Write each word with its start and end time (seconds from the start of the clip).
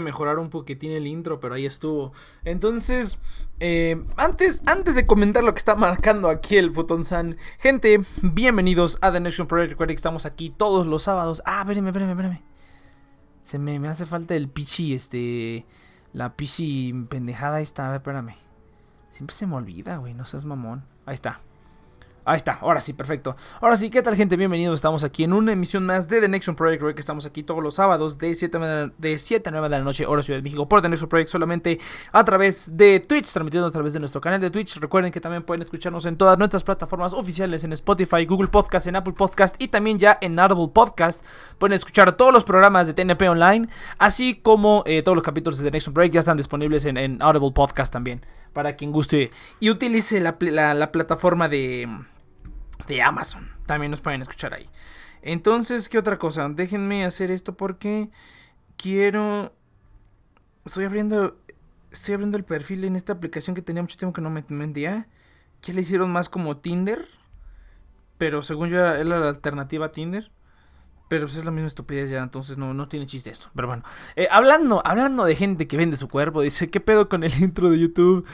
mejorar 0.00 0.38
un 0.38 0.50
poquitín 0.50 0.92
el 0.92 1.06
intro, 1.06 1.40
pero 1.40 1.54
ahí 1.54 1.66
estuvo. 1.66 2.12
Entonces, 2.44 3.18
eh, 3.60 4.02
antes, 4.16 4.62
antes 4.66 4.94
de 4.94 5.06
comentar 5.06 5.44
lo 5.44 5.52
que 5.54 5.58
está 5.58 5.74
marcando 5.74 6.28
aquí 6.28 6.56
el 6.56 6.72
Futonsan, 6.72 7.36
gente, 7.58 8.00
bienvenidos 8.22 8.98
a 9.00 9.12
The 9.12 9.20
Nation 9.20 9.46
Project. 9.46 9.70
Recuerden 9.72 9.94
que 9.94 9.98
estamos 9.98 10.26
aquí 10.26 10.50
todos 10.50 10.86
los 10.86 11.02
sábados. 11.04 11.42
Ah, 11.46 11.60
espérame, 11.60 11.88
espérame, 11.88 12.10
espérame. 12.10 12.42
Se 13.44 13.58
me, 13.58 13.78
me 13.78 13.88
hace 13.88 14.04
falta 14.04 14.34
el 14.34 14.48
pichi, 14.48 14.94
este. 14.94 15.66
La 16.12 16.36
pichi 16.36 16.92
pendejada 17.08 17.60
esta. 17.60 17.86
A 17.86 17.90
ver, 17.90 17.98
espérame. 17.98 18.34
Siempre 19.12 19.36
se 19.36 19.46
me 19.46 19.54
olvida, 19.54 19.96
güey. 19.98 20.14
No 20.14 20.24
seas 20.24 20.44
mamón. 20.44 20.84
Ahí 21.06 21.14
está. 21.14 21.40
Ahí 22.28 22.38
está, 22.38 22.58
ahora 22.60 22.80
sí, 22.80 22.92
perfecto. 22.92 23.36
Ahora 23.60 23.76
sí, 23.76 23.88
¿qué 23.88 24.02
tal 24.02 24.16
gente? 24.16 24.34
Bienvenidos, 24.34 24.74
estamos 24.74 25.04
aquí 25.04 25.22
en 25.22 25.32
una 25.32 25.52
emisión 25.52 25.86
más 25.86 26.08
de 26.08 26.20
The 26.20 26.26
Nexon 26.26 26.56
Project, 26.56 26.82
que 26.96 27.00
estamos 27.00 27.24
aquí 27.24 27.44
todos 27.44 27.62
los 27.62 27.74
sábados 27.74 28.18
de 28.18 28.34
7, 28.34 28.58
de 28.98 29.16
7 29.16 29.48
a 29.48 29.52
9 29.52 29.68
de 29.68 29.78
la 29.78 29.84
noche, 29.84 30.04
hora 30.06 30.24
Ciudad 30.24 30.40
de 30.40 30.42
México, 30.42 30.68
por 30.68 30.82
The 30.82 30.88
Nexon 30.88 31.08
Project 31.08 31.30
solamente 31.30 31.78
a 32.10 32.24
través 32.24 32.76
de 32.76 32.98
Twitch, 32.98 33.32
transmitiendo 33.32 33.68
a 33.68 33.70
través 33.70 33.92
de 33.92 34.00
nuestro 34.00 34.20
canal 34.20 34.40
de 34.40 34.50
Twitch. 34.50 34.80
Recuerden 34.80 35.12
que 35.12 35.20
también 35.20 35.44
pueden 35.44 35.62
escucharnos 35.62 36.04
en 36.04 36.16
todas 36.16 36.36
nuestras 36.36 36.64
plataformas 36.64 37.12
oficiales, 37.12 37.62
en 37.62 37.72
Spotify, 37.74 38.26
Google 38.26 38.48
Podcast, 38.48 38.88
en 38.88 38.96
Apple 38.96 39.14
Podcast 39.14 39.54
y 39.62 39.68
también 39.68 40.00
ya 40.00 40.18
en 40.20 40.36
Audible 40.40 40.72
Podcast. 40.74 41.24
Pueden 41.58 41.74
escuchar 41.74 42.16
todos 42.16 42.32
los 42.32 42.42
programas 42.42 42.88
de 42.88 42.94
TNP 42.94 43.28
Online, 43.28 43.68
así 43.98 44.34
como 44.42 44.82
eh, 44.84 45.04
todos 45.04 45.14
los 45.14 45.24
capítulos 45.24 45.58
de 45.58 45.64
The 45.66 45.70
Nexon 45.70 45.94
Project 45.94 46.14
ya 46.14 46.20
están 46.20 46.36
disponibles 46.36 46.86
en, 46.86 47.22
Audible 47.22 47.52
Podcast 47.52 47.92
también, 47.92 48.26
para 48.52 48.74
quien 48.74 48.90
guste 48.90 49.30
y 49.60 49.70
utilice 49.70 50.18
la 50.18 50.90
plataforma 50.90 51.48
de 51.48 51.88
de 52.86 53.02
Amazon. 53.02 53.50
También 53.66 53.90
nos 53.90 54.00
pueden 54.00 54.22
escuchar 54.22 54.54
ahí. 54.54 54.68
Entonces, 55.22 55.88
¿qué 55.88 55.98
otra 55.98 56.18
cosa? 56.18 56.48
Déjenme 56.48 57.04
hacer 57.04 57.30
esto 57.30 57.56
porque 57.56 58.10
quiero... 58.76 59.54
Estoy 60.64 60.84
abriendo... 60.84 61.38
Estoy 61.90 62.14
abriendo 62.14 62.36
el 62.36 62.44
perfil 62.44 62.84
en 62.84 62.94
esta 62.94 63.14
aplicación 63.14 63.54
que 63.56 63.62
tenía 63.62 63.82
mucho 63.82 63.96
tiempo 63.96 64.14
que 64.14 64.20
no 64.20 64.30
me 64.30 64.44
vendía. 64.48 65.08
Que 65.60 65.72
le 65.72 65.80
hicieron 65.80 66.12
más 66.12 66.28
como 66.28 66.58
Tinder. 66.58 67.06
Pero 68.18 68.42
según 68.42 68.68
yo 68.68 68.78
era, 68.78 69.02
la 69.02 69.28
alternativa 69.28 69.86
a 69.86 69.92
Tinder. 69.92 70.30
Pero 71.08 71.26
pues 71.26 71.36
es 71.36 71.44
la 71.44 71.52
misma 71.52 71.68
estupidez 71.68 72.10
ya, 72.10 72.22
entonces 72.22 72.58
no, 72.58 72.74
no 72.74 72.88
tiene 72.88 73.06
chiste 73.06 73.30
esto. 73.30 73.48
Pero 73.54 73.68
bueno, 73.68 73.84
eh, 74.16 74.26
hablando, 74.30 74.82
hablando 74.84 75.24
de 75.24 75.36
gente 75.36 75.68
que 75.68 75.76
vende 75.76 75.96
su 75.96 76.08
cuerpo, 76.08 76.40
dice, 76.40 76.68
¿qué 76.68 76.80
pedo 76.80 77.08
con 77.08 77.22
el 77.22 77.32
intro 77.42 77.70
de 77.70 77.78
YouTube? 77.78 78.26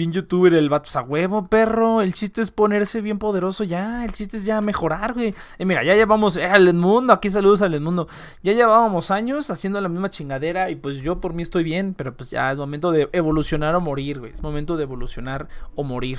bien 0.00 0.12
youtuber 0.12 0.54
el 0.54 0.70
vato, 0.70 0.84
pues, 0.84 0.96
a 0.96 1.02
huevo, 1.02 1.46
perro. 1.48 2.00
El 2.00 2.14
chiste 2.14 2.40
es 2.40 2.50
ponerse 2.50 3.02
bien 3.02 3.18
poderoso 3.18 3.64
ya. 3.64 4.02
El 4.04 4.12
chiste 4.12 4.38
es 4.38 4.46
ya 4.46 4.60
mejorar, 4.62 5.12
güey. 5.12 5.34
Y 5.58 5.64
mira, 5.66 5.84
ya 5.84 5.94
llevamos 5.94 6.38
eh, 6.38 6.46
al 6.46 6.72
mundo. 6.72 7.12
Aquí 7.12 7.28
saludos 7.28 7.60
al 7.60 7.78
mundo. 7.80 8.08
Ya 8.42 8.54
llevábamos 8.54 9.10
años 9.10 9.50
haciendo 9.50 9.78
la 9.80 9.90
misma 9.90 10.10
chingadera. 10.10 10.70
Y 10.70 10.76
pues 10.76 11.02
yo 11.02 11.20
por 11.20 11.34
mí 11.34 11.42
estoy 11.42 11.64
bien. 11.64 11.92
Pero 11.92 12.16
pues 12.16 12.30
ya 12.30 12.50
es 12.50 12.58
momento 12.58 12.92
de 12.92 13.10
evolucionar 13.12 13.74
o 13.74 13.80
morir, 13.80 14.20
güey. 14.20 14.32
Es 14.32 14.42
momento 14.42 14.78
de 14.78 14.84
evolucionar 14.84 15.48
o 15.74 15.84
morir. 15.84 16.18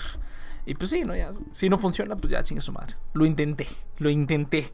Y 0.68 0.76
pues 0.76 0.92
sí, 0.92 1.02
¿no? 1.02 1.16
Ya, 1.16 1.32
si 1.50 1.68
no 1.68 1.78
funciona, 1.78 2.16
pues 2.16 2.30
ya 2.30 2.44
chingue 2.44 2.62
su 2.62 2.72
madre. 2.72 2.96
Lo 3.14 3.26
intenté. 3.26 3.68
Lo 3.98 4.12
intenté. 4.12 4.72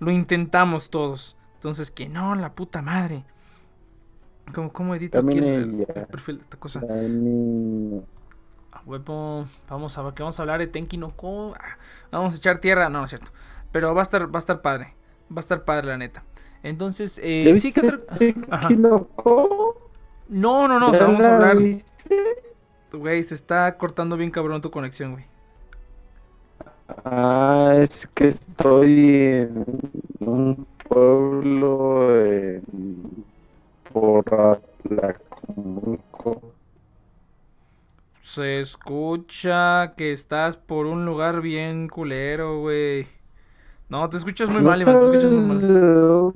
Lo 0.00 0.10
intentamos 0.10 0.90
todos. 0.90 1.36
Entonces, 1.54 1.90
que 1.90 2.08
no, 2.08 2.34
la 2.34 2.54
puta 2.54 2.82
madre. 2.82 3.24
¿Cómo, 4.54 4.72
cómo 4.72 4.94
edito 4.94 5.20
aquí 5.20 5.38
el, 5.38 5.86
perfil 6.10 6.38
de 6.38 6.42
esta 6.42 6.58
cosa? 6.58 6.80
vamos 9.68 9.98
a 9.98 10.02
ver 10.02 10.14
que 10.14 10.22
vamos 10.22 10.38
a 10.38 10.42
hablar 10.42 10.58
de 10.58 10.66
Tenki 10.66 10.96
no 10.96 11.10
Ko. 11.10 11.54
Ah, 11.58 11.76
vamos 12.10 12.34
a 12.34 12.36
echar 12.38 12.58
tierra, 12.58 12.88
no, 12.88 12.98
no 12.98 13.04
es 13.04 13.10
cierto. 13.10 13.30
Pero 13.70 13.94
va 13.94 14.00
a 14.00 14.02
estar, 14.02 14.26
va 14.26 14.36
a 14.36 14.38
estar 14.38 14.62
padre. 14.62 14.94
Va 15.30 15.36
a 15.36 15.40
estar 15.40 15.64
padre, 15.64 15.88
la 15.88 15.98
neta. 15.98 16.24
Entonces, 16.62 17.20
eh, 17.22 17.52
sí 17.54 17.72
que 17.72 17.82
no, 17.82 18.00
no, 20.68 20.78
no, 20.78 20.90
o 20.90 20.94
sea, 20.94 21.06
vamos 21.06 21.24
a 21.24 21.36
hablar. 21.36 21.58
Güey, 22.92 23.22
se 23.22 23.34
está 23.34 23.76
cortando 23.78 24.16
bien 24.16 24.30
cabrón 24.30 24.60
tu 24.60 24.70
conexión, 24.70 25.12
güey. 25.12 25.24
Ah, 27.04 27.72
es 27.76 28.06
que 28.08 28.28
estoy 28.28 29.10
en 29.10 29.64
un 30.20 30.66
pueblo 30.88 32.60
por 33.92 34.60
la 34.88 35.16
se 38.30 38.60
escucha 38.60 39.94
que 39.96 40.12
estás 40.12 40.56
por 40.56 40.86
un 40.86 41.04
lugar 41.04 41.40
bien 41.40 41.88
culero, 41.88 42.60
güey. 42.60 43.04
No, 43.88 44.08
te 44.08 44.18
escuchas 44.18 44.48
muy 44.50 44.62
mal, 44.62 44.80
Iván, 44.80 45.00
te 45.00 45.04
escuchas 45.06 45.32
muy 45.32 45.56
mal. 45.56 46.32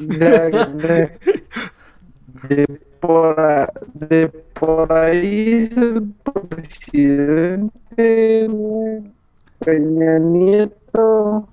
De 2.48 2.66
por, 3.00 3.36
de 3.94 4.28
por 4.28 4.92
ahí 4.92 5.68
es 5.70 5.76
el 5.76 6.12
presidente 6.32 7.70
Peña 9.60 10.18
Nieto. 10.18 11.48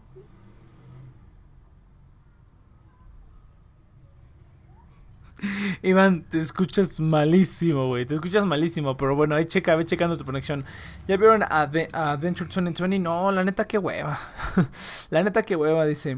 Iván, 5.81 6.23
te 6.23 6.37
escuchas 6.37 6.99
malísimo, 6.99 7.87
güey. 7.87 8.05
Te 8.05 8.13
escuchas 8.15 8.45
malísimo. 8.45 8.97
Pero 8.97 9.15
bueno, 9.15 9.35
ahí 9.35 9.45
checa, 9.45 9.75
ve 9.75 9.85
checando 9.85 10.17
tu 10.17 10.25
conexión. 10.25 10.65
¿Ya 11.07 11.17
vieron 11.17 11.43
a, 11.43 11.69
Adventure 11.93 12.49
2020? 12.49 12.99
No, 12.99 13.31
la 13.31 13.43
neta, 13.43 13.65
qué 13.65 13.77
hueva. 13.77 14.17
la 15.09 15.23
neta, 15.23 15.43
qué 15.43 15.55
hueva, 15.55 15.85
dice. 15.85 16.17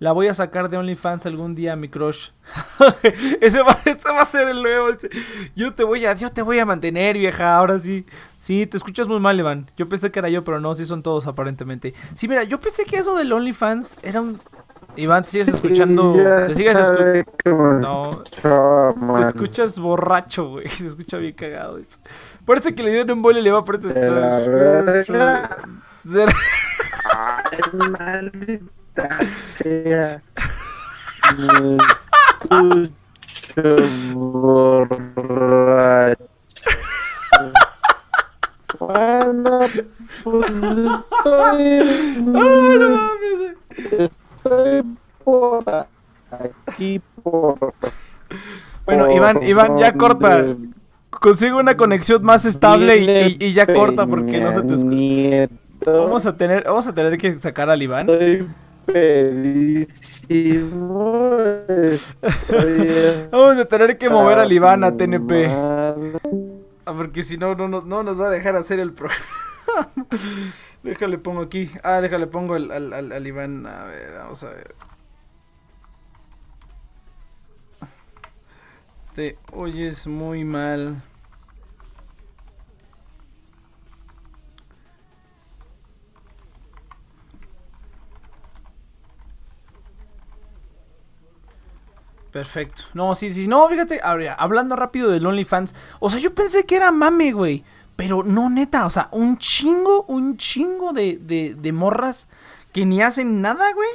La 0.00 0.12
voy 0.12 0.28
a 0.28 0.34
sacar 0.34 0.70
de 0.70 0.76
OnlyFans 0.76 1.26
algún 1.26 1.54
día, 1.54 1.74
mi 1.74 1.88
crush. 1.88 2.30
ese, 3.40 3.62
va, 3.62 3.76
ese, 3.84 4.10
va, 4.10 4.22
a 4.22 4.24
ser 4.24 4.48
el 4.48 4.62
nuevo. 4.62 4.88
Yo 5.56 5.74
te 5.74 5.82
voy 5.82 6.06
a, 6.06 6.14
yo 6.14 6.30
te 6.30 6.42
voy 6.42 6.58
a 6.60 6.64
mantener, 6.64 7.18
vieja. 7.18 7.56
Ahora 7.56 7.78
sí. 7.78 8.06
Sí, 8.38 8.66
te 8.66 8.76
escuchas 8.76 9.08
muy 9.08 9.18
mal, 9.18 9.38
Iván. 9.38 9.66
Yo 9.76 9.88
pensé 9.88 10.12
que 10.12 10.20
era 10.20 10.28
yo, 10.28 10.44
pero 10.44 10.60
no, 10.60 10.74
sí 10.74 10.86
son 10.86 11.02
todos 11.02 11.26
aparentemente. 11.26 11.94
Sí, 12.14 12.28
mira, 12.28 12.44
yo 12.44 12.60
pensé 12.60 12.84
que 12.84 12.96
eso 12.96 13.16
del 13.16 13.32
OnlyFans 13.32 13.96
era 14.04 14.20
un, 14.20 14.38
Iván, 14.98 15.22
¿te 15.22 15.30
sigues 15.30 15.48
escuchando? 15.48 16.14
¿Te 16.46 16.54
sigues 16.56 16.76
escuchando? 16.76 18.24
No. 18.42 19.20
Te 19.20 19.26
escuchas 19.28 19.78
borracho, 19.78 20.48
güey. 20.50 20.68
Se 20.68 20.86
escucha 20.86 21.18
bien 21.18 21.34
cagado 21.34 21.78
eso. 21.78 22.00
Parece 22.44 22.74
que 22.74 22.82
le 22.82 22.90
dieron 22.90 23.18
un 23.18 23.22
bole 23.22 23.40
y 23.40 23.42
le 23.42 23.52
va 23.52 23.60
a 23.60 23.64
parecer. 23.64 23.94
Maldita 28.98 29.18
sea. 29.56 30.22
Me 32.50 32.90
escucho 33.54 34.18
borracho. 34.18 36.28
Bueno, 38.78 39.60
pues 40.22 40.50
estoy... 40.50 40.86
¡Ah, 41.24 41.56
no 42.24 42.88
mames! 42.88 43.56
por 45.24 45.64
aquí 46.30 47.00
por. 47.22 47.74
Bueno, 48.84 49.10
Iván, 49.10 49.42
Iván, 49.42 49.78
ya 49.78 49.92
corta. 49.92 50.44
Consigue 51.10 51.54
una 51.54 51.76
conexión 51.76 52.22
más 52.22 52.44
estable 52.44 53.36
y, 53.38 53.52
ya 53.52 53.66
corta 53.66 54.06
porque 54.06 54.40
no 54.40 54.52
se 54.52 54.62
te 54.62 54.74
escucha. 54.74 55.48
Vamos 55.84 56.26
a 56.26 56.36
tener, 56.36 56.64
vamos 56.64 56.86
a 56.86 56.94
tener 56.94 57.18
que 57.18 57.38
sacar 57.38 57.70
al 57.70 57.82
Iván. 57.82 58.06
vamos 63.30 63.58
a 63.58 63.64
tener 63.66 63.98
que 63.98 64.08
mover 64.08 64.38
al 64.38 64.50
Iván 64.52 64.84
a 64.84 64.96
TNP. 64.96 65.46
Ah, 65.48 65.94
porque 66.96 67.22
si 67.22 67.36
no, 67.36 67.54
no, 67.54 67.68
no 67.68 68.02
nos 68.02 68.18
va 68.20 68.28
a 68.28 68.30
dejar 68.30 68.56
hacer 68.56 68.80
el 68.80 68.94
programa. 68.94 69.26
déjale 70.82 71.18
pongo 71.18 71.42
aquí. 71.42 71.70
Ah, 71.82 72.00
déjale 72.00 72.26
pongo 72.26 72.54
al, 72.54 72.70
al, 72.70 73.12
al, 73.12 73.26
Iván. 73.26 73.66
A 73.66 73.84
ver, 73.84 74.14
vamos 74.14 74.42
a 74.44 74.50
ver. 74.50 74.74
Te 79.14 79.36
oyes 79.52 80.06
muy 80.06 80.44
mal. 80.44 81.02
Perfecto. 92.38 92.84
No, 92.94 93.16
sí, 93.16 93.34
sí. 93.34 93.48
No, 93.48 93.68
fíjate, 93.68 94.00
hablando 94.00 94.76
rápido 94.76 95.10
del 95.10 95.26
OnlyFans. 95.26 95.74
O 95.98 96.08
sea, 96.08 96.20
yo 96.20 96.36
pensé 96.36 96.64
que 96.66 96.76
era 96.76 96.92
mame, 96.92 97.32
güey. 97.32 97.64
Pero 97.96 98.22
no, 98.22 98.48
neta, 98.48 98.86
o 98.86 98.90
sea, 98.90 99.08
un 99.10 99.38
chingo, 99.38 100.04
un 100.04 100.36
chingo 100.36 100.92
de, 100.92 101.18
de, 101.20 101.56
de 101.58 101.72
morras 101.72 102.28
que 102.72 102.86
ni 102.86 103.02
hacen 103.02 103.42
nada, 103.42 103.72
güey. 103.72 103.88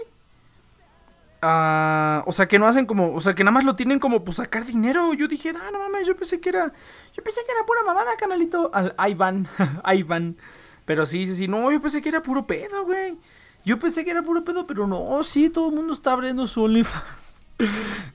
Ah, 1.41 2.21
o 2.25 2.33
sea, 2.33 2.50
que 2.50 2.59
no 2.59 2.67
hacen 2.67 2.85
como, 2.85 3.15
o 3.15 3.21
sea, 3.21 3.33
que 3.33 3.45
nada 3.45 3.53
más 3.53 3.63
lo 3.63 3.75
tienen 3.75 4.00
como 4.00 4.25
pues 4.25 4.35
sacar 4.35 4.65
dinero. 4.65 5.13
Yo 5.13 5.29
dije, 5.29 5.53
ah, 5.55 5.69
no 5.71 5.79
mames, 5.79 6.05
yo 6.05 6.17
pensé 6.17 6.41
que 6.41 6.50
era, 6.50 6.73
yo 7.13 7.23
pensé 7.23 7.39
que 7.45 7.51
era 7.53 7.65
pura 7.65 7.81
mamada, 7.85 8.12
canalito. 8.19 8.71
Al 8.73 8.93
Ivan, 9.09 9.47
Ivan. 9.85 10.35
Pero 10.83 11.05
sí, 11.05 11.25
sí, 11.27 11.38
sí, 11.38 11.47
no, 11.47 11.71
yo 11.71 11.81
pensé 11.81 12.01
que 12.01 12.09
era 12.09 12.21
puro 12.21 12.45
pedo, 12.45 12.83
güey. 12.83 13.17
Yo 13.63 13.79
pensé 13.79 14.03
que 14.03 14.12
era 14.12 14.21
puro 14.21 14.43
pedo, 14.43 14.67
pero 14.67 14.85
no, 14.85 15.23
sí, 15.23 15.50
todo 15.50 15.69
el 15.69 15.75
mundo 15.75 15.93
está 15.93 16.12
abriendo 16.12 16.45
su 16.45 16.63
OnlyFans. 16.63 17.23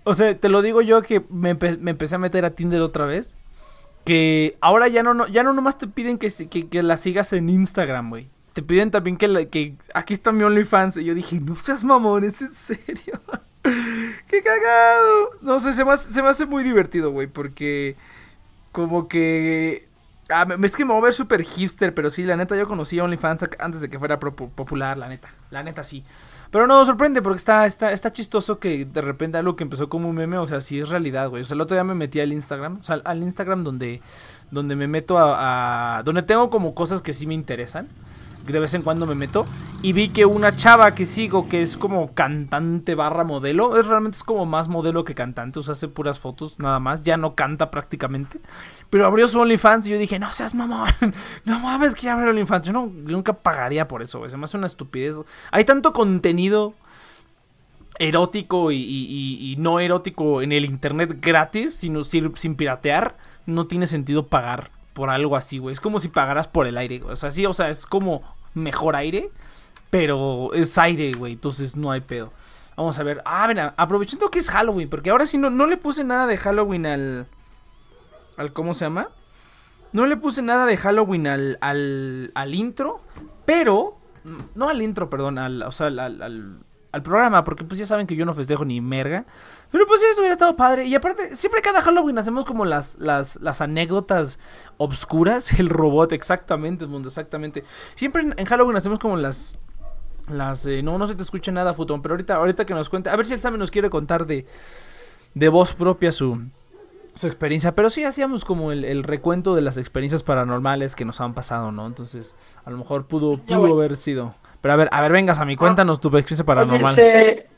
O 0.04 0.14
sea, 0.14 0.36
te 0.38 0.48
lo 0.48 0.62
digo 0.62 0.82
yo 0.82 1.02
que 1.02 1.24
me, 1.30 1.54
me 1.54 1.90
empecé 1.90 2.14
a 2.14 2.18
meter 2.18 2.44
a 2.44 2.50
Tinder 2.50 2.80
otra 2.80 3.04
vez. 3.04 3.36
Que 4.04 4.56
ahora 4.60 4.88
ya 4.88 5.02
no, 5.02 5.12
no 5.12 5.26
ya 5.26 5.42
no 5.42 5.52
nomás 5.52 5.76
te 5.76 5.86
piden 5.86 6.18
que, 6.18 6.30
que, 6.48 6.68
que 6.68 6.82
la 6.82 6.96
sigas 6.96 7.32
en 7.32 7.48
Instagram, 7.48 8.10
güey. 8.10 8.30
Te 8.54 8.62
piden 8.62 8.90
también 8.90 9.16
que, 9.16 9.48
que 9.48 9.74
aquí 9.94 10.14
está 10.14 10.32
mi 10.32 10.44
OnlyFans. 10.44 10.96
Y 10.96 11.04
yo 11.04 11.14
dije, 11.14 11.40
no 11.40 11.54
seas 11.54 11.84
mamón, 11.84 12.24
es 12.24 12.40
en 12.42 12.52
serio. 12.52 13.20
¡Qué 14.26 14.42
cagado! 14.42 15.30
No 15.42 15.60
sé, 15.60 15.72
se 15.72 15.84
me 15.84 15.92
hace, 15.92 16.12
se 16.12 16.22
me 16.22 16.28
hace 16.28 16.46
muy 16.46 16.64
divertido, 16.64 17.10
güey, 17.10 17.26
porque 17.26 17.96
como 18.72 19.08
que... 19.08 19.88
Ah, 20.30 20.46
es 20.62 20.76
que 20.76 20.84
me 20.84 20.92
voy 20.92 21.00
a 21.00 21.04
ver 21.04 21.14
súper 21.14 21.42
hipster, 21.42 21.94
pero 21.94 22.10
sí, 22.10 22.22
la 22.22 22.36
neta, 22.36 22.54
yo 22.54 22.68
conocí 22.68 22.98
a 22.98 23.04
OnlyFans 23.04 23.44
antes 23.58 23.80
de 23.80 23.88
que 23.88 23.98
fuera 23.98 24.18
popular, 24.18 24.98
la 24.98 25.08
neta. 25.08 25.28
La 25.50 25.62
neta, 25.62 25.84
sí. 25.84 26.04
Pero 26.50 26.66
no, 26.66 26.82
sorprende 26.86 27.20
porque 27.20 27.38
está, 27.38 27.66
está, 27.66 27.92
está 27.92 28.10
chistoso 28.10 28.58
que 28.58 28.86
de 28.86 29.00
repente 29.02 29.36
algo 29.36 29.54
que 29.54 29.64
empezó 29.64 29.88
como 29.90 30.08
un 30.08 30.14
meme, 30.16 30.38
o 30.38 30.46
sea, 30.46 30.60
sí 30.62 30.80
es 30.80 30.88
realidad, 30.88 31.28
güey. 31.28 31.42
O 31.42 31.44
sea, 31.44 31.54
el 31.54 31.60
otro 31.60 31.74
día 31.74 31.84
me 31.84 31.94
metí 31.94 32.20
al 32.20 32.32
Instagram, 32.32 32.78
o 32.80 32.82
sea, 32.82 33.00
al 33.04 33.22
Instagram 33.22 33.64
donde, 33.64 34.00
donde 34.50 34.74
me 34.74 34.88
meto 34.88 35.18
a, 35.18 35.98
a- 35.98 36.02
donde 36.04 36.22
tengo 36.22 36.48
como 36.48 36.74
cosas 36.74 37.02
que 37.02 37.12
sí 37.12 37.26
me 37.26 37.34
interesan. 37.34 37.86
De 38.52 38.60
vez 38.60 38.74
en 38.74 38.82
cuando 38.82 39.06
me 39.06 39.14
meto 39.14 39.46
y 39.82 39.92
vi 39.92 40.08
que 40.08 40.24
una 40.24 40.56
chava 40.56 40.94
que 40.94 41.06
sigo 41.06 41.48
que 41.48 41.62
es 41.62 41.76
como 41.76 42.12
cantante 42.14 42.94
barra 42.94 43.24
modelo, 43.24 43.78
es 43.78 43.86
realmente 43.86 44.16
es 44.16 44.24
como 44.24 44.46
más 44.46 44.68
modelo 44.68 45.04
que 45.04 45.14
cantante, 45.14 45.58
o 45.58 45.62
sea, 45.62 45.72
hace 45.72 45.88
puras 45.88 46.18
fotos 46.18 46.58
nada 46.58 46.80
más, 46.80 47.04
ya 47.04 47.16
no 47.16 47.34
canta 47.34 47.70
prácticamente. 47.70 48.40
Pero 48.90 49.06
abrió 49.06 49.28
su 49.28 49.38
OnlyFans 49.38 49.86
y 49.86 49.90
yo 49.90 49.98
dije, 49.98 50.18
no 50.18 50.32
seas 50.32 50.54
mamón, 50.54 50.88
no 51.44 51.60
mames 51.60 51.94
que 51.94 52.02
ya 52.02 52.14
abrió 52.14 52.30
OnlyFans, 52.30 52.66
yo, 52.66 52.72
no, 52.72 52.86
nunca 52.86 53.34
pagaría 53.34 53.86
por 53.86 54.02
eso, 54.02 54.18
güey, 54.18 54.30
se 54.30 54.56
una 54.56 54.66
estupidez. 54.66 55.16
Hay 55.50 55.64
tanto 55.64 55.92
contenido 55.92 56.74
erótico 57.98 58.72
y 58.72 59.56
no 59.58 59.80
erótico 59.80 60.42
en 60.42 60.52
el 60.52 60.64
internet 60.64 61.18
gratis, 61.20 61.74
sino 61.74 62.02
sin, 62.02 62.34
sin 62.36 62.56
piratear, 62.56 63.16
no 63.46 63.66
tiene 63.66 63.86
sentido 63.86 64.26
pagar 64.26 64.70
por 64.98 65.10
algo 65.10 65.36
así, 65.36 65.58
güey. 65.58 65.72
Es 65.72 65.78
como 65.78 66.00
si 66.00 66.08
pagaras 66.08 66.48
por 66.48 66.66
el 66.66 66.76
aire, 66.76 66.98
güey. 66.98 67.12
O 67.12 67.16
sea, 67.16 67.30
sí, 67.30 67.46
o 67.46 67.52
sea, 67.52 67.70
es 67.70 67.86
como 67.86 68.22
mejor 68.58 68.96
aire, 68.96 69.30
pero 69.90 70.52
es 70.54 70.76
aire, 70.78 71.12
güey. 71.12 71.32
Entonces 71.34 71.76
no 71.76 71.90
hay 71.90 72.00
pedo. 72.00 72.32
Vamos 72.76 72.98
a 72.98 73.02
ver. 73.02 73.22
Ah, 73.24 73.46
mira, 73.48 73.74
aprovechando 73.76 74.30
que 74.30 74.38
es 74.38 74.50
Halloween, 74.50 74.88
porque 74.88 75.10
ahora 75.10 75.26
sí 75.26 75.36
no, 75.38 75.50
no 75.50 75.66
le 75.66 75.76
puse 75.76 76.04
nada 76.04 76.26
de 76.26 76.36
Halloween 76.36 76.86
al. 76.86 77.26
al 78.36 78.52
¿Cómo 78.52 78.74
se 78.74 78.84
llama? 78.84 79.08
No 79.92 80.06
le 80.06 80.16
puse 80.16 80.42
nada 80.42 80.66
de 80.66 80.76
Halloween 80.76 81.26
al, 81.26 81.58
al, 81.60 82.30
al 82.34 82.54
intro, 82.54 83.00
pero. 83.44 83.96
No 84.54 84.68
al 84.68 84.82
intro, 84.82 85.08
perdón, 85.08 85.38
al, 85.38 85.62
o 85.62 85.72
sea, 85.72 85.86
al, 85.86 85.98
al- 85.98 86.58
al- 86.98 87.02
programa, 87.02 87.44
porque 87.44 87.64
pues 87.64 87.78
ya 87.78 87.86
saben 87.86 88.06
que 88.06 88.14
yo 88.16 88.24
no 88.26 88.34
festejo 88.34 88.64
ni 88.64 88.80
merga. 88.80 89.24
Pero 89.70 89.86
pues 89.86 90.00
sí, 90.00 90.06
eso 90.10 90.20
hubiera 90.20 90.34
estado 90.34 90.56
padre. 90.56 90.84
Y 90.86 90.94
aparte, 90.94 91.36
siempre 91.36 91.62
cada 91.62 91.80
Halloween 91.80 92.18
hacemos 92.18 92.44
como 92.44 92.64
las, 92.64 92.96
las, 92.98 93.36
las 93.40 93.60
anécdotas 93.60 94.38
obscuras. 94.76 95.52
El 95.60 95.68
robot, 95.68 96.12
exactamente, 96.12 96.86
mundo, 96.86 97.08
exactamente. 97.08 97.64
Siempre 97.94 98.22
en, 98.22 98.34
en 98.36 98.46
Halloween 98.46 98.76
hacemos 98.76 98.98
como 98.98 99.16
las. 99.16 99.58
Las. 100.30 100.66
eh, 100.66 100.82
no, 100.82 100.98
no 100.98 101.06
se 101.06 101.14
te 101.14 101.22
escucha 101.22 101.50
nada, 101.52 101.72
Futón. 101.74 102.02
Pero 102.02 102.14
ahorita, 102.14 102.34
ahorita 102.36 102.66
que 102.66 102.74
nos 102.74 102.88
cuente. 102.88 103.08
A 103.10 103.16
ver 103.16 103.24
si 103.26 103.34
el 103.34 103.40
Sammy 103.40 103.58
nos 103.58 103.70
quiere 103.70 103.88
contar 103.90 104.26
de. 104.26 104.44
De 105.34 105.48
voz 105.48 105.74
propia 105.74 106.12
su. 106.12 106.40
Su 107.14 107.26
experiencia. 107.26 107.74
Pero 107.74 107.90
sí 107.90 108.04
hacíamos 108.04 108.44
como 108.44 108.70
el, 108.70 108.84
el 108.84 109.02
recuento 109.02 109.54
de 109.54 109.60
las 109.62 109.76
experiencias 109.76 110.22
paranormales 110.22 110.94
que 110.94 111.04
nos 111.04 111.20
han 111.20 111.34
pasado, 111.34 111.72
¿no? 111.72 111.86
Entonces, 111.86 112.36
a 112.64 112.70
lo 112.70 112.76
mejor 112.78 113.06
pudo, 113.06 113.38
pudo 113.38 113.72
haber 113.72 113.96
sido. 113.96 114.34
Pero 114.60 114.74
a 114.74 114.76
ver, 114.76 114.88
a 114.92 115.00
ver, 115.00 115.12
vengas 115.12 115.38
a 115.38 115.44
mí, 115.44 115.56
cuéntanos 115.56 116.00
tu 116.00 116.08
experiencia 116.08 116.44
paranormal. 116.44 116.92
Oye, 116.92 116.94
¿se, 116.94 117.48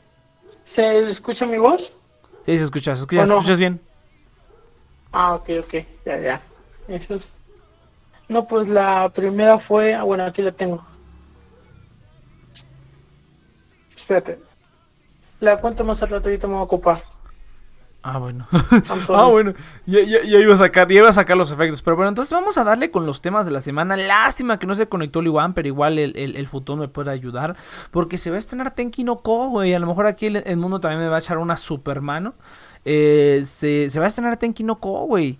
¿se 0.63 1.09
escucha 1.09 1.45
mi 1.45 1.57
voz? 1.57 1.93
Sí, 2.45 2.57
se 2.57 2.63
escucha, 2.63 2.95
se 2.95 3.01
escucha, 3.01 3.23
¿O 3.23 3.25
no? 3.25 3.33
¿se 3.35 3.39
escuchas 3.39 3.59
bien. 3.59 3.81
Ah, 5.11 5.33
ok, 5.33 5.49
ok, 5.59 5.73
ya, 6.05 6.19
ya. 6.19 6.41
Eso 6.87 7.15
es. 7.15 7.33
No, 8.29 8.43
pues 8.45 8.67
la 8.67 9.09
primera 9.13 9.57
fue. 9.57 9.93
ah, 9.93 10.03
Bueno, 10.03 10.23
aquí 10.25 10.41
la 10.41 10.51
tengo. 10.51 10.85
Espérate. 13.95 14.39
La 15.39 15.57
cuento 15.57 15.83
más 15.83 16.01
al 16.03 16.09
rato, 16.09 16.29
ahorita 16.29 16.47
me 16.47 16.53
voy 16.53 16.61
a 16.61 16.65
ocupar. 16.65 16.97
Ah, 18.03 18.17
bueno. 18.17 18.47
Ah, 19.09 19.25
bueno. 19.27 19.53
Ya, 19.85 19.99
ya- 20.01 20.23
ya 20.23 20.39
iba 20.39 20.53
a 20.53 20.57
sacar, 20.57 20.87
ya 20.87 20.95
iba 20.99 21.09
a 21.09 21.13
sacar 21.13 21.37
los 21.37 21.51
efectos. 21.51 21.81
Pero 21.83 21.95
bueno, 21.95 22.09
entonces 22.09 22.31
vamos 22.33 22.57
a 22.57 22.63
darle 22.63 22.89
con 22.89 23.05
los 23.05 23.21
temas 23.21 23.45
de 23.45 23.51
la 23.51 23.61
semana. 23.61 23.95
Lástima 23.95 24.57
que 24.57 24.65
no 24.67 24.73
se 24.75 24.87
conectó 24.87 25.19
el 25.19 25.27
Iwan, 25.27 25.53
pero 25.53 25.67
igual 25.67 25.99
el, 25.99 26.15
el, 26.17 26.35
el 26.35 26.47
futón 26.47 26.79
me 26.79 26.87
puede 26.87 27.11
ayudar. 27.11 27.55
Porque 27.91 28.17
se 28.17 28.29
va 28.31 28.37
a 28.37 28.39
estrenar 28.39 28.73
Tenki 28.73 29.03
no 29.03 29.17
Ko, 29.19 29.49
güey. 29.49 29.73
A 29.73 29.79
lo 29.79 29.85
mejor 29.87 30.07
aquí 30.07 30.27
el, 30.27 30.37
el 30.37 30.57
mundo 30.57 30.79
también 30.79 31.01
me 31.01 31.09
va 31.09 31.17
a 31.17 31.19
echar 31.19 31.37
una 31.37 31.57
super 31.57 32.01
mano. 32.01 32.33
Eh, 32.85 33.43
se, 33.45 33.89
se 33.91 33.99
va 33.99 34.05
a 34.05 34.09
estrenar 34.09 34.37
Tenki 34.37 34.63
no 34.63 34.79
Ko, 34.79 35.05
güey. 35.05 35.37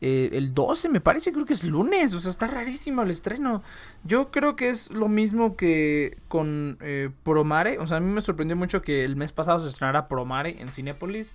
Eh, 0.00 0.30
el 0.36 0.52
12 0.52 0.90
me 0.90 1.00
parece, 1.00 1.32
creo 1.32 1.46
que 1.46 1.54
es 1.54 1.64
lunes. 1.64 2.12
O 2.14 2.20
sea, 2.20 2.30
está 2.30 2.46
rarísimo 2.46 3.02
el 3.02 3.10
estreno. 3.10 3.62
Yo 4.04 4.30
creo 4.30 4.54
que 4.54 4.68
es 4.68 4.90
lo 4.92 5.08
mismo 5.08 5.56
que 5.56 6.18
con 6.28 6.76
eh, 6.80 7.10
Promare. 7.24 7.78
O 7.78 7.86
sea, 7.86 7.96
a 7.96 8.00
mí 8.00 8.12
me 8.12 8.20
sorprendió 8.20 8.54
mucho 8.56 8.82
que 8.82 9.04
el 9.04 9.16
mes 9.16 9.32
pasado 9.32 9.60
se 9.60 9.68
estrenara 9.68 10.06
Promare 10.06 10.60
en 10.60 10.70
Cinépolis. 10.70 11.34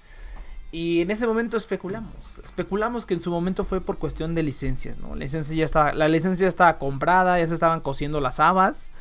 Y 0.72 1.02
en 1.02 1.10
ese 1.10 1.26
momento 1.26 1.58
especulamos. 1.58 2.40
Especulamos 2.44 3.06
que 3.06 3.16
en 3.16 3.22
su 3.22 3.32
momento 3.32 3.64
fue 3.64 3.82
por 3.82 3.98
cuestión 3.98 4.36
de 4.36 4.44
licencias, 4.44 5.00
¿no? 5.00 5.10
La 5.16 5.22
licencia 5.22 5.56
ya 5.56 5.66
estaba, 5.66 5.94
la 5.94 6.08
licencia 6.08 6.48
estaba 6.48 6.78
comprada, 6.78 7.40
ya 7.40 7.48
se 7.48 7.56
estaban 7.56 7.82
cosiendo 7.82 8.22
las 8.22 8.40
habas. 8.40 8.92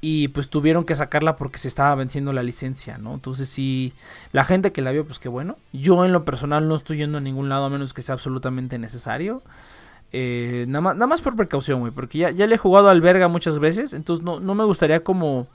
Y 0.00 0.28
pues 0.28 0.48
tuvieron 0.48 0.84
que 0.84 0.94
sacarla 0.94 1.36
porque 1.36 1.58
se 1.58 1.68
estaba 1.68 1.94
venciendo 1.94 2.32
la 2.32 2.42
licencia, 2.42 2.96
¿no? 2.96 3.14
Entonces 3.14 3.48
sí, 3.48 3.92
la 4.32 4.44
gente 4.44 4.72
que 4.72 4.82
la 4.82 4.92
vio, 4.92 5.06
pues 5.06 5.18
qué 5.18 5.28
bueno. 5.28 5.56
Yo 5.72 6.04
en 6.04 6.12
lo 6.12 6.24
personal 6.24 6.68
no 6.68 6.76
estoy 6.76 6.98
yendo 6.98 7.18
a 7.18 7.20
ningún 7.20 7.48
lado 7.48 7.64
a 7.64 7.70
menos 7.70 7.92
que 7.92 8.02
sea 8.02 8.14
absolutamente 8.14 8.78
necesario. 8.78 9.42
Eh, 10.12 10.64
nada, 10.68 10.80
más, 10.80 10.94
nada 10.94 11.06
más 11.06 11.20
por 11.20 11.36
precaución, 11.36 11.80
güey. 11.80 11.92
Porque 11.92 12.18
ya, 12.18 12.30
ya 12.30 12.46
le 12.46 12.54
he 12.54 12.58
jugado 12.58 12.88
al 12.88 13.00
verga 13.00 13.28
muchas 13.28 13.58
veces. 13.58 13.92
Entonces 13.92 14.24
no, 14.24 14.40
no 14.40 14.54
me 14.54 14.64
gustaría 14.64 15.02
como 15.02 15.48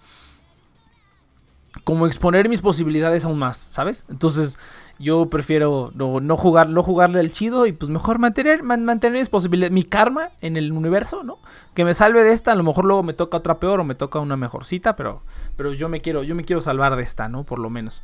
como 1.84 2.06
exponer 2.06 2.50
mis 2.50 2.62
posibilidades 2.62 3.24
aún 3.26 3.40
más, 3.40 3.68
¿sabes? 3.70 4.06
Entonces 4.10 4.60
yo 5.00 5.30
prefiero 5.30 5.90
no, 5.96 6.20
no 6.20 6.36
jugar, 6.38 6.70
no 6.70 6.84
jugarle 6.84 7.20
al 7.22 7.32
chido 7.32 7.66
y 7.66 7.72
pues 7.72 7.90
mejor 7.90 8.20
mantener, 8.20 8.62
man- 8.62 8.84
mantener 8.86 9.20
mis 9.20 9.30
posibilidades, 9.30 9.72
mi 9.72 9.84
karma 9.84 10.30
en 10.42 10.58
el 10.58 10.72
universo, 10.74 11.24
¿no? 11.24 11.38
Que 11.74 11.86
me 11.86 11.94
salve 11.94 12.24
de 12.24 12.34
esta, 12.34 12.52
a 12.52 12.56
lo 12.56 12.64
mejor 12.64 12.86
luego 12.86 13.04
me 13.04 13.14
toca 13.14 13.38
otra 13.38 13.60
peor 13.60 13.80
o 13.80 13.84
me 13.86 13.96
toca 13.96 14.20
una 14.20 14.36
mejorcita, 14.36 14.96
pero, 14.98 15.22
pero 15.56 15.72
yo 15.74 15.88
me 15.90 16.02
quiero, 16.02 16.24
yo 16.24 16.36
me 16.36 16.44
quiero 16.44 16.60
salvar 16.62 16.96
de 16.98 17.04
esta, 17.04 17.30
¿no? 17.30 17.46
Por 17.46 17.58
lo 17.60 17.70
menos. 17.70 18.04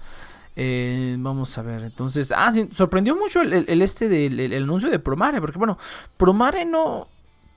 Eh, 0.55 1.15
vamos 1.19 1.55
a 1.57 1.62
ver, 1.62 1.83
entonces, 1.83 2.33
ah, 2.36 2.51
sí, 2.51 2.67
sorprendió 2.71 3.15
mucho 3.15 3.41
el, 3.41 3.81
este 3.81 4.09
del 4.09 4.39
el- 4.39 4.53
el 4.53 4.63
anuncio 4.63 4.89
de 4.89 4.97
Promare, 4.97 5.39
porque 5.39 5.59
bueno, 5.59 5.77
Promare 6.17 6.65
no, 6.65 7.07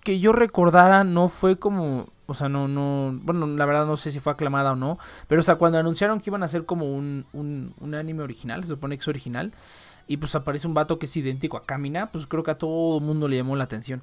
que 0.05 0.21
yo 0.21 0.33
recordara, 0.33 1.03
no 1.05 1.29
fue 1.29 1.57
como, 1.57 2.09
o 2.31 2.35
sea, 2.35 2.49
no, 2.49 2.69
no, 2.69 3.19
bueno, 3.23 3.47
la 3.47 3.67
verdad 3.67 3.87
no 3.87 3.97
sé 3.97 4.13
si 4.13 4.21
fue 4.21 4.33
aclamada 4.33 4.73
o 4.73 4.77
no, 4.77 4.99
pero 5.27 5.41
o 5.41 5.45
sea, 5.45 5.57
cuando 5.57 5.79
anunciaron 5.79 6.21
que 6.21 6.31
iban 6.31 6.43
a 6.43 6.47
hacer 6.47 6.65
como 6.65 6.87
un, 6.95 7.27
un, 7.33 7.75
un 7.81 7.95
anime 7.95 8.23
original, 8.23 8.63
se 8.63 8.69
supone 8.69 8.97
que 8.97 9.03
es 9.03 9.09
original, 9.09 9.53
y 10.07 10.17
pues 10.17 10.35
aparece 10.35 10.67
un 10.67 10.75
vato 10.75 10.99
que 10.99 11.07
es 11.07 11.17
idéntico 11.17 11.57
a 11.57 11.65
Kamina, 11.65 12.11
pues 12.13 12.27
creo 12.27 12.43
que 12.43 12.51
a 12.53 12.59
todo 12.59 12.99
el 12.99 13.05
mundo 13.05 13.29
le 13.29 13.37
llamó 13.37 13.57
la 13.57 13.65
atención. 13.65 14.03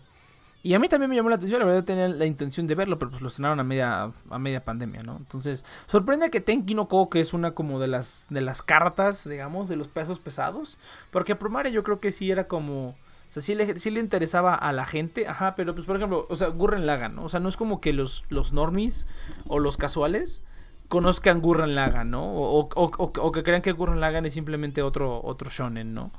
Y 0.63 0.73
a 0.73 0.79
mí 0.79 0.89
también 0.89 1.09
me 1.09 1.15
llamó 1.15 1.29
la 1.29 1.35
atención, 1.35 1.59
la 1.59 1.65
verdad 1.65 1.83
tenía 1.83 2.07
la 2.09 2.25
intención 2.25 2.67
de 2.67 2.75
verlo, 2.75 2.99
pero 2.99 3.11
pues 3.11 3.21
lo 3.21 3.29
estrenaron 3.29 3.59
a 3.59 3.63
media, 3.63 4.11
a 4.29 4.39
media 4.39 4.65
pandemia, 4.65 5.01
¿no? 5.03 5.15
Entonces, 5.17 5.63
sorprende 5.85 6.29
que 6.29 6.41
Tenki 6.41 6.75
no 6.75 6.89
Ko, 6.89 7.09
que 7.09 7.21
es 7.21 7.33
una 7.33 7.51
como 7.51 7.79
de 7.79 7.87
las, 7.87 8.27
de 8.29 8.41
las 8.41 8.61
cartas, 8.63 9.29
digamos, 9.29 9.69
de 9.69 9.77
los 9.77 9.87
pesos 9.87 10.19
pesados, 10.19 10.77
porque 11.11 11.35
Promare 11.35 11.71
yo 11.71 11.83
creo 11.83 11.99
que 11.99 12.11
sí 12.11 12.31
era 12.31 12.47
como... 12.47 12.95
O 13.29 13.31
sea, 13.31 13.41
sí 13.43 13.55
le, 13.55 13.77
sí 13.79 13.91
le 13.91 13.99
interesaba 13.99 14.55
a 14.55 14.71
la 14.71 14.85
gente, 14.85 15.27
ajá, 15.27 15.53
pero 15.55 15.75
pues 15.75 15.85
por 15.85 15.97
ejemplo, 15.97 16.25
o 16.29 16.35
sea, 16.35 16.47
Gurren 16.47 16.85
Lagann, 16.85 17.15
¿no? 17.15 17.23
O 17.25 17.29
sea, 17.29 17.39
no 17.39 17.49
es 17.49 17.57
como 17.57 17.81
que 17.81 17.91
los, 17.93 18.23
los 18.29 18.53
normies 18.53 19.05
o 19.47 19.59
los 19.59 19.75
casuales 19.77 20.43
conozcan 20.87 21.41
Gurren 21.41 21.75
Lagann, 21.75 22.09
¿no? 22.11 22.25
O, 22.25 22.69
o- 22.73 23.31
que 23.33 23.43
crean 23.43 23.61
que 23.61 23.73
Gurren 23.73 23.99
Lagann 23.99 24.25
es 24.25 24.33
simplemente 24.33 24.81
otro, 24.81 25.21
otro 25.23 25.49
shonen, 25.49 25.93
¿no? 25.93 26.11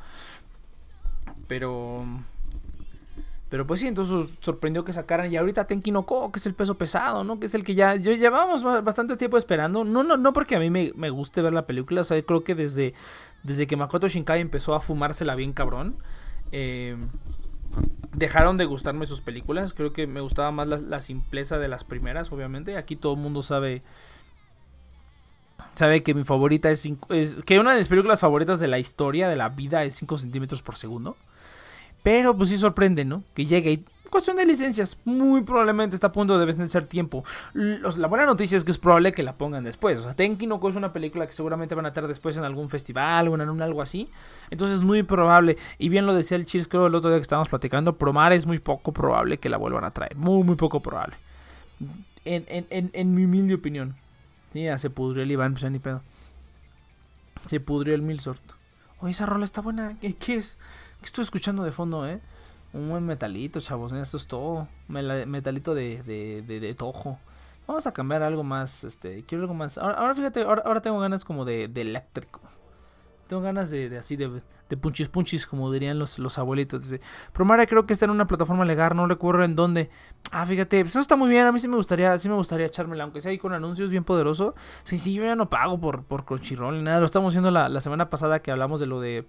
Pero... 1.47 2.05
Pero 3.51 3.67
pues 3.67 3.81
sí, 3.81 3.87
entonces 3.87 4.37
sorprendió 4.41 4.85
que 4.85 4.93
sacaran. 4.93 5.33
Y 5.33 5.37
ahorita 5.39 5.67
Tenki 5.67 5.91
no 5.91 6.05
Ko, 6.05 6.31
que 6.31 6.39
es 6.39 6.45
el 6.45 6.53
peso 6.53 6.77
pesado, 6.77 7.25
¿no? 7.25 7.41
Que 7.41 7.47
es 7.47 7.55
el 7.55 7.65
que 7.65 7.75
ya. 7.75 7.97
Yo 7.97 8.13
llevábamos 8.13 8.63
ba- 8.63 8.83
bastante 8.83 9.17
tiempo 9.17 9.39
esperando. 9.39 9.85
No, 9.85 10.03
no, 10.05 10.19
no 10.19 10.35
porque 10.35 10.57
a 10.57 10.59
mí 10.59 10.69
me, 10.69 10.93
me 10.95 11.09
guste 11.09 11.41
ver 11.41 11.55
la 11.55 11.67
película. 11.67 12.03
O 12.03 12.05
sea, 12.05 12.21
creo 12.23 12.45
que 12.45 12.55
desde, 12.55 12.93
desde 13.43 13.67
que 13.67 13.75
Makoto 13.79 14.07
Shinkai 14.07 14.43
empezó 14.43 14.75
a 14.75 14.81
fumársela 14.83 15.35
bien 15.35 15.55
cabrón. 15.55 15.97
Eh, 16.53 16.97
dejaron 18.15 18.57
de 18.57 18.65
gustarme 18.65 19.07
sus 19.07 19.21
películas. 19.21 19.73
Creo 19.75 19.93
que 19.93 20.07
me 20.07 20.21
gustaba 20.21 20.51
más 20.51 20.83
la, 20.83 21.01
simpleza 21.01 21.59
de 21.59 21.69
las 21.69 21.85
primeras, 21.85 22.33
obviamente. 22.33 22.77
Aquí 22.77 22.97
todo 22.97 23.15
el 23.15 23.21
mundo 23.21 23.43
sabe. 23.43 23.83
Sabe 25.75 26.03
que 26.03 26.15
mi 26.15 26.25
favorita 26.25 26.71
es, 26.71 26.89
es. 27.11 27.43
Que 27.45 27.61
una 27.61 27.73
de 27.73 27.79
mis 27.79 27.89
películas 27.89 28.21
favoritas 28.21 28.61
de 28.61 28.69
la 28.69 28.79
historia, 28.79 29.29
de 29.29 29.37
la 29.37 29.51
vida, 29.51 29.85
es 29.85 29.95
5 29.95 30.19
centímetros 30.19 30.63
por 30.63 30.77
segundo. 30.77 31.17
Pero 32.03 32.37
pues 32.37 32.49
sí 32.49 32.59
sorprende, 32.59 33.05
¿no? 33.05 33.23
Que 33.35 33.47
llegue. 33.47 33.85
Cuestión 34.11 34.37
de 34.37 34.47
licencias, 34.47 34.99
muy 35.05 35.43
probablemente 35.43 35.95
está 35.95 36.09
a 36.09 36.13
punto 36.13 36.39
de 36.39 36.47
vencer 36.47 36.87
tiempo. 36.87 37.25
La 37.55 38.07
buena 38.07 38.27
noticia 38.27 38.57
es 38.57 38.65
que 38.65 38.71
es 38.71 38.79
probable 38.79 39.13
que 39.13 39.23
la 39.23 39.37
pongan 39.37 39.65
después. 39.65 39.99
O 39.99 40.03
sea, 40.03 40.15
Tenki 40.15 40.47
no 40.47 40.61
es 40.69 40.77
una 40.77 40.93
película 40.93 41.27
que 41.27 41.33
seguramente 41.33 41.75
van 41.75 41.85
a 41.85 41.89
estar 41.89 42.07
después 42.07 42.37
en 42.37 42.45
algún 42.45 42.69
festival 42.69 43.29
o 43.29 43.35
en 43.35 43.63
algo 43.63 43.83
así. 43.83 44.09
Entonces 44.51 44.79
es 44.79 44.83
muy 44.83 45.03
probable. 45.03 45.57
Y 45.79 45.89
bien 45.89 46.07
lo 46.07 46.15
decía 46.15 46.37
el 46.37 46.47
Cheers, 46.47 46.69
creo 46.69 46.87
el 46.87 46.95
otro 46.95 47.11
día 47.11 47.19
que 47.19 47.23
estábamos 47.23 47.49
platicando. 47.49 47.97
Promar 47.97 48.33
es 48.33 48.47
muy 48.47 48.59
poco 48.59 48.93
probable 48.93 49.39
que 49.39 49.49
la 49.49 49.57
vuelvan 49.57 49.85
a 49.85 49.91
traer. 49.91 50.17
Muy, 50.17 50.43
muy 50.43 50.57
poco 50.57 50.81
probable. 50.81 51.17
En, 52.25 52.45
en, 52.49 52.91
en, 52.93 53.15
mi 53.15 53.25
humilde 53.25 53.55
opinión. 53.55 53.97
Ya 54.55 54.79
se 54.79 54.91
pudrió 54.91 55.23
el 55.23 55.31
Iván, 55.31 55.53
pues 55.53 55.71
ni 55.71 55.79
pedo. 55.79 56.03
Se 57.47 57.61
pudrió 57.61 57.95
el 57.95 58.03
Milsort. 58.03 58.43
Oye, 59.01 59.13
esa 59.13 59.27
rola 59.27 59.45
está 59.45 59.61
buena. 59.61 59.97
¿Qué, 60.01 60.15
qué 60.15 60.37
es? 60.37 60.59
¿Qué 61.01 61.07
estoy 61.07 61.23
escuchando 61.23 61.63
de 61.63 61.71
fondo, 61.71 62.09
eh? 62.09 62.21
Un 62.73 62.89
buen 62.91 63.05
metalito, 63.07 63.61
chavos. 63.61 63.93
Esto 63.93 64.17
es 64.17 64.27
todo. 64.27 64.69
Metalito 64.89 65.75
de, 65.75 66.03
de, 66.03 66.61
de, 66.61 66.75
tojo. 66.75 67.19
Vamos 67.67 67.87
a 67.87 67.93
cambiar 67.93 68.23
algo 68.23 68.45
más. 68.45 68.85
Este, 68.85 69.25
quiero 69.25 69.45
algo 69.45 69.55
más. 69.55 69.79
Ahora, 69.79 70.15
fíjate, 70.15 70.43
ahora, 70.43 70.81
tengo 70.83 70.99
ganas 70.99 71.25
como 71.25 71.45
de, 71.45 71.69
de 71.69 71.81
eléctrico. 71.81 72.41
Tengo 73.27 73.43
ganas 73.43 73.71
de, 73.71 73.97
así, 73.99 74.17
de, 74.17 74.41
de 74.71 74.77
punchis 74.79 75.09
punchis, 75.11 75.47
como 75.47 75.71
dirían 75.71 75.99
los, 75.99 76.19
los 76.19 76.39
abuelitos. 76.39 76.83
Dice, 76.83 77.01
Promare 77.35 77.67
creo 77.67 77.85
que 77.85 77.93
está 77.93 78.07
en 78.07 78.11
una 78.11 78.27
plataforma 78.27 78.65
legal, 78.65 78.97
no 78.97 79.07
recuerdo 79.07 79.45
en 79.45 79.55
dónde. 79.55 79.91
Ah, 80.31 80.47
fíjate, 80.47 80.81
pues 80.81 80.93
eso 80.93 81.01
está 81.01 81.15
muy 81.17 81.29
bien. 81.29 81.47
A 81.47 81.53
mí 81.53 81.61
sí 81.61 81.69
me 81.69 81.77
gustaría, 81.77 82.17
sí 82.17 82.29
me 82.31 82.37
gustaría 82.37 82.67
echármela, 82.67 83.05
aunque 83.05 83.21
sea 83.21 83.31
ahí 83.31 83.39
con 83.39 83.53
anuncios 83.53 83.91
bien 83.91 84.05
poderoso. 84.05 84.55
Sí, 84.83 84.97
sí, 84.97 85.13
yo 85.13 85.25
ya 85.25 85.37
no 85.37 85.51
pago 85.51 85.79
por, 85.79 86.05
por 86.05 86.25
Crunchyroll 86.25 86.79
ni 86.79 86.83
nada. 86.83 87.01
Lo 87.01 87.07
estamos 87.07 87.33
haciendo 87.33 87.51
la, 87.51 87.69
la 87.69 87.83
semana 87.83 88.09
pasada 88.09 88.41
que 88.41 88.51
hablamos 88.51 88.81
de 88.81 88.87
lo 88.87 89.01
de. 89.01 89.27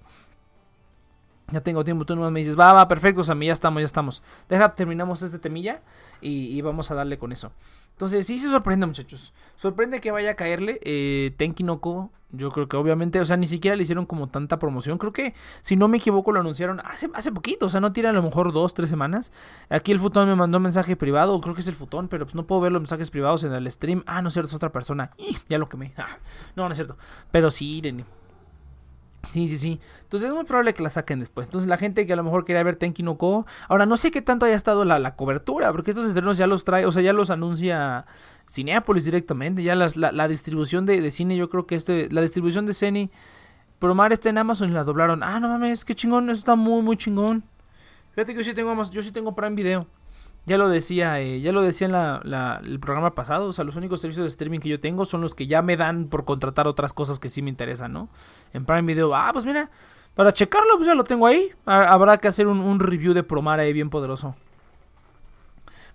Ya 1.51 1.61
tengo 1.61 1.83
tiempo, 1.83 2.05
tú 2.05 2.15
nomás 2.15 2.31
me 2.31 2.39
dices, 2.39 2.59
va, 2.59 2.73
va, 2.73 2.87
perfecto, 2.87 3.23
Sammy, 3.23 3.47
ya 3.47 3.53
estamos, 3.53 3.81
ya 3.81 3.85
estamos. 3.85 4.23
Deja, 4.47 4.75
terminamos 4.75 5.21
este 5.21 5.39
temilla 5.39 5.81
y, 6.21 6.61
vamos 6.61 6.91
a 6.91 6.95
darle 6.95 7.17
con 7.17 7.31
eso. 7.31 7.51
Entonces, 7.91 8.25
sí 8.27 8.37
se 8.37 8.49
sorprende, 8.49 8.85
muchachos. 8.85 9.33
Sorprende 9.55 9.99
que 9.99 10.11
vaya 10.11 10.31
a 10.31 10.35
caerle. 10.35 10.79
Eh, 10.83 11.33
Tenki 11.37 11.63
no 11.63 11.81
Ko, 11.81 12.11
yo 12.31 12.49
creo 12.49 12.69
que 12.69 12.77
obviamente, 12.77 13.19
o 13.19 13.25
sea, 13.25 13.37
ni 13.37 13.47
siquiera 13.47 13.75
le 13.75 13.83
hicieron 13.83 14.05
como 14.05 14.27
tanta 14.27 14.59
promoción. 14.59 14.97
Creo 14.97 15.11
que, 15.11 15.33
si 15.61 15.75
no 15.75 15.87
me 15.87 15.97
equivoco, 15.97 16.31
lo 16.31 16.39
anunciaron 16.39 16.79
hace, 16.81 17.09
hace 17.13 17.31
poquito. 17.31 17.65
O 17.65 17.69
sea, 17.69 17.81
no 17.81 17.91
tiene 17.91 18.09
a 18.09 18.13
lo 18.13 18.21
mejor 18.21 18.53
dos, 18.53 18.73
tres 18.73 18.89
semanas. 18.89 19.31
Aquí 19.69 19.91
el 19.91 19.99
futón 19.99 20.29
me 20.29 20.35
mandó 20.35 20.57
un 20.57 20.63
mensaje 20.63 20.95
privado. 20.95 21.41
Creo 21.41 21.55
que 21.55 21.61
es 21.61 21.67
el 21.67 21.75
futón, 21.75 22.07
pero 22.07 22.25
pues 22.25 22.35
no 22.35 22.45
puedo 22.45 22.61
ver 22.61 22.71
los 22.71 22.81
mensajes 22.81 23.09
privados 23.09 23.43
en 23.43 23.53
el 23.53 23.69
stream. 23.71 24.03
Ah, 24.05 24.21
no 24.21 24.27
es 24.27 24.33
cierto, 24.33 24.47
es 24.47 24.53
otra 24.53 24.71
persona. 24.71 25.11
Ya 25.49 25.57
lo 25.57 25.67
quemé. 25.67 25.93
Ah, 25.97 26.19
no, 26.55 26.63
no 26.65 26.71
es 26.71 26.77
cierto. 26.77 26.97
Pero 27.31 27.49
sí, 27.51 27.77
Irene. 27.77 28.05
Sí, 29.29 29.47
sí, 29.47 29.57
sí. 29.59 29.79
Entonces 30.01 30.29
es 30.29 30.35
muy 30.35 30.43
probable 30.43 30.73
que 30.73 30.81
la 30.81 30.89
saquen 30.89 31.19
después. 31.19 31.47
Entonces 31.47 31.69
la 31.69 31.77
gente 31.77 32.07
que 32.07 32.13
a 32.13 32.15
lo 32.15 32.23
mejor 32.23 32.45
quería 32.45 32.63
ver 32.63 32.75
Tenki 32.75 33.03
no 33.03 33.17
Ko. 33.17 33.45
Ahora 33.67 33.85
no 33.85 33.95
sé 33.95 34.09
qué 34.09 34.21
tanto 34.21 34.45
haya 34.45 34.55
estado 34.55 34.85
la, 34.85 34.97
la 34.97 35.15
cobertura. 35.15 35.71
Porque 35.71 35.91
estos 35.91 36.07
estrenos 36.07 36.37
ya 36.37 36.47
los 36.47 36.63
trae. 36.63 36.85
O 36.85 36.91
sea, 36.91 37.03
ya 37.03 37.13
los 37.13 37.29
anuncia 37.29 38.05
Cineapolis 38.49 39.05
directamente. 39.05 39.61
Ya 39.61 39.75
la, 39.75 39.87
la 39.95 40.27
distribución 40.27 40.85
de, 40.87 40.99
de 40.99 41.11
cine. 41.11 41.37
Yo 41.37 41.49
creo 41.49 41.67
que 41.67 41.75
este. 41.75 42.09
La 42.11 42.21
distribución 42.21 42.65
de 42.65 42.73
Ceni. 42.73 43.11
Promar 43.77 44.11
está 44.11 44.29
en 44.29 44.37
Amazon 44.37 44.69
y 44.69 44.73
la 44.73 44.83
doblaron. 44.83 45.23
Ah, 45.23 45.39
no 45.39 45.47
mames, 45.47 45.85
qué 45.85 45.95
chingón. 45.95 46.29
Eso 46.29 46.39
está 46.39 46.55
muy, 46.55 46.81
muy 46.81 46.97
chingón. 46.97 47.43
Fíjate 48.11 48.33
que 48.33 48.39
yo 48.39 48.43
sí 48.43 48.53
tengo 48.53 48.83
yo 48.91 49.01
sí 49.01 49.11
tengo 49.11 49.33
Prime 49.35 49.55
Video. 49.55 49.87
Ya 50.49 50.57
lo 50.57 50.67
decía, 50.67 51.19
eh, 51.21 51.41
ya 51.41 51.51
lo 51.51 51.61
decía 51.61 51.85
en 51.85 51.93
la, 51.93 52.59
el 52.63 52.79
programa 52.79 53.13
pasado. 53.13 53.45
O 53.45 53.53
sea, 53.53 53.63
los 53.63 53.75
únicos 53.75 54.01
servicios 54.01 54.23
de 54.23 54.29
streaming 54.29 54.59
que 54.59 54.67
yo 54.69 54.79
tengo 54.79 55.05
son 55.05 55.21
los 55.21 55.35
que 55.35 55.45
ya 55.45 55.61
me 55.61 55.77
dan 55.77 56.05
por 56.07 56.25
contratar 56.25 56.67
otras 56.67 56.91
cosas 56.91 57.19
que 57.19 57.29
sí 57.29 57.43
me 57.43 57.51
interesan, 57.51 57.93
¿no? 57.93 58.09
En 58.51 58.65
Prime 58.65 58.81
Video, 58.81 59.13
ah, 59.15 59.29
pues 59.31 59.45
mira, 59.45 59.69
para 60.15 60.31
checarlo, 60.33 60.73
pues 60.77 60.87
ya 60.87 60.95
lo 60.95 61.03
tengo 61.03 61.27
ahí. 61.27 61.51
Ha- 61.67 61.89
Habrá 61.93 62.17
que 62.17 62.27
hacer 62.27 62.47
un, 62.47 62.61
un 62.61 62.79
review 62.79 63.13
de 63.13 63.21
Promar 63.21 63.59
ahí 63.59 63.73
bien 63.73 63.91
poderoso. 63.91 64.35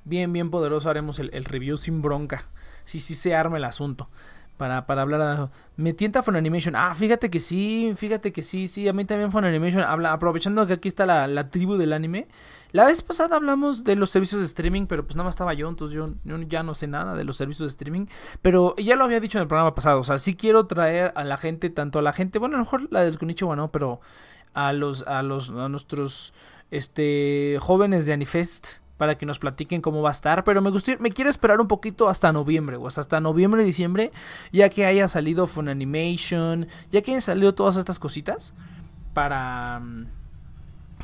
Bien, 0.04 0.32
bien 0.32 0.50
poderoso 0.50 0.90
haremos 0.90 1.18
el, 1.18 1.30
el 1.32 1.44
review 1.44 1.76
sin 1.76 2.02
bronca. 2.02 2.44
Sí, 2.84 3.00
sí 3.00 3.14
se 3.14 3.34
arma 3.34 3.56
el 3.56 3.64
asunto. 3.64 4.08
Para, 4.56 4.86
para 4.86 5.02
hablar 5.02 5.38
de... 5.38 5.48
Me 5.76 5.92
tienta 5.92 6.22
Funimation. 6.22 6.76
Ah, 6.76 6.94
fíjate 6.94 7.28
que 7.28 7.40
sí, 7.40 7.92
fíjate 7.96 8.32
que 8.32 8.42
sí, 8.42 8.68
sí. 8.68 8.86
A 8.88 8.92
mí 8.92 9.04
también 9.04 9.32
Funimation. 9.32 9.82
Habla, 9.82 10.12
aprovechando 10.12 10.66
que 10.66 10.74
aquí 10.74 10.88
está 10.88 11.06
la, 11.06 11.26
la 11.26 11.50
tribu 11.50 11.76
del 11.76 11.92
anime. 11.92 12.28
La 12.74 12.86
vez 12.86 13.02
pasada 13.02 13.36
hablamos 13.36 13.84
de 13.84 13.94
los 13.94 14.10
servicios 14.10 14.40
de 14.40 14.46
streaming, 14.46 14.86
pero 14.86 15.04
pues 15.04 15.14
nada 15.14 15.26
más 15.26 15.34
estaba 15.34 15.54
yo, 15.54 15.68
entonces 15.68 15.96
yo, 15.96 16.12
ya 16.48 16.64
no 16.64 16.74
sé 16.74 16.88
nada 16.88 17.14
de 17.14 17.22
los 17.22 17.36
servicios 17.36 17.66
de 17.66 17.70
streaming. 17.70 18.06
Pero 18.42 18.74
ya 18.76 18.96
lo 18.96 19.04
había 19.04 19.20
dicho 19.20 19.38
en 19.38 19.42
el 19.42 19.48
programa 19.48 19.74
pasado. 19.74 20.00
O 20.00 20.04
sea, 20.04 20.18
sí 20.18 20.34
quiero 20.34 20.66
traer 20.66 21.12
a 21.14 21.22
la 21.22 21.36
gente, 21.36 21.70
tanto 21.70 22.00
a 22.00 22.02
la 22.02 22.12
gente, 22.12 22.40
bueno, 22.40 22.56
a 22.56 22.58
lo 22.58 22.64
mejor 22.64 22.88
la 22.90 23.04
del 23.04 23.16
Konichiwa 23.18 23.54
no, 23.54 23.70
pero 23.70 24.00
a 24.54 24.72
los, 24.72 25.04
a 25.06 25.22
los, 25.22 25.50
a 25.50 25.68
nuestros 25.68 26.34
este 26.70 27.58
jóvenes 27.60 28.06
de 28.06 28.12
Anifest 28.12 28.78
para 28.96 29.16
que 29.16 29.26
nos 29.26 29.38
platiquen 29.38 29.80
cómo 29.80 30.02
va 30.02 30.11
a 30.11 30.12
estar, 30.12 30.44
pero 30.44 30.62
me 30.62 30.70
gustaría, 30.70 31.00
me 31.00 31.11
quiero 31.11 31.30
esperar 31.30 31.61
un 31.61 31.68
poquito 31.68 32.09
hasta 32.09 32.33
noviembre, 32.33 32.76
o 32.76 32.87
hasta 32.87 33.20
noviembre, 33.20 33.64
diciembre, 33.64 34.12
ya 34.52 34.68
que 34.68 34.87
haya 34.87 35.09
salido 35.09 35.46
Funimation, 35.46 36.68
ya 36.90 37.02
que 37.02 37.12
hayan 37.12 37.20
salido 37.22 37.54
todas 37.54 37.76
estas 37.76 37.98
cositas 37.98 38.54
para 39.12 39.80
mm, 39.80 40.07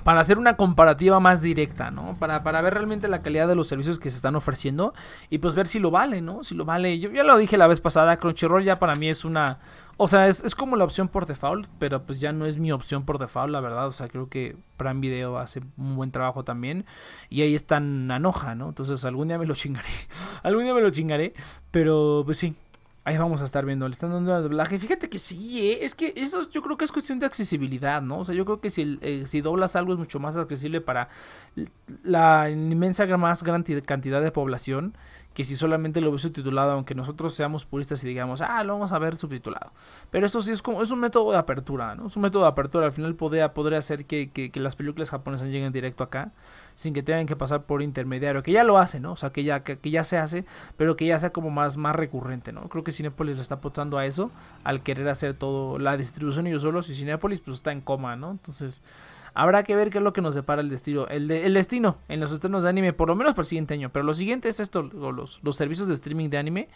para 0.05 0.21
hacer 0.21 0.39
una 0.39 0.57
comparativa 0.57 1.21
más 1.21 1.43
directa, 1.43 1.91
¿no? 1.91 2.15
Para, 2.19 2.43
para 2.43 2.61
ver 2.61 2.75
realmente 2.75 3.09
la 3.09 3.21
calidad 3.21 3.49
de 3.49 3.55
los 3.55 3.69
servicios 3.69 3.99
que 3.99 4.11
se 4.11 4.17
están 4.17 4.37
ofreciendo 4.37 4.95
y 5.29 5.39
pues 5.39 5.55
ver 5.55 5.67
si 5.67 5.79
lo 5.79 5.91
vale, 5.91 6.21
¿no? 6.21 6.45
Si 6.45 6.55
lo 6.55 6.65
vale. 6.65 6.99
Yo 6.99 7.11
ya 7.11 7.25
lo 7.25 7.37
dije 7.37 7.57
la 7.57 7.67
vez 7.67 7.81
pasada, 7.81 8.17
Crunchyroll 8.17 8.65
ya 8.65 8.79
para 8.79 8.95
mí 8.95 9.09
es 9.09 9.25
una... 9.25 9.59
O 9.97 10.09
sea, 10.09 10.29
es, 10.29 10.43
es 10.45 10.55
como 10.55 10.77
la 10.77 10.85
opción 10.85 11.09
por 11.09 11.27
default, 11.27 11.67
pero 11.79 12.05
pues 12.05 12.21
ya 12.21 12.33
no 12.33 12.47
es 12.47 12.57
mi 12.57 12.73
opción 12.73 13.05
por 13.05 13.19
default, 13.19 13.53
la 13.53 13.61
verdad. 13.61 13.87
O 13.87 13.93
sea, 13.93 14.09
creo 14.09 14.31
que 14.31 14.57
Prime 14.79 15.01
Video 15.01 15.37
hace 15.37 15.61
un 15.77 15.95
buen 15.97 16.11
trabajo 16.11 16.43
también 16.43 16.87
y 17.29 17.43
ahí 17.43 17.55
está 17.55 17.77
Anoja, 17.77 18.55
¿no? 18.55 18.69
Entonces 18.71 19.05
algún 19.05 19.29
día 19.29 19.39
me 19.39 19.47
lo 19.47 19.55
chingaré. 19.55 19.89
algún 20.43 20.65
día 20.65 20.75
me 20.75 20.81
lo 20.81 20.91
chingaré, 20.91 21.35
pero 21.71 22.23
pues 22.25 22.39
sí. 22.39 22.55
Ahí 23.03 23.17
vamos 23.17 23.41
a 23.41 23.47
estar 23.47 23.65
viendo, 23.65 23.89
le 23.89 23.93
están 23.93 24.11
dando 24.11 24.37
el 24.37 24.43
doblaje. 24.43 24.79
Fíjate 24.79 25.09
que 25.09 25.19
sí, 25.19 25.71
¿eh? 25.71 25.85
es 25.85 25.95
que 25.95 26.13
eso 26.17 26.49
yo 26.51 26.61
creo 26.61 26.77
que 26.77 26.85
es 26.85 26.93
cuestión 26.93 27.19
de 27.19 27.25
accesibilidad, 27.25 28.03
¿no? 28.03 28.19
O 28.19 28.25
sea, 28.25 28.35
yo 28.35 28.45
creo 28.45 28.61
que 28.61 28.69
si, 28.69 28.99
eh, 29.01 29.23
si 29.25 29.41
doblas 29.41 29.75
algo 29.75 29.95
es 29.95 29.99
mucho 29.99 30.21
más 30.21 30.37
accesible 30.37 30.83
para 30.83 31.09
la 32.03 32.51
inmensa 32.51 33.07
más 33.17 33.43
gran 33.43 33.65
ti- 33.65 33.81
cantidad 33.83 34.21
de 34.21 34.31
población 34.31 34.95
que 35.33 35.45
si 35.45 35.55
solamente 35.57 36.01
lo 36.01 36.11
ves 36.13 36.23
subtitulado, 36.23 36.73
aunque 36.73 36.95
nosotros 36.95 37.35
seamos 37.35 37.65
puristas 37.65 38.03
y 38.05 38.09
digamos, 38.09 38.41
ah, 38.41 38.63
lo 38.65 38.75
vamos 38.75 38.93
a 38.93 38.99
ver 38.99 39.17
subtitulado. 39.17 39.73
Pero 40.11 40.27
eso 40.27 40.43
sí 40.43 40.51
es 40.51 40.61
como, 40.61 40.83
es 40.83 40.91
un 40.91 40.99
método 41.01 41.31
de 41.33 41.39
apertura, 41.39 41.95
¿no? 41.95 42.09
Es 42.09 42.17
un 42.17 42.23
método 42.23 42.43
de 42.43 42.49
apertura. 42.49 42.87
Al 42.87 42.93
final 42.93 43.15
podría, 43.15 43.55
podría 43.55 43.79
hacer 43.79 44.05
que- 44.07 44.31
que 44.31 44.61
las 44.61 44.75
películas 44.77 45.09
japonesas 45.09 45.47
lleguen 45.49 45.73
directo 45.73 46.03
acá, 46.05 46.33
sin 46.81 46.95
que 46.95 47.03
tengan 47.03 47.27
que 47.27 47.37
pasar 47.37 47.65
por 47.67 47.83
intermediario, 47.83 48.43
que 48.43 48.53
ya 48.53 48.65
lo 48.65 48.79
hace, 48.79 49.01
¿no? 49.01 49.13
O 49.13 49.17
sea, 49.17 49.31
que 49.33 49.45
ya, 49.45 49.63
que, 49.63 49.79
ya 49.91 50.03
se 50.03 50.17
hace, 50.17 50.47
pero 50.79 50.97
que 50.97 51.05
ya 51.05 51.19
sea 51.19 51.29
como 51.31 51.51
más, 51.51 51.77
más 51.77 51.95
recurrente, 51.95 52.53
¿no? 52.53 52.63
Creo 52.71 52.83
que 52.85 52.91
Cinepolis 52.91 53.37
le 53.37 53.43
está 53.43 53.57
apostando 53.57 53.99
a 53.99 54.07
eso, 54.07 54.31
al 54.65 54.83
querer 54.83 55.07
hacer 55.11 55.35
todo, 55.35 55.79
la 55.79 55.99
distribución 55.99 56.47
ellos 56.47 56.63
solos, 56.63 56.89
y 56.89 56.95
Cinepolis 56.95 57.43
pues 57.43 57.57
está 57.59 57.71
en 57.71 57.83
coma, 57.83 58.17
¿no? 58.17 58.31
Entonces, 58.31 58.83
habrá 59.35 59.63
que 59.63 59.77
ver 59.77 59.91
qué 59.91 59.99
es 59.99 60.05
lo 60.05 60.15
que 60.15 60.23
nos 60.23 60.35
depara 60.35 60.63
el 60.63 60.71
destino, 60.71 61.07
el, 61.09 61.29
de- 61.29 61.45
el 61.45 61.53
destino 61.53 61.99
en 62.09 62.19
los 62.19 62.33
estrenos 62.33 62.63
de 62.65 62.71
anime, 62.71 62.95
por 62.95 63.09
lo 63.09 63.15
menos 63.15 63.35
para 63.35 63.43
el 63.43 63.49
siguiente 63.49 63.75
año. 63.75 63.91
Pero 63.93 64.07
lo 64.07 64.15
siguiente 64.15 64.49
es 64.49 64.59
esto, 64.59 64.83
lo- 64.83 65.13
los, 65.13 65.41
los 65.43 65.57
servicios 65.57 65.87
de 65.87 65.93
streaming 65.93 66.31
de 66.31 66.39
anime, 66.39 66.69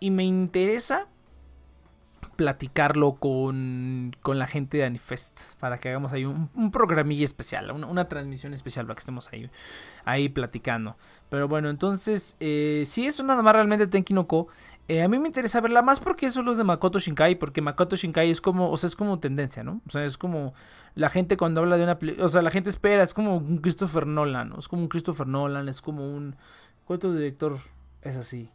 y 0.00 0.10
me 0.10 0.24
interesa 0.24 1.06
platicarlo 2.36 3.14
con, 3.14 4.14
con 4.22 4.38
la 4.38 4.46
gente 4.46 4.78
de 4.78 4.84
Anifest 4.84 5.54
para 5.58 5.78
que 5.78 5.88
hagamos 5.88 6.12
ahí 6.12 6.24
un, 6.24 6.50
un 6.54 6.70
programilla 6.70 7.24
especial, 7.24 7.70
una, 7.70 8.08
transmisión 8.08 8.54
especial 8.54 8.86
para 8.86 8.94
que 8.94 9.00
estemos 9.00 9.32
ahí, 9.32 9.50
ahí 10.04 10.28
platicando. 10.28 10.96
Pero 11.30 11.48
bueno, 11.48 11.70
entonces, 11.70 12.36
eh, 12.40 12.84
si 12.86 13.06
eso 13.06 13.22
nada 13.22 13.42
más 13.42 13.54
realmente 13.54 13.86
Tenki 13.86 14.14
no 14.14 14.26
Ko, 14.26 14.48
eh, 14.88 15.02
a 15.02 15.08
mí 15.08 15.18
me 15.18 15.26
interesa 15.26 15.60
verla 15.60 15.82
más 15.82 15.98
porque 15.98 16.26
eso 16.26 16.40
es 16.40 16.46
los 16.46 16.58
de 16.58 16.64
Makoto 16.64 16.98
Shinkai, 16.98 17.36
porque 17.36 17.60
Makoto 17.60 17.96
Shinkai 17.96 18.30
es 18.30 18.40
como, 18.40 18.70
o 18.70 18.76
sea, 18.76 18.86
es 18.88 18.94
como 18.94 19.18
tendencia, 19.18 19.64
¿no? 19.64 19.80
O 19.88 19.90
sea, 19.90 20.04
es 20.04 20.16
como 20.16 20.54
la 20.94 21.08
gente 21.08 21.36
cuando 21.36 21.60
habla 21.60 21.76
de 21.76 21.84
una 21.84 21.98
o 22.22 22.28
sea, 22.28 22.42
la 22.42 22.50
gente 22.50 22.70
espera, 22.70 23.02
es 23.02 23.12
como 23.12 23.36
un 23.36 23.58
Christopher 23.58 24.06
Nolan, 24.06 24.50
¿no? 24.50 24.58
Es 24.58 24.68
como 24.68 24.82
un 24.82 24.88
Christopher 24.88 25.26
Nolan, 25.26 25.68
es 25.68 25.80
como 25.80 26.08
un... 26.08 26.36
¿Cuánto 26.84 27.12
director 27.12 27.58
es 28.02 28.16
así? 28.16 28.48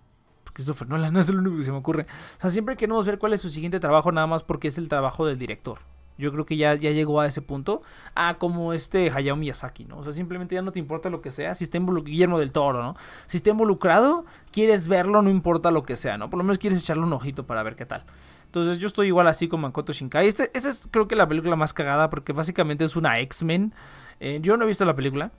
Christopher 0.53 0.89
Nolan 0.89 1.13
no 1.13 1.19
es 1.19 1.29
el 1.29 1.37
único 1.37 1.57
que 1.57 1.63
se 1.63 1.71
me 1.71 1.77
ocurre. 1.77 2.03
O 2.37 2.41
sea, 2.41 2.49
siempre 2.49 2.75
queremos 2.75 3.05
ver 3.05 3.19
cuál 3.19 3.33
es 3.33 3.41
su 3.41 3.49
siguiente 3.49 3.79
trabajo, 3.79 4.11
nada 4.11 4.27
más 4.27 4.43
porque 4.43 4.67
es 4.67 4.77
el 4.77 4.89
trabajo 4.89 5.25
del 5.25 5.37
director. 5.37 5.79
Yo 6.17 6.31
creo 6.31 6.45
que 6.45 6.55
ya, 6.55 6.75
ya 6.75 6.91
llegó 6.91 7.19
a 7.19 7.25
ese 7.25 7.41
punto. 7.41 7.81
Ah, 8.15 8.35
como 8.37 8.73
este 8.73 9.09
Hayao 9.09 9.35
Miyazaki, 9.35 9.85
¿no? 9.85 9.97
O 9.97 10.03
sea, 10.03 10.13
simplemente 10.13 10.53
ya 10.53 10.61
no 10.61 10.71
te 10.71 10.79
importa 10.79 11.09
lo 11.09 11.21
que 11.21 11.31
sea. 11.31 11.55
Si 11.55 11.63
está 11.63 11.77
involucrado, 11.77 12.11
Guillermo 12.11 12.39
del 12.39 12.51
Toro, 12.51 12.83
¿no? 12.83 12.95
Si 13.25 13.37
está 13.37 13.49
involucrado, 13.49 14.25
quieres 14.51 14.87
verlo, 14.87 15.23
no 15.23 15.31
importa 15.31 15.71
lo 15.71 15.83
que 15.83 15.95
sea, 15.95 16.17
¿no? 16.19 16.29
Por 16.29 16.37
lo 16.37 16.43
menos 16.43 16.59
quieres 16.59 16.79
echarle 16.79 17.03
un 17.03 17.13
ojito 17.13 17.47
para 17.47 17.63
ver 17.63 17.75
qué 17.75 17.87
tal. 17.87 18.03
Entonces 18.45 18.77
yo 18.77 18.87
estoy 18.87 19.07
igual 19.07 19.27
así 19.27 19.47
con 19.47 19.61
Makoto 19.61 19.93
Shinkai. 19.93 20.27
Este, 20.27 20.51
esa 20.53 20.69
es 20.69 20.87
creo 20.91 21.07
que 21.07 21.15
la 21.15 21.27
película 21.27 21.55
más 21.55 21.73
cagada 21.73 22.09
porque 22.09 22.33
básicamente 22.33 22.83
es 22.83 22.95
una 22.95 23.19
X-Men. 23.19 23.73
Eh, 24.19 24.39
yo 24.43 24.57
no 24.57 24.65
he 24.65 24.67
visto 24.67 24.85
la 24.85 24.95
película. 24.95 25.31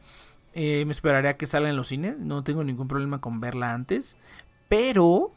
Eh, 0.54 0.84
me 0.84 0.92
esperaría 0.92 1.36
que 1.36 1.46
salga 1.46 1.70
en 1.70 1.76
los 1.76 1.88
cines. 1.88 2.18
No 2.18 2.42
tengo 2.42 2.64
ningún 2.64 2.88
problema 2.88 3.20
con 3.20 3.40
verla 3.40 3.72
antes. 3.72 4.16
Pero 4.72 5.32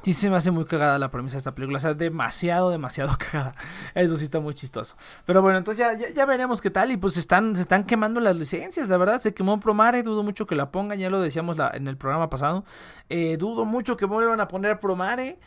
Sí 0.00 0.12
se 0.12 0.28
me 0.28 0.36
hace 0.36 0.50
muy 0.50 0.66
cagada 0.66 0.98
la 0.98 1.08
premisa 1.08 1.34
de 1.34 1.38
esta 1.38 1.54
película, 1.54 1.78
o 1.78 1.80
sea, 1.80 1.94
demasiado, 1.94 2.68
demasiado 2.68 3.16
cagada. 3.18 3.54
Eso 3.94 4.18
sí 4.18 4.24
está 4.24 4.38
muy 4.38 4.52
chistoso. 4.52 4.96
Pero 5.24 5.40
bueno, 5.40 5.56
entonces 5.56 5.78
ya, 5.78 6.10
ya, 6.10 6.26
veremos 6.26 6.60
qué 6.60 6.70
tal. 6.70 6.90
Y 6.90 6.98
pues 6.98 7.16
están, 7.16 7.56
se 7.56 7.62
están 7.62 7.84
quemando 7.84 8.20
las 8.20 8.36
licencias, 8.36 8.88
la 8.88 8.98
verdad. 8.98 9.20
Se 9.20 9.32
quemó 9.32 9.58
Promare, 9.60 10.02
dudo 10.02 10.22
mucho 10.22 10.46
que 10.46 10.56
la 10.56 10.70
pongan, 10.70 10.98
ya 10.98 11.08
lo 11.08 11.22
decíamos 11.22 11.56
en 11.72 11.86
el 11.86 11.96
programa 11.96 12.28
pasado. 12.28 12.64
Eh, 13.08 13.38
dudo 13.38 13.64
mucho 13.64 13.96
que 13.96 14.04
vuelvan 14.04 14.40
a 14.40 14.48
poner 14.48 14.78
Promare. 14.78 15.38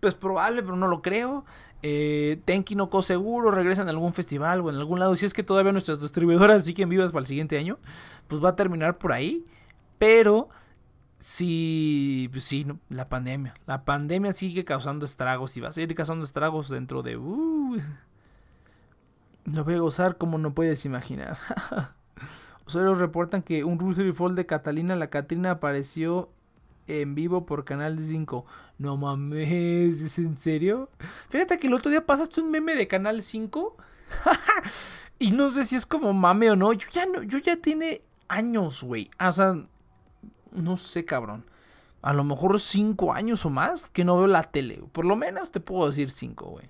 Pues 0.00 0.14
probable, 0.14 0.62
pero 0.62 0.76
no 0.76 0.88
lo 0.88 1.02
creo. 1.02 1.44
Eh, 1.82 2.40
Tenki 2.46 2.74
no 2.74 2.88
Co 2.88 3.02
seguro 3.02 3.50
regresa 3.50 3.82
en 3.82 3.90
algún 3.90 4.14
festival 4.14 4.62
o 4.62 4.70
en 4.70 4.76
algún 4.76 4.98
lado. 4.98 5.14
Si 5.14 5.26
es 5.26 5.34
que 5.34 5.42
todavía 5.42 5.72
nuestras 5.72 6.00
distribuidoras 6.00 6.64
siguen 6.64 6.88
vivas 6.88 7.12
para 7.12 7.20
el 7.20 7.26
siguiente 7.26 7.58
año, 7.58 7.78
pues 8.28 8.42
va 8.42 8.50
a 8.50 8.56
terminar 8.56 8.96
por 8.96 9.12
ahí. 9.12 9.44
Pero 9.98 10.48
sí, 11.26 12.28
pues 12.30 12.44
sí, 12.44 12.66
la 12.88 13.08
pandemia. 13.08 13.54
La 13.66 13.84
pandemia 13.84 14.30
sigue 14.32 14.64
causando 14.64 15.04
estragos 15.04 15.56
y 15.56 15.60
va 15.60 15.68
a 15.68 15.72
seguir 15.72 15.94
causando 15.94 16.24
estragos 16.24 16.68
dentro 16.68 17.02
de... 17.02 17.16
Uh, 17.16 17.78
lo 19.44 19.64
voy 19.64 19.74
a 19.74 19.78
gozar 19.78 20.16
como 20.16 20.38
no 20.38 20.54
puedes 20.54 20.84
imaginar. 20.84 21.36
Usuarios 22.66 22.98
reportan 22.98 23.42
que 23.42 23.64
un 23.64 23.78
Rutherford 23.78 24.14
Fall 24.14 24.34
de 24.34 24.46
Catalina 24.46 24.96
la 24.96 25.10
Catrina 25.10 25.52
apareció 25.52 26.30
en 26.86 27.14
vivo 27.14 27.46
por 27.46 27.64
Canal 27.64 27.98
5. 27.98 28.44
No 28.78 28.96
mames, 28.96 30.00
¿es 30.00 30.18
en 30.18 30.36
serio? 30.36 30.90
Fíjate 31.30 31.58
que 31.58 31.66
el 31.66 31.74
otro 31.74 31.90
día 31.90 32.06
pasaste 32.06 32.40
un 32.40 32.50
meme 32.50 32.74
de 32.74 32.88
Canal 32.88 33.22
5. 33.22 33.76
y 35.18 35.32
no 35.32 35.50
sé 35.50 35.64
si 35.64 35.76
es 35.76 35.86
como 35.86 36.12
mame 36.12 36.50
o 36.50 36.56
no. 36.56 36.72
Yo 36.72 36.88
ya 36.90 37.06
no, 37.06 37.22
yo 37.22 37.38
ya 37.38 37.56
tiene 37.56 38.02
años, 38.28 38.82
güey. 38.82 39.10
O 39.20 39.32
sea, 39.32 39.56
no 40.56 40.76
sé, 40.76 41.04
cabrón. 41.04 41.44
A 42.02 42.12
lo 42.12 42.24
mejor 42.24 42.60
5 42.60 43.12
años 43.12 43.44
o 43.46 43.50
más 43.50 43.90
que 43.90 44.04
no 44.04 44.16
veo 44.16 44.26
la 44.26 44.42
tele. 44.44 44.82
Por 44.92 45.04
lo 45.04 45.16
menos 45.16 45.50
te 45.50 45.60
puedo 45.60 45.86
decir 45.86 46.10
5, 46.10 46.44
güey. 46.46 46.68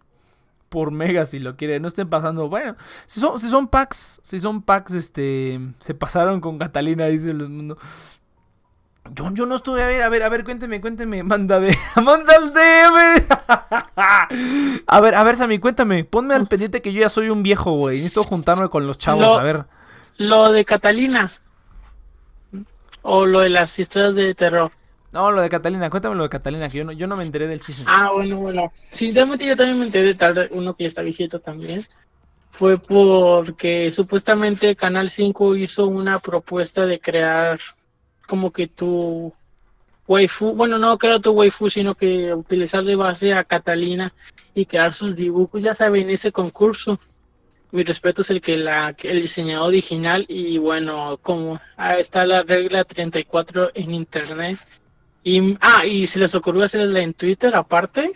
Por 0.69 0.91
mega 0.91 1.25
si 1.25 1.39
lo 1.39 1.57
quieren. 1.57 1.83
No 1.83 1.89
estén 1.89 2.09
pasando. 2.11 2.49
Bueno, 2.49 2.77
si 3.07 3.21
son, 3.21 3.39
si 3.39 3.49
son 3.49 3.69
packs, 3.69 4.21
si 4.23 4.39
son 4.39 4.63
packs, 4.63 4.95
este. 4.95 5.61
Se 5.79 5.95
pasaron 5.95 6.41
con 6.41 6.59
Catalina, 6.59 7.07
dice 7.07 7.31
el 7.31 7.49
mundo. 7.49 7.79
Yo, 9.15 9.31
yo 9.33 9.47
no 9.47 9.55
estuve, 9.55 9.85
a 9.85 9.87
ver, 9.87 10.03
a 10.03 10.09
ver, 10.09 10.23
a 10.25 10.29
ver, 10.29 10.43
cuénteme, 10.43 10.81
cuénteme, 10.81 11.23
manda 11.23 11.61
de, 11.61 11.77
manda 12.03 12.35
el 12.35 12.53
DM. 12.53 13.27
a 14.87 15.01
ver, 15.01 15.15
a 15.15 15.23
ver, 15.23 15.37
Sammy, 15.37 15.61
cuéntame, 15.61 16.05
ponme 16.05 16.35
al 16.35 16.47
pendiente 16.49 16.83
que 16.83 16.93
yo 16.93 17.01
ya 17.03 17.09
soy 17.09 17.29
un 17.31 17.43
viejo, 17.45 17.73
güey, 17.73 17.99
necesito 17.99 18.25
juntarme 18.25 18.69
con 18.69 18.87
los 18.87 18.99
chavos, 18.99 19.21
Lo- 19.21 19.39
a 19.39 19.43
ver. 19.45 19.65
Lo 20.19 20.51
de 20.51 20.65
Catalina. 20.65 21.31
O 23.09 23.25
lo 23.25 23.39
de 23.41 23.51
las 23.51 23.79
historias 23.79 24.17
de 24.17 24.35
terror. 24.35 24.73
No, 25.13 25.31
lo 25.31 25.41
de 25.41 25.49
Catalina, 25.49 25.89
cuéntame 25.89 26.17
lo 26.17 26.25
de 26.25 26.29
Catalina, 26.29 26.69
que 26.69 26.79
yo 26.79 26.85
no, 26.85 26.91
yo 26.91 27.07
no 27.07 27.17
me 27.17 27.23
enteré 27.23 27.47
del 27.47 27.61
chisme. 27.61 27.85
Ah, 27.89 28.11
bueno, 28.13 28.39
bueno. 28.41 28.73
Sí, 28.75 29.13
realmente 29.13 29.47
yo 29.47 29.57
también 29.57 29.79
me 29.79 29.85
enteré 29.85 30.09
de 30.09 30.15
tal, 30.15 30.49
uno 30.51 30.75
que 30.75 30.83
ya 30.83 30.89
está 30.89 31.03
viejito 31.03 31.41
también. 31.41 31.87
Fue 32.51 32.79
porque 32.79 33.93
supuestamente 33.93 34.75
Canal 34.75 35.09
5 35.09 35.55
hizo 35.55 35.87
una 35.87 36.19
propuesta 36.19 36.85
de 36.85 36.99
crear 36.99 37.61
como 38.27 38.51
que 38.51 38.67
tu 38.67 39.33
waifu, 40.09 40.57
bueno, 40.57 40.77
no 40.77 40.99
crear 40.99 41.21
tu 41.21 41.31
waifu, 41.31 41.71
sino 41.71 41.95
que 41.95 42.35
utilizar 42.35 42.83
de 42.83 42.97
base 42.97 43.35
a 43.35 43.45
Catalina 43.45 44.13
y 44.53 44.67
crear 44.67 44.93
sus 44.93 45.15
dibujos, 45.15 45.63
ya 45.63 45.75
saben, 45.75 46.11
ese 46.11 46.33
concurso. 46.33 46.99
Mi 47.77 47.85
respeto 47.85 48.23
es 48.23 48.31
el 48.31 48.41
que 48.41 48.57
la 48.57 48.97
el 49.03 49.21
diseñador 49.21 49.69
original 49.69 50.25
y 50.31 50.57
bueno, 50.57 51.19
como 51.21 51.61
ah, 51.77 51.99
está 51.99 52.25
la 52.25 52.43
regla 52.43 52.85
34 52.85 53.73
en 53.75 53.93
internet. 53.93 54.57
Y, 55.23 55.59
ah, 55.61 55.85
y 55.85 56.07
se 56.07 56.19
les 56.19 56.35
ocurrió 56.35 56.65
hacerla 56.65 57.01
en 57.01 57.13
Twitter 57.13 57.55
aparte. 57.55 58.13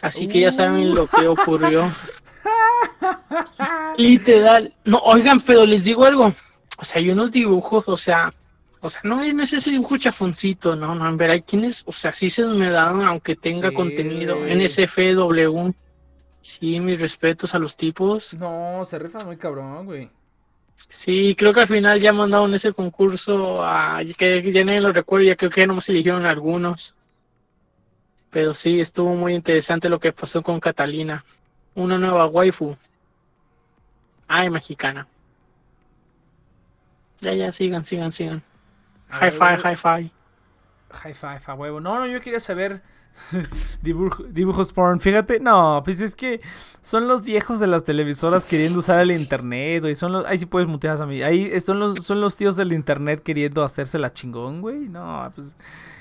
Así 0.00 0.28
que 0.28 0.38
ya 0.40 0.52
saben 0.52 0.94
lo 0.94 1.08
que 1.08 1.26
ocurrió. 1.26 1.90
Literal. 3.98 4.72
No, 4.84 4.98
oigan, 4.98 5.40
pero 5.40 5.66
les 5.66 5.82
digo 5.82 6.04
algo. 6.04 6.32
O 6.78 6.84
sea, 6.84 7.00
hay 7.00 7.10
unos 7.10 7.32
dibujos, 7.32 7.84
o 7.88 7.96
sea, 7.96 8.32
o 8.80 8.90
sea, 8.90 9.00
no, 9.04 9.22
es- 9.22 9.34
no 9.34 9.42
es 9.42 9.52
ese 9.52 9.70
dibujo 9.70 9.96
chafoncito, 9.98 10.74
no, 10.76 10.94
no, 10.94 11.08
en 11.08 11.16
ver, 11.16 11.30
hay 11.30 11.42
quienes, 11.42 11.82
o 11.86 11.92
sea, 11.92 12.12
sí 12.12 12.30
se 12.30 12.44
me 12.46 12.70
dan, 12.70 13.02
aunque 13.02 13.36
tenga 13.36 13.68
Sí. 13.70 13.74
contenido. 13.74 14.36
NSFW. 14.46 15.72
Sí, 16.42 16.80
mis 16.80 17.00
respetos 17.00 17.54
a 17.54 17.58
los 17.60 17.76
tipos. 17.76 18.34
No, 18.34 18.84
se 18.84 18.98
rifa 18.98 19.24
muy 19.24 19.36
cabrón, 19.36 19.86
güey. 19.86 20.10
Sí, 20.88 21.36
creo 21.38 21.54
que 21.54 21.60
al 21.60 21.68
final 21.68 22.00
ya 22.00 22.12
mandaron 22.12 22.52
ese 22.52 22.72
concurso 22.72 23.64
a 23.64 24.00
que 24.18 24.52
ya 24.52 24.64
nadie 24.64 24.80
lo 24.80 24.92
recuerdo, 24.92 25.24
ya 25.24 25.36
creo 25.36 25.50
que 25.50 25.66
nomás 25.66 25.88
eligieron 25.88 26.26
algunos. 26.26 26.96
Pero 28.30 28.52
sí, 28.54 28.80
estuvo 28.80 29.14
muy 29.14 29.34
interesante 29.34 29.88
lo 29.88 30.00
que 30.00 30.12
pasó 30.12 30.42
con 30.42 30.58
Catalina. 30.58 31.24
Una 31.76 31.96
nueva 31.96 32.26
waifu. 32.26 32.76
Ay, 34.26 34.50
mexicana. 34.50 35.06
Ya, 37.20 37.34
ya, 37.34 37.52
sigan, 37.52 37.84
sigan, 37.84 38.10
sigan. 38.10 38.42
Five. 39.08 40.10
High 40.90 41.14
five, 41.14 41.40
a 41.46 41.54
huevo. 41.54 41.80
No, 41.80 42.00
no, 42.00 42.06
yo 42.06 42.20
quería 42.20 42.40
saber 42.40 42.82
dibujo- 43.82 44.24
dibujos 44.30 44.72
porn. 44.72 45.00
Fíjate, 45.00 45.40
no, 45.40 45.82
pues 45.84 46.00
es 46.00 46.14
que 46.16 46.40
son 46.80 47.08
los 47.08 47.22
viejos 47.22 47.60
de 47.60 47.66
las 47.66 47.84
televisoras 47.84 48.44
queriendo 48.44 48.78
usar 48.80 49.00
el 49.00 49.10
internet, 49.12 49.82
güey. 49.82 49.94
Son 49.94 50.12
los, 50.12 50.26
ahí 50.26 50.38
sí 50.38 50.46
puedes 50.46 50.68
mutear 50.68 51.00
a 51.00 51.06
mí. 51.06 51.22
Ahí 51.22 51.58
son 51.60 51.78
los, 51.80 52.04
son 52.04 52.20
los 52.20 52.36
tíos 52.36 52.56
del 52.56 52.72
internet 52.72 53.22
queriendo 53.22 53.62
hacerse 53.64 53.98
la 53.98 54.12
chingón, 54.12 54.60
güey. 54.60 54.78
No, 54.88 55.30
pues 55.34 55.56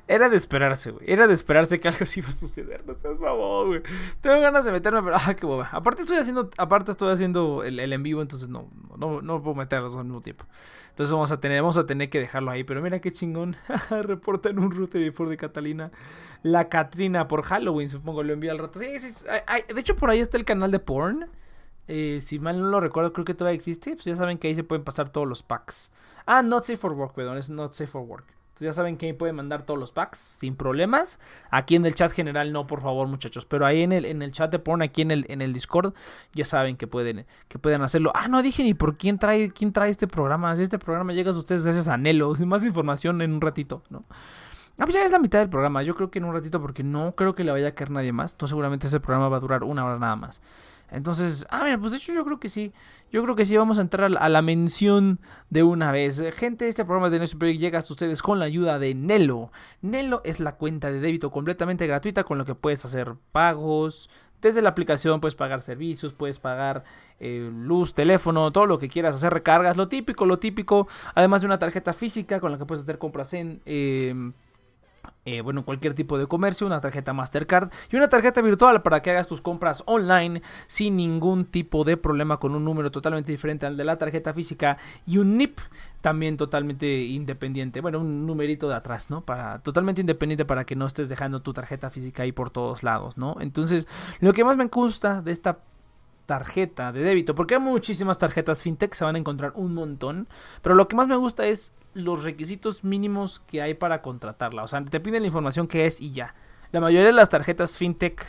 era 0.07 0.29
de 0.29 0.35
esperarse, 0.35 0.91
güey. 0.91 1.05
Era 1.09 1.27
de 1.27 1.33
esperarse 1.33 1.79
que 1.79 1.87
algo 1.89 2.03
así 2.03 2.19
iba 2.19 2.29
a 2.29 2.33
suceder. 2.33 2.85
No 2.85 2.93
seas 2.93 3.19
babón, 3.19 3.67
güey. 3.67 3.81
Tengo 4.19 4.39
ganas 4.41 4.65
de 4.65 4.71
meterme, 4.71 5.01
pero 5.03 5.15
ah, 5.19 5.33
qué 5.33 5.45
boba. 5.45 5.69
Aparte 5.71 6.01
estoy 6.01 6.17
haciendo, 6.17 6.49
aparte 6.57 6.91
estoy 6.91 7.11
haciendo 7.11 7.63
el, 7.63 7.79
en 7.79 8.03
vivo, 8.03 8.21
entonces 8.21 8.49
no, 8.49 8.69
no, 8.97 9.21
no 9.21 9.41
puedo 9.41 9.55
meterlos 9.55 9.95
al 9.95 10.05
mismo 10.05 10.21
tiempo. 10.21 10.45
Entonces 10.89 11.13
vamos 11.13 11.31
a 11.31 11.39
tener, 11.39 11.61
vamos 11.61 11.77
a 11.77 11.85
tener 11.85 12.09
que 12.09 12.19
dejarlo 12.19 12.51
ahí. 12.51 12.63
Pero 12.63 12.81
mira 12.81 12.99
qué 12.99 13.11
chingón. 13.11 13.55
Reportan 13.89 14.59
un 14.59 14.71
Rutherford 14.71 15.29
de 15.29 15.37
Catalina. 15.37 15.91
La 16.43 16.69
Catrina 16.69 17.27
por 17.27 17.43
Halloween, 17.43 17.89
supongo. 17.89 18.23
Lo 18.23 18.33
envió 18.33 18.51
al 18.51 18.59
rato. 18.59 18.79
Sí, 18.79 18.99
sí. 18.99 19.09
sí. 19.09 19.25
De 19.25 19.79
hecho, 19.79 19.95
por 19.95 20.09
ahí 20.09 20.19
está 20.19 20.37
el 20.37 20.45
canal 20.45 20.71
de 20.71 20.79
porn. 20.79 21.29
Eh, 21.87 22.19
si 22.21 22.39
mal 22.39 22.59
no 22.59 22.67
lo 22.67 22.79
recuerdo, 22.79 23.11
creo 23.13 23.25
que 23.25 23.33
todavía 23.33 23.55
existe. 23.55 23.93
Pues 23.93 24.05
ya 24.05 24.15
saben 24.15 24.37
que 24.37 24.47
ahí 24.47 24.55
se 24.55 24.63
pueden 24.63 24.83
pasar 24.83 25.09
todos 25.09 25.27
los 25.27 25.43
packs. 25.43 25.91
Ah, 26.25 26.41
Not 26.41 26.63
Safe 26.63 26.77
for 26.77 26.93
Work, 26.93 27.13
perdón. 27.13 27.37
Es 27.37 27.49
Not 27.49 27.73
Safe 27.73 27.87
for 27.87 28.01
Work. 28.01 28.40
Ya 28.61 28.73
saben 28.73 28.97
que 28.97 29.07
ahí 29.07 29.13
pueden 29.13 29.35
mandar 29.35 29.63
todos 29.63 29.79
los 29.79 29.91
packs 29.91 30.17
sin 30.17 30.55
problemas. 30.55 31.19
Aquí 31.49 31.75
en 31.75 31.85
el 31.85 31.95
chat 31.95 32.11
general 32.11 32.53
no, 32.53 32.67
por 32.67 32.81
favor, 32.81 33.07
muchachos. 33.07 33.45
Pero 33.45 33.65
ahí 33.65 33.81
en 33.81 33.91
el, 33.91 34.05
en 34.05 34.21
el 34.21 34.31
chat 34.31 34.51
de 34.51 34.59
porn, 34.59 34.81
aquí 34.81 35.01
en 35.01 35.11
el, 35.11 35.25
en 35.29 35.41
el 35.41 35.53
Discord, 35.53 35.93
ya 36.33 36.45
saben 36.45 36.77
que 36.77 36.87
pueden, 36.87 37.25
que 37.47 37.59
pueden 37.59 37.81
hacerlo. 37.81 38.11
Ah, 38.15 38.27
no 38.27 38.41
dije 38.41 38.63
ni 38.63 38.73
por 38.73 38.97
quién 38.97 39.17
trae, 39.17 39.51
quién 39.51 39.73
trae 39.73 39.89
este 39.89 40.07
programa. 40.07 40.55
Si 40.55 40.63
este 40.63 40.79
programa 40.79 41.13
llega 41.13 41.31
a 41.31 41.37
ustedes 41.37 41.63
gracias 41.63 41.87
a 41.87 41.97
Nelo. 41.97 42.35
Sin 42.35 42.47
más 42.49 42.65
información 42.65 43.21
en 43.21 43.33
un 43.33 43.41
ratito, 43.41 43.83
¿no? 43.89 44.05
Ah, 44.77 44.85
pues 44.85 44.95
ya 44.95 45.05
es 45.05 45.11
la 45.11 45.19
mitad 45.19 45.39
del 45.39 45.49
programa. 45.49 45.83
Yo 45.83 45.93
creo 45.93 46.09
que 46.09 46.19
en 46.19 46.25
un 46.25 46.33
ratito, 46.33 46.59
porque 46.59 46.83
no 46.83 47.13
creo 47.15 47.35
que 47.35 47.43
le 47.43 47.51
vaya 47.51 47.67
a 47.67 47.71
caer 47.75 47.91
nadie 47.91 48.13
más. 48.13 48.33
Entonces, 48.33 48.51
seguramente 48.51 48.87
ese 48.87 48.99
programa 48.99 49.29
va 49.29 49.37
a 49.37 49.39
durar 49.39 49.63
una 49.63 49.85
hora 49.85 49.99
nada 49.99 50.15
más. 50.15 50.41
Entonces, 50.91 51.47
ah, 51.49 51.63
mira, 51.63 51.77
pues 51.77 51.93
de 51.93 51.97
hecho 51.97 52.13
yo 52.13 52.25
creo 52.25 52.39
que 52.39 52.49
sí. 52.49 52.73
Yo 53.11 53.23
creo 53.23 53.35
que 53.35 53.45
sí 53.45 53.55
vamos 53.57 53.77
a 53.77 53.81
entrar 53.81 54.11
a 54.17 54.29
la, 54.29 54.41
mención 54.41 55.19
de 55.49 55.63
una 55.63 55.91
vez. 55.91 56.23
Gente, 56.33 56.67
este 56.67 56.83
programa 56.85 57.09
de 57.09 57.19
Next 57.19 57.35
Project 57.35 57.59
llega 57.59 57.79
hasta 57.79 57.93
ustedes 57.93 58.21
con 58.21 58.39
la 58.39 58.45
ayuda 58.45 58.77
de 58.77 58.93
Nelo. 58.93 59.51
Nelo 59.81 60.21
es 60.25 60.39
la 60.39 60.55
cuenta 60.55 60.91
de 60.91 60.99
débito 60.99 61.31
completamente 61.31 61.87
gratuita 61.87 62.23
con 62.23 62.37
lo 62.37 62.45
que 62.45 62.55
puedes 62.55 62.83
hacer 62.85 63.15
pagos. 63.31 64.09
Desde 64.41 64.61
la 64.61 64.69
aplicación 64.69 65.21
puedes 65.21 65.35
pagar 65.35 65.61
servicios, 65.61 66.13
puedes 66.13 66.39
pagar 66.39 66.83
eh, 67.19 67.49
luz, 67.53 67.93
teléfono, 67.93 68.51
todo 68.51 68.65
lo 68.65 68.79
que 68.79 68.87
quieras, 68.87 69.15
hacer 69.15 69.31
recargas, 69.33 69.77
lo 69.77 69.87
típico, 69.87 70.25
lo 70.25 70.39
típico. 70.39 70.87
Además 71.15 71.41
de 71.41 71.47
una 71.47 71.59
tarjeta 71.59 71.93
física 71.93 72.39
con 72.39 72.51
la 72.51 72.57
que 72.57 72.65
puedes 72.65 72.83
hacer 72.83 72.97
compras 72.97 73.33
en... 73.33 73.61
eh, 73.65 74.31
eh, 75.25 75.41
bueno, 75.41 75.63
cualquier 75.65 75.93
tipo 75.93 76.17
de 76.17 76.27
comercio, 76.27 76.65
una 76.65 76.81
tarjeta 76.81 77.13
Mastercard 77.13 77.71
y 77.91 77.95
una 77.95 78.09
tarjeta 78.09 78.41
virtual 78.41 78.81
para 78.81 79.01
que 79.01 79.11
hagas 79.11 79.27
tus 79.27 79.41
compras 79.41 79.83
online 79.85 80.41
sin 80.67 80.97
ningún 80.97 81.45
tipo 81.45 81.83
de 81.83 81.97
problema 81.97 82.37
con 82.37 82.55
un 82.55 82.65
número 82.65 82.89
totalmente 82.91 83.31
diferente 83.31 83.65
al 83.65 83.77
de 83.77 83.83
la 83.83 83.97
tarjeta 83.97 84.33
física 84.33 84.77
y 85.05 85.17
un 85.17 85.37
NIP 85.37 85.59
también 86.01 86.37
totalmente 86.37 87.03
independiente, 87.03 87.81
bueno, 87.81 87.99
un 87.99 88.25
numerito 88.25 88.67
de 88.67 88.75
atrás, 88.75 89.11
¿no? 89.11 89.21
Para 89.21 89.59
totalmente 89.59 90.01
independiente 90.01 90.45
para 90.45 90.65
que 90.65 90.75
no 90.75 90.87
estés 90.87 91.09
dejando 91.09 91.41
tu 91.41 91.53
tarjeta 91.53 91.91
física 91.91 92.23
ahí 92.23 92.31
por 92.31 92.49
todos 92.49 92.81
lados, 92.81 93.17
¿no? 93.17 93.37
Entonces, 93.39 93.87
lo 94.19 94.33
que 94.33 94.43
más 94.43 94.57
me 94.57 94.65
gusta 94.65 95.21
de 95.21 95.31
esta 95.31 95.59
tarjeta 96.31 96.93
de 96.93 97.01
débito, 97.01 97.35
porque 97.35 97.55
hay 97.55 97.59
muchísimas 97.59 98.17
tarjetas 98.17 98.63
fintech, 98.63 98.93
se 98.93 99.03
van 99.03 99.15
a 99.15 99.19
encontrar 99.19 99.51
un 99.55 99.73
montón, 99.73 100.29
pero 100.61 100.75
lo 100.75 100.87
que 100.87 100.95
más 100.95 101.09
me 101.09 101.17
gusta 101.17 101.45
es 101.45 101.73
los 101.93 102.23
requisitos 102.23 102.85
mínimos 102.85 103.41
que 103.41 103.61
hay 103.61 103.73
para 103.73 104.01
contratarla, 104.01 104.63
o 104.63 104.67
sea, 104.69 104.81
te 104.85 105.01
piden 105.01 105.23
la 105.23 105.27
información 105.27 105.67
que 105.67 105.85
es 105.85 105.99
y 105.99 106.11
ya. 106.11 106.33
La 106.71 106.79
mayoría 106.79 107.07
de 107.07 107.11
las 107.11 107.27
tarjetas 107.27 107.77
fintech 107.77 108.25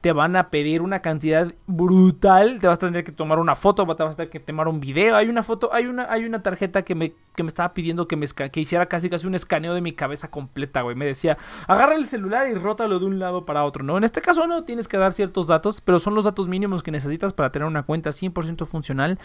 te 0.00 0.12
van 0.12 0.36
a 0.36 0.50
pedir 0.50 0.82
una 0.82 1.00
cantidad 1.00 1.52
brutal, 1.66 2.60
te 2.60 2.66
vas 2.66 2.76
a 2.76 2.86
tener 2.86 3.04
que 3.04 3.12
tomar 3.12 3.38
una 3.38 3.54
foto, 3.54 3.84
te 3.96 4.02
vas 4.02 4.12
a 4.12 4.16
tener 4.16 4.30
que 4.30 4.40
tomar 4.40 4.68
un 4.68 4.80
video, 4.80 5.16
hay 5.16 5.28
una 5.28 5.42
foto, 5.42 5.72
hay 5.72 5.86
una 5.86 6.10
hay 6.10 6.24
una 6.24 6.42
tarjeta 6.42 6.82
que 6.82 6.94
me 6.94 7.14
que 7.36 7.42
me 7.42 7.48
estaba 7.48 7.74
pidiendo 7.74 8.08
que, 8.08 8.16
me 8.16 8.26
que 8.26 8.60
hiciera 8.60 8.86
casi 8.86 9.10
casi 9.10 9.26
un 9.26 9.34
escaneo 9.34 9.74
de 9.74 9.82
mi 9.82 9.92
cabeza 9.92 10.30
completa, 10.30 10.80
güey. 10.80 10.96
Me 10.96 11.04
decía, 11.04 11.36
agarra 11.68 11.94
el 11.94 12.06
celular 12.06 12.48
y 12.48 12.54
rótalo 12.54 12.98
de 12.98 13.04
un 13.04 13.18
lado 13.18 13.44
para 13.44 13.64
otro, 13.64 13.84
¿no? 13.84 13.98
En 13.98 14.04
este 14.04 14.22
caso 14.22 14.46
no 14.46 14.64
tienes 14.64 14.88
que 14.88 14.96
dar 14.96 15.12
ciertos 15.12 15.46
datos, 15.46 15.80
pero 15.82 15.98
son 15.98 16.14
los 16.14 16.24
datos 16.24 16.48
mínimos 16.48 16.82
que 16.82 16.90
necesitas 16.90 17.34
para 17.34 17.52
tener 17.52 17.68
una 17.68 17.82
cuenta 17.82 18.10
100% 18.10 18.66
funcional 18.66 19.18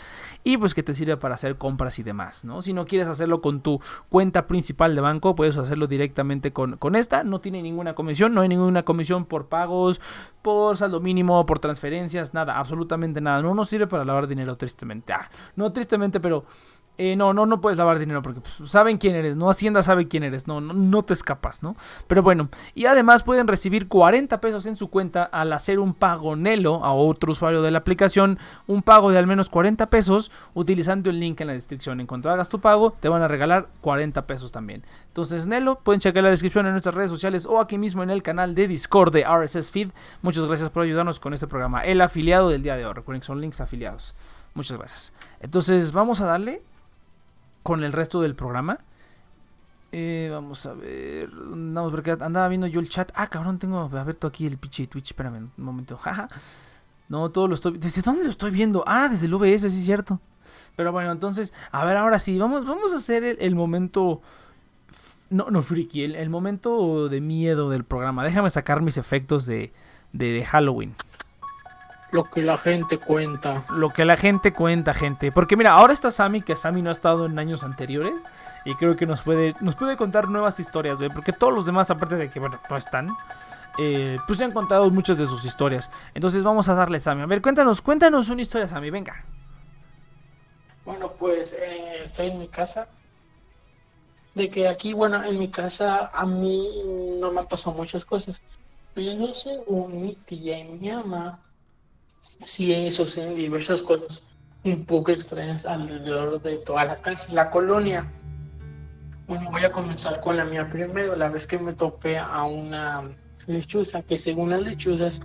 y 0.43 0.57
pues 0.57 0.75
que 0.75 0.83
te 0.83 0.93
sirve 0.93 1.15
para 1.15 1.35
hacer 1.35 1.55
compras 1.57 1.97
y 1.99 2.03
demás, 2.03 2.43
¿no? 2.43 2.61
Si 2.61 2.73
no 2.73 2.85
quieres 2.85 3.07
hacerlo 3.07 3.41
con 3.41 3.61
tu 3.61 3.79
cuenta 4.09 4.45
principal 4.45 4.93
de 4.93 5.01
banco, 5.01 5.33
puedes 5.33 5.57
hacerlo 5.57 5.87
directamente 5.87 6.51
con, 6.51 6.75
con 6.77 6.95
esta. 6.95 7.23
No 7.23 7.39
tiene 7.39 7.61
ninguna 7.61 7.95
comisión, 7.95 8.33
no 8.33 8.41
hay 8.41 8.49
ninguna 8.49 8.83
comisión 8.83 9.25
por 9.25 9.47
pagos, 9.47 10.01
por 10.41 10.60
saldo 10.75 10.99
mínimo, 10.99 11.45
por 11.45 11.59
transferencias, 11.59 12.33
nada, 12.33 12.57
absolutamente 12.57 13.21
nada. 13.21 13.41
No 13.41 13.53
nos 13.53 13.69
sirve 13.69 13.87
para 13.87 14.05
lavar 14.05 14.27
dinero, 14.27 14.55
tristemente. 14.57 15.13
Ah, 15.13 15.29
no 15.55 15.71
tristemente, 15.71 16.19
pero 16.19 16.45
eh, 17.03 17.15
no, 17.15 17.33
no, 17.33 17.47
no 17.47 17.61
puedes 17.61 17.79
lavar 17.79 17.97
dinero 17.97 18.21
porque 18.21 18.41
pues, 18.41 18.69
saben 18.69 18.99
quién 18.99 19.15
eres, 19.15 19.35
¿no? 19.35 19.49
Hacienda 19.49 19.81
sabe 19.81 20.07
quién 20.07 20.21
eres, 20.21 20.45
no, 20.45 20.61
no, 20.61 20.71
no 20.71 21.01
te 21.01 21.13
escapas, 21.13 21.63
¿no? 21.63 21.75
Pero 22.05 22.21
bueno, 22.21 22.49
y 22.75 22.85
además 22.85 23.23
pueden 23.23 23.47
recibir 23.47 23.87
40 23.87 24.39
pesos 24.39 24.67
en 24.67 24.75
su 24.75 24.91
cuenta 24.91 25.23
al 25.23 25.51
hacer 25.51 25.79
un 25.79 25.95
pago 25.95 26.35
Nelo 26.35 26.85
a 26.85 26.93
otro 26.93 27.31
usuario 27.31 27.63
de 27.63 27.71
la 27.71 27.79
aplicación, 27.79 28.37
un 28.67 28.83
pago 28.83 29.09
de 29.09 29.17
al 29.17 29.25
menos 29.25 29.49
40 29.49 29.89
pesos 29.89 30.31
utilizando 30.53 31.09
el 31.09 31.19
link 31.19 31.41
en 31.41 31.47
la 31.47 31.53
descripción. 31.53 31.99
En 31.99 32.05
cuanto 32.05 32.29
hagas 32.29 32.49
tu 32.49 32.59
pago, 32.59 32.91
te 32.99 33.09
van 33.09 33.23
a 33.23 33.27
regalar 33.27 33.69
40 33.81 34.27
pesos 34.27 34.51
también. 34.51 34.83
Entonces, 35.07 35.47
Nelo, 35.47 35.79
pueden 35.79 36.01
checar 36.01 36.21
la 36.21 36.29
descripción 36.29 36.67
en 36.67 36.73
nuestras 36.73 36.93
redes 36.93 37.09
sociales 37.09 37.47
o 37.47 37.59
aquí 37.59 37.79
mismo 37.79 38.03
en 38.03 38.11
el 38.11 38.21
canal 38.21 38.53
de 38.53 38.67
Discord 38.67 39.11
de 39.11 39.25
RSS 39.25 39.71
Feed. 39.71 39.89
Muchas 40.21 40.45
gracias 40.45 40.69
por 40.69 40.83
ayudarnos 40.83 41.19
con 41.19 41.33
este 41.33 41.47
programa. 41.47 41.81
El 41.83 41.99
afiliado 41.99 42.49
del 42.49 42.61
día 42.61 42.75
de 42.75 42.85
hoy. 42.85 42.93
Recuerden 42.93 43.21
que 43.21 43.25
son 43.25 43.41
links 43.41 43.59
afiliados. 43.59 44.13
Muchas 44.53 44.77
gracias. 44.77 45.13
Entonces, 45.39 45.91
vamos 45.93 46.21
a 46.21 46.25
darle 46.25 46.61
con 47.63 47.83
el 47.83 47.91
resto 47.91 48.21
del 48.21 48.35
programa. 48.35 48.79
Eh, 49.91 50.29
vamos 50.31 50.65
a 50.65 50.73
ver. 50.73 51.29
Vamos, 51.31 51.91
porque 51.91 52.11
andaba 52.11 52.47
viendo 52.47 52.67
yo 52.67 52.79
el 52.79 52.89
chat. 52.89 53.11
Ah, 53.13 53.27
cabrón, 53.27 53.59
tengo 53.59 53.79
abierto 53.79 54.27
aquí 54.27 54.47
el 54.47 54.57
pinche 54.57 54.87
Twitch. 54.87 55.07
Espérame 55.07 55.49
un 55.57 55.63
momento. 55.63 55.99
No, 57.09 57.29
todo 57.29 57.49
lo 57.49 57.55
estoy. 57.55 57.77
¿Desde 57.77 58.01
dónde 58.01 58.23
lo 58.23 58.29
estoy 58.29 58.51
viendo? 58.51 58.85
Ah, 58.87 59.09
desde 59.09 59.25
el 59.25 59.33
OBS, 59.33 59.63
sí 59.63 59.67
es 59.67 59.83
cierto. 59.83 60.21
Pero 60.77 60.93
bueno, 60.93 61.11
entonces, 61.11 61.53
a 61.69 61.83
ver, 61.83 61.97
ahora 61.97 62.19
sí, 62.19 62.39
vamos, 62.39 62.65
vamos 62.65 62.93
a 62.93 62.95
hacer 62.95 63.35
el, 63.37 63.53
momento. 63.53 64.21
No, 65.29 65.49
no, 65.51 65.61
friki, 65.61 66.03
el, 66.03 66.29
momento 66.29 67.09
de 67.09 67.19
miedo 67.19 67.69
del 67.69 67.83
programa. 67.83 68.23
Déjame 68.23 68.49
sacar 68.49 68.81
mis 68.81 68.95
efectos 68.95 69.45
de, 69.45 69.73
de 70.13 70.45
Halloween. 70.45 70.95
Lo 72.11 72.25
que 72.25 72.41
la 72.41 72.57
gente 72.57 72.97
cuenta. 72.97 73.63
Lo 73.69 73.89
que 73.89 74.03
la 74.03 74.17
gente 74.17 74.51
cuenta, 74.51 74.93
gente. 74.93 75.31
Porque 75.31 75.55
mira, 75.55 75.71
ahora 75.71 75.93
está 75.93 76.11
Sammy, 76.11 76.41
que 76.41 76.55
Sammy 76.57 76.81
no 76.81 76.89
ha 76.89 76.93
estado 76.93 77.25
en 77.25 77.39
años 77.39 77.63
anteriores. 77.63 78.13
Y 78.65 78.75
creo 78.75 78.95
que 78.97 79.05
nos 79.05 79.21
puede, 79.21 79.55
nos 79.61 79.75
puede 79.75 79.95
contar 79.95 80.27
nuevas 80.27 80.59
historias, 80.59 80.97
güey. 80.97 81.09
Porque 81.09 81.31
todos 81.31 81.53
los 81.53 81.65
demás, 81.65 81.89
aparte 81.89 82.17
de 82.17 82.29
que, 82.29 82.39
bueno, 82.39 82.59
no 82.69 82.77
están. 82.77 83.09
eh, 83.77 84.17
pues 84.27 84.37
se 84.39 84.43
han 84.43 84.51
contado 84.51 84.89
muchas 84.91 85.17
de 85.17 85.25
sus 85.25 85.45
historias. 85.45 85.89
Entonces 86.13 86.43
vamos 86.43 86.67
a 86.67 86.75
darle, 86.75 86.99
Sammy. 86.99 87.21
A 87.21 87.25
ver, 87.27 87.41
cuéntanos, 87.41 87.81
cuéntanos 87.81 88.29
una 88.29 88.41
historia, 88.41 88.67
Sammy. 88.67 88.89
Venga. 88.89 89.23
Bueno, 90.83 91.13
pues 91.13 91.53
eh, 91.53 92.01
estoy 92.03 92.27
en 92.27 92.39
mi 92.39 92.47
casa. 92.49 92.87
De 94.33 94.49
que 94.49 94.67
aquí, 94.67 94.93
bueno, 94.93 95.23
en 95.23 95.37
mi 95.39 95.49
casa 95.49 96.11
a 96.13 96.25
mí 96.25 97.17
no 97.19 97.31
me 97.31 97.41
han 97.41 97.47
pasado 97.47 97.75
muchas 97.75 98.03
cosas. 98.05 98.41
Pero 98.93 99.33
según 99.33 100.01
mi 100.01 100.15
tía 100.15 100.59
y 100.59 100.65
mi 100.65 100.89
mamá, 100.89 101.39
sí 102.43 102.91
suceden 102.91 103.35
diversas 103.35 103.81
cosas 103.81 104.23
un 104.63 104.85
poco 104.85 105.11
extrañas 105.11 105.65
alrededor 105.65 106.41
de 106.41 106.57
toda 106.57 106.85
la 106.85 106.95
casa, 106.95 107.33
la 107.33 107.49
colonia. 107.49 108.11
Bueno, 109.27 109.49
voy 109.49 109.63
a 109.63 109.71
comenzar 109.71 110.19
con 110.19 110.37
la 110.37 110.45
mía 110.45 110.67
primero, 110.69 111.15
la 111.15 111.29
vez 111.29 111.47
que 111.47 111.57
me 111.57 111.73
topé 111.73 112.17
a 112.17 112.43
una 112.43 113.09
lechuza, 113.47 114.03
que 114.03 114.17
según 114.17 114.51
las 114.51 114.61
lechuzas 114.61 115.21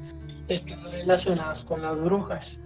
están 0.49 0.83
relacionadas 0.91 1.65
con 1.65 1.83
las 1.83 2.01
brujas. 2.01 2.61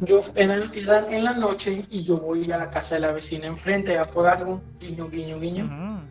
Yo 0.00 0.20
eran, 0.34 0.72
eran 0.74 1.12
en 1.12 1.24
la 1.24 1.34
noche 1.34 1.84
y 1.90 2.02
yo 2.02 2.16
voy 2.16 2.50
a 2.50 2.58
la 2.58 2.70
casa 2.70 2.96
de 2.96 3.02
la 3.02 3.12
vecina 3.12 3.46
enfrente 3.46 3.96
a 3.98 4.06
por 4.06 4.26
algo, 4.26 4.60
guiño, 4.80 5.08
guiño, 5.08 5.38
guiño. 5.38 6.02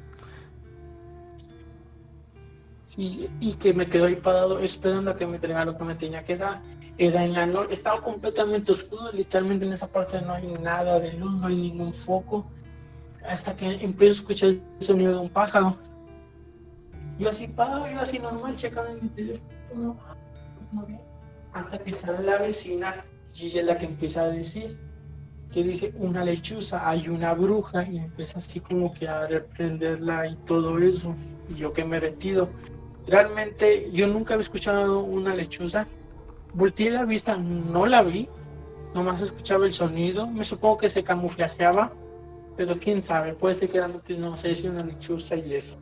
Sí, 2.86 3.30
y 3.40 3.54
que 3.54 3.74
me 3.74 3.88
quedo 3.88 4.06
ahí 4.06 4.16
parado 4.16 4.60
esperando 4.60 5.12
a 5.12 5.18
que 5.18 5.26
me 5.26 5.40
traiga 5.40 5.66
lo 5.66 5.78
que 5.78 5.84
me 5.84 5.96
tenía 5.96 6.24
que 6.24 6.38
dar. 6.38 6.62
Era 7.02 7.26
en 7.26 7.34
la 7.34 7.48
noche, 7.48 7.74
estaba 7.74 8.00
completamente 8.00 8.72
oscuro, 8.72 9.12
literalmente 9.12 9.66
en 9.66 9.74
esa 9.74 9.88
parte 9.88 10.22
no 10.22 10.34
hay 10.34 10.46
nada 10.62 11.00
de 11.00 11.14
luz, 11.14 11.32
no 11.32 11.48
hay 11.48 11.56
ningún 11.56 11.96
foco. 11.96 12.46
Hasta 13.28 13.56
que 13.56 13.66
empiezo 13.84 14.12
a 14.12 14.18
escuchar 14.18 14.50
el 14.50 14.62
sonido 14.78 15.14
de 15.14 15.18
un 15.18 15.30
pájaro. 15.30 15.76
Yo 17.18 17.30
así 17.30 17.48
parado, 17.48 17.92
yo 17.92 18.00
así 18.00 18.20
normal, 18.20 18.56
checando 18.56 18.92
en 18.92 19.02
mi 19.02 19.10
teléfono. 19.10 19.98
Hasta 21.52 21.80
que 21.80 21.92
sale 21.92 22.22
la 22.22 22.38
vecina 22.38 23.04
y 23.34 23.48
es 23.48 23.66
la 23.66 23.80
que 23.80 23.88
empieza 23.88 24.22
a 24.22 24.28
decir 24.28 24.78
que 25.52 25.64
dice 25.64 25.94
una 25.96 26.24
lechuza, 26.24 26.88
hay 26.88 27.10
una 27.10 27.34
bruja 27.34 27.84
y 27.84 27.98
empieza 27.98 28.38
así 28.38 28.60
como 28.60 28.94
que 28.94 29.08
a 29.08 29.26
reprenderla 29.26 30.28
y 30.28 30.36
todo 30.46 30.78
eso. 30.78 31.16
Y 31.50 31.56
yo 31.56 31.74
que 31.74 31.84
me. 31.84 32.00
Realmente 33.08 33.90
yo 33.92 34.06
nunca 34.06 34.36
había 34.36 34.44
escuchado 34.44 35.00
una 35.00 35.34
lechuza. 35.34 35.88
Volteé 36.54 36.90
la 36.90 37.06
vista, 37.06 37.38
no 37.38 37.86
la 37.86 38.02
vi. 38.04 38.28
Nomás 38.94 39.22
escuchaba 39.22 39.66
el 39.66 39.74
sonido. 39.74 40.28
Me 40.28 40.44
supongo 40.44 40.80
que 40.80 40.90
se 40.90 41.04
camuflajeaba. 41.04 41.94
Pero 42.58 42.78
quién 42.80 43.02
sabe, 43.02 43.34
puede 43.34 43.56
ser 43.56 43.70
que 43.70 43.78
era 43.78 43.88
no 43.88 44.36
sé 44.36 44.54
si 44.56 44.68
una 44.68 44.84
lechuza 44.84 45.36
y 45.36 45.56
eso. 45.56 45.78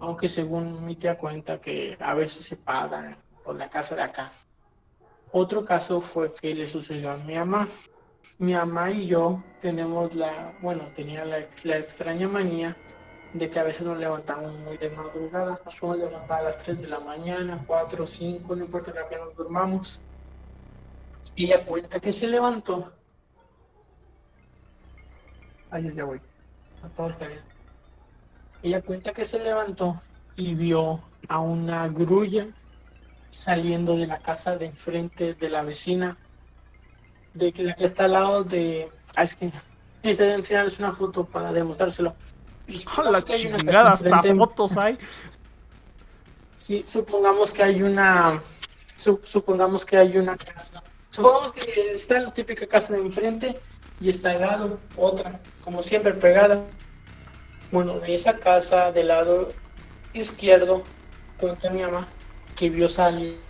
Aunque 0.00 0.28
según 0.28 0.84
mi 0.84 0.96
tía 0.96 1.16
cuenta 1.16 1.60
que 1.60 1.96
a 2.00 2.14
veces 2.14 2.44
se 2.44 2.56
pagan 2.56 3.16
por 3.44 3.56
la 3.56 3.70
casa 3.70 3.94
de 3.94 4.02
acá. 4.02 4.32
Otro 5.30 5.64
caso 5.64 6.00
fue 6.00 6.34
que 6.34 6.54
le 6.54 6.68
sucedió 6.68 7.12
a 7.12 7.16
mi 7.18 7.34
mamá. 7.34 7.68
Mi 8.38 8.54
mamá 8.54 8.90
y 8.90 9.06
yo 9.06 9.42
tenemos 9.60 10.14
la, 10.14 10.54
bueno, 10.60 10.82
tenía 10.94 11.24
la, 11.24 11.38
la 11.62 11.78
extraña 11.78 12.28
manía 12.28 12.76
de 13.32 13.48
que 13.48 13.58
a 13.58 13.62
veces 13.62 13.86
nos 13.86 13.98
levantamos 13.98 14.52
muy 14.58 14.76
de 14.76 14.90
madrugada. 14.90 15.60
Nos 15.64 15.76
podemos 15.76 16.10
levantar 16.10 16.40
a 16.40 16.44
las 16.44 16.58
3 16.58 16.82
de 16.82 16.88
la 16.88 17.00
mañana, 17.00 17.62
4, 17.66 18.06
5, 18.06 18.56
no 18.56 18.64
importa 18.64 18.92
la 18.92 19.08
que 19.08 19.16
nos 19.16 19.34
durmamos. 19.36 20.00
Ella 21.36 21.64
cuenta 21.64 22.00
que 22.00 22.12
se 22.12 22.26
levantó. 22.26 22.92
Ay, 25.70 25.90
ya 25.94 26.04
voy. 26.04 26.20
Todo 26.94 27.08
está 27.08 27.26
bien. 27.26 27.40
Ella 28.62 28.82
cuenta 28.82 29.12
que 29.12 29.24
se 29.24 29.42
levantó 29.42 30.02
y 30.36 30.54
vio 30.54 31.00
a 31.28 31.40
una 31.40 31.88
grulla 31.88 32.48
saliendo 33.30 33.96
de 33.96 34.06
la 34.06 34.18
casa 34.18 34.58
de 34.58 34.66
enfrente 34.66 35.34
de 35.34 35.48
la 35.48 35.62
vecina, 35.62 36.18
de 37.32 37.52
que 37.52 37.62
la 37.62 37.74
que 37.74 37.84
está 37.84 38.04
al 38.04 38.12
lado 38.12 38.44
de. 38.44 38.90
Ah, 39.16 39.22
es 39.22 39.36
que 39.36 39.50
necesito 40.02 40.34
enseñarles 40.34 40.78
una 40.78 40.92
foto 40.92 41.24
para 41.24 41.52
demostrárselo. 41.52 42.14
Y 42.66 42.74
¡A 42.74 43.10
la 43.10 43.18
supongamos 43.20 43.24
que 43.24 43.32
hay 43.34 43.46
una 43.46 43.56
casa 43.58 43.62
chingada! 43.62 43.90
Hasta 43.90 44.34
fotos 44.34 44.78
hay. 44.78 44.94
Sí, 46.56 46.84
supongamos 46.86 47.50
que 47.50 47.62
hay 47.62 47.82
una. 47.82 48.40
su- 48.96 49.20
supongamos 49.24 49.84
que 49.84 49.96
hay 49.96 50.16
una 50.16 50.36
casa. 50.36 50.82
Supongamos 51.10 51.52
que 51.52 51.92
está 51.92 52.20
la 52.20 52.32
típica 52.32 52.66
casa 52.66 52.92
de 52.94 53.00
enfrente 53.00 53.60
y 54.00 54.08
está 54.08 54.30
al 54.30 54.40
lado 54.40 54.78
otra, 54.96 55.40
como 55.62 55.82
siempre 55.82 56.14
pegada. 56.14 56.64
Bueno, 57.70 57.98
de 57.98 58.14
esa 58.14 58.38
casa 58.38 58.92
del 58.92 59.08
lado 59.08 59.52
izquierdo, 60.12 60.84
cuenta 61.38 61.68
mi 61.70 61.82
mamá 61.82 62.06
que 62.54 62.70
vio 62.70 62.88
salir 62.88 63.40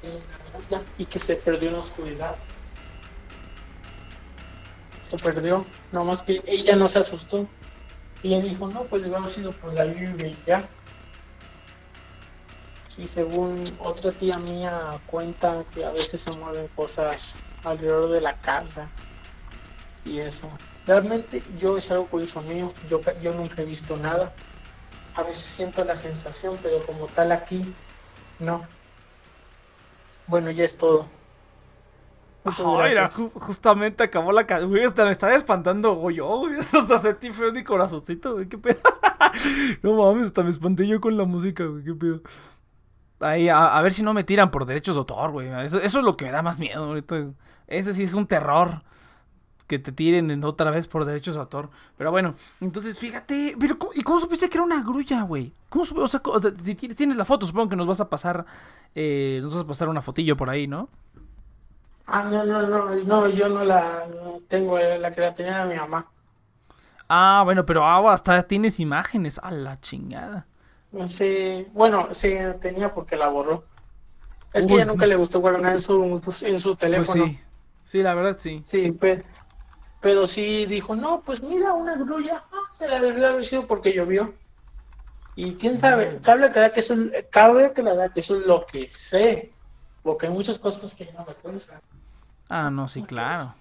una 0.70 0.82
y 0.96 1.04
que 1.04 1.18
se 1.18 1.36
perdió 1.36 1.68
en 1.68 1.74
la 1.74 1.80
oscuridad. 1.80 2.36
Se 5.08 5.18
perdió, 5.18 5.66
nomás 5.90 6.22
que 6.22 6.42
ella 6.46 6.76
no 6.76 6.88
se 6.88 6.98
asustó. 7.00 7.46
Y 8.22 8.34
ella 8.34 8.44
dijo, 8.44 8.68
no, 8.68 8.84
pues 8.84 9.02
debe 9.02 9.16
haber 9.16 9.28
sido 9.28 9.52
por 9.52 9.72
la 9.72 9.84
lluvia 9.86 10.28
y 10.28 10.38
ya. 10.46 10.68
Y 12.98 13.06
según 13.06 13.64
otra 13.78 14.12
tía 14.12 14.38
mía 14.38 15.00
cuenta 15.06 15.64
que 15.74 15.84
a 15.84 15.90
veces 15.90 16.20
se 16.20 16.30
mueven 16.38 16.68
cosas 16.68 17.34
alrededor 17.64 18.10
de 18.10 18.20
la 18.20 18.36
casa. 18.40 18.88
Y 20.04 20.18
eso. 20.18 20.48
Realmente 20.86 21.42
yo 21.58 21.76
es 21.78 21.90
algo 21.90 22.06
curioso 22.06 22.42
mío. 22.42 22.72
Yo, 22.88 23.00
yo 23.22 23.32
nunca 23.32 23.62
he 23.62 23.64
visto 23.64 23.96
nada. 23.96 24.32
A 25.14 25.22
veces 25.22 25.44
siento 25.44 25.84
la 25.84 25.94
sensación, 25.94 26.58
pero 26.62 26.84
como 26.86 27.06
tal 27.06 27.32
aquí, 27.32 27.74
no. 28.38 28.66
Bueno, 30.26 30.50
ya 30.50 30.64
es 30.64 30.76
todo. 30.76 31.06
Muchas 32.44 32.66
mira, 32.66 33.08
justamente 33.34 34.02
acabó 34.02 34.32
la 34.32 34.46
canción. 34.46 34.70
Güey, 34.70 34.84
hasta 34.84 35.04
me 35.04 35.10
estaba 35.12 35.34
espantando 35.34 35.94
güey, 35.94 36.16
yo, 36.16 36.38
güey. 36.38 36.54
Hasta 36.72 36.98
sentí 36.98 37.30
feo 37.30 37.52
mi 37.52 37.62
corazoncito, 37.62 38.34
güey. 38.34 38.48
¿Qué 38.48 38.58
pedo? 38.58 38.78
no 39.82 39.94
mames, 39.94 40.26
hasta 40.26 40.42
me 40.42 40.50
espanté 40.50 40.86
yo 40.86 41.00
con 41.00 41.16
la 41.16 41.24
música, 41.24 41.64
güey. 41.64 41.84
¿Qué 41.84 41.94
pedo? 41.94 42.20
Ahí, 43.20 43.48
a, 43.48 43.78
a 43.78 43.82
ver 43.82 43.92
si 43.92 44.02
no 44.02 44.12
me 44.14 44.24
tiran 44.24 44.50
por 44.50 44.66
derechos 44.66 44.96
de 44.96 44.98
autor, 45.00 45.30
güey. 45.30 45.48
Eso, 45.64 45.78
eso 45.80 45.98
es 46.00 46.04
lo 46.04 46.16
que 46.16 46.24
me 46.24 46.32
da 46.32 46.42
más 46.42 46.58
miedo 46.58 46.82
ahorita. 46.84 47.30
Ese 47.68 47.94
sí 47.94 48.02
es 48.02 48.14
un 48.14 48.26
terror. 48.26 48.82
que 49.68 49.78
te 49.78 49.92
tiren 49.92 50.30
en 50.32 50.44
otra 50.44 50.70
vez 50.72 50.88
por 50.88 51.04
derechos 51.04 51.34
de 51.36 51.40
autor. 51.40 51.70
Pero 51.96 52.10
bueno, 52.10 52.34
entonces 52.60 52.98
fíjate. 52.98 53.54
Pero 53.60 53.78
¿cómo- 53.78 53.92
¿Y 53.94 54.02
cómo 54.02 54.18
supiste 54.20 54.48
que 54.48 54.58
era 54.58 54.64
una 54.64 54.82
grulla, 54.82 55.22
güey? 55.22 55.52
¿Cómo 55.68 55.84
supe- 55.86 56.02
O 56.02 56.08
sea, 56.08 56.20
si 56.62 56.74
ti- 56.74 56.88
tienes 56.88 57.16
la 57.16 57.24
foto, 57.24 57.46
supongo 57.46 57.68
que 57.70 57.76
nos 57.76 57.86
vas 57.86 58.00
a 58.00 58.10
pasar. 58.10 58.44
Eh, 58.96 59.38
nos 59.40 59.54
vas 59.54 59.62
a 59.62 59.66
pasar 59.68 59.88
una 59.88 60.02
fotillo 60.02 60.36
por 60.36 60.50
ahí, 60.50 60.66
¿no? 60.66 60.88
Ah, 62.16 62.22
no, 62.22 62.44
no, 62.44 62.62
no, 62.62 62.94
no, 62.94 63.28
yo 63.28 63.48
no 63.48 63.64
la 63.64 64.06
no 64.06 64.40
tengo, 64.48 64.78
la 64.78 65.10
que 65.12 65.20
la 65.20 65.34
tenía 65.34 65.64
mi 65.64 65.74
mamá. 65.74 66.08
Ah, 67.08 67.42
bueno, 67.44 67.64
pero 67.66 67.84
ah, 67.84 68.12
hasta 68.12 68.42
tienes 68.46 68.80
imágenes. 68.80 69.38
A 69.42 69.50
la 69.50 69.78
chingada. 69.80 70.46
Sé, 71.06 71.68
bueno, 71.72 72.08
sí, 72.12 72.34
tenía 72.60 72.92
porque 72.92 73.16
la 73.16 73.28
borró. 73.28 73.64
Es 74.52 74.66
que 74.66 74.74
ella 74.74 74.84
nunca 74.84 75.06
le 75.06 75.16
gustó 75.16 75.40
guardar 75.40 75.72
en 75.72 75.80
su, 75.80 76.04
en 76.44 76.60
su 76.60 76.70
Pues 76.70 76.78
teléfono. 76.78 77.24
sí. 77.26 77.38
Sí, 77.84 78.02
la 78.02 78.14
verdad 78.14 78.36
sí. 78.38 78.62
Sí, 78.62 78.92
pe- 78.92 79.24
pero, 80.00 80.26
sí 80.26 80.66
dijo, 80.66 80.96
no, 80.96 81.22
pues 81.22 81.42
mira, 81.42 81.72
una 81.74 81.96
grulla, 81.96 82.44
ah, 82.52 82.62
se 82.70 82.88
la 82.88 83.00
debió 83.00 83.28
haber 83.28 83.44
sido 83.44 83.66
porque 83.66 83.92
llovió. 83.94 84.34
Y 85.34 85.54
quién 85.56 85.78
sabe, 85.78 86.20
cabe 86.22 86.46
aclarar 86.46 86.72
que 86.72 86.80
eso, 86.80 86.94
cabe 87.30 87.66
aclarar 87.66 88.12
que 88.12 88.20
eso 88.20 88.36
es 88.38 88.46
lo 88.46 88.66
que 88.66 88.90
sé, 88.90 89.52
porque 90.02 90.26
hay 90.26 90.32
muchas 90.32 90.58
cosas 90.58 90.94
que 90.94 91.10
no 91.12 91.24
me 91.26 91.34
cuentan. 91.34 91.80
Ah, 92.54 92.68
no, 92.68 92.86
sí, 92.86 93.02
claro. 93.02 93.54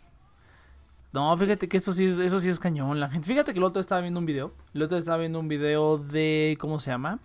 No, 1.14 1.38
fíjate 1.38 1.70
que 1.70 1.78
eso 1.78 1.94
sí 1.94 2.04
es, 2.04 2.20
eso 2.20 2.40
sí 2.40 2.50
es 2.50 2.60
cañón. 2.60 3.00
La 3.00 3.10
gente, 3.10 3.26
fíjate 3.26 3.54
que 3.54 3.60
el 3.60 3.64
otro 3.64 3.80
estaba 3.80 4.02
viendo 4.02 4.20
un 4.20 4.26
video. 4.26 4.54
El 4.74 4.82
otro 4.82 4.98
estaba 4.98 5.18
viendo 5.18 5.40
un 5.40 5.48
video 5.48 5.98
de. 5.98 6.58
¿Cómo 6.60 6.78
se 6.78 6.92
llama? 6.92 7.20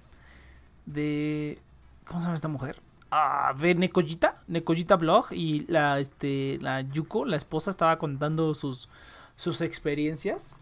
De. 0.87 1.59
¿Cómo 2.05 2.21
se 2.21 2.27
llama 2.27 2.35
esta 2.37 2.47
mujer? 2.47 2.81
Ah, 3.11 3.53
de 3.59 3.75
Nekoyita. 3.75 4.43
Nekoyita 4.47 4.95
Blog. 4.95 5.33
Y 5.33 5.67
la, 5.67 5.99
este, 5.99 6.59
la 6.61 6.83
Yuko, 6.83 7.25
la 7.25 7.37
esposa, 7.37 7.71
estaba 7.71 7.99
contando 7.99 8.55
sus, 8.55 8.89
sus 9.35 9.61
experiencias. 9.61 10.57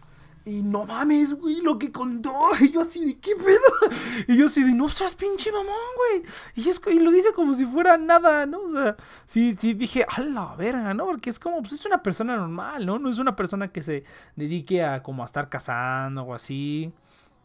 Y 0.47 0.61
no 0.61 0.85
mames, 0.85 1.33
güey, 1.33 1.61
lo 1.61 1.79
que 1.79 1.91
contó. 1.91 2.31
Y 2.61 2.69
yo 2.71 2.81
así 2.81 3.03
de, 3.03 3.17
¿qué 3.19 3.35
pedo? 3.35 3.93
Y 4.27 4.37
yo 4.37 4.45
así 4.45 4.63
de, 4.63 4.73
no 4.73 4.87
seas 4.87 5.15
pinche 5.15 5.51
mamón, 5.51 5.73
güey. 5.97 6.23
Y, 6.55 6.69
es, 6.69 6.79
y 6.91 6.99
lo 6.99 7.09
dice 7.11 7.33
como 7.33 7.53
si 7.55 7.65
fuera 7.65 7.97
nada, 7.97 8.45
¿no? 8.45 8.59
O 8.61 8.71
sea, 8.71 8.95
sí, 9.25 9.55
sí, 9.59 9.73
dije, 9.73 10.05
a 10.07 10.21
la 10.21 10.55
verga, 10.55 10.93
¿no? 10.93 11.05
Porque 11.05 11.31
es 11.31 11.39
como, 11.39 11.61
pues 11.61 11.73
es 11.73 11.85
una 11.85 12.03
persona 12.03 12.37
normal, 12.37 12.85
¿no? 12.85 12.99
No 12.99 13.09
es 13.09 13.17
una 13.17 13.35
persona 13.35 13.69
que 13.71 13.81
se 13.81 14.03
dedique 14.35 14.83
a 14.83 15.01
como 15.01 15.23
a 15.23 15.25
estar 15.25 15.49
cazando 15.49 16.21
o 16.23 16.33
así. 16.35 16.93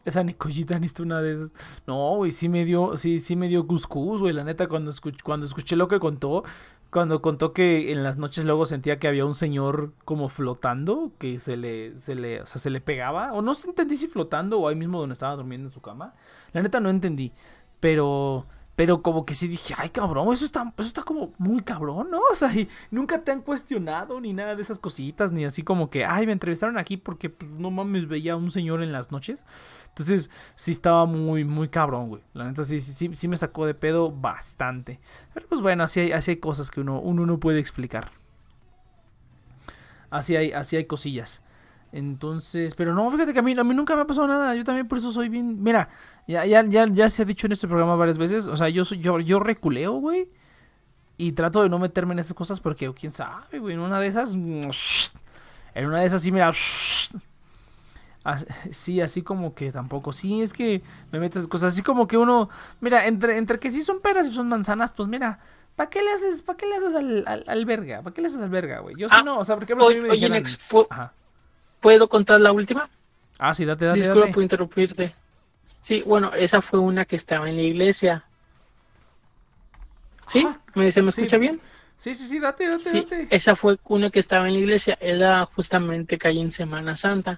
Esa 0.05 0.23
Nicollita 0.23 0.75
necesita 0.79 1.03
una 1.03 1.21
de 1.21 1.33
esas. 1.35 1.51
No, 1.87 2.15
güey, 2.17 2.31
sí 2.31 2.49
me 2.49 2.65
dio, 2.65 2.97
sí, 2.97 3.19
sí 3.19 3.35
me 3.35 3.47
dio 3.47 3.65
cuscús, 3.67 4.19
güey. 4.19 4.33
La 4.33 4.43
neta, 4.43 4.67
cuando, 4.67 4.91
escuch- 4.91 5.21
cuando 5.23 5.45
escuché 5.45 5.75
lo 5.75 5.87
que 5.87 5.99
contó, 5.99 6.43
cuando 6.91 7.21
contó 7.21 7.53
que 7.53 7.91
en 7.93 8.03
las 8.03 8.17
noches 8.17 8.43
luego 8.43 8.65
sentía 8.65 8.99
que 8.99 9.07
había 9.07 9.25
un 9.25 9.33
señor 9.33 9.93
como 10.03 10.27
flotando, 10.27 11.13
que 11.17 11.39
se 11.39 11.55
le, 11.55 11.97
se 11.97 12.15
le, 12.15 12.41
o 12.41 12.45
sea, 12.45 12.59
se 12.59 12.69
le 12.69 12.81
pegaba. 12.81 13.31
O 13.31 13.41
no 13.41 13.53
entendí 13.65 13.95
si 13.95 14.07
flotando 14.07 14.59
o 14.59 14.67
ahí 14.67 14.75
mismo 14.75 14.99
donde 14.99 15.13
estaba 15.13 15.35
durmiendo 15.37 15.67
en 15.67 15.73
su 15.73 15.81
cama. 15.81 16.13
La 16.51 16.61
neta 16.61 16.81
no 16.81 16.89
entendí. 16.89 17.31
Pero, 17.79 18.45
pero 18.81 19.03
como 19.03 19.27
que 19.27 19.35
sí 19.35 19.47
dije, 19.47 19.75
ay 19.77 19.89
cabrón, 19.89 20.33
eso 20.33 20.43
está, 20.43 20.73
eso 20.75 20.87
está 20.87 21.03
como 21.03 21.33
muy 21.37 21.61
cabrón, 21.61 22.09
¿no? 22.09 22.17
O 22.31 22.35
sea, 22.35 22.51
y 22.51 22.67
nunca 22.89 23.23
te 23.23 23.31
han 23.31 23.41
cuestionado 23.41 24.19
ni 24.19 24.33
nada 24.33 24.55
de 24.55 24.63
esas 24.63 24.79
cositas, 24.79 25.31
ni 25.31 25.45
así 25.45 25.61
como 25.61 25.91
que, 25.91 26.03
ay, 26.03 26.25
me 26.25 26.31
entrevistaron 26.31 26.79
aquí 26.79 26.97
porque 26.97 27.29
pues, 27.29 27.51
no 27.51 27.69
mames, 27.69 28.07
veía 28.07 28.33
a 28.33 28.37
un 28.37 28.49
señor 28.49 28.81
en 28.81 28.91
las 28.91 29.11
noches. 29.11 29.45
Entonces, 29.89 30.31
sí 30.55 30.71
estaba 30.71 31.05
muy, 31.05 31.43
muy 31.43 31.69
cabrón, 31.69 32.09
güey. 32.09 32.23
La 32.33 32.45
neta 32.45 32.63
sí, 32.63 32.79
sí, 32.79 32.91
sí, 32.93 33.15
sí 33.15 33.27
me 33.27 33.37
sacó 33.37 33.67
de 33.67 33.75
pedo 33.75 34.11
bastante. 34.11 34.99
Pero 35.31 35.47
pues 35.47 35.61
bueno, 35.61 35.83
así 35.83 35.99
hay, 35.99 36.11
así 36.13 36.31
hay 36.31 36.37
cosas 36.37 36.71
que 36.71 36.81
uno, 36.81 36.99
uno 37.01 37.27
no 37.27 37.39
puede 37.39 37.59
explicar. 37.59 38.09
Así 40.09 40.35
hay, 40.35 40.53
así 40.53 40.75
hay 40.75 40.85
cosillas. 40.85 41.43
Entonces, 41.93 42.73
pero 42.75 42.93
no, 42.93 43.09
fíjate 43.11 43.33
que 43.33 43.39
a 43.39 43.43
mí, 43.43 43.53
a 43.57 43.63
mí 43.63 43.73
nunca 43.73 43.95
me 43.95 44.01
ha 44.01 44.07
pasado 44.07 44.27
nada. 44.27 44.55
Yo 44.55 44.63
también 44.63 44.87
por 44.87 44.97
eso 44.97 45.11
soy 45.11 45.27
bien. 45.29 45.61
Mira, 45.61 45.89
ya, 46.27 46.45
ya, 46.45 46.63
ya, 46.65 46.85
ya 46.87 47.09
se 47.09 47.21
ha 47.23 47.25
dicho 47.25 47.47
en 47.47 47.51
este 47.53 47.67
programa 47.67 47.95
varias 47.95 48.17
veces. 48.17 48.47
O 48.47 48.55
sea, 48.55 48.69
yo 48.69 48.85
soy, 48.85 48.99
yo, 48.99 49.19
yo 49.19 49.39
reculeo, 49.39 49.93
güey. 49.93 50.29
Y 51.17 51.33
trato 51.33 51.61
de 51.63 51.69
no 51.69 51.77
meterme 51.79 52.13
en 52.13 52.19
esas 52.19 52.33
cosas 52.33 52.59
porque 52.61 52.91
quién 52.93 53.11
sabe, 53.11 53.59
güey. 53.59 53.73
En 53.75 53.81
una 53.81 53.99
de 53.99 54.07
esas. 54.07 54.35
En 55.73 55.85
una 55.85 55.99
de 56.01 56.05
esas 56.05 56.21
sí, 56.21 56.31
mira. 56.31 56.51
Sí, 58.71 59.01
así 59.01 59.23
como 59.23 59.55
que 59.55 59.71
tampoco. 59.71 60.13
Sí, 60.13 60.41
es 60.41 60.53
que 60.53 60.83
me 61.11 61.19
metes 61.19 61.47
cosas 61.47 61.73
así 61.73 61.81
como 61.81 62.07
que 62.07 62.17
uno. 62.17 62.49
Mira, 62.79 63.07
entre, 63.07 63.37
entre 63.37 63.57
que 63.59 63.71
sí 63.71 63.81
son 63.81 63.99
peras 63.99 64.27
y 64.27 64.31
son 64.31 64.47
manzanas, 64.47 64.93
pues 64.93 65.09
mira, 65.09 65.39
¿para 65.75 65.89
qué 65.89 66.03
le 66.03 66.11
haces, 66.11 66.43
para 66.43 66.55
qué 66.57 66.67
le 66.67 66.75
haces 66.75 66.93
al, 66.93 67.23
al, 67.27 67.43
al 67.47 67.65
verga? 67.65 68.03
¿Para 68.03 68.13
qué 68.13 68.21
le 68.21 68.27
haces 68.27 68.39
al 68.39 68.49
verga, 68.51 68.79
güey? 68.81 68.95
Yo 68.95 69.09
sí 69.09 69.15
Ah, 69.17 69.23
no, 69.23 69.39
o 69.39 69.45
sea, 69.45 69.55
por 69.55 69.63
ejemplo, 69.63 69.87
si 69.89 69.93
a 69.93 69.95
mí 69.95 70.01
Oye, 70.01 70.07
me 70.07 70.13
oye, 70.13 70.27
dijeran- 70.27 70.33
Nex, 70.43 70.69
¿pu- 70.71 70.85
Ajá. 70.91 71.13
¿Puedo 71.81 72.07
contar 72.07 72.39
la 72.39 72.53
última? 72.53 72.89
Ah, 73.37 73.53
sí, 73.53 73.65
date, 73.65 73.85
date, 73.85 73.99
Disculpa 73.99 74.21
date. 74.21 74.33
por 74.33 74.43
interrumpirte. 74.43 75.13
Sí, 75.81 76.03
bueno, 76.05 76.31
esa 76.33 76.61
fue 76.61 76.79
una 76.79 77.03
que 77.05 77.17
estaba 77.17 77.49
en 77.49 77.57
la 77.57 77.63
iglesia. 77.63 78.23
¿Sí? 80.27 80.45
Ah, 80.47 80.57
¿Me, 80.75 80.91
¿Se 80.91 81.01
me 81.01 81.11
sí. 81.11 81.21
escucha 81.21 81.37
bien? 81.37 81.59
Sí, 81.97 82.15
sí, 82.15 82.27
sí, 82.27 82.39
date, 82.39 82.67
date, 82.67 82.83
Sí, 82.89 83.01
date. 83.01 83.27
esa 83.29 83.55
fue 83.55 83.77
una 83.85 84.09
que 84.09 84.19
estaba 84.19 84.47
en 84.47 84.53
la 84.53 84.59
iglesia. 84.59 84.97
Era 85.01 85.45
justamente 85.45 86.17
que 86.17 86.29
en 86.29 86.51
Semana 86.51 86.95
Santa. 86.95 87.37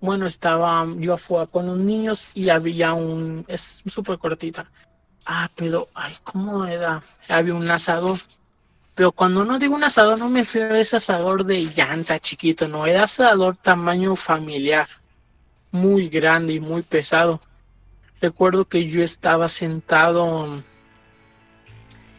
Bueno, 0.00 0.26
estaba 0.26 0.86
yo 0.96 1.14
afuera 1.14 1.46
con 1.46 1.66
los 1.66 1.78
niños 1.78 2.28
y 2.34 2.48
había 2.50 2.92
un. 2.94 3.44
Es 3.48 3.82
súper 3.86 4.18
cortita. 4.18 4.70
Ah, 5.24 5.50
pero, 5.54 5.88
ay, 5.94 6.14
¿cómo 6.22 6.64
era? 6.66 7.02
Había 7.28 7.54
un 7.54 7.70
asador. 7.70 8.18
Pero 8.96 9.12
cuando 9.12 9.44
no 9.44 9.58
digo 9.58 9.74
un 9.74 9.84
asador, 9.84 10.18
no 10.18 10.30
me 10.30 10.40
refiero 10.40 10.74
a 10.74 10.80
ese 10.80 10.96
asador 10.96 11.44
de 11.44 11.62
llanta 11.66 12.18
chiquito, 12.18 12.66
no, 12.66 12.86
era 12.86 13.02
asador 13.02 13.54
tamaño 13.54 14.16
familiar. 14.16 14.88
Muy 15.70 16.08
grande 16.08 16.54
y 16.54 16.60
muy 16.60 16.80
pesado. 16.80 17.38
Recuerdo 18.22 18.64
que 18.64 18.88
yo 18.88 19.02
estaba 19.02 19.48
sentado 19.48 20.64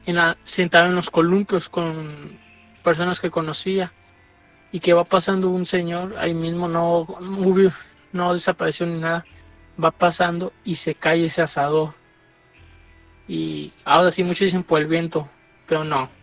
en 0.05 0.17
sentado 0.43 0.86
en 0.86 0.95
los 0.95 1.09
columpios 1.09 1.67
con 1.67 2.39
personas 2.84 3.19
que 3.19 3.32
conocía 3.32 3.91
y 4.71 4.80
que 4.80 4.93
va 4.93 5.03
pasando 5.03 5.49
un 5.49 5.65
señor 5.65 6.15
ahí 6.19 6.36
mismo 6.36 6.67
no 6.69 7.05
no 8.13 8.34
desapareció 8.34 8.86
ni 8.86 8.99
nada 8.99 9.25
va 9.84 9.91
pasando 9.91 10.53
y 10.63 10.75
se 10.75 10.95
cae 10.95 11.25
ese 11.25 11.41
asador 11.41 11.93
y 13.28 13.73
ahora 13.84 14.11
sí 14.11 14.23
muchos 14.23 14.39
dicen 14.39 14.63
por 14.63 14.80
el 14.80 14.88
viento 14.88 15.30
pero 15.65 15.84
no 15.84 16.16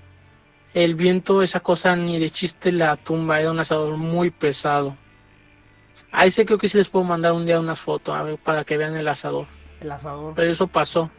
el 0.75 0.95
viento 0.95 1.43
esa 1.43 1.61
cosa 1.61 1.97
ni 1.97 2.18
de 2.18 2.29
chiste 2.31 2.72
la 2.72 2.97
tumba 2.97 3.41
era 3.41 3.51
un 3.51 3.59
asador 3.61 3.97
muy 3.97 4.31
pesado 4.31 4.97
ahí 6.12 6.31
sí 6.31 6.45
creo 6.45 6.59
que 6.59 6.68
sí 6.68 6.77
les 6.77 6.89
puedo 6.89 7.05
mandar 7.05 7.33
un 7.33 7.47
día 7.47 7.59
unas 7.61 7.81
fotos 7.81 8.14
a 8.14 8.22
ver 8.22 8.39
para 8.39 8.64
que 8.64 8.77
vean 8.77 8.95
el 8.97 9.09
asador 9.09 9.47
El 9.81 9.91
asador. 9.93 10.35
pero 10.35 10.51
eso 10.51 10.66
pasó. 10.66 11.11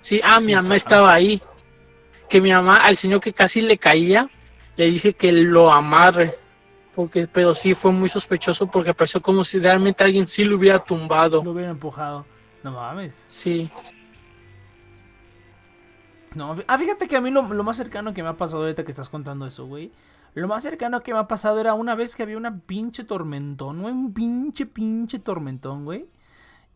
Sí, 0.00 0.20
ah, 0.22 0.40
mi 0.40 0.54
mamá 0.54 0.76
estaba 0.76 1.12
ahí. 1.12 1.40
Que 2.28 2.40
mi 2.40 2.52
mamá, 2.52 2.84
al 2.84 2.96
señor 2.96 3.20
que 3.20 3.32
casi 3.32 3.60
le 3.60 3.78
caía, 3.78 4.30
le 4.76 4.90
dije 4.90 5.12
que 5.12 5.32
lo 5.32 5.72
amarre. 5.72 6.38
Porque, 6.94 7.26
pero 7.26 7.54
sí 7.54 7.74
fue 7.74 7.92
muy 7.92 8.08
sospechoso 8.08 8.66
porque 8.68 8.94
pareció 8.94 9.20
como 9.20 9.44
si 9.44 9.58
realmente 9.58 10.04
alguien 10.04 10.26
sí 10.26 10.44
lo 10.44 10.56
hubiera 10.56 10.78
tumbado. 10.78 11.42
Lo 11.44 11.52
hubieran 11.52 11.72
empujado. 11.72 12.26
No 12.62 12.72
mames. 12.72 13.24
Sí. 13.26 13.70
No, 16.34 16.54
ah, 16.66 16.78
fíjate 16.78 17.08
que 17.08 17.16
a 17.16 17.20
mí 17.20 17.30
lo, 17.30 17.42
más 17.42 17.76
cercano 17.76 18.12
que 18.14 18.22
me 18.22 18.28
ha 18.28 18.36
pasado 18.36 18.62
ahorita 18.62 18.84
que 18.84 18.92
estás 18.92 19.10
contando 19.10 19.46
eso, 19.46 19.66
güey. 19.66 19.92
Lo 20.34 20.46
más 20.46 20.62
cercano 20.62 21.00
que 21.02 21.12
me 21.12 21.18
ha 21.18 21.26
pasado 21.26 21.60
era 21.60 21.74
una 21.74 21.94
vez 21.94 22.14
que 22.14 22.22
había 22.22 22.36
una 22.36 22.60
pinche 22.60 23.04
tormentón, 23.04 23.82
güey. 23.82 23.92
Un 23.92 24.12
pinche, 24.12 24.66
pinche 24.66 25.18
tormentón, 25.18 25.84
güey. 25.84 26.06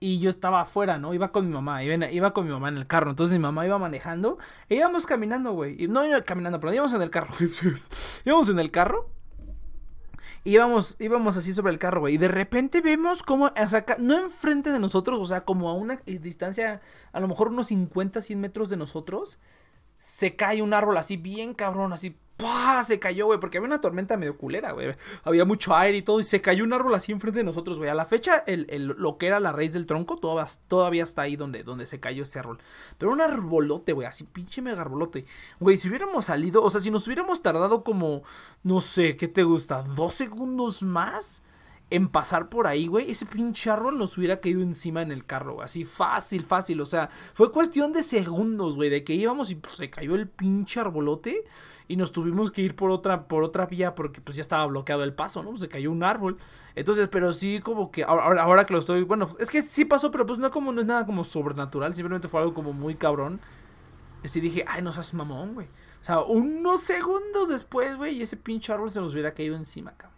Y 0.00 0.18
yo 0.18 0.30
estaba 0.30 0.62
afuera, 0.62 0.98
¿no? 0.98 1.14
Iba 1.14 1.30
con 1.30 1.46
mi 1.46 1.54
mamá, 1.54 1.84
iba, 1.84 2.10
iba 2.10 2.32
con 2.32 2.46
mi 2.46 2.52
mamá 2.52 2.68
en 2.70 2.76
el 2.76 2.86
carro. 2.86 3.10
Entonces 3.10 3.36
mi 3.38 3.42
mamá 3.42 3.64
iba 3.66 3.78
manejando. 3.78 4.38
E 4.68 4.76
íbamos 4.76 5.06
caminando, 5.06 5.52
güey. 5.52 5.86
No 5.86 6.04
iba 6.04 6.20
caminando, 6.22 6.58
pero 6.58 6.72
íbamos 6.72 6.92
en 6.94 7.02
el 7.02 7.10
carro. 7.10 7.34
íbamos 8.24 8.50
en 8.50 8.58
el 8.58 8.70
carro. 8.70 9.08
Y 10.44 10.52
íbamos, 10.52 10.96
así 11.36 11.52
sobre 11.52 11.72
el 11.72 11.78
carro, 11.78 12.00
güey. 12.00 12.14
Y 12.14 12.18
de 12.18 12.28
repente 12.28 12.80
vemos 12.80 13.22
como, 13.22 13.52
no 13.98 14.18
enfrente 14.18 14.72
de 14.72 14.78
nosotros, 14.78 15.18
o 15.20 15.26
sea, 15.26 15.44
como 15.44 15.68
a 15.68 15.74
una 15.74 16.00
eh, 16.06 16.18
distancia, 16.18 16.80
a 17.12 17.20
lo 17.20 17.28
mejor 17.28 17.48
unos 17.48 17.68
50, 17.68 18.22
100 18.22 18.40
metros 18.40 18.70
de 18.70 18.76
nosotros, 18.76 19.38
se 19.98 20.34
cae 20.34 20.62
un 20.62 20.74
árbol 20.74 20.96
así, 20.96 21.16
bien 21.16 21.54
cabrón, 21.54 21.92
así, 21.92 22.16
¡pah! 22.42 22.82
Se 22.84 22.98
cayó, 22.98 23.26
güey, 23.26 23.38
porque 23.40 23.58
había 23.58 23.68
una 23.68 23.80
tormenta 23.80 24.16
medio 24.16 24.36
culera, 24.36 24.72
güey. 24.72 24.94
Había 25.24 25.44
mucho 25.44 25.74
aire 25.74 25.98
y 25.98 26.02
todo, 26.02 26.20
y 26.20 26.24
se 26.24 26.40
cayó 26.40 26.64
un 26.64 26.72
árbol 26.72 26.94
así 26.94 27.12
enfrente 27.12 27.38
de 27.38 27.44
nosotros, 27.44 27.78
güey. 27.78 27.88
A 27.90 27.94
la 27.94 28.04
fecha, 28.04 28.44
el, 28.46 28.66
el- 28.68 28.86
lo 28.98 29.16
que 29.18 29.26
era 29.28 29.40
la 29.40 29.52
raíz 29.52 29.72
del 29.72 29.86
tronco 29.86 30.16
todavía, 30.16 30.52
todavía 30.68 31.04
está 31.04 31.22
ahí 31.22 31.36
donde, 31.36 31.62
donde 31.62 31.86
se 31.86 32.00
cayó 32.00 32.24
ese 32.24 32.38
árbol. 32.38 32.58
Pero 32.98 33.12
un 33.12 33.20
arbolote, 33.20 33.92
güey, 33.92 34.06
así, 34.06 34.24
pinche 34.24 34.60
mega 34.62 34.80
arbolote. 34.82 35.24
Güey, 35.60 35.76
si 35.76 35.88
hubiéramos 35.88 36.24
salido, 36.26 36.62
o 36.62 36.70
sea, 36.70 36.80
si 36.80 36.90
nos 36.90 37.06
hubiéramos 37.06 37.42
tardado 37.42 37.84
como, 37.84 38.22
no 38.62 38.80
sé, 38.80 39.16
¿qué 39.16 39.28
te 39.28 39.44
gusta? 39.44 39.82
¿Dos 39.82 40.14
segundos 40.14 40.82
más? 40.82 41.42
En 41.92 42.08
pasar 42.08 42.48
por 42.48 42.66
ahí, 42.66 42.86
güey, 42.86 43.10
ese 43.10 43.26
pinche 43.26 43.68
árbol 43.68 43.98
nos 43.98 44.16
hubiera 44.16 44.40
caído 44.40 44.62
encima 44.62 45.02
en 45.02 45.12
el 45.12 45.26
carro, 45.26 45.54
güey. 45.54 45.66
Así 45.66 45.84
fácil, 45.84 46.42
fácil. 46.42 46.80
O 46.80 46.86
sea, 46.86 47.10
fue 47.34 47.52
cuestión 47.52 47.92
de 47.92 48.02
segundos, 48.02 48.76
güey, 48.76 48.88
de 48.88 49.04
que 49.04 49.12
íbamos 49.12 49.50
y 49.50 49.56
pues, 49.56 49.76
se 49.76 49.90
cayó 49.90 50.14
el 50.14 50.26
pinche 50.26 50.80
arbolote 50.80 51.44
y 51.88 51.96
nos 51.96 52.10
tuvimos 52.10 52.50
que 52.50 52.62
ir 52.62 52.74
por 52.74 52.90
otra, 52.90 53.28
por 53.28 53.44
otra 53.44 53.66
vía 53.66 53.94
porque 53.94 54.22
pues 54.22 54.38
ya 54.38 54.40
estaba 54.40 54.64
bloqueado 54.64 55.04
el 55.04 55.12
paso, 55.12 55.42
¿no? 55.42 55.54
Se 55.58 55.68
cayó 55.68 55.92
un 55.92 56.02
árbol. 56.02 56.38
Entonces, 56.74 57.08
pero 57.08 57.30
sí 57.30 57.60
como 57.60 57.90
que 57.90 58.04
ahora, 58.04 58.42
ahora 58.42 58.64
que 58.64 58.72
lo 58.72 58.78
estoy, 58.78 59.02
bueno, 59.02 59.28
es 59.38 59.50
que 59.50 59.60
sí 59.60 59.84
pasó, 59.84 60.10
pero 60.10 60.24
pues 60.24 60.38
no 60.38 60.50
como 60.50 60.72
no 60.72 60.80
es 60.80 60.86
nada 60.86 61.04
como 61.04 61.24
sobrenatural, 61.24 61.92
simplemente 61.92 62.26
fue 62.26 62.40
algo 62.40 62.54
como 62.54 62.72
muy 62.72 62.94
cabrón. 62.94 63.38
Y 64.24 64.28
sí 64.28 64.40
dije, 64.40 64.64
ay, 64.66 64.80
no 64.80 64.92
seas 64.92 65.12
mamón, 65.12 65.52
güey. 65.52 65.66
O 66.00 66.04
sea, 66.04 66.20
unos 66.20 66.80
segundos 66.80 67.50
después, 67.50 67.98
güey, 67.98 68.16
y 68.16 68.22
ese 68.22 68.38
pinche 68.38 68.72
árbol 68.72 68.90
se 68.90 69.00
nos 69.00 69.12
hubiera 69.12 69.34
caído 69.34 69.56
encima, 69.56 69.92
cabrón 69.92 70.11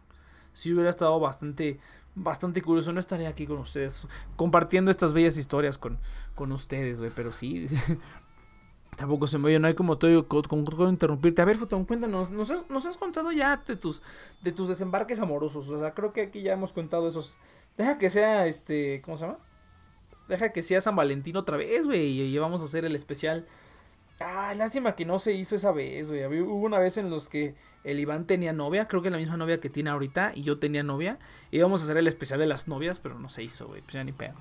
si 0.55 0.73
hubiera 0.73 0.89
estado 0.89 1.21
bastante, 1.21 1.79
bastante 2.15 2.63
curioso. 2.63 2.93
No 2.93 3.01
estaría 3.01 3.29
aquí 3.29 3.47
con 3.47 3.59
ustedes 3.59 4.07
compartiendo 4.37 4.91
estas 4.91 5.13
bellas 5.13 5.37
historias 5.37 5.77
con, 5.77 5.99
con 6.35 6.51
ustedes, 6.53 7.01
güey. 7.01 7.13
Pero 7.15 7.33
sí, 7.33 7.67
tampoco 8.97 9.27
se 9.27 9.37
me 9.39 9.49
oye, 9.49 9.59
no 9.59 9.67
hay 9.67 9.75
como 9.75 9.99
todo 9.99 10.27
con, 10.27 10.65
con, 10.65 10.89
interrumpirte. 10.89 11.43
A 11.43 11.45
ver, 11.45 11.57
Futón, 11.57 11.85
cuéntanos, 11.85 12.31
nos 12.31 12.51
has, 12.51 12.71
nos 12.71 12.87
has 12.87 12.97
contado 12.97 13.33
ya 13.33 13.59
de 13.59 13.77
tus, 13.77 14.03
de 14.43 14.53
tus 14.53 14.69
desembarques 14.69 15.19
amorosos. 15.19 15.69
O 15.69 15.79
sea, 15.79 15.93
creo 15.93 16.13
que 16.15 16.23
aquí 16.23 16.41
ya 16.41 16.55
hemos 16.55 16.73
contado 16.73 17.07
esos. 17.07 17.37
Deja 17.77 17.99
que 17.99 18.09
sea 18.09 18.47
este, 18.47 19.03
¿cómo 19.03 19.17
se 19.17 19.27
llama? 19.27 19.39
Deja 20.29 20.53
que 20.53 20.63
sea 20.63 20.81
San 20.81 20.97
Valentín 20.97 21.37
otra 21.37 21.57
vez, 21.57 21.87
güey. 21.87 22.21
Y 22.21 22.39
vamos 22.39 22.63
a 22.63 22.65
hacer 22.65 22.85
el 22.85 22.95
especial 22.95 23.47
Ah, 24.21 24.55
lástima 24.55 24.95
que 24.95 25.05
no 25.05 25.19
se 25.19 25.33
hizo 25.33 25.57
esa 25.57 25.73
vez, 25.73 26.11
güey. 26.11 26.25
Hubo 26.41 26.65
una 26.65 26.79
vez 26.79 26.97
en 26.99 27.11
los 27.11 27.29
que 27.29 27.55
el 27.83 27.99
Iván 27.99 28.27
tenía 28.27 28.53
novia, 28.53 28.87
creo 28.87 29.03
que 29.03 29.11
la 29.11 29.19
misma 29.19 29.37
novia 29.37 29.61
que 29.61 29.69
tiene 29.69 29.91
ahorita, 29.91 30.33
y 30.35 30.43
yo 30.43 30.59
tenía 30.59 30.83
novia. 30.83 31.19
Íbamos 31.51 31.81
a 31.81 31.85
hacer 31.85 31.97
el 31.97 32.07
especial 32.07 32.39
de 32.39 32.47
las 32.47 32.69
novias, 32.69 32.99
pero 33.01 33.19
no 33.19 33.29
se 33.29 33.43
hizo, 33.43 33.67
güey. 33.67 33.83
Pues 33.83 33.95
ya 33.95 34.05
ni 34.05 34.13
pedo. 34.13 34.35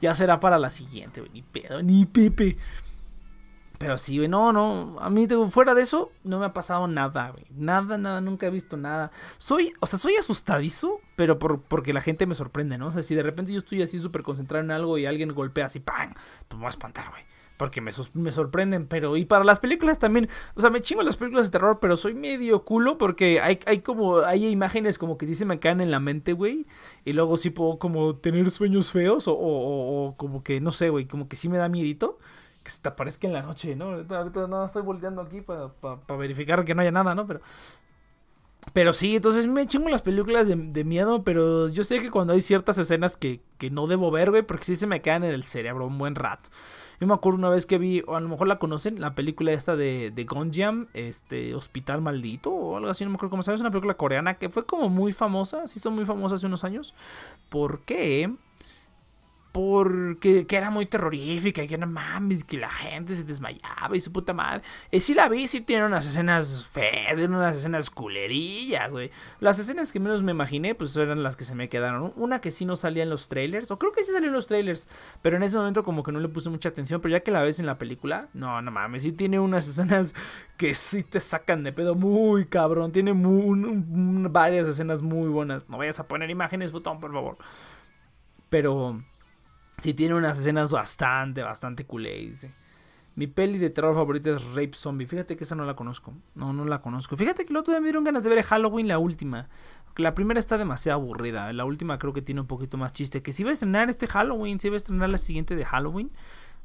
Ya 0.00 0.14
será 0.14 0.40
para 0.40 0.58
la 0.58 0.70
siguiente, 0.70 1.20
güey. 1.20 1.32
Ni 1.32 1.42
pedo, 1.42 1.82
ni 1.82 2.06
pepe. 2.06 2.56
Pero 3.78 3.96
sí, 3.98 4.16
güey, 4.16 4.28
no, 4.28 4.52
no. 4.52 4.98
A 5.00 5.08
mí, 5.10 5.28
fuera 5.50 5.74
de 5.74 5.82
eso, 5.82 6.10
no 6.24 6.38
me 6.38 6.46
ha 6.46 6.52
pasado 6.52 6.86
nada, 6.88 7.30
güey. 7.30 7.46
Nada, 7.50 7.98
nada, 7.98 8.20
nunca 8.20 8.46
he 8.46 8.50
visto 8.50 8.76
nada. 8.76 9.10
Soy, 9.38 9.72
o 9.80 9.86
sea, 9.86 9.98
soy 9.98 10.16
asustadizo, 10.16 11.00
pero 11.16 11.38
por, 11.38 11.62
porque 11.62 11.92
la 11.92 12.00
gente 12.00 12.26
me 12.26 12.34
sorprende, 12.34 12.78
¿no? 12.78 12.88
O 12.88 12.90
sea, 12.90 13.02
si 13.02 13.14
de 13.14 13.22
repente 13.22 13.52
yo 13.52 13.58
estoy 13.58 13.82
así 13.82 13.98
súper 13.98 14.22
concentrado 14.22 14.64
en 14.64 14.70
algo 14.70 14.98
y 14.98 15.06
alguien 15.06 15.32
golpea 15.34 15.66
así, 15.66 15.80
¡pam! 15.80 16.12
Pues 16.12 16.56
me 16.56 16.58
voy 16.58 16.66
a 16.66 16.70
espantar, 16.70 17.08
güey 17.10 17.22
porque 17.60 17.82
me, 17.82 17.90
me, 18.14 18.32
sorprenden, 18.32 18.86
pero 18.86 19.18
y 19.18 19.26
para 19.26 19.44
las 19.44 19.60
películas 19.60 19.98
también, 19.98 20.30
o 20.54 20.62
sea, 20.62 20.70
me 20.70 20.80
chingo 20.80 21.02
las 21.02 21.18
películas 21.18 21.48
de 21.48 21.50
terror, 21.50 21.76
pero 21.78 21.98
soy 21.98 22.14
medio 22.14 22.64
culo 22.64 22.96
porque 22.96 23.38
hay, 23.42 23.58
hay 23.66 23.80
como, 23.80 24.20
hay 24.20 24.46
imágenes 24.46 24.96
como 24.96 25.18
que 25.18 25.26
sí 25.26 25.34
se 25.34 25.44
me 25.44 25.58
caen 25.58 25.82
en 25.82 25.90
la 25.90 26.00
mente, 26.00 26.32
güey, 26.32 26.64
y 27.04 27.12
luego 27.12 27.36
sí 27.36 27.50
puedo 27.50 27.78
como 27.78 28.16
tener 28.16 28.50
sueños 28.50 28.92
feos 28.92 29.28
o, 29.28 29.34
o, 29.36 30.14
como 30.16 30.42
que, 30.42 30.58
no 30.62 30.70
sé, 30.70 30.88
güey, 30.88 31.04
como 31.04 31.28
que 31.28 31.36
sí 31.36 31.50
me 31.50 31.58
da 31.58 31.68
miedito. 31.68 32.18
Que 32.62 32.70
se 32.70 32.80
te 32.80 32.90
aparezca 32.90 33.26
en 33.26 33.32
la 33.32 33.42
noche, 33.42 33.74
¿no? 33.74 33.86
Ahorita 33.86 34.46
no 34.46 34.64
estoy 34.66 34.82
volteando 34.82 35.22
aquí 35.22 35.40
para 35.40 35.70
verificar 36.18 36.62
que 36.64 36.74
no 36.74 36.82
haya 36.82 36.90
nada, 36.90 37.14
¿no? 37.14 37.26
Pero, 37.26 37.40
pero 38.72 38.92
sí, 38.92 39.16
entonces 39.16 39.46
me 39.46 39.66
chingo 39.66 39.88
las 39.88 40.02
películas 40.02 40.46
de, 40.46 40.84
miedo, 40.84 41.24
pero 41.24 41.68
yo 41.68 41.82
sé 41.82 42.00
que 42.00 42.10
cuando 42.10 42.34
hay 42.34 42.40
ciertas 42.40 42.78
escenas 42.78 43.16
que, 43.16 43.40
que 43.58 43.70
no 43.70 43.86
debo 43.86 44.10
ver, 44.10 44.30
güey, 44.30 44.42
porque 44.42 44.64
sí 44.64 44.76
se 44.76 44.86
me 44.86 45.00
caen 45.00 45.24
en 45.24 45.32
el 45.32 45.44
cerebro 45.44 45.86
un 45.86 45.98
buen 45.98 46.14
rato. 46.14 46.50
Yo 47.00 47.06
me 47.06 47.14
acuerdo 47.14 47.38
una 47.38 47.48
vez 47.48 47.66
que 47.66 47.78
vi, 47.78 48.02
o 48.06 48.14
a 48.14 48.20
lo 48.20 48.28
mejor 48.28 48.46
la 48.46 48.58
conocen, 48.58 49.00
la 49.00 49.14
película 49.14 49.52
esta 49.52 49.74
de, 49.74 50.10
de 50.10 50.24
Gonjiam, 50.24 50.88
este, 50.92 51.54
Hospital 51.54 52.02
Maldito, 52.02 52.50
o 52.50 52.76
algo 52.76 52.90
así, 52.90 53.04
no 53.04 53.10
me 53.10 53.16
acuerdo 53.16 53.30
cómo 53.30 53.42
sabes, 53.42 53.60
una 53.60 53.70
película 53.70 53.94
coreana 53.94 54.34
que 54.34 54.50
fue 54.50 54.66
como 54.66 54.88
muy 54.88 55.12
famosa, 55.12 55.66
sí, 55.66 55.78
hizo 55.78 55.90
muy 55.90 56.04
famosa 56.04 56.34
hace 56.34 56.46
unos 56.46 56.62
años. 56.62 56.94
¿Por 57.48 57.80
qué? 57.80 58.30
Porque 59.52 60.46
que 60.46 60.56
era 60.56 60.70
muy 60.70 60.86
terrorífica 60.86 61.62
y 61.62 61.68
que 61.68 61.76
no 61.76 61.86
mames, 61.86 62.44
que 62.44 62.56
la 62.56 62.68
gente 62.68 63.14
se 63.14 63.24
desmayaba 63.24 63.96
y 63.96 64.00
su 64.00 64.12
puta 64.12 64.32
madre. 64.32 64.62
Y 64.90 65.00
si 65.00 65.14
la 65.14 65.28
vi, 65.28 65.46
sí 65.48 65.60
tiene 65.60 65.86
unas 65.86 66.06
escenas 66.06 66.68
feas, 66.68 67.16
tiene 67.16 67.36
unas 67.36 67.56
escenas 67.56 67.90
culerillas, 67.90 68.92
güey. 68.92 69.10
Las 69.40 69.58
escenas 69.58 69.90
que 69.90 69.98
menos 69.98 70.22
me 70.22 70.32
imaginé, 70.32 70.74
pues 70.74 70.96
eran 70.96 71.22
las 71.22 71.36
que 71.36 71.44
se 71.44 71.54
me 71.54 71.68
quedaron. 71.68 72.12
Una 72.16 72.40
que 72.40 72.52
sí 72.52 72.64
no 72.64 72.76
salía 72.76 73.02
en 73.02 73.10
los 73.10 73.28
trailers, 73.28 73.70
o 73.70 73.78
creo 73.78 73.92
que 73.92 74.04
sí 74.04 74.12
salió 74.12 74.28
en 74.28 74.34
los 74.34 74.46
trailers, 74.46 74.88
pero 75.22 75.36
en 75.36 75.42
ese 75.42 75.58
momento 75.58 75.82
como 75.82 76.02
que 76.02 76.12
no 76.12 76.20
le 76.20 76.28
puse 76.28 76.48
mucha 76.50 76.68
atención, 76.68 77.00
pero 77.00 77.12
ya 77.12 77.20
que 77.20 77.32
la 77.32 77.42
ves 77.42 77.58
en 77.58 77.66
la 77.66 77.78
película, 77.78 78.28
no, 78.34 78.62
no 78.62 78.70
mames, 78.70 79.02
sí 79.02 79.12
tiene 79.12 79.40
unas 79.40 79.68
escenas 79.68 80.14
que 80.56 80.74
sí 80.74 81.02
te 81.02 81.18
sacan 81.20 81.64
de 81.64 81.72
pedo 81.72 81.94
muy 81.94 82.46
cabrón, 82.46 82.92
tiene 82.92 83.12
varias 83.14 84.68
escenas 84.68 85.02
muy 85.02 85.28
buenas. 85.28 85.68
No 85.68 85.78
vayas 85.78 85.98
a 85.98 86.06
poner 86.06 86.30
imágenes, 86.30 86.72
botón, 86.72 87.00
por 87.00 87.12
favor. 87.12 87.38
Pero 88.48 89.00
Sí, 89.80 89.94
tiene 89.94 90.14
unas 90.14 90.38
escenas 90.38 90.70
bastante, 90.72 91.42
bastante 91.42 91.84
culé, 91.86 92.18
dice. 92.18 92.52
Mi 93.16 93.26
peli 93.26 93.58
de 93.58 93.70
terror 93.70 93.94
favorita 93.94 94.30
es 94.30 94.44
Rape 94.54 94.72
Zombie. 94.74 95.06
Fíjate 95.06 95.36
que 95.36 95.44
esa 95.44 95.54
no 95.54 95.64
la 95.64 95.74
conozco. 95.74 96.14
No, 96.34 96.52
no 96.52 96.64
la 96.64 96.80
conozco. 96.80 97.16
Fíjate 97.16 97.44
que 97.44 97.50
el 97.50 97.56
otro 97.56 97.72
día 97.72 97.80
me 97.80 97.86
dieron 97.86 98.04
ganas 98.04 98.22
de 98.24 98.30
ver 98.30 98.42
Halloween, 98.44 98.88
la 98.88 98.98
última. 98.98 99.48
La 99.96 100.14
primera 100.14 100.38
está 100.38 100.56
demasiado 100.56 101.00
aburrida. 101.00 101.52
La 101.52 101.64
última 101.64 101.98
creo 101.98 102.12
que 102.12 102.22
tiene 102.22 102.40
un 102.40 102.46
poquito 102.46 102.76
más 102.76 102.92
chiste. 102.92 103.22
Que 103.22 103.32
si 103.32 103.42
va 103.42 103.50
a 103.50 103.52
estrenar 103.52 103.90
este 103.90 104.06
Halloween, 104.06 104.60
si 104.60 104.68
va 104.68 104.74
a 104.74 104.76
estrenar 104.76 105.10
la 105.10 105.18
siguiente 105.18 105.56
de 105.56 105.64
Halloween. 105.64 106.10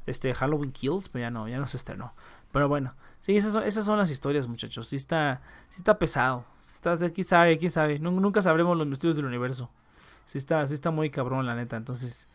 Este 0.06 0.32
Halloween 0.34 0.70
Kills, 0.70 1.08
pero 1.08 1.24
ya 1.24 1.30
no, 1.30 1.48
ya 1.48 1.58
no 1.58 1.66
se 1.66 1.78
estrenó. 1.78 2.14
Pero 2.52 2.68
bueno, 2.68 2.94
sí, 3.20 3.36
esas 3.36 3.52
son, 3.52 3.64
esas 3.64 3.84
son 3.84 3.98
las 3.98 4.08
historias, 4.08 4.46
muchachos. 4.46 4.86
Sí 4.86 4.96
está, 4.96 5.42
sí 5.68 5.80
está 5.80 5.98
pesado. 5.98 6.44
Está, 6.60 6.96
quién 7.10 7.24
sabe, 7.24 7.58
quién 7.58 7.72
sabe. 7.72 7.98
Nunca 7.98 8.40
sabremos 8.40 8.76
los 8.76 8.86
misterios 8.86 9.16
del 9.16 9.26
universo. 9.26 9.68
Sí 10.26 10.38
está, 10.38 10.64
sí 10.66 10.74
está 10.74 10.92
muy 10.92 11.10
cabrón, 11.10 11.44
la 11.44 11.56
neta. 11.56 11.76
Entonces, 11.76 12.28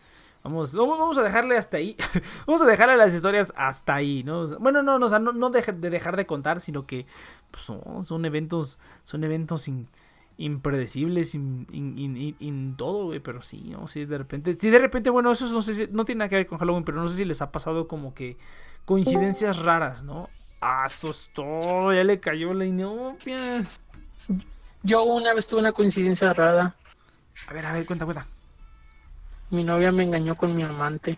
Vamos, 0.44 0.74
vamos 0.74 1.18
a 1.18 1.24
dejarle 1.24 1.58
hasta 1.58 1.78
ahí. 1.78 1.96
vamos 2.48 2.62
a 2.62 2.66
dejarle 2.66 2.98
las 2.98 3.14
historias 3.14 3.54
hasta 3.56 3.96
ahí, 3.96 4.24
¿no? 4.24 4.48
Bueno, 4.60 4.82
no, 4.82 4.98
no, 4.98 5.06
o 5.06 5.10
sea, 5.10 5.20
no, 5.20 5.50
de, 5.50 5.62
dejar 5.90 6.18
de 6.18 6.26
contar, 6.26 6.60
sino 6.60 6.86
que 6.86 7.06
pues, 7.52 7.64
son, 7.64 8.26
eventos, 8.26 8.80
son 9.04 9.24
eventos 9.24 9.70
impredecibles 10.38 11.36
en 11.36 12.76
todo, 12.76 13.06
güey, 13.06 13.20
pero 13.20 13.42
sí, 13.42 13.70
¿no? 13.70 13.88
Sí, 13.88 14.06
de 14.06 14.18
repente, 14.18 14.56
sí, 14.56 14.72
de 14.72 14.80
repente, 14.80 15.12
bueno, 15.12 15.32
eso 15.32 15.46
no 15.54 15.62
sé 15.62 15.74
si, 15.76 15.88
no 15.92 16.06
tiene 16.06 16.20
nada 16.20 16.30
que 16.30 16.38
ver 16.38 16.48
con 16.48 16.58
Halloween, 16.58 16.84
pero 16.84 17.00
no 17.00 17.08
sé 17.08 17.18
si 17.18 17.26
les 17.26 17.42
ha 17.44 17.52
pasado 17.52 17.88
como 17.88 18.16
que 18.16 18.38
coincidencias 18.86 19.60
raras, 19.64 20.04
¿no? 20.04 20.28
Ah, 20.60 20.88
todo, 21.34 21.94
ya 21.94 22.04
le 22.04 22.20
cayó 22.20 22.54
la 22.54 22.66
inopia. 22.66 23.38
Yo 24.84 25.04
una 25.04 25.34
vez 25.34 25.46
tuve 25.46 25.60
una 25.60 25.72
coincidencia 25.72 26.34
rara. 26.34 26.76
A 27.48 27.54
ver, 27.54 27.66
a 27.66 27.74
ver, 27.74 27.86
cuenta, 27.86 28.06
cuenta. 28.06 28.28
Mi 29.52 29.66
novia 29.66 29.92
me 29.92 30.04
engañó 30.04 30.34
con 30.36 30.56
mi 30.56 30.64
amante. 30.64 31.18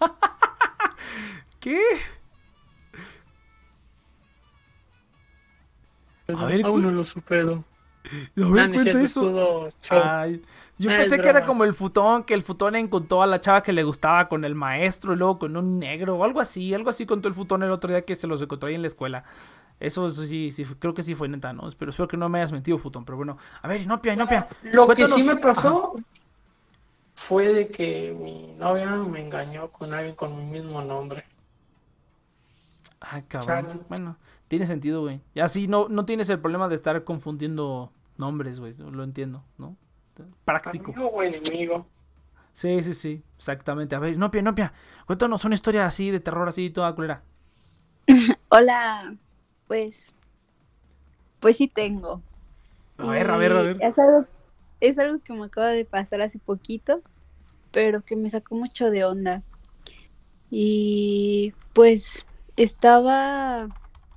¿Qué? 1.60 1.80
a 6.28 6.44
ver, 6.44 6.64
aún 6.66 6.82
no 6.82 6.90
lo 6.90 7.04
supero. 7.04 7.64
A 8.36 8.50
ver, 8.50 8.72
cuenta 8.72 9.00
eso. 9.00 9.70
Ay, 9.90 10.42
yo 10.76 10.90
pensé 10.90 11.18
que 11.18 11.28
era 11.28 11.44
como 11.44 11.64
el 11.64 11.72
futón, 11.72 12.24
que 12.24 12.34
el 12.34 12.42
futón 12.42 12.76
encontró 12.76 13.22
a 13.22 13.26
la 13.26 13.40
chava 13.40 13.62
que 13.62 13.72
le 13.72 13.82
gustaba 13.82 14.28
con 14.28 14.44
el 14.44 14.54
maestro 14.54 15.14
y 15.14 15.16
luego 15.16 15.38
con 15.38 15.56
un 15.56 15.78
negro 15.78 16.16
o 16.16 16.24
algo 16.24 16.40
así, 16.40 16.72
algo 16.74 16.90
así 16.90 17.06
contó 17.06 17.28
el 17.28 17.34
futón 17.34 17.62
el 17.62 17.70
otro 17.70 17.90
día 17.90 18.02
que 18.02 18.14
se 18.14 18.26
los 18.26 18.42
encontró 18.42 18.68
ahí 18.68 18.74
en 18.74 18.82
la 18.82 18.88
escuela. 18.88 19.24
Eso, 19.80 20.08
sí, 20.08 20.52
sí, 20.52 20.64
creo 20.78 20.92
que 20.92 21.02
sí 21.02 21.14
fue 21.14 21.28
neta, 21.28 21.52
¿no? 21.52 21.66
Pero 21.78 21.90
espero 21.90 22.08
que 22.08 22.16
no 22.16 22.28
me 22.28 22.38
hayas 22.38 22.52
mentido, 22.52 22.76
futón, 22.78 23.04
pero 23.04 23.16
bueno. 23.16 23.38
A 23.62 23.68
ver, 23.68 23.80
Inopia, 23.80 24.12
Inopia. 24.12 24.46
Lo 24.64 24.86
que 24.88 25.06
sí 25.06 25.22
me 25.22 25.36
pasó 25.36 25.94
fue 27.18 27.52
de 27.52 27.68
que 27.68 28.16
mi 28.18 28.54
novia 28.58 28.94
me 28.94 29.20
engañó 29.20 29.72
con 29.72 29.92
alguien 29.92 30.14
con 30.14 30.36
mi 30.36 30.44
mismo 30.44 30.80
nombre. 30.82 31.24
Ay, 33.00 33.22
cabrón. 33.26 33.82
Bueno, 33.88 34.16
tiene 34.46 34.64
sentido, 34.66 35.02
güey. 35.02 35.20
Y 35.34 35.40
así 35.40 35.66
no, 35.66 35.88
no 35.88 36.04
tienes 36.04 36.28
el 36.30 36.38
problema 36.38 36.68
de 36.68 36.76
estar 36.76 37.02
confundiendo 37.02 37.90
nombres, 38.16 38.60
güey. 38.60 38.72
Lo 38.78 39.02
entiendo, 39.02 39.42
¿no? 39.58 39.76
Práctico. 40.44 40.92
Amigo 40.92 41.08
o 41.08 41.22
enemigo. 41.22 41.86
Sí, 42.52 42.82
sí, 42.84 42.94
sí. 42.94 43.22
Exactamente. 43.36 43.96
A 43.96 43.98
ver, 43.98 44.16
Nopia, 44.16 44.40
Nopia. 44.40 44.72
Cuéntanos 45.04 45.44
una 45.44 45.56
historia 45.56 45.86
así 45.86 46.12
de 46.12 46.20
terror, 46.20 46.48
así 46.48 46.70
toda 46.70 46.94
culera. 46.94 47.22
Hola. 48.48 49.16
Pues. 49.66 50.12
Pues 51.40 51.56
sí 51.56 51.66
tengo. 51.66 52.22
A 52.96 53.06
ver, 53.06 53.28
a 53.28 53.36
ver, 53.36 53.52
a 53.52 53.62
ver 53.62 53.78
es 53.80 53.98
algo 53.98 54.24
que 54.80 55.32
me 55.32 55.44
acaba 55.44 55.68
de 55.68 55.84
pasar 55.84 56.20
hace 56.20 56.38
poquito, 56.38 57.02
pero 57.72 58.02
que 58.02 58.16
me 58.16 58.30
sacó 58.30 58.54
mucho 58.54 58.90
de 58.90 59.04
onda. 59.04 59.42
Y 60.50 61.52
pues 61.74 62.24
estaba, 62.56 63.68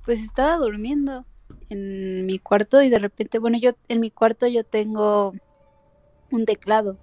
pues 0.04 0.22
estaba 0.22 0.56
durmiendo 0.56 1.24
en 1.68 2.26
mi 2.26 2.38
cuarto 2.38 2.82
y 2.82 2.88
de 2.88 2.98
repente, 2.98 3.38
bueno, 3.38 3.58
yo 3.58 3.72
en 3.88 4.00
mi 4.00 4.10
cuarto 4.10 4.46
yo 4.46 4.64
tengo 4.64 5.32
un 6.30 6.44
teclado 6.44 6.96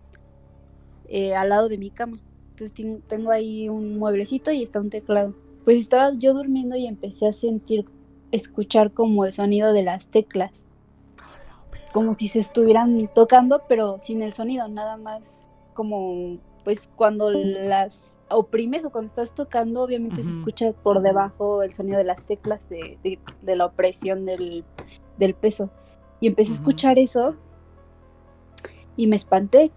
eh, 1.08 1.36
al 1.36 1.50
lado 1.50 1.70
de 1.70 1.78
mi 1.78 1.92
cama. 1.92 2.20
Entonces 2.52 3.02
tengo 3.08 3.32
ahí 3.32 3.70
un 3.70 3.98
mueblecito 3.98 4.52
y 4.52 4.64
está 4.64 4.80
un 4.80 4.90
teclado. 4.90 5.34
Pues 5.64 5.80
estaba 5.80 6.12
yo 6.18 6.34
durmiendo 6.34 6.76
y 6.76 6.88
empecé 6.88 7.28
a 7.28 7.34
sentir, 7.34 7.86
escuchar 8.32 8.92
como 8.92 9.26
el 9.26 9.34
sonido 9.34 9.74
de 9.74 9.84
las 9.84 10.08
teclas. 10.08 10.52
Como 11.94 12.16
si 12.16 12.28
se 12.28 12.40
estuvieran 12.40 13.10
tocando, 13.14 13.64
pero 13.68 14.00
sin 14.00 14.22
el 14.22 14.34
sonido, 14.34 14.68
nada 14.68 14.98
más 14.98 15.42
como 15.74 16.38
pues 16.64 16.90
cuando 16.96 17.32
las 17.32 18.16
oprimes 18.30 18.86
o 18.86 18.92
cuando 18.92 19.08
estás 19.08 19.34
tocando, 19.34 19.82
obviamente 19.82 20.22
se 20.24 20.30
escucha 20.30 20.72
por 20.84 21.02
debajo 21.02 21.64
el 21.64 21.74
sonido 21.74 21.98
de 21.98 22.04
las 22.04 22.24
teclas 22.24 22.68
de, 22.70 23.00
de- 23.04 23.20
de 23.42 23.56
la 23.56 23.66
opresión 23.66 24.26
del, 24.26 24.64
del 25.18 25.34
peso. 25.34 25.70
Y 26.20 26.28
empecé 26.28 26.52
a 26.52 26.56
escuchar 26.56 27.00
eso 27.00 27.36
y 28.98 29.08
me 29.08 29.16
espanté. 29.16 29.72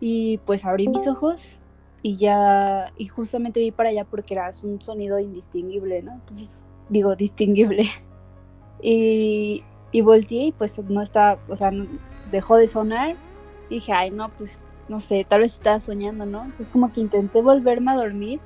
Y 0.00 0.38
pues 0.38 0.64
abrí 0.64 0.88
mis 0.88 1.06
ojos 1.08 1.56
y 2.02 2.16
ya, 2.16 2.92
y 2.96 3.06
justamente 3.06 3.60
vi 3.60 3.70
para 3.72 3.88
allá 3.90 4.04
porque 4.04 4.34
era 4.34 4.52
un 4.62 4.80
sonido 4.82 5.18
indistinguible, 5.18 6.02
¿no? 6.02 6.12
Entonces, 6.12 6.56
digo, 6.88 7.16
distinguible. 7.16 7.84
Y, 8.80 9.64
y 9.92 10.00
volteé 10.02 10.46
y 10.46 10.52
pues 10.52 10.78
no 10.78 11.02
estaba, 11.02 11.38
o 11.48 11.56
sea, 11.56 11.70
no- 11.70 11.86
dejó 12.30 12.56
de 12.56 12.68
sonar. 12.68 13.14
Y 13.70 13.76
dije, 13.76 13.92
ay, 13.92 14.10
no, 14.10 14.28
pues 14.30 14.64
no 14.88 15.00
sé, 15.00 15.26
tal 15.28 15.40
vez 15.42 15.54
estaba 15.54 15.80
soñando, 15.80 16.24
¿no? 16.26 16.44
Entonces 16.44 16.68
como 16.70 16.92
que 16.92 17.00
intenté 17.00 17.42
volverme 17.42 17.92
a 17.92 17.96
dormir 17.96 18.40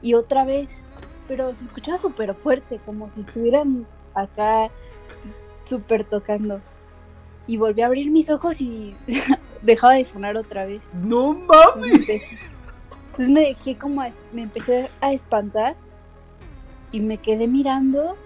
y 0.00 0.14
otra 0.14 0.44
vez, 0.44 0.68
pero 1.26 1.54
se 1.54 1.64
escuchaba 1.64 1.98
súper 1.98 2.34
fuerte, 2.34 2.80
como 2.86 3.10
si 3.14 3.20
estuvieran 3.20 3.86
acá 4.14 4.68
súper 5.66 6.04
tocando. 6.04 6.60
Y 7.46 7.56
volví 7.56 7.82
a 7.82 7.86
abrir 7.86 8.10
mis 8.10 8.30
ojos 8.30 8.60
y 8.60 8.94
dejaba 9.62 9.94
de 9.94 10.04
sonar 10.06 10.36
otra 10.36 10.64
vez. 10.66 10.80
No 11.02 11.34
mames. 11.34 11.92
Entonces, 11.92 12.50
entonces 13.10 13.28
me 13.28 13.40
dejé 13.40 13.76
como, 13.76 14.00
a 14.02 14.08
me 14.32 14.42
empecé 14.42 14.88
a 15.00 15.12
espantar 15.12 15.74
y 16.92 17.00
me 17.00 17.18
quedé 17.18 17.46
mirando 17.46 18.16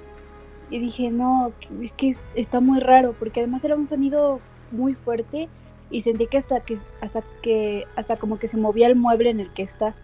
y 0.73 0.79
dije, 0.79 1.11
no, 1.11 1.53
es 1.83 1.93
que 1.93 2.09
es- 2.09 2.21
está 2.35 2.61
muy 2.61 2.81
raro, 2.81 3.15
porque 3.19 3.41
además 3.41 3.63
era 3.63 3.77
un 3.77 3.87
sonido 3.87 4.41
muy 4.71 4.95
fuerte 4.95 5.51
y 5.91 6.01
sentí 6.01 6.27
que 6.27 6.39
hasta 6.39 6.61
que, 6.61 6.79
hasta 7.03 7.23
que, 7.43 7.87
hasta 7.95 8.17
como 8.17 8.39
que 8.39 8.49
se 8.49 8.57
movía 8.57 8.87
el 8.87 8.97
mueble 8.97 9.29
en 9.29 9.41
el 9.41 9.51
que 9.51 9.63
está. 9.63 9.95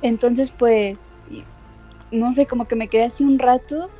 Entonces, 0.00 0.50
pues, 0.50 1.00
no 2.10 2.32
sé, 2.32 2.46
como 2.46 2.66
que 2.66 2.74
me 2.74 2.88
quedé 2.88 3.04
así 3.04 3.22
un 3.22 3.38
rato 3.38 3.90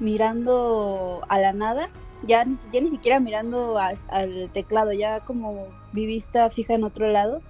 mirando 0.00 1.22
a 1.28 1.38
la 1.38 1.54
nada, 1.54 1.88
ya 2.26 2.44
ni, 2.44 2.56
ya 2.72 2.80
ni 2.82 2.90
siquiera 2.90 3.20
mirando 3.20 3.78
al 3.78 4.50
teclado, 4.52 4.92
ya 4.92 5.20
como 5.20 5.68
mi 5.92 6.04
vista 6.04 6.50
fija 6.50 6.74
en 6.74 6.84
otro 6.84 7.08
lado 7.08 7.40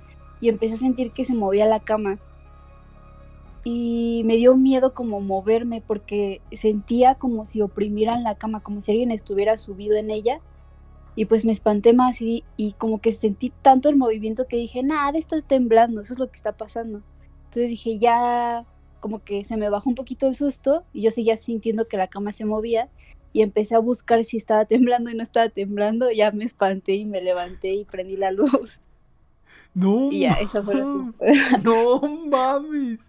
y 0.40 0.48
empecé 0.48 0.74
a 0.74 0.78
sentir 0.78 1.10
que 1.10 1.24
se 1.24 1.34
movía 1.34 1.66
la 1.66 1.80
cama. 1.80 2.18
Y 3.64 4.22
me 4.24 4.36
dio 4.36 4.56
miedo 4.56 4.92
como 4.94 5.20
moverme 5.20 5.82
porque 5.86 6.40
sentía 6.52 7.14
como 7.14 7.46
si 7.46 7.60
oprimieran 7.62 8.24
la 8.24 8.34
cama, 8.34 8.60
como 8.60 8.80
si 8.80 8.90
alguien 8.90 9.12
estuviera 9.12 9.56
subido 9.56 9.96
en 9.96 10.10
ella. 10.10 10.40
Y 11.14 11.26
pues 11.26 11.44
me 11.44 11.52
espanté 11.52 11.92
más 11.92 12.20
y, 12.22 12.42
y 12.56 12.72
como 12.72 13.00
que 13.00 13.12
sentí 13.12 13.52
tanto 13.62 13.88
el 13.88 13.96
movimiento 13.96 14.46
que 14.48 14.56
dije, 14.56 14.82
nada, 14.82 15.18
está 15.18 15.40
temblando, 15.42 16.00
eso 16.00 16.14
es 16.14 16.18
lo 16.18 16.30
que 16.30 16.38
está 16.38 16.52
pasando. 16.52 17.02
Entonces 17.44 17.68
dije, 17.68 17.98
ya 17.98 18.64
como 19.00 19.22
que 19.22 19.44
se 19.44 19.56
me 19.56 19.68
bajó 19.68 19.90
un 19.90 19.96
poquito 19.96 20.26
el 20.26 20.36
susto 20.36 20.84
y 20.92 21.02
yo 21.02 21.10
seguía 21.10 21.36
sintiendo 21.36 21.86
que 21.86 21.96
la 21.96 22.06
cama 22.06 22.32
se 22.32 22.44
movía 22.44 22.88
y 23.32 23.42
empecé 23.42 23.74
a 23.74 23.80
buscar 23.80 24.24
si 24.24 24.36
estaba 24.36 24.64
temblando 24.64 25.10
y 25.10 25.14
no 25.14 25.22
estaba 25.22 25.48
temblando, 25.48 26.10
ya 26.10 26.30
me 26.30 26.44
espanté 26.44 26.94
y 26.94 27.04
me 27.04 27.20
levanté 27.20 27.74
y 27.74 27.84
prendí 27.84 28.16
la 28.16 28.30
luz. 28.30 28.80
No 29.74 30.12
Y 30.12 30.20
ya, 30.20 30.32
esa 30.34 30.62
fue. 30.62 30.74
No 31.64 32.00
mames. 32.26 33.08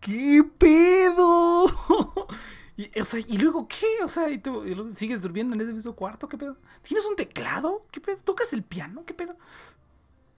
¿Qué 0.00 0.44
pedo? 0.58 1.66
Y, 2.78 3.00
o 3.00 3.06
sea, 3.06 3.20
¿y 3.26 3.38
luego 3.38 3.66
qué? 3.66 3.86
O 4.04 4.08
sea, 4.08 4.28
¿y 4.28 4.36
tú 4.36 4.62
y 4.66 4.74
luego 4.74 4.90
sigues 4.90 5.22
durmiendo 5.22 5.54
en 5.54 5.62
ese 5.62 5.72
mismo 5.72 5.94
cuarto? 5.96 6.28
¿Qué 6.28 6.36
pedo? 6.36 6.58
¿Tienes 6.82 7.06
un 7.06 7.16
teclado? 7.16 7.86
¿Qué 7.90 8.02
pedo? 8.02 8.18
¿Tocas 8.18 8.52
el 8.52 8.64
piano? 8.64 9.02
¿Qué 9.06 9.14
pedo? 9.14 9.34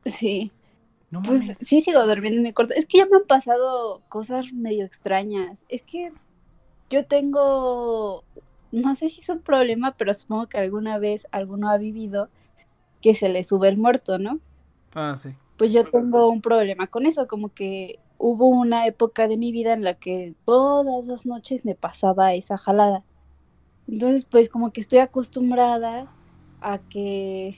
Sí, 0.04 0.52
No 1.10 1.22
pues 1.22 1.42
mames. 1.46 1.58
sí 1.58 1.82
sigo 1.82 2.06
durmiendo 2.06 2.38
en 2.38 2.44
mi 2.44 2.52
cuarto. 2.54 2.74
Es 2.74 2.86
que 2.86 2.98
ya 2.98 3.06
me 3.06 3.16
han 3.18 3.26
pasado 3.26 4.02
cosas 4.08 4.52
medio 4.52 4.84
extrañas. 4.86 5.64
Es 5.68 5.82
que 5.84 6.14
yo 6.90 7.06
tengo, 7.06 8.24
no 8.72 8.96
sé 8.96 9.10
si 9.10 9.22
es 9.22 9.28
un 9.30 9.42
problema, 9.42 9.96
pero 9.96 10.14
supongo 10.14 10.48
que 10.48 10.58
alguna 10.58 10.98
vez 10.98 11.26
alguno 11.32 11.70
ha 11.70 11.78
vivido 11.78 12.30
que 13.02 13.14
se 13.16 13.28
le 13.30 13.44
sube 13.44 13.68
el 13.70 13.78
muerto, 13.78 14.18
¿no? 14.18 14.40
Ah, 14.94 15.14
sí. 15.16 15.30
pues 15.56 15.72
yo 15.72 15.84
tengo 15.84 16.28
un 16.30 16.40
problema 16.42 16.86
con 16.86 17.06
eso, 17.06 17.26
como 17.26 17.52
que 17.52 18.00
hubo 18.18 18.48
una 18.48 18.86
época 18.86 19.28
de 19.28 19.36
mi 19.36 19.52
vida 19.52 19.72
en 19.72 19.84
la 19.84 19.94
que 19.94 20.34
todas 20.44 21.06
las 21.06 21.24
noches 21.24 21.64
me 21.64 21.74
pasaba 21.74 22.34
esa 22.34 22.58
jalada. 22.58 23.04
Entonces, 23.86 24.24
pues 24.24 24.48
como 24.48 24.72
que 24.72 24.80
estoy 24.80 24.98
acostumbrada 24.98 26.12
a 26.60 26.78
que, 26.78 27.56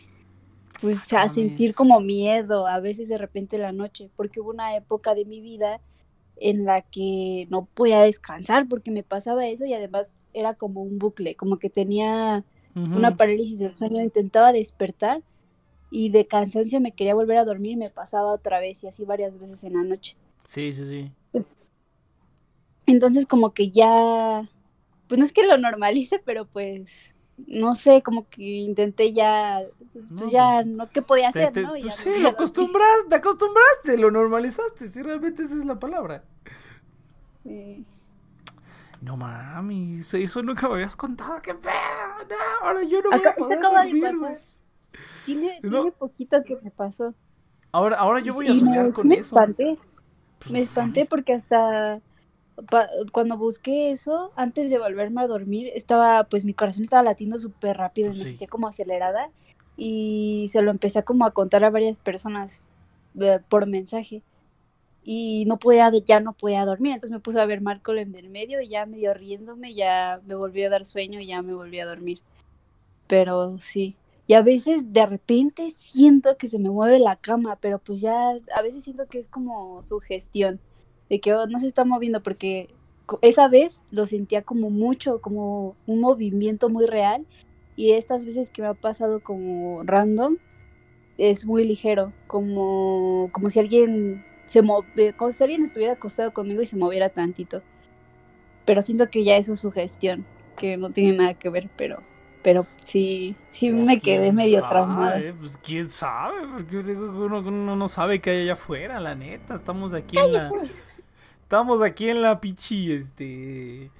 pues 0.80 1.12
a 1.12 1.16
Mames. 1.16 1.34
sentir 1.34 1.74
como 1.74 2.00
miedo 2.00 2.66
a 2.66 2.78
veces 2.78 3.08
de 3.08 3.18
repente 3.18 3.56
en 3.56 3.62
la 3.62 3.72
noche, 3.72 4.10
porque 4.16 4.40
hubo 4.40 4.50
una 4.50 4.76
época 4.76 5.14
de 5.14 5.24
mi 5.24 5.40
vida 5.40 5.80
en 6.36 6.64
la 6.64 6.82
que 6.82 7.46
no 7.50 7.66
podía 7.66 8.00
descansar 8.02 8.68
porque 8.68 8.90
me 8.90 9.02
pasaba 9.02 9.46
eso 9.46 9.64
y 9.64 9.74
además 9.74 10.22
era 10.32 10.54
como 10.54 10.82
un 10.82 10.98
bucle, 10.98 11.34
como 11.34 11.58
que 11.58 11.68
tenía 11.68 12.44
una 12.74 13.16
parálisis 13.16 13.58
del 13.58 13.74
sueño, 13.74 14.00
intentaba 14.00 14.52
despertar 14.52 15.22
y 15.90 16.10
de 16.10 16.26
cansancio 16.26 16.80
me 16.80 16.92
quería 16.92 17.14
volver 17.14 17.36
a 17.36 17.44
dormir 17.44 17.72
y 17.72 17.76
me 17.76 17.90
pasaba 17.90 18.32
otra 18.32 18.60
vez 18.60 18.82
y 18.84 18.86
así 18.86 19.04
varias 19.04 19.38
veces 19.38 19.64
en 19.64 19.74
la 19.74 19.82
noche. 19.82 20.16
Sí, 20.44 20.72
sí, 20.72 20.88
sí. 20.88 21.12
Entonces 22.86 23.26
como 23.26 23.52
que 23.54 23.70
ya, 23.70 24.48
pues 25.08 25.18
no 25.18 25.24
es 25.24 25.32
que 25.32 25.46
lo 25.46 25.56
normalice, 25.58 26.20
pero 26.24 26.46
pues 26.46 26.88
no 27.46 27.74
sé, 27.74 28.02
como 28.02 28.28
que 28.28 28.42
intenté 28.42 29.12
ya, 29.12 29.60
pues 29.92 30.10
No, 30.10 30.28
ya, 30.30 30.54
pues, 30.56 30.66
no, 30.66 30.90
¿qué 30.90 31.00
podía 31.02 31.30
Te- 31.32 31.40
hacer, 31.44 31.52
te- 31.54 31.62
no? 31.62 31.76
Y 31.76 31.82
pues 31.82 31.96
ya 32.04 32.12
sí, 32.12 32.18
lo 32.18 32.28
acostumbraste, 32.30 33.08
te 33.08 33.14
acostumbraste, 33.16 33.96
lo 33.96 34.10
normalizaste, 34.10 34.88
sí, 34.88 35.02
realmente 35.02 35.44
esa 35.44 35.54
es 35.56 35.64
la 35.64 35.78
palabra. 35.78 36.24
Sí. 37.44 37.84
No 39.00 39.16
mames, 39.16 40.12
eso 40.12 40.42
nunca 40.42 40.68
me 40.68 40.74
habías 40.74 40.94
contado, 40.96 41.40
qué 41.40 41.54
pedo, 41.54 41.72
no, 42.28 42.66
ahora 42.66 42.82
yo 42.82 43.00
no 43.00 43.10
voy 43.10 43.20
Acá- 43.20 43.30
a 43.30 43.34
poder 43.36 43.58
de 43.58 43.64
dormir, 43.64 44.02
pasar. 44.02 44.18
güey. 44.18 44.36
Tiene, 45.24 45.60
No. 45.62 45.70
tiene 45.70 45.92
poquito 45.92 46.42
que 46.44 46.56
me 46.56 46.70
pasó. 46.70 47.14
Ahora, 47.72 47.96
ahora 47.96 48.20
yo 48.20 48.34
voy 48.34 48.48
a 48.48 48.50
Y 48.50 48.60
soñar 48.60 48.86
me, 48.86 48.92
con 48.92 49.08
me 49.08 49.14
eso. 49.14 49.36
espanté. 49.36 49.78
Pues, 50.40 50.52
Me 50.52 50.60
espanté 50.62 51.06
porque 51.08 51.34
hasta 51.34 52.00
cuando 53.12 53.36
busqué 53.36 53.90
eso, 53.90 54.32
antes 54.36 54.70
de 54.70 54.78
volverme 54.78 55.22
a 55.22 55.26
dormir, 55.26 55.70
estaba, 55.74 56.24
pues 56.24 56.44
mi 56.44 56.52
corazón 56.54 56.82
estaba 56.82 57.02
latiendo 57.02 57.38
súper 57.38 57.76
rápido, 57.76 58.08
Pues 58.08 58.18
me 58.18 58.24
sí. 58.24 58.30
sentía 58.30 58.48
como 58.48 58.68
acelerada 58.68 59.30
y 59.76 60.48
se 60.52 60.62
lo 60.62 60.70
empecé 60.70 60.98
a 60.98 61.02
como 61.02 61.24
a 61.24 61.30
contar 61.30 61.64
a 61.64 61.70
varias 61.70 61.98
personas 61.98 62.66
eh, 63.20 63.40
por 63.48 63.66
mensaje 63.66 64.22
y 65.02 65.44
no 65.46 65.58
podía, 65.58 65.90
ya 66.04 66.20
no 66.20 66.34
podía 66.34 66.64
dormir, 66.66 66.92
entonces 66.92 67.12
me 67.12 67.20
puse 67.20 67.40
a 67.40 67.46
ver 67.46 67.62
Malcolm 67.62 68.12
del 68.12 68.28
medio 68.28 68.60
y 68.60 68.68
ya 68.68 68.84
medio 68.84 69.14
riéndome, 69.14 69.74
ya 69.74 70.20
me 70.26 70.34
volvió 70.34 70.66
a 70.66 70.70
dar 70.70 70.84
sueño 70.84 71.20
y 71.20 71.26
ya 71.26 71.40
me 71.40 71.54
volví 71.54 71.80
a 71.80 71.86
dormir. 71.86 72.20
Pero 73.06 73.58
sí. 73.58 73.96
Y 74.30 74.34
a 74.34 74.42
veces 74.42 74.92
de 74.92 75.04
repente 75.06 75.72
siento 75.76 76.36
que 76.36 76.46
se 76.46 76.60
me 76.60 76.70
mueve 76.70 77.00
la 77.00 77.16
cama, 77.16 77.58
pero 77.60 77.80
pues 77.80 78.00
ya 78.00 78.30
a 78.54 78.62
veces 78.62 78.84
siento 78.84 79.08
que 79.08 79.18
es 79.18 79.28
como 79.28 79.82
sugestión, 79.82 80.60
de 81.08 81.20
que 81.20 81.34
oh, 81.34 81.48
no 81.48 81.58
se 81.58 81.66
está 81.66 81.84
moviendo 81.84 82.22
porque 82.22 82.68
esa 83.22 83.48
vez 83.48 83.82
lo 83.90 84.06
sentía 84.06 84.42
como 84.42 84.70
mucho, 84.70 85.20
como 85.20 85.74
un 85.88 85.98
movimiento 85.98 86.68
muy 86.68 86.86
real 86.86 87.26
y 87.74 87.90
estas 87.90 88.24
veces 88.24 88.50
que 88.50 88.62
me 88.62 88.68
ha 88.68 88.74
pasado 88.74 89.18
como 89.18 89.82
random 89.82 90.36
es 91.18 91.44
muy 91.44 91.64
ligero, 91.64 92.12
como, 92.28 93.30
como 93.32 93.50
si 93.50 93.58
alguien 93.58 94.24
se 94.46 94.62
move, 94.62 95.12
como 95.16 95.32
si 95.32 95.42
alguien 95.42 95.64
estuviera 95.64 95.94
acostado 95.94 96.32
conmigo 96.32 96.62
y 96.62 96.66
se 96.66 96.76
moviera 96.76 97.08
tantito. 97.08 97.62
Pero 98.64 98.80
siento 98.82 99.10
que 99.10 99.24
ya 99.24 99.36
eso 99.36 99.54
es 99.54 99.58
sugestión, 99.58 100.24
que 100.56 100.76
no 100.76 100.90
tiene 100.92 101.16
nada 101.16 101.34
que 101.34 101.50
ver, 101.50 101.68
pero 101.76 101.98
pero 102.42 102.66
sí, 102.84 103.36
sí 103.52 103.70
Pues, 103.70 103.84
me 103.84 104.00
quedé 104.00 104.24
quién 104.24 104.34
medio 104.34 104.60
sabe, 104.60 104.70
traumada. 104.70 105.20
Pues 105.38 105.58
quién 105.58 105.90
sabe, 105.90 106.36
porque 106.52 106.78
uno, 106.78 107.38
uno 107.40 107.76
no 107.76 107.88
sabe 107.88 108.20
qué 108.20 108.30
hay 108.30 108.42
allá 108.42 108.52
afuera, 108.54 109.00
la 109.00 109.14
neta. 109.14 109.54
Estamos 109.54 109.94
aquí 109.94 110.18
en 110.18 110.32
la. 110.32 110.50
Estamos 111.42 111.82
aquí 111.82 112.08
en 112.08 112.22
la 112.22 112.40
pichi, 112.40 112.92
este. 112.92 113.90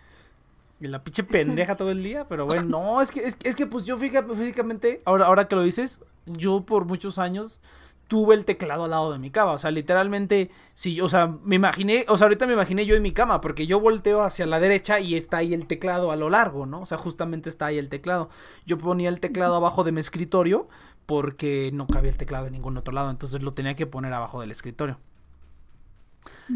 En 0.80 0.90
la 0.92 1.04
pinche 1.04 1.24
pendeja 1.24 1.76
todo 1.76 1.90
el 1.90 2.02
día, 2.02 2.26
pero 2.26 2.46
bueno, 2.46 2.62
no, 2.62 3.02
es 3.02 3.10
que, 3.10 3.26
es, 3.26 3.36
es 3.42 3.54
que 3.54 3.66
pues 3.66 3.84
yo 3.84 3.98
fíjate, 3.98 4.34
físicamente, 4.34 5.02
ahora, 5.04 5.26
ahora 5.26 5.46
que 5.46 5.54
lo 5.54 5.62
dices, 5.62 6.00
yo 6.24 6.62
por 6.62 6.86
muchos 6.86 7.18
años 7.18 7.60
tuve 8.10 8.34
el 8.34 8.44
teclado 8.44 8.84
al 8.84 8.90
lado 8.90 9.12
de 9.12 9.20
mi 9.20 9.30
cama, 9.30 9.52
o 9.52 9.58
sea, 9.58 9.70
literalmente, 9.70 10.50
sí, 10.74 11.00
o 11.00 11.08
sea, 11.08 11.28
me 11.44 11.54
imaginé, 11.54 12.04
o 12.08 12.16
sea, 12.16 12.24
ahorita 12.24 12.44
me 12.48 12.54
imaginé 12.54 12.84
yo 12.84 12.96
en 12.96 13.02
mi 13.02 13.12
cama, 13.12 13.40
porque 13.40 13.68
yo 13.68 13.78
volteo 13.78 14.24
hacia 14.24 14.46
la 14.46 14.58
derecha 14.58 14.98
y 14.98 15.14
está 15.14 15.36
ahí 15.36 15.54
el 15.54 15.68
teclado 15.68 16.10
a 16.10 16.16
lo 16.16 16.28
largo, 16.28 16.66
¿no? 16.66 16.80
O 16.80 16.86
sea, 16.86 16.98
justamente 16.98 17.48
está 17.48 17.66
ahí 17.66 17.78
el 17.78 17.88
teclado. 17.88 18.28
Yo 18.66 18.78
ponía 18.78 19.08
el 19.08 19.20
teclado 19.20 19.54
abajo 19.54 19.84
de 19.84 19.92
mi 19.92 20.00
escritorio 20.00 20.68
porque 21.06 21.70
no 21.72 21.86
cabía 21.86 22.10
el 22.10 22.16
teclado 22.16 22.48
en 22.48 22.54
ningún 22.54 22.76
otro 22.76 22.92
lado, 22.92 23.10
entonces 23.10 23.44
lo 23.44 23.54
tenía 23.54 23.76
que 23.76 23.86
poner 23.86 24.12
abajo 24.12 24.40
del 24.40 24.50
escritorio. 24.50 24.98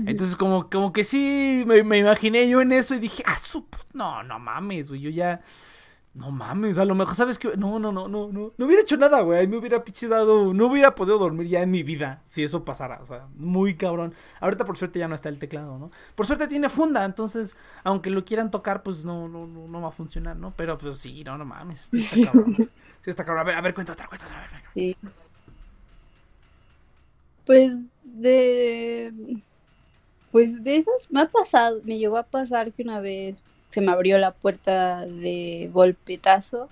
Entonces, 0.07 0.35
como, 0.35 0.69
como 0.69 0.93
que 0.93 1.05
sí, 1.05 1.63
me, 1.69 1.85
me 1.85 1.99
imaginé 1.99 2.49
yo 2.49 2.61
en 2.63 2.73
eso 2.73 2.97
y 2.97 2.99
dije, 2.99 3.23
ah, 3.27 3.37
su 3.37 3.65
no, 3.93 4.25
no 4.25 4.41
mames, 4.41 4.89
güey, 4.89 5.03
yo 5.03 5.11
ya, 5.11 5.41
No 6.15 6.31
mames, 6.31 6.79
a 6.79 6.85
lo 6.85 6.95
mejor 6.95 7.17
sabes 7.17 7.41
que. 7.41 7.57
No, 7.57 7.81
no, 7.81 7.91
no, 7.91 8.07
no, 8.07 8.31
no. 8.31 8.53
No 8.57 8.67
hubiera 8.67 8.83
hecho 8.83 8.97
nada, 8.97 9.21
güey. 9.23 9.49
Me 9.49 9.57
hubiera 9.57 9.83
pinche 9.83 10.07
dado. 10.07 10.55
No 10.55 10.67
hubiera 10.67 10.95
podido 10.95 11.19
dormir 11.19 11.49
ya 11.49 11.61
en 11.63 11.73
mi 11.73 11.83
vida 11.83 12.23
si 12.25 12.45
eso 12.45 12.65
pasara. 12.65 13.01
O 13.03 13.07
sea, 13.07 13.27
muy 13.35 13.75
cabrón. 13.75 14.15
Ahorita 14.41 14.65
por 14.65 14.77
suerte 14.77 15.01
ya 15.01 15.09
no 15.09 15.17
está 15.17 15.29
el 15.29 15.41
teclado, 15.41 15.77
¿no? 15.77 15.91
Por 16.15 16.27
suerte 16.27 16.47
tiene 16.47 16.69
funda, 16.69 17.05
entonces, 17.05 17.57
aunque 17.83 18.11
lo 18.11 18.25
quieran 18.25 18.53
tocar, 18.53 18.85
pues 18.85 19.05
no, 19.05 19.29
no, 19.29 19.49
no, 19.49 19.67
no 19.67 19.81
va 19.83 19.89
a 19.89 19.91
funcionar, 19.93 20.37
¿no? 20.37 20.53
Pero 20.57 20.79
pues 20.79 20.99
sí, 20.99 21.25
no, 21.25 21.37
no 21.37 21.45
mames. 21.45 21.89
Sí 21.91 21.99
está 21.99 22.33
cabrón. 22.33 22.55
sí 23.01 23.11
está 23.11 23.25
cabrón. 23.25 23.41
A 23.41 23.45
ver, 23.45 23.57
a 23.57 23.61
ver, 23.61 23.75
cuenta 23.75 23.93
otra, 23.93 24.07
cuenta 24.07 24.27
otra. 24.27 24.39
A 24.39 24.41
ver, 24.43 24.63
Sí. 24.73 24.97
Pues 27.45 27.75
de. 28.05 29.43
Pues 30.31 30.63
de 30.63 30.77
esas 30.77 31.11
me 31.11 31.23
ha 31.23 31.29
pasado, 31.29 31.81
me 31.85 31.99
llegó 31.99 32.17
a 32.19 32.23
pasar 32.25 32.73
que 32.73 32.83
una 32.83 33.01
vez 33.01 33.43
se 33.75 33.81
me 33.81 33.93
abrió 33.93 34.19
la 34.19 34.33
puerta 34.33 35.07
de 35.07 35.71
golpetazo. 35.73 36.71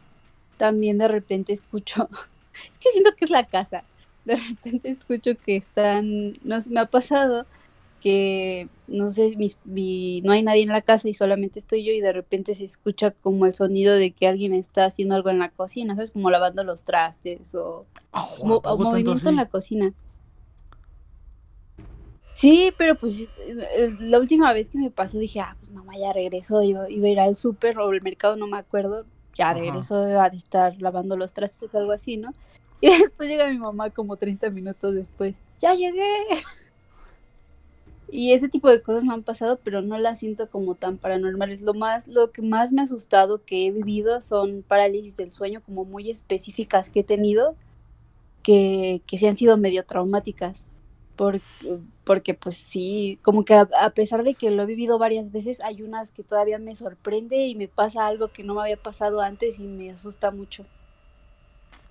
También 0.57 0.99
de 0.99 1.09
repente 1.09 1.53
escucho, 1.53 2.09
es 2.73 2.79
que 2.79 2.91
siento 2.93 3.13
que 3.17 3.25
es 3.27 3.31
la 3.31 3.47
casa. 3.47 3.85
De 4.25 4.37
repente 4.37 4.91
escucho 4.91 5.33
que 5.45 5.57
están, 5.57 6.35
no 6.45 6.61
sé, 6.61 6.71
me 6.71 6.81
ha 6.81 6.87
pasado 6.87 7.47
que 8.01 8.69
no 8.89 9.11
sé, 9.11 9.35
mis, 9.37 9.59
mi- 9.65 10.21
no 10.23 10.33
hay 10.33 10.43
nadie 10.43 10.63
en 10.63 10.69
la 10.71 10.83
casa 10.83 11.09
y 11.09 11.15
solamente 11.15 11.59
estoy 11.61 11.85
yo 11.85 11.93
y 11.93 12.01
de 12.01 12.13
repente 12.13 12.55
se 12.55 12.65
escucha 12.65 13.13
como 13.13 13.47
el 13.47 13.55
sonido 13.55 13.95
de 13.95 14.13
que 14.13 14.27
alguien 14.27 14.55
está 14.55 14.85
haciendo 14.87 15.15
algo 15.15 15.31
en 15.31 15.39
la 15.39 15.51
cocina, 15.51 15.95
¿sabes? 15.95 16.11
Como 16.11 16.31
lavando 16.31 16.65
los 16.65 16.85
trastes 16.85 17.55
o 17.55 17.87
Ah, 18.13 18.29
mo- 18.45 18.57
¿a 18.57 18.61
poco 18.63 18.89
tanto 18.89 18.89
movimiento 18.91 19.29
en 19.31 19.37
la 19.37 19.47
cocina. 19.47 19.95
Sí, 22.43 22.73
pero 22.77 22.97
pues 22.97 23.21
eh, 23.21 23.95
la 24.01 24.19
última 24.19 24.53
vez 24.53 24.69
que 24.69 24.77
me 24.77 24.91
pasó 24.91 25.17
dije, 25.17 25.39
ah, 25.39 25.55
pues 25.61 25.71
mamá 25.71 25.97
ya 25.97 26.13
regresó, 26.13 26.61
iba, 26.61 26.91
iba 26.91 27.07
a 27.07 27.11
ir 27.11 27.21
al 27.21 27.37
súper 27.37 27.79
o 27.79 27.89
al 27.89 28.03
mercado, 28.03 28.35
no 28.35 28.49
me 28.49 28.59
acuerdo, 28.59 29.05
ya 29.37 29.53
regresó 29.53 29.95
a 30.21 30.29
de 30.29 30.39
estar 30.39 30.75
lavando 30.83 31.17
los 31.17 31.35
trastes, 31.35 31.73
algo 31.77 31.93
así, 31.93 32.17
¿no? 32.17 32.33
Y 32.81 32.89
después 32.89 33.29
llega 33.29 33.49
mi 33.49 33.59
mamá 33.59 33.91
como 33.91 34.17
30 34.17 34.51
minutos 34.51 34.93
después, 34.93 35.37
ya 35.61 35.75
llegué. 35.75 36.03
Y 38.11 38.33
ese 38.33 38.49
tipo 38.49 38.69
de 38.69 38.83
cosas 38.83 39.05
me 39.05 39.15
han 39.15 39.23
pasado, 39.23 39.61
pero 39.63 39.81
no 39.81 39.97
las 39.97 40.19
siento 40.19 40.51
como 40.51 40.75
tan 40.75 40.99
paranormales. 40.99 41.63
Lo 41.63 41.75
más, 41.75 42.09
lo 42.09 42.33
que 42.33 42.43
más 42.43 42.73
me 42.73 42.81
ha 42.81 42.85
asustado 42.85 43.41
que 43.45 43.69
he 43.69 43.71
vivido 43.71 44.21
son 44.21 44.65
parálisis 44.67 45.17
del 45.17 45.31
sueño 45.31 45.63
como 45.65 45.85
muy 45.85 46.11
específicas 46.11 46.91
que 46.91 47.01
he 47.01 47.05
tenido, 47.05 47.55
que, 48.43 49.01
que 49.07 49.17
sí 49.17 49.29
han 49.29 49.37
sido 49.37 49.57
medio 49.57 49.85
traumáticas. 49.85 50.65
Porque, 51.17 51.45
porque 52.05 52.35
pues 52.35 52.57
sí, 52.57 53.21
como 53.23 53.45
que 53.45 53.55
a, 53.55 53.69
a 53.81 53.91
pesar 53.95 54.25
de 54.25 54.37
que 54.37 54.51
lo 54.51 54.63
he 54.63 54.67
vivido 54.67 54.99
varias 54.99 55.31
veces, 55.33 55.61
hay 55.61 55.83
unas 55.83 56.11
que 56.13 56.25
todavía 56.25 56.59
me 56.59 56.75
sorprende 56.75 57.47
y 57.47 57.55
me 57.57 57.69
pasa 57.69 58.07
algo 58.07 58.33
que 58.33 58.45
no 58.45 58.55
me 58.55 58.63
había 58.63 58.81
pasado 58.83 59.21
antes 59.21 59.59
y 59.59 59.69
me 59.69 59.91
asusta 59.93 60.31
mucho. 60.31 60.69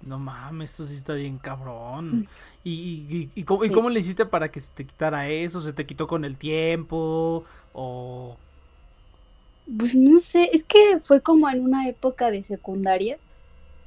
No 0.01 0.17
mames, 0.19 0.74
eso 0.74 0.86
sí 0.86 0.95
está 0.95 1.13
bien 1.13 1.38
cabrón. 1.38 2.26
¿Y, 2.63 2.72
y, 3.07 3.17
y- 3.36 3.41
y 3.41 3.43
cómo, 3.43 3.61
Sí. 3.67 3.72
cómo 3.72 3.89
le 3.89 3.99
hiciste 3.99 4.26
para 4.26 4.49
que 4.51 4.59
se 4.59 4.72
te 4.72 4.86
quitara 4.86 5.30
eso? 5.30 5.61
¿Se 5.61 5.74
te 5.74 5.86
quitó 5.86 6.07
con 6.07 6.26
el 6.26 6.38
tiempo? 6.38 7.45
¿O.? 7.74 8.38
Pues 9.78 9.95
no 9.95 10.19
sé, 10.19 10.49
es 10.53 10.63
que 10.63 10.99
fue 11.01 11.22
como 11.22 11.49
en 11.49 11.61
una 11.63 11.88
época 11.88 12.30
de 12.32 12.43
secundaria 12.43 13.19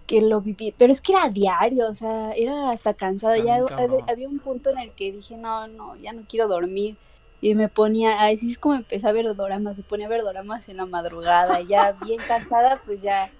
que 0.07 0.21
lo 0.23 0.41
viví, 0.43 0.73
pero 0.79 0.93
es 0.93 1.01
que 1.01 1.13
era 1.13 1.29
diario, 1.31 1.89
o 1.89 1.95
sea, 1.95 2.33
era 2.33 2.71
hasta 2.71 2.95
cansada. 2.95 3.37
Está 3.37 3.43
Ya 3.45 3.59
había 4.07 4.29
un 4.29 4.41
punto 4.41 4.71
en 4.71 4.79
el 4.79 4.95
que 4.95 5.13
dije, 5.13 5.37
no, 5.37 5.69
no, 5.69 5.97
ya 5.97 6.13
no 6.13 6.25
quiero 6.29 6.49
dormir. 6.49 6.99
Y 7.41 7.55
me 7.55 7.69
ponía, 7.69 8.25
así 8.27 8.53
es 8.53 8.59
como 8.59 8.75
empecé 8.77 9.07
a 9.09 9.13
ver 9.13 9.27
doramas, 9.35 9.77
me 9.77 9.85
ponía 9.85 10.07
a 10.07 10.11
ver 10.11 10.23
doramas 10.23 10.69
en 10.69 10.79
la 10.79 10.87
madrugada, 10.87 11.61
y 11.61 11.69
ya 11.69 11.93
bien 11.93 12.23
cansada, 12.29 12.81
pues 12.85 13.03
ya 13.03 13.31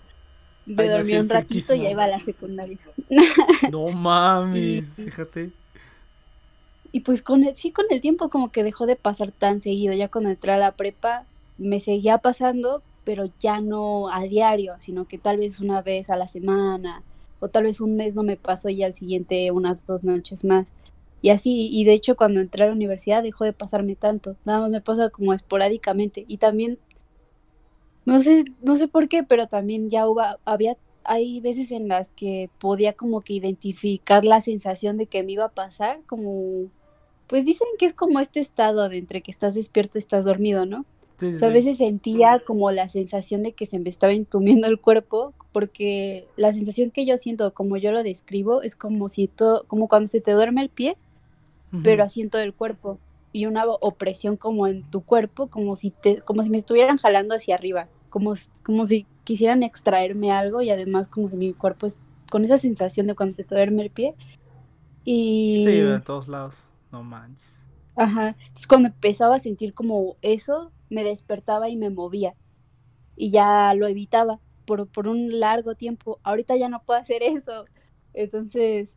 me 0.67 0.75
Ay, 0.83 0.89
dormí 0.91 1.17
un 1.17 1.29
ratito 1.29 1.75
y 1.75 1.83
ya 1.83 1.91
iba 1.91 2.05
a 2.05 2.09
la 2.09 2.21
secundaria. 2.21 2.79
No 3.67 3.91
mames, 3.93 4.85
Y- 4.97 5.05
fíjate. 5.05 5.51
Y 6.93 7.01
pues 7.01 7.23
con 7.23 7.43
el, 7.45 7.57
sí, 7.57 7.73
con 7.73 7.87
el 7.91 8.01
tiempo 8.01 8.31
como 8.31 8.53
que 8.53 8.63
dejó 8.65 8.87
de 8.87 8.97
pasar 8.97 9.33
tan 9.33 9.61
seguido. 9.61 9.95
Ya 9.95 10.09
cuando 10.09 10.31
entré 10.31 10.53
a 10.53 10.59
la 10.59 10.73
prepa 10.73 11.27
me 11.57 11.81
seguía 11.81 12.19
pasando, 12.19 12.83
pero 13.05 13.27
ya 13.41 13.61
no 13.61 14.09
a 14.09 14.23
diario, 14.23 14.75
sino 14.79 15.07
que 15.07 15.19
tal 15.19 15.39
vez 15.39 15.61
una 15.61 15.83
vez 15.83 16.11
a 16.11 16.17
la 16.17 16.29
semana 16.29 17.03
o 17.41 17.49
tal 17.49 17.65
vez 17.65 17.81
un 17.81 17.97
mes 17.97 18.15
no 18.15 18.23
me 18.23 18.37
pasó 18.37 18.69
y 18.71 18.83
al 18.83 18.95
siguiente 18.95 19.51
unas 19.51 19.87
dos 19.87 20.05
noches 20.05 20.45
más. 20.45 20.67
Y 21.23 21.31
así, 21.31 21.69
y 21.73 21.85
de 21.85 21.95
hecho 21.95 22.17
cuando 22.17 22.41
entré 22.41 22.65
a 22.65 22.67
la 22.69 22.73
universidad 22.73 23.23
dejó 23.23 23.45
de 23.45 23.53
pasarme 23.53 23.97
tanto. 23.97 24.37
Nada 24.45 24.61
más 24.61 24.71
me 24.71 24.81
pasa 24.81 25.11
como 25.11 25.33
esporádicamente. 25.33 26.25
Y 26.29 26.39
también, 26.39 26.79
no 28.05 28.21
sé, 28.23 28.45
no 28.63 28.77
sé 28.77 28.89
por 28.89 29.09
qué, 29.09 29.23
pero 29.23 29.47
también 29.49 29.91
ya 29.91 30.09
hubo, 30.09 30.23
había, 30.45 30.77
hay 31.05 31.41
veces 31.41 31.71
en 31.71 31.89
las 31.89 32.13
que 32.13 32.51
podía 32.59 32.93
como 32.95 33.23
que 33.23 33.35
identificar 33.35 34.25
la 34.25 34.41
sensación 34.41 34.99
de 34.99 35.07
que 35.07 35.23
me 35.23 35.33
iba 35.33 35.47
a 35.47 35.49
pasar, 35.49 36.01
como 36.07 36.69
pues 37.27 37.45
dicen 37.47 37.69
que 37.79 37.87
es 37.87 37.95
como 37.95 38.21
este 38.21 38.41
estado 38.41 38.89
de 38.89 38.99
entre 38.99 39.23
que 39.23 39.31
estás 39.31 39.55
despierto 39.55 39.99
y 39.99 40.01
estás 40.01 40.25
dormido, 40.25 40.67
¿no? 40.67 40.85
Sí, 41.17 41.27
O 41.27 41.33
sí, 41.33 41.39
sea, 41.39 41.49
a 41.49 41.53
veces 41.53 41.79
sentía 41.79 42.43
como 42.47 42.71
la 42.71 42.89
sensación 42.89 43.43
de 43.43 43.53
que 43.53 43.67
se 43.67 43.79
me 43.79 43.89
estaba 43.89 44.13
entumiendo 44.13 44.67
el 44.67 44.81
cuerpo, 44.81 45.33
porque 45.53 46.27
la 46.37 46.53
sensación 46.53 46.91
que 46.91 47.07
yo 47.07 47.17
siento, 47.19 47.55
como 47.55 47.77
yo 47.77 47.93
lo 47.93 48.03
describo, 48.03 48.63
es 48.63 48.75
como 48.77 49.09
si 49.09 49.29
todo, 49.29 49.65
como 49.69 49.89
cuando 49.89 50.09
se 50.09 50.21
te 50.21 50.33
duerme 50.33 50.63
el 50.63 50.71
pie, 50.71 50.97
pero 51.83 52.05
así 52.05 52.21
en 52.21 52.31
todo 52.31 52.43
el 52.43 52.55
cuerpo, 52.55 52.99
y 53.33 53.47
una 53.47 53.65
opresión 53.67 54.37
como 54.37 54.67
en 54.69 54.83
tu 54.91 55.03
cuerpo, 55.03 55.49
como 55.49 55.75
si 55.77 55.91
te, 55.91 56.21
como 56.23 56.43
si 56.45 56.51
me 56.51 56.59
estuvieran 56.59 56.99
jalando 56.99 57.35
hacia 57.35 57.57
arriba, 57.57 57.89
como, 58.11 58.35
como 58.63 58.87
si 58.87 59.07
quisieran 59.25 59.63
extraerme 59.63 60.31
algo, 60.31 60.63
y 60.63 60.71
además 60.71 61.09
como 61.09 61.29
si 61.29 61.37
mi 61.37 61.53
cuerpo 61.53 61.87
es 61.87 62.01
con 62.31 62.45
esa 62.45 62.59
sensación 62.59 63.07
de 63.07 63.15
cuando 63.15 63.35
se 63.35 63.45
te 63.45 63.55
duerme 63.55 63.83
el 63.83 63.91
pie. 63.91 64.15
Y 65.05 65.63
Sí, 65.65 65.73
de 65.73 66.01
todos 66.01 66.29
lados. 66.29 66.65
No 66.93 67.03
manches. 67.03 67.64
Ajá. 67.97 68.37
Entonces 68.41 68.67
cuando 68.67 68.89
empezaba 68.89 69.37
a 69.37 69.41
sentir 69.41 69.75
como 69.75 70.17
eso, 70.23 70.73
me 70.91 71.05
despertaba 71.05 71.69
y 71.69 71.77
me 71.77 71.91
movía. 71.91 72.35
Y 73.17 73.31
ya 73.31 73.75
lo 73.75 73.87
evitaba 73.87 74.41
por, 74.67 74.89
por 74.89 75.09
un 75.09 75.39
largo 75.41 75.75
tiempo. 75.75 76.19
Ahorita 76.23 76.57
ya 76.57 76.69
no 76.69 76.83
puedo 76.83 76.99
hacer 77.01 77.23
eso. 77.23 77.67
Entonces, 78.13 78.97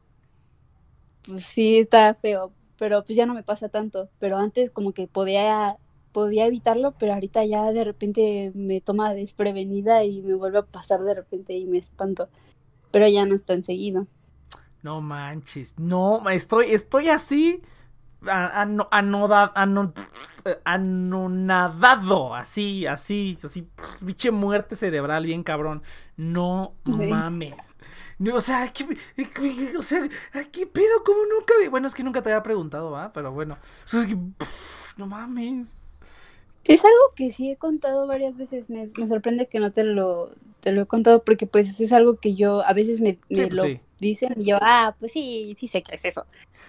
pues 1.25 1.45
sí, 1.45 1.77
está 1.79 2.13
feo. 2.15 2.53
Pero 2.77 3.03
pues 3.03 3.17
ya 3.17 3.25
no 3.25 3.33
me 3.33 3.43
pasa 3.43 3.69
tanto. 3.69 4.09
Pero 4.19 4.37
antes 4.37 4.71
como 4.71 4.93
que 4.93 5.07
podía, 5.07 5.77
podía 6.11 6.45
evitarlo, 6.45 6.93
pero 6.97 7.13
ahorita 7.13 7.43
ya 7.45 7.71
de 7.71 7.83
repente 7.83 8.51
me 8.55 8.81
toma 8.81 9.13
desprevenida 9.13 10.03
y 10.03 10.21
me 10.21 10.35
vuelve 10.35 10.59
a 10.59 10.65
pasar 10.65 11.01
de 11.03 11.15
repente 11.15 11.53
y 11.53 11.65
me 11.65 11.77
espanto. 11.77 12.29
Pero 12.91 13.07
ya 13.07 13.25
no 13.25 13.35
es 13.35 13.43
tan. 13.43 13.63
No 14.83 15.01
manches. 15.01 15.75
No, 15.77 16.27
estoy, 16.29 16.71
estoy 16.71 17.09
así. 17.09 17.61
Ano- 18.25 18.87
anoda- 18.91 19.51
anonadado. 20.65 22.33
Así, 22.33 22.85
así, 22.85 23.37
así. 23.43 23.67
Biche 24.01 24.31
muerte 24.31 24.75
cerebral, 24.75 25.25
bien 25.25 25.43
cabrón. 25.43 25.83
No 26.15 26.73
mames. 27.07 27.75
O 28.33 28.41
sea, 28.41 28.71
¿qué, 28.73 28.87
qué- 29.15 29.77
o 29.77 29.83
sea, 29.83 30.07
¿qué 30.51 30.65
pedo? 30.65 31.03
¿Cómo 31.05 31.19
nunca? 31.19 31.53
Bueno, 31.69 31.87
es 31.87 31.93
que 31.93 32.03
nunca 32.03 32.21
te 32.23 32.31
había 32.31 32.41
preguntado, 32.43 32.91
¿va? 32.91 33.13
Pero 33.13 33.31
bueno. 33.31 33.57
No 34.97 35.05
mames. 35.05 35.77
Es 36.63 36.83
algo 36.83 36.97
que 37.15 37.31
sí 37.31 37.51
he 37.51 37.55
contado 37.55 38.07
varias 38.07 38.35
veces. 38.35 38.69
Me, 38.69 38.89
me 38.97 39.07
sorprende 39.07 39.47
que 39.47 39.59
no 39.59 39.71
te 39.71 39.83
lo, 39.83 40.31
te 40.61 40.71
lo 40.71 40.81
he 40.81 40.85
contado 40.85 41.23
porque 41.23 41.47
pues 41.47 41.79
es 41.79 41.93
algo 41.93 42.17
que 42.17 42.35
yo 42.35 42.65
a 42.65 42.73
veces 42.73 43.01
me, 43.01 43.17
me 43.29 43.35
Sí, 43.35 43.45
pues 43.45 43.53
lo 43.53 43.63
sí. 43.63 43.79
dicen 43.99 44.33
y 44.37 44.49
yo, 44.49 44.57
ah, 44.61 44.95
pues 44.99 45.11
sí, 45.11 45.55
sí 45.59 45.67
sé 45.67 45.83
que 45.83 45.95
es 45.95 46.05
eso. 46.05 46.25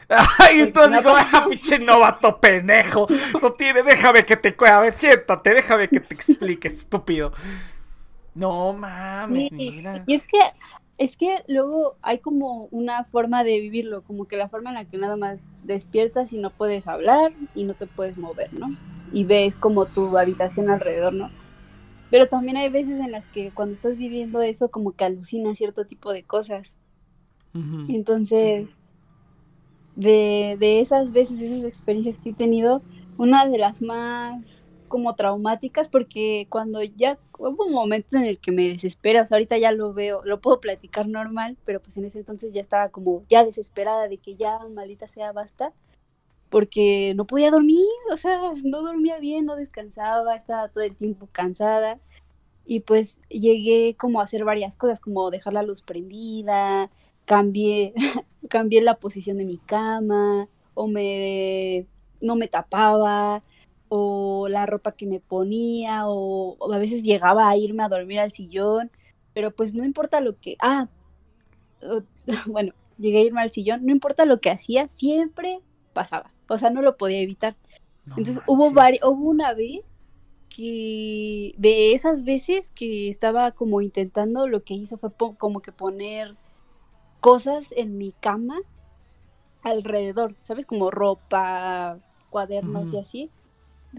Ay, 0.39 0.61
entonces 0.61 0.99
digo, 0.99 1.11
ha 1.11 1.26
ah, 1.32 1.47
pinche 1.49 1.78
novato 1.78 2.41
pendejo. 2.41 3.07
No 3.43 3.53
tiene, 3.53 3.82
déjame 3.82 4.24
que 4.24 4.36
te 4.36 4.55
A 4.66 4.80
ver, 4.80 4.93
siéntate, 4.93 5.55
déjame 5.55 5.89
que 5.89 6.01
te 6.01 6.14
explique, 6.14 6.68
estúpido. 6.68 7.32
No 8.34 8.72
mames, 8.72 9.49
Sí, 9.49 9.55
mira. 9.57 10.05
Y 10.07 10.14
es 10.14 10.22
que, 10.22 10.39
es 10.99 11.16
que 11.16 11.43
luego 11.49 11.97
hay 12.03 12.18
como 12.18 12.68
una 12.70 13.05
forma 13.05 13.43
de 13.45 13.59
vivirlo, 13.61 14.03
como 14.03 14.26
que 14.26 14.36
la 14.36 14.49
forma 14.49 14.70
en 14.70 14.76
la 14.76 14.84
que 14.84 14.99
nada 14.99 15.16
más 15.16 15.41
despiertas 15.64 16.32
y 16.32 16.39
no 16.39 16.51
puedes 16.51 16.86
hablar 16.86 17.32
y 17.55 17.64
no 17.64 17.74
te 17.74 17.86
puedes 17.86 18.16
mover, 18.16 18.53
¿no? 18.53 18.68
Y 19.12 19.24
ves 19.24 19.57
como 19.57 19.86
tu 19.86 20.16
habitación 20.18 20.70
alrededor, 20.70 21.14
¿no? 21.14 21.30
Pero 22.11 22.29
también 22.29 22.57
hay 22.57 22.71
veces 22.71 23.01
en 23.01 23.13
las 23.13 23.25
que 23.27 23.51
cuando 23.51 23.75
estás 23.75 23.97
viviendo 23.97 24.41
eso 24.43 24.71
como 24.71 24.93
que 24.93 25.05
alucinas 25.05 25.59
cierto 25.59 25.85
tipo 25.85 26.13
de 26.13 26.25
cosas. 26.25 26.77
Entonces, 27.89 28.69
de, 29.97 30.57
de 30.61 30.81
esas 30.81 31.11
veces, 31.11 31.41
esas 31.41 31.65
experiencias 31.65 32.19
que 32.19 32.31
he 32.31 32.35
tenido, 32.35 32.83
una 33.17 33.47
de 33.47 33.59
las 33.59 33.83
más 33.83 34.63
como 34.87 35.15
traumáticas, 35.15 35.89
porque 35.89 36.47
cuando 36.49 36.83
ya 36.83 37.19
hubo 37.39 37.67
un 37.67 37.73
momento 37.73 38.17
en 38.17 38.25
el 38.25 38.39
que 38.39 38.53
me 38.53 38.69
desespera, 38.69 39.23
o 39.23 39.27
sea, 39.27 39.37
ahorita 39.37 39.59
ya 39.59 39.73
lo 39.73 39.93
veo, 39.93 40.23
lo 40.25 40.41
puedo 40.41 40.61
platicar 40.61 41.07
normal, 41.09 41.57
pero 41.65 41.81
pues 41.81 41.97
en 41.97 42.05
ese 42.07 42.19
entonces 42.19 42.55
ya 42.55 42.61
estaba 42.61 42.89
como 42.89 43.25
ya 43.29 43.45
desesperada 43.45 44.09
de 44.09 44.19
que 44.19 44.37
ya, 44.37 44.59
maldita 44.75 45.07
sea, 45.09 45.33
basta, 45.33 45.73
porque 46.51 47.14
no 47.16 47.26
podía 47.26 47.51
dormir, 47.51 47.86
o 48.12 48.16
sea, 48.16 48.40
no 48.62 48.82
dormía 48.82 49.18
bien, 49.18 49.46
no 49.46 49.57
descansaba, 49.57 50.36
estaba 50.36 50.68
todo 50.68 50.84
el 50.84 50.96
tiempo 50.96 51.28
cansada. 51.32 51.99
Y 52.66 52.80
pues 52.80 53.18
llegué 53.30 53.96
como 53.96 54.20
a 54.20 54.24
hacer 54.24 54.44
varias 54.44 54.76
cosas, 54.76 55.01
como 55.01 55.30
dejar 55.30 55.55
la 55.55 55.62
luz 55.62 55.82
prendida, 55.82 56.90
cambié, 57.24 57.94
cambié 58.51 58.82
la 58.82 58.96
posición 58.96 59.38
de 59.38 59.44
mi 59.44 59.59
cama, 59.59 60.49
o 60.74 60.86
me 60.88 61.86
no 62.20 62.36
me 62.36 62.49
tapaba, 62.49 63.42
o 63.88 64.49
la 64.49 64.66
ropa 64.66 64.92
que 64.92 65.07
me 65.07 65.20
ponía, 65.20 66.09
o, 66.09 66.57
o 66.59 66.72
a 66.72 66.78
veces 66.78 67.05
llegaba 67.05 67.49
a 67.49 67.57
irme 67.57 67.82
a 67.82 67.88
dormir 67.88 68.20
al 68.20 68.32
sillón, 68.32 68.90
pero 69.34 69.51
pues 69.53 69.74
no 69.74 69.84
importa 69.84 70.20
lo 70.20 70.38
que, 70.38 70.57
ah, 70.61 70.88
bueno, 72.46 72.72
llegué 72.99 73.18
a 73.18 73.24
irme 73.24 73.40
al 73.40 73.51
sillón, 73.51 73.84
no 73.86 73.92
importa 73.92 74.24
lo 74.24 74.40
que 74.40 74.51
hacía, 74.51 74.88
siempre 74.88 75.61
pasaba, 75.92 76.30
o 76.49 76.59
sea, 76.59 76.70
no 76.70 76.82
lo 76.82 76.96
podía 76.96 77.20
evitar. 77.20 77.55
No 78.07 78.16
Entonces 78.18 78.42
hubo, 78.46 78.68
hubo 78.68 79.30
una 79.30 79.55
vez 79.55 79.82
que 80.49 81.55
de 81.59 81.92
esas 81.92 82.24
veces 82.24 82.70
que 82.74 83.09
estaba 83.09 83.53
como 83.53 83.80
intentando, 83.80 84.49
lo 84.49 84.64
que 84.64 84.74
hice 84.74 84.96
fue 84.96 85.11
como 85.36 85.61
que 85.61 85.72
poner 85.72 86.34
cosas 87.20 87.72
en 87.76 87.99
mi 87.99 88.12
cama 88.12 88.59
alrededor, 89.62 90.34
¿sabes? 90.44 90.66
Como 90.66 90.90
ropa, 90.90 91.99
cuadernos 92.30 92.92
y 92.92 92.99
así, 92.99 93.30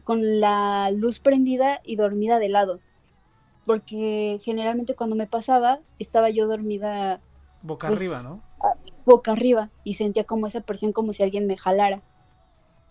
con 0.04 0.40
la 0.40 0.92
luz 0.92 1.20
prendida 1.20 1.82
y 1.84 1.96
dormida 1.96 2.40
de 2.40 2.50
lado. 2.50 2.80
Porque 3.66 4.40
generalmente 4.44 4.96
cuando 4.96 5.16
me 5.16 5.28
pasaba, 5.28 5.80
estaba 6.00 6.30
yo 6.30 6.48
dormida 6.48 7.22
Boca 7.62 7.88
pues, 7.88 8.00
arriba, 8.00 8.22
¿no? 8.22 8.42
boca 9.06 9.32
arriba 9.32 9.70
y 9.84 9.96
sentía 9.96 10.24
como 10.24 10.48
esa 10.48 10.62
presión 10.62 10.92
como 10.94 11.14
si 11.14 11.24
alguien 11.24 11.48
me 11.48 11.58
jalara. 11.58 12.02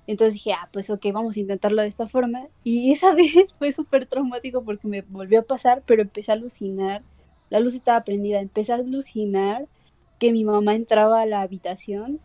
Entonces 0.08 0.34
dije, 0.34 0.54
ah, 0.54 0.70
pues 0.72 0.88
ok, 0.88 1.04
vamos 1.12 1.36
a 1.36 1.40
intentarlo 1.40 1.82
de 1.82 1.88
esta 1.88 2.08
forma. 2.08 2.48
Y 2.64 2.92
esa 2.92 3.12
vez 3.14 3.30
fue 3.58 3.70
súper 3.72 4.06
traumático 4.06 4.64
porque 4.64 4.88
me 4.88 5.02
volvió 5.02 5.40
a 5.40 5.42
pasar, 5.42 5.82
pero 5.86 6.02
empecé 6.02 6.32
a 6.32 6.34
alucinar. 6.34 7.02
La 7.50 7.60
luz 7.60 7.74
estaba 7.74 8.02
prendida, 8.04 8.40
empecé 8.40 8.72
a 8.72 8.76
alucinar 8.76 9.68
que 10.18 10.32
mi 10.32 10.44
mamá 10.44 10.74
entraba 10.74 11.20
a 11.20 11.26
la 11.26 11.42
habitación 11.42 12.20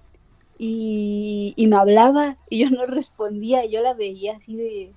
y, 0.57 1.53
me 1.57 1.75
hablaba 1.75 2.37
y 2.49 2.59
yo 2.63 2.69
no 2.71 2.85
respondía. 2.85 3.65
Y 3.65 3.71
yo 3.71 3.81
la 3.81 3.93
veía 3.93 4.37
así 4.37 4.55
de 4.55 4.93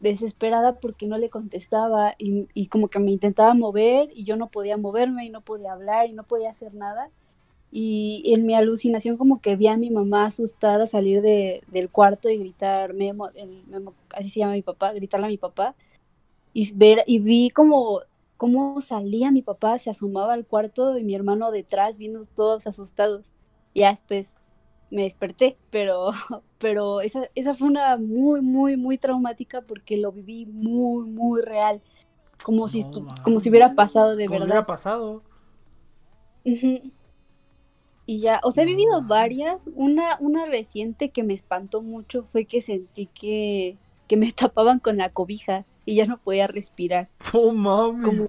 desesperada 0.00 0.80
porque 0.80 1.06
no 1.06 1.18
le 1.18 1.30
contestaba 1.30 2.16
y, 2.18 2.48
y 2.52 2.66
como 2.66 2.88
que 2.88 2.98
me 2.98 3.12
intentaba 3.12 3.54
mover 3.54 4.10
y 4.12 4.24
yo 4.24 4.36
no 4.36 4.48
podía 4.48 4.76
moverme 4.76 5.24
y 5.24 5.30
no 5.30 5.40
podía 5.40 5.72
hablar 5.72 6.10
y 6.10 6.12
no 6.12 6.24
podía 6.24 6.50
hacer 6.50 6.74
nada 6.74 7.10
y 7.76 8.22
en 8.32 8.46
mi 8.46 8.54
alucinación 8.54 9.16
como 9.18 9.40
que 9.42 9.56
vi 9.56 9.66
a 9.66 9.76
mi 9.76 9.90
mamá 9.90 10.26
asustada 10.26 10.86
salir 10.86 11.22
de, 11.22 11.62
del 11.68 11.90
cuarto 11.90 12.28
y 12.30 12.38
gritar 12.38 12.94
Memo, 12.94 13.30
el 13.34 13.66
Memo, 13.66 13.94
así 14.10 14.30
se 14.30 14.40
llama 14.40 14.52
mi 14.52 14.62
papá, 14.62 14.92
gritarle 14.92 15.26
a 15.26 15.30
mi 15.30 15.38
papá 15.38 15.74
y 16.52 16.72
ver 16.74 17.02
y 17.06 17.18
vi 17.18 17.50
como 17.50 18.02
cómo 18.36 18.80
salía 18.80 19.32
mi 19.32 19.42
papá, 19.42 19.78
se 19.78 19.90
asomaba 19.90 20.34
al 20.34 20.46
cuarto 20.46 20.98
y 20.98 21.04
mi 21.04 21.14
hermano 21.14 21.50
detrás 21.50 21.98
viendo 21.98 22.24
todos 22.36 22.66
asustados. 22.66 23.26
Ya 23.74 23.90
después 23.90 24.36
me 24.90 25.02
desperté, 25.02 25.58
pero 25.70 26.10
pero 26.58 27.00
esa 27.00 27.28
esa 27.34 27.54
fue 27.54 27.68
una 27.68 27.96
muy 27.96 28.40
muy 28.40 28.76
muy 28.76 28.98
traumática 28.98 29.62
porque 29.62 29.96
lo 29.96 30.12
viví 30.12 30.46
muy 30.46 31.06
muy 31.06 31.42
real, 31.42 31.82
como 32.44 32.68
si 32.68 32.82
No, 32.82 33.00
man. 33.00 33.16
como 33.24 33.40
si 33.40 33.50
hubiera 33.50 33.74
pasado 33.74 34.14
de 34.16 34.28
Como 34.28 34.38
si 34.38 34.44
verdad. 34.44 34.46
hubiera 34.46 34.66
pasado. 34.66 35.22
Ujú. 36.44 36.93
Y 38.06 38.20
ya, 38.20 38.40
o 38.42 38.50
sea, 38.52 38.64
he 38.64 38.66
vivido 38.66 39.02
varias. 39.02 39.66
Una, 39.74 40.16
una 40.20 40.44
reciente 40.46 41.08
que 41.10 41.22
me 41.22 41.32
espantó 41.34 41.80
mucho 41.82 42.24
fue 42.24 42.44
que 42.44 42.60
sentí 42.60 43.06
que, 43.06 43.76
que 44.08 44.16
me 44.16 44.30
tapaban 44.32 44.78
con 44.78 44.96
la 44.98 45.08
cobija 45.10 45.64
y 45.86 45.94
ya 45.96 46.06
no 46.06 46.18
podía 46.18 46.46
respirar. 46.46 47.08
Oh, 47.32 47.52
mami. 47.52 48.04
Como- 48.04 48.28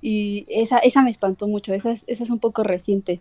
Y 0.00 0.46
esa, 0.48 0.78
esa 0.78 1.02
me 1.02 1.10
espantó 1.10 1.46
mucho, 1.48 1.72
esa 1.72 1.90
es, 1.90 2.04
esa 2.06 2.24
es 2.24 2.30
un 2.30 2.38
poco 2.38 2.62
reciente. 2.62 3.20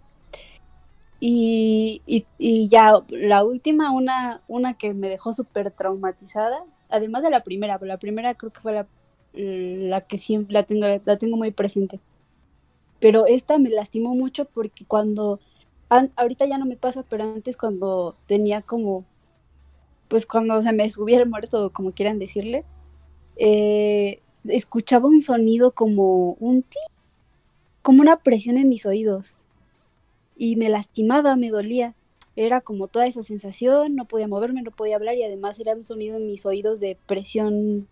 Y, 1.19 2.01
y, 2.05 2.25
y 2.38 2.69
ya, 2.69 2.93
la 3.09 3.43
última, 3.43 3.91
una, 3.91 4.41
una 4.47 4.75
que 4.75 4.93
me 4.93 5.09
dejó 5.09 5.34
súper 5.34 5.71
traumatizada, 5.71 6.63
además 6.89 7.23
de 7.23 7.32
la 7.32 7.43
primera, 7.43 7.80
pero 7.80 7.88
la 7.89 7.97
primera 7.97 8.36
creo 8.36 8.51
que 8.53 8.61
fue 8.61 8.73
la, 8.73 8.88
la 9.34 10.01
que 10.01 10.19
siempre 10.19 10.53
la 10.53 10.63
tengo, 10.63 10.86
la 11.03 11.17
tengo 11.17 11.36
muy 11.36 11.51
presente. 11.51 11.99
Pero 12.99 13.25
esta 13.27 13.57
me 13.59 13.69
lastimó 13.69 14.15
mucho 14.15 14.45
porque 14.45 14.85
cuando, 14.85 15.39
an- 15.89 16.11
ahorita 16.15 16.45
ya 16.45 16.57
no 16.57 16.65
me 16.65 16.77
pasa, 16.77 17.03
pero 17.03 17.23
antes 17.25 17.57
cuando 17.57 18.15
tenía 18.27 18.61
como, 18.61 19.05
pues 20.07 20.25
cuando 20.25 20.61
se 20.61 20.71
me 20.73 20.89
subía 20.89 21.19
el 21.21 21.29
muerto, 21.29 21.71
como 21.73 21.91
quieran 21.91 22.19
decirle, 22.19 22.63
eh, 23.37 24.21
escuchaba 24.45 25.07
un 25.07 25.21
sonido 25.21 25.73
como 25.73 26.33
un 26.39 26.63
ti, 26.63 26.79
como 27.81 28.01
una 28.01 28.17
presión 28.21 28.57
en 28.57 28.69
mis 28.69 28.85
oídos. 28.85 29.35
Y 30.35 30.55
me 30.55 30.69
lastimaba, 30.69 31.35
me 31.35 31.49
dolía. 31.49 31.95
Era 32.35 32.61
como 32.61 32.87
toda 32.87 33.07
esa 33.07 33.23
sensación, 33.23 33.95
no 33.95 34.05
podía 34.05 34.27
moverme, 34.27 34.61
no 34.61 34.71
podía 34.71 34.95
hablar 34.95 35.15
y 35.15 35.23
además 35.23 35.59
era 35.59 35.73
un 35.75 35.83
sonido 35.83 36.17
en 36.17 36.27
mis 36.27 36.45
oídos 36.45 36.79
de 36.79 36.97
presión 37.07 37.87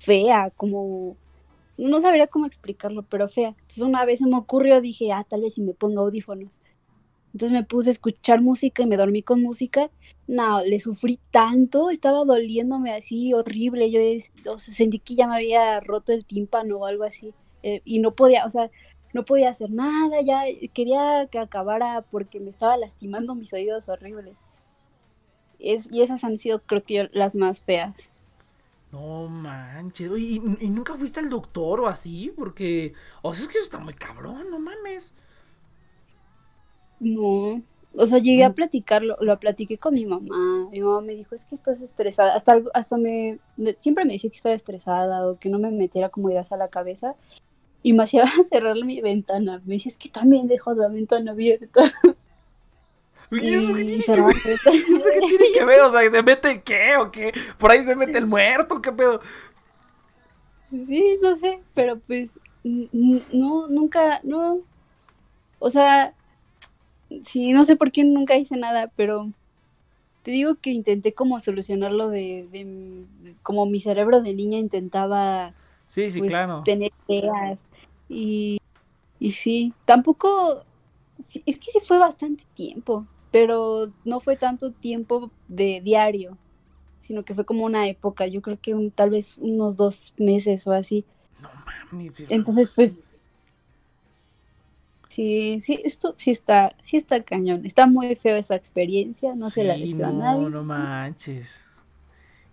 fea, 0.00 0.50
como 0.56 1.16
no 1.76 2.00
sabría 2.00 2.26
cómo 2.26 2.46
explicarlo, 2.46 3.02
pero 3.02 3.28
fea. 3.28 3.48
Entonces 3.50 3.82
una 3.82 4.04
vez 4.04 4.20
se 4.20 4.26
me 4.26 4.36
ocurrió, 4.36 4.80
dije, 4.80 5.12
ah, 5.12 5.24
tal 5.28 5.42
vez 5.42 5.54
si 5.54 5.62
me 5.62 5.74
pongo 5.74 6.02
audífonos. 6.02 6.60
Entonces 7.32 7.52
me 7.52 7.64
puse 7.64 7.90
a 7.90 7.92
escuchar 7.92 8.40
música 8.42 8.82
y 8.82 8.86
me 8.86 8.96
dormí 8.96 9.22
con 9.22 9.42
música. 9.42 9.90
No, 10.28 10.62
le 10.64 10.78
sufrí 10.80 11.18
tanto, 11.32 11.90
estaba 11.90 12.24
doliéndome 12.24 12.92
así 12.94 13.34
horrible. 13.34 13.90
Yo 13.90 14.52
sentí 14.58 15.00
que 15.00 15.16
ya 15.16 15.26
me 15.26 15.36
había 15.36 15.80
roto 15.80 16.12
el 16.12 16.24
tímpano 16.24 16.78
o 16.78 16.86
algo 16.86 17.04
así. 17.04 17.34
eh, 17.62 17.80
y 17.84 17.98
no 17.98 18.14
podía, 18.14 18.44
o 18.46 18.50
sea, 18.50 18.70
no 19.14 19.24
podía 19.24 19.50
hacer 19.50 19.70
nada, 19.70 20.20
ya 20.22 20.42
quería 20.74 21.28
que 21.30 21.38
acabara 21.38 22.02
porque 22.10 22.40
me 22.40 22.50
estaba 22.50 22.76
lastimando 22.76 23.34
mis 23.34 23.52
oídos 23.52 23.88
horribles. 23.88 24.36
Es, 25.58 25.88
y 25.90 26.02
esas 26.02 26.24
han 26.24 26.38
sido, 26.38 26.60
creo 26.60 26.84
que 26.84 26.94
yo, 26.94 27.02
las 27.12 27.34
más 27.34 27.60
feas. 27.60 28.10
No 28.94 29.28
manches. 29.28 30.10
¿y, 30.18 30.36
y 30.60 30.68
nunca 30.70 30.94
fuiste 30.94 31.20
al 31.20 31.30
doctor 31.30 31.80
o 31.80 31.88
así? 31.88 32.32
Porque. 32.36 32.94
O 33.22 33.34
sea, 33.34 33.44
es 33.44 33.48
que 33.50 33.58
eso 33.58 33.64
está 33.64 33.78
muy 33.80 33.94
cabrón, 33.94 34.50
no 34.50 34.58
mames. 34.58 35.12
No, 37.00 37.62
o 37.96 38.06
sea, 38.06 38.18
llegué 38.18 38.44
a 38.44 38.50
Mm. 38.50 38.54
platicarlo, 38.54 39.16
lo 39.20 39.38
platiqué 39.38 39.78
con 39.78 39.94
mi 39.94 40.06
mamá. 40.06 40.68
Mi 40.70 40.80
mamá 40.80 41.00
me 41.02 41.14
dijo, 41.14 41.34
es 41.34 41.44
que 41.44 41.54
estás 41.54 41.80
estresada. 41.80 42.34
Hasta, 42.34 42.62
hasta 42.74 42.96
me, 42.96 43.40
siempre 43.78 44.04
me 44.04 44.14
decía 44.14 44.30
que 44.30 44.36
estaba 44.36 44.54
estresada 44.54 45.26
o 45.28 45.38
que 45.38 45.48
no 45.50 45.58
me 45.58 45.70
metiera 45.72 46.08
como 46.10 46.30
ideas 46.30 46.52
a 46.52 46.56
la 46.56 46.68
cabeza. 46.68 47.16
Y 47.82 47.94
me 47.94 48.04
hacía 48.04 48.24
cerrar 48.50 48.76
mi 48.84 49.00
ventana. 49.02 49.62
Me 49.66 49.76
decía, 49.76 49.90
es 49.92 49.98
que 49.98 50.10
también 50.10 50.48
dejo 50.48 50.74
la 50.74 50.88
ventana 50.88 51.32
abierta. 51.32 51.92
¿Y 53.30 53.54
eso 53.54 53.74
qué 53.74 53.84
Y 53.84 53.84
tiene 53.84 54.08
que 54.10 54.20
ver? 54.22 54.36
ventana. 54.44 54.84
¿Eso 54.94 55.10
qué 55.12 55.22
tiene 55.22 55.50
que 55.52 55.64
ver? 55.64 55.80
O 55.82 55.90
sea, 55.90 56.08
¿se 56.10 56.22
mete 56.22 56.62
qué 56.62 56.96
o 56.96 57.10
qué? 57.10 57.32
¿Por 57.58 57.70
ahí 57.70 57.84
se 57.84 57.96
mete 57.96 58.18
el 58.18 58.26
muerto? 58.26 58.80
¿Qué 58.82 58.92
pedo? 58.92 59.20
Sí, 60.70 61.18
no 61.22 61.36
sé, 61.36 61.64
pero 61.74 62.00
pues 62.00 62.38
no, 62.62 63.68
nunca, 63.68 64.20
no. 64.24 64.62
O 65.58 65.70
sea, 65.70 66.16
sí, 67.26 67.52
no 67.52 67.64
sé 67.64 67.76
por 67.76 67.92
qué 67.92 68.04
nunca 68.04 68.36
hice 68.36 68.56
nada, 68.56 68.88
pero 68.96 69.32
te 70.22 70.32
digo 70.32 70.56
que 70.56 70.70
intenté 70.72 71.14
como 71.14 71.40
solucionarlo 71.40 72.10
de, 72.10 72.48
de 72.50 73.36
como 73.42 73.66
mi 73.66 73.80
cerebro 73.80 74.22
de 74.22 74.34
niña 74.34 74.58
intentaba 74.58 75.56
Sí, 75.86 76.10
sí, 76.10 76.22
pues, 76.22 76.24
claro. 76.24 76.64
tener 76.64 76.92
ideas 77.08 77.66
y, 78.08 78.58
y 79.18 79.32
sí, 79.32 79.76
tampoco, 79.86 80.66
sí, 81.28 81.42
es 81.46 81.58
que 81.60 81.80
fue 81.82 81.98
bastante 81.98 82.46
tiempo, 82.54 83.08
pero 83.34 83.90
no 84.04 84.20
fue 84.20 84.36
tanto 84.36 84.70
tiempo 84.70 85.28
de 85.48 85.80
diario, 85.82 86.38
sino 87.00 87.24
que 87.24 87.34
fue 87.34 87.44
como 87.44 87.64
una 87.64 87.88
época, 87.88 88.28
yo 88.28 88.40
creo 88.40 88.60
que 88.62 88.74
un, 88.74 88.92
tal 88.92 89.10
vez 89.10 89.38
unos 89.38 89.76
dos 89.76 90.14
meses 90.16 90.68
o 90.68 90.72
así. 90.72 91.04
No 91.42 91.48
mames. 91.90 92.30
Entonces, 92.30 92.70
pues, 92.76 93.00
sí, 95.08 95.58
sí, 95.62 95.80
esto 95.82 96.14
sí 96.16 96.30
está, 96.30 96.76
sí 96.84 96.96
está 96.96 97.24
cañón. 97.24 97.66
Está 97.66 97.88
muy 97.88 98.14
feo 98.14 98.36
esa 98.36 98.54
experiencia, 98.54 99.34
no 99.34 99.50
se 99.50 99.64
la 99.64 99.76
deseo 99.76 100.06
a 100.06 100.12
no, 100.12 100.48
no 100.48 100.62
manches. 100.62 101.66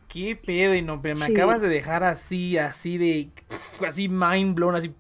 ¿Qué 0.08 0.36
pedo? 0.36 0.74
Y 0.74 0.82
no, 0.82 0.98
me 0.98 1.16
Sí. 1.16 1.32
acabas 1.32 1.62
de 1.62 1.70
dejar 1.70 2.04
así, 2.04 2.58
así 2.58 2.98
de. 2.98 3.30
Así 3.88 4.10
mind 4.10 4.56
blown, 4.56 4.74
así. 4.74 4.92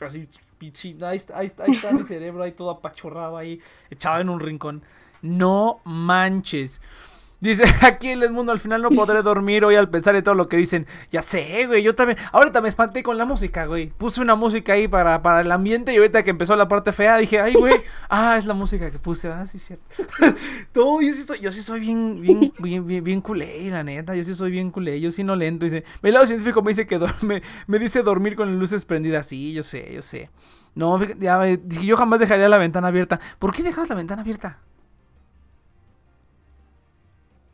Así, 0.00 0.28
pichi. 0.58 0.96
Ahí 1.02 1.22
ahí 1.34 1.52
ahí 1.58 1.74
está 1.74 1.92
mi 1.92 2.04
cerebro, 2.04 2.42
ahí 2.42 2.52
todo 2.52 2.70
apachurrado, 2.70 3.36
ahí 3.36 3.60
echado 3.90 4.20
en 4.20 4.28
un 4.28 4.40
rincón. 4.40 4.82
No 5.22 5.80
manches. 5.84 6.80
Dice, 7.40 7.62
aquí 7.82 8.08
el 8.08 8.22
Edmundo 8.22 8.50
al 8.50 8.58
final 8.58 8.82
no 8.82 8.90
podré 8.90 9.22
dormir 9.22 9.64
hoy 9.64 9.76
al 9.76 9.88
pensar 9.88 10.16
en 10.16 10.24
todo 10.24 10.34
lo 10.34 10.48
que 10.48 10.56
dicen. 10.56 10.86
Ya 11.10 11.22
sé, 11.22 11.66
güey, 11.66 11.82
yo 11.82 11.94
también. 11.94 12.18
Ahorita 12.32 12.60
me 12.60 12.68
espanté 12.68 13.02
con 13.02 13.16
la 13.16 13.24
música, 13.24 13.66
güey. 13.66 13.90
Puse 13.90 14.20
una 14.20 14.34
música 14.34 14.72
ahí 14.72 14.88
para, 14.88 15.22
para 15.22 15.40
el 15.40 15.52
ambiente 15.52 15.92
y 15.92 15.96
ahorita 15.98 16.24
que 16.24 16.30
empezó 16.30 16.56
la 16.56 16.66
parte 16.66 16.92
fea 16.92 17.16
dije, 17.16 17.40
ay, 17.40 17.54
güey, 17.54 17.74
ah, 18.08 18.36
es 18.36 18.44
la 18.44 18.54
música 18.54 18.90
que 18.90 18.98
puse. 18.98 19.28
Ah, 19.28 19.46
sí, 19.46 19.58
cierto. 19.58 19.84
no, 20.74 21.00
yo 21.00 21.12
sí, 21.12 21.22
soy, 21.22 21.38
yo 21.40 21.52
sí 21.52 21.62
soy 21.62 21.80
bien, 21.80 22.20
bien, 22.20 22.52
bien, 22.58 22.86
bien, 22.86 23.04
bien 23.04 23.20
culé, 23.20 23.70
la 23.70 23.84
neta. 23.84 24.16
Yo 24.16 24.24
sí 24.24 24.34
soy 24.34 24.50
bien 24.50 24.70
culé, 24.70 25.00
yo 25.00 25.10
sí 25.12 25.22
no 25.22 25.36
lento. 25.36 25.64
Dice, 25.64 25.84
mi 26.02 26.10
lado 26.10 26.26
científico 26.26 26.62
me 26.62 26.70
dice 26.72 26.86
que 26.86 26.98
duerme, 26.98 27.42
me 27.66 27.78
dice 27.78 28.02
dormir 28.02 28.34
con 28.34 28.50
las 28.50 28.58
luces 28.58 28.84
prendidas. 28.84 29.26
Sí, 29.26 29.52
yo 29.52 29.62
sé, 29.62 29.92
yo 29.94 30.02
sé. 30.02 30.30
No, 30.74 30.98
fíjate, 30.98 31.24
ya, 31.24 31.46
eh, 31.48 31.60
dije, 31.62 31.86
yo 31.86 31.96
jamás 31.96 32.18
dejaría 32.20 32.48
la 32.48 32.58
ventana 32.58 32.88
abierta. 32.88 33.20
¿Por 33.38 33.54
qué 33.54 33.62
dejas 33.62 33.88
la 33.88 33.94
ventana 33.94 34.22
abierta? 34.22 34.58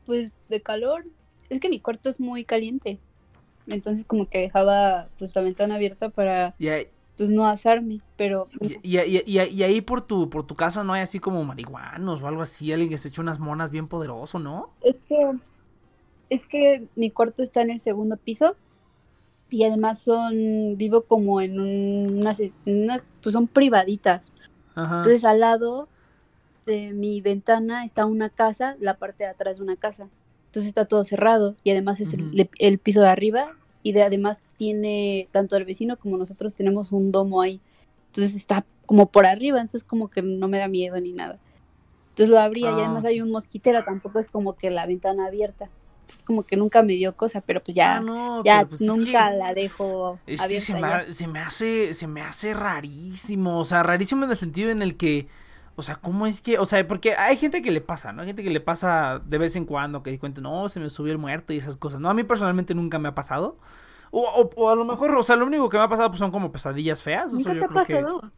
Pues 0.07 0.31
de 0.49 0.61
calor. 0.61 1.05
Es 1.51 1.61
que 1.61 1.69
mi 1.69 1.81
cuarto 1.81 2.11
es 2.11 2.19
muy 2.21 2.45
caliente. 2.45 2.99
Entonces 3.67 4.05
como 4.05 4.29
que 4.29 4.39
dejaba 4.39 5.09
pues 5.19 5.35
la 5.35 5.43
ventana 5.43 5.77
abierta 5.77 6.11
para 6.11 6.55
Y 6.59 6.69
ahí, 6.69 6.89
pues 7.17 7.31
no 7.31 7.47
asarme. 7.47 8.01
Pero 8.17 8.47
y, 8.83 8.99
y- 8.99 9.63
ahí 9.63 9.81
por 9.81 10.03
tu, 10.03 10.29
por 10.29 10.47
tu 10.47 10.55
casa 10.55 10.85
no 10.85 10.93
hay 10.93 11.03
así 11.03 11.19
como 11.19 11.45
marihuanos 11.45 12.23
o 12.23 12.29
algo 12.29 12.43
así, 12.43 12.73
alguien 12.73 12.91
que 12.91 12.99
se 12.99 13.09
eche 13.09 13.21
unas 13.21 13.39
monas 13.39 13.71
bien 13.71 13.89
poderoso, 13.89 14.39
¿no? 14.39 14.71
es 14.83 14.97
que 15.09 15.31
es 16.31 16.47
que 16.47 16.89
mi 16.97 17.11
cuarto 17.11 17.43
está 17.43 17.63
en 17.63 17.71
el 17.71 17.81
segundo 17.81 18.17
piso. 18.17 18.57
Y 19.51 19.63
además 19.65 20.01
son, 20.03 20.77
vivo 20.77 21.03
como 21.03 21.41
en 21.41 21.61
unas, 21.61 22.41
en 22.41 22.53
unas- 22.67 23.03
pues 23.23 23.35
son 23.35 23.47
privaditas. 23.47 24.33
Ajá. 24.75 24.97
Entonces 24.99 25.25
al 25.25 25.41
lado 25.41 25.89
de 26.67 26.93
mi 26.93 27.21
ventana 27.21 27.85
está 27.85 28.07
una 28.07 28.31
casa, 28.31 28.77
la 28.81 28.95
parte 28.99 29.25
de 29.25 29.31
atrás 29.31 29.59
de 29.59 29.63
una 29.65 29.77
casa. 29.77 30.09
Entonces 30.47 30.69
está 30.69 30.85
todo 30.87 31.05
cerrado 31.05 31.57
y 31.65 31.71
además 31.71 32.01
es 32.01 32.15
el- 32.15 32.23
Ujú. 32.23 32.31
el, 32.35 32.51
el 32.59 32.79
piso 32.79 33.01
de 33.01 33.09
arriba 33.09 33.53
y 33.83 33.93
de 33.93 34.03
además 34.03 34.39
tiene 34.57 35.29
tanto 35.33 35.57
el 35.57 35.65
vecino 35.65 35.97
como 35.99 36.17
nosotros 36.17 36.55
tenemos 36.55 36.93
un 36.93 37.11
domo 37.13 37.43
ahí. 37.43 37.61
Entonces 38.09 38.37
está 38.37 38.65
como 38.87 39.07
por 39.11 39.27
arriba, 39.27 39.61
entonces 39.61 39.85
como 39.85 40.09
que 40.09 40.23
no 40.23 40.47
me 40.49 40.59
da 40.59 40.69
miedo 40.69 40.99
ni 41.01 41.13
nada. 41.13 41.37
Entonces 42.11 42.29
lo 42.29 42.39
abría 42.39 42.71
y 42.71 42.75
Ah, 42.75 42.79
además 42.85 43.05
ok. 43.05 43.09
hay 43.09 43.21
un 43.21 43.31
mosquitero, 43.33 43.83
tampoco 43.85 44.19
es 44.21 44.29
como 44.29 44.55
que 44.57 44.71
la 44.71 44.87
ventana 44.87 45.27
abierta. 45.27 45.69
Es 46.09 46.23
como 46.25 46.45
que 46.45 46.57
nunca 46.57 46.83
me 46.83 46.93
dio 46.93 47.17
cosa, 47.17 47.41
pero 47.41 47.61
pues 47.63 47.75
ya, 47.75 47.97
Ah, 47.97 48.01
no, 48.01 48.45
ya 48.45 48.65
pues 48.67 48.81
es 48.81 48.87
nunca 48.87 49.31
que- 49.31 49.37
la 49.37 49.53
dejo 49.55 50.19
Es 50.27 50.41
que 50.41 50.45
abierta. 50.45 50.67
se 50.67 50.75
me, 50.77 51.13
se 51.13 51.27
me 51.27 51.39
hace, 51.41 51.95
se 51.95 52.07
me 52.07 52.21
hace 52.21 52.55
rarísimo, 52.55 53.59
o 53.59 53.65
sea, 53.65 53.83
rarísimo 53.83 54.25
en 54.25 54.31
el 54.31 54.37
sentido 54.37 54.71
en 54.71 54.81
el 54.83 54.97
que, 54.97 55.27
o 55.77 55.83
sea, 55.83 55.97
¿cómo 55.97 56.27
es 56.27 56.41
que, 56.41 56.59
o 56.59 56.65
sea, 56.67 56.87
porque 56.87 57.15
hay 57.17 57.37
gente 57.37 57.61
que 57.63 57.71
le 57.71 57.81
pasa, 57.81 58.13
¿no? 58.13 58.23
Hay 58.23 58.29
gente 58.29 58.43
que 58.45 58.51
le 58.51 58.61
pasa 58.61 59.21
de 59.25 59.39
vez 59.39 59.57
en 59.57 59.65
cuando, 59.65 60.03
que 60.03 60.19
cuenta, 60.19 60.41
no, 60.41 60.69
se 60.69 60.81
me 60.81 60.89
subió 60.91 61.13
el 61.13 61.19
muerto 61.19 61.53
y 61.53 61.57
esas 61.59 61.77
cosas, 61.77 62.01
¿no? 62.01 62.09
A 62.11 62.15
mí 62.15 62.23
personalmente 62.25 62.75
nunca 62.75 62.99
me 62.99 63.09
ha 63.09 63.15
pasado. 63.15 63.59
O, 64.11 64.21
o- 64.23 64.51
o 64.63 64.71
a 64.71 64.77
lo 64.77 64.85
mejor, 64.85 65.15
o 65.17 65.23
sea, 65.25 65.35
lo 65.37 65.45
único 65.47 65.69
que 65.69 65.77
me 65.77 65.83
ha 65.85 65.89
pasado 65.89 66.09
pues 66.11 66.21
son 66.21 66.31
como 66.31 66.53
pesadillas 66.53 67.03
feas. 67.03 67.33
¿Nunca 67.33 67.53
yo 67.53 67.59
te 67.59 67.65
ha 67.65 67.69
creo 67.69 67.85
que- 67.85 67.95
pasado? 67.95 68.33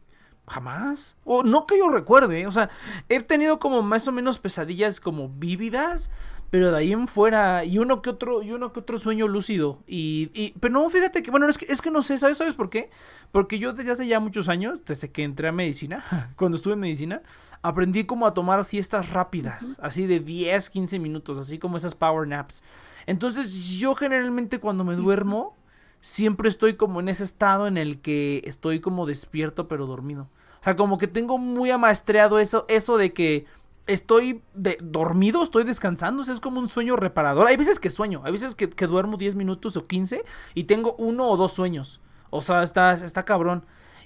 Jamás. 0.47 1.17
O 1.25 1.43
no 1.43 1.65
que 1.67 1.77
yo 1.77 1.89
recuerde. 1.89 2.47
O 2.47 2.51
sea, 2.51 2.69
he 3.09 3.21
tenido 3.21 3.59
como 3.59 3.81
más 3.81 4.07
o 4.07 4.11
menos 4.13 4.39
pesadillas 4.39 4.99
como 5.01 5.27
vívidas. 5.29 6.09
Pero 6.49 6.71
de 6.71 6.77
ahí 6.77 6.93
en 6.93 7.07
fuera. 7.07 7.65
Y 7.65 7.77
uno 7.77 8.01
que 8.01 8.09
otro. 8.09 8.41
Y 8.41 8.51
uno 8.51 8.71
que 8.71 8.79
otro 8.79 8.97
sueño 8.97 9.27
lúcido. 9.27 9.79
Y. 9.85 10.31
y- 10.33 10.53
pero 10.59 10.73
no, 10.73 10.89
fíjate 10.89 11.21
que. 11.21 11.31
Bueno, 11.31 11.47
es 11.49 11.57
que, 11.57 11.65
es 11.69 11.81
que 11.81 11.91
no 11.91 12.01
sé, 12.01 12.17
¿sabes? 12.17 12.37
¿Sabes 12.37 12.55
por 12.55 12.69
qué? 12.69 12.89
Porque 13.31 13.59
yo 13.59 13.73
desde 13.73 13.91
hace 13.91 14.07
ya 14.07 14.19
muchos 14.19 14.47
años, 14.47 14.83
desde 14.85 15.11
que 15.11 15.23
entré 15.23 15.47
a 15.49 15.51
medicina, 15.51 16.03
cuando 16.37 16.57
estuve 16.57 16.73
en 16.75 16.79
medicina, 16.79 17.21
aprendí 17.61 18.05
como 18.05 18.25
a 18.25 18.31
tomar 18.31 18.63
siestas 18.65 19.09
rápidas. 19.11 19.77
Así 19.81 20.07
de 20.07 20.19
10, 20.21 20.69
15 20.69 20.99
minutos. 20.99 21.37
Así 21.37 21.59
como 21.59 21.77
esas 21.77 21.95
power 21.95 22.27
naps. 22.27 22.63
Entonces, 23.05 23.77
yo 23.77 23.95
generalmente 23.95 24.59
cuando 24.59 24.83
me 24.83 24.95
duermo. 24.95 25.55
Siempre 25.99 26.47
estoy 26.47 26.75
como 26.75 26.99
en 26.99 27.09
ese 27.09 27.23
estado 27.23 27.65
en 27.65 27.75
el 27.75 27.99
que 27.99 28.43
estoy 28.45 28.79
como 28.79 29.07
despierto 29.07 29.67
pero 29.67 29.87
dormido. 29.87 30.29
O 30.61 30.63
sea, 30.63 30.75
como 30.75 30.99
que 30.99 31.07
tengo 31.07 31.39
muy 31.39 31.71
amaestreado 31.71 32.37
eso, 32.37 32.65
eso 32.69 32.97
de 32.97 33.13
que 33.13 33.45
estoy 33.87 34.41
de, 34.53 34.77
dormido, 34.81 35.41
estoy 35.41 35.63
descansando, 35.63 36.21
o 36.21 36.25
sea, 36.25 36.33
es 36.33 36.39
como 36.39 36.59
un 36.59 36.69
sueño 36.69 36.95
reparador. 36.95 37.47
Hay 37.47 37.57
veces 37.57 37.79
que 37.79 37.89
sueño, 37.89 38.21
hay 38.23 38.31
veces 38.31 38.55
que, 38.55 38.69
que 38.69 38.87
duermo 38.87 39.17
10 39.17 39.35
minutos 39.35 39.77
o 39.77 39.83
15 39.83 40.23
y 40.53 40.63
tengo 40.65 40.95
uno 40.99 41.27
o 41.27 41.37
dos 41.37 41.53
sueños. 41.53 42.01
O 42.29 42.41
sea, 42.41 42.63
está, 42.63 42.93
está 42.93 43.23
cabrón. 43.23 43.63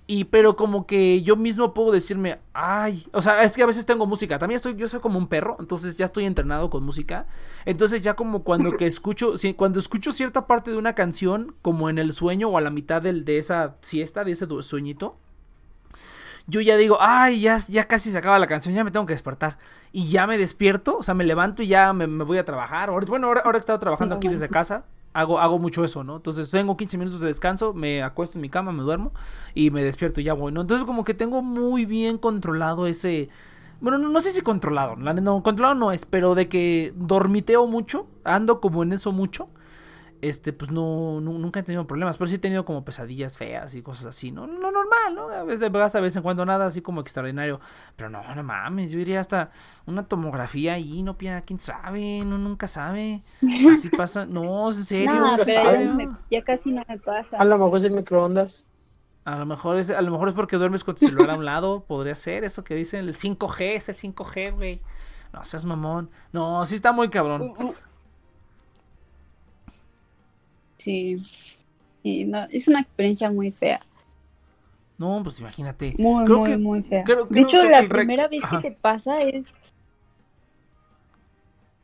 Y 0.08 0.26
pero 0.26 0.56
como 0.56 0.88
que 0.88 1.22
yo 1.22 1.36
mismo 1.38 1.74
puedo 1.74 1.92
decirme, 1.92 2.40
ay, 2.54 3.08
o 3.14 3.22
sea, 3.22 3.44
es 3.44 3.56
que 3.56 3.64
a 3.64 3.68
veces 3.68 3.86
tengo 3.86 4.06
música. 4.06 4.40
También 4.40 4.58
estoy, 4.58 4.76
yo 4.76 4.88
soy 4.88 5.00
como 5.00 5.18
un 5.18 5.28
perro, 5.28 5.56
entonces 5.60 5.96
ya 5.96 6.06
estoy 6.06 6.26
entrenado 6.26 6.70
con 6.70 6.84
música. 6.84 7.28
Entonces 7.66 8.02
ya 8.02 8.16
como 8.16 8.44
cuando 8.44 8.72
que 8.78 8.86
escucho, 8.86 9.38
sí, 9.38 9.54
cuando 9.54 9.80
escucho 9.80 10.12
cierta 10.12 10.48
parte 10.48 10.72
de 10.72 10.78
una 10.78 10.96
canción, 10.96 11.56
como 11.62 11.90
en 11.90 11.98
el 11.98 12.14
sueño 12.14 12.50
o 12.50 12.58
a 12.58 12.62
la 12.62 12.72
mitad 12.72 13.02
del, 13.02 13.26
de 13.26 13.38
esa 13.38 13.78
siesta, 13.82 14.24
de 14.24 14.32
ese 14.32 14.48
sueñito, 14.62 15.18
yo 16.48 16.62
ya 16.62 16.76
digo, 16.78 16.98
ay, 17.00 17.42
ya, 17.42 17.60
ya 17.68 17.88
casi 17.88 18.12
se 18.12 18.18
acaba 18.18 18.40
la 18.40 18.48
canción, 18.48 18.74
ya 18.76 18.84
me 18.84 18.92
tengo 18.92 19.06
que 19.06 19.14
despertar. 19.14 19.58
Y 19.92 20.10
ya 20.10 20.28
me 20.28 20.38
despierto, 20.38 20.98
o 20.98 21.04
sea, 21.04 21.14
me 21.14 21.24
levanto 21.24 21.64
y 21.64 21.68
ya 21.68 21.94
me, 21.94 22.08
me 22.08 22.24
voy 22.24 22.38
a 22.38 22.46
trabajar. 22.46 22.92
Bueno, 23.08 23.28
ahora, 23.28 23.42
ahora 23.42 23.54
que 23.54 23.58
he 23.58 23.60
estado 23.62 23.80
trabajando 23.80 24.16
aquí 24.16 24.28
desde 24.28 24.50
casa, 24.50 24.86
hago, 25.14 25.40
hago 25.40 25.60
mucho 25.60 25.84
eso, 25.84 26.04
¿no? 26.04 26.18
Entonces 26.18 26.50
tengo 26.52 26.76
15 26.78 26.98
minutos 26.98 27.20
de 27.22 27.28
descanso, 27.28 27.74
me 27.74 28.02
acuesto 28.04 28.38
en 28.38 28.42
mi 28.42 28.50
cama, 28.50 28.72
me 28.72 28.84
duermo 28.84 29.12
y 29.54 29.70
me 29.72 29.84
despierto 29.84 30.22
y 30.22 30.24
ya 30.26 30.34
voy, 30.34 30.52
¿no? 30.52 30.62
Entonces 30.62 30.86
como 30.86 31.04
que 31.04 31.14
tengo 31.14 31.42
muy 31.42 31.86
bien 31.86 32.18
controlado 32.18 32.88
ese... 32.88 33.30
Bueno, 33.82 33.98
no, 33.98 34.10
no 34.10 34.22
sé 34.22 34.32
si 34.32 34.42
controlado, 34.42 34.96
la- 34.96 35.14
no, 35.14 35.42
controlado 35.42 35.76
no 35.76 35.92
es, 35.92 36.06
pero 36.06 36.36
de 36.36 36.48
que 36.48 36.94
dormiteo 36.96 37.66
mucho, 37.68 38.08
ando 38.24 38.62
como 38.62 38.84
en 38.84 38.94
eso 38.94 39.12
mucho. 39.12 39.50
Este, 40.22 40.54
pues 40.54 40.70
no, 40.70 41.20
nu- 41.20 41.40
nunca 41.40 41.62
he 41.62 41.64
tenido 41.64 41.88
problemas, 41.88 42.16
pero 42.18 42.28
sí 42.28 42.36
he 42.36 42.40
tenido 42.40 42.64
como 42.64 42.86
pesadillas 42.86 43.40
feas 43.40 43.74
y 43.74 43.82
cosas 43.82 44.06
así, 44.06 44.32
¿no? 44.32 44.46
No 44.46 44.72
normal, 44.72 45.16
¿no? 45.16 45.30
A 45.30 45.44
veces 45.44 45.60
de 45.60 45.66
a 45.66 46.00
vez 46.02 46.16
en 46.16 46.22
cuando 46.22 46.46
nada 46.46 46.68
así 46.68 46.82
como 46.82 47.02
extraordinario. 47.02 47.60
Pero 47.96 48.12
no, 48.12 48.22
no 48.36 48.44
mames, 48.44 48.92
yo 48.92 49.00
iría 49.00 49.20
hasta 49.20 49.50
una 49.88 50.04
tomografía 50.08 50.74
ahí, 50.74 51.02
no 51.02 51.18
pía, 51.18 51.42
quién 51.42 51.60
sabe, 51.60 52.24
no 52.24 52.38
nunca 52.38 52.68
sabe. 52.68 53.24
Así 53.72 53.90
pasa, 53.98 54.28
no, 54.28 54.68
en 54.70 54.74
serio, 54.74 55.12
No, 55.12 55.32
en 55.32 55.38
pero 55.38 55.48
ya, 55.52 55.62
serio. 55.72 55.88
no 55.88 55.96
me- 55.96 56.18
ya 56.30 56.44
casi 56.44 56.72
no 56.72 56.84
me 56.88 57.00
pasa. 57.00 57.38
A 57.38 57.46
lo 57.46 57.58
mejor 57.58 57.78
es 57.78 57.84
el 57.86 57.92
microondas. 57.92 58.68
A 59.26 59.36
lo 59.38 59.46
mejor 59.48 59.78
es, 59.78 59.90
a 59.90 60.02
lo 60.02 60.12
mejor 60.12 60.28
es 60.30 60.34
porque 60.36 60.58
duermes 60.58 60.84
con 60.84 60.96
tu 60.96 61.06
celular 61.06 61.32
a 61.32 61.36
un 61.36 61.46
lado, 61.46 61.84
podría 61.86 62.14
ser 62.16 62.44
eso 62.44 62.64
que 62.64 62.76
dicen 62.76 63.08
el 63.08 63.16
5G, 63.16 63.62
es 63.76 63.90
el 63.90 63.96
5G, 63.96 64.54
güey. 64.54 64.82
No 65.34 65.44
seas 65.46 65.66
mamón. 65.66 66.10
No, 66.32 66.64
sí 66.66 66.76
está 66.76 66.92
muy 66.92 67.10
cabrón. 67.10 67.54
Sí. 70.84 71.18
Sí, 72.04 72.26
no, 72.26 72.44
es 72.52 72.68
una 72.68 72.82
experiencia 72.82 73.30
muy 73.32 73.52
fea. 73.52 73.80
No, 74.98 75.22
pues 75.24 75.40
imagínate. 75.40 75.94
Muy, 75.98 76.26
Creo 76.26 76.40
muy, 76.40 76.50
que- 76.50 76.58
muy 76.58 76.84
fea. 76.84 77.04
creo- 77.04 77.26
de 77.26 77.30
creo 77.30 77.48
hecho, 77.48 77.62
que 77.62 77.70
la 77.70 77.84
primera 77.88 78.28
vez 78.28 78.44
Ajá. 78.44 78.62
que 78.62 78.72
te 78.72 78.78
pasa 78.78 79.22
es. 79.22 79.54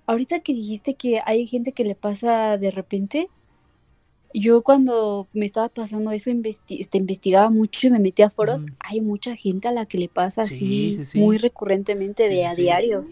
Ahorita 0.06 0.40
que 0.40 0.54
dijiste 0.54 0.96
que 0.96 1.22
hay 1.26 1.48
gente 1.48 1.72
que 1.74 1.84
le 1.84 1.94
pasa 1.96 2.58
de 2.58 2.72
repente, 2.72 3.28
yo 4.34 4.62
cuando 4.62 5.28
me 5.34 5.46
estaba 5.46 5.68
pasando 5.70 6.12
eso, 6.12 6.30
investi- 6.30 6.80
este, 6.80 6.98
investigaba 6.98 7.50
mucho 7.50 7.88
y 7.88 7.90
me 7.92 8.00
metía 8.00 8.28
a 8.28 8.30
foros. 8.30 8.64
Ujú. 8.64 8.74
Hay 8.80 9.02
mucha 9.02 9.36
gente 9.36 9.68
a 9.68 9.72
la 9.72 9.86
que 9.86 9.98
le 9.98 10.08
pasa 10.10 10.44
Sí, 10.44 10.56
así 10.56 10.94
sí, 10.94 11.06
sí. 11.06 11.20
muy 11.20 11.38
recurrentemente 11.38 12.24
Sí, 12.24 12.30
de 12.30 12.36
sí, 12.38 12.44
a 12.44 12.56
sí. 12.56 12.62
diario. 12.64 13.06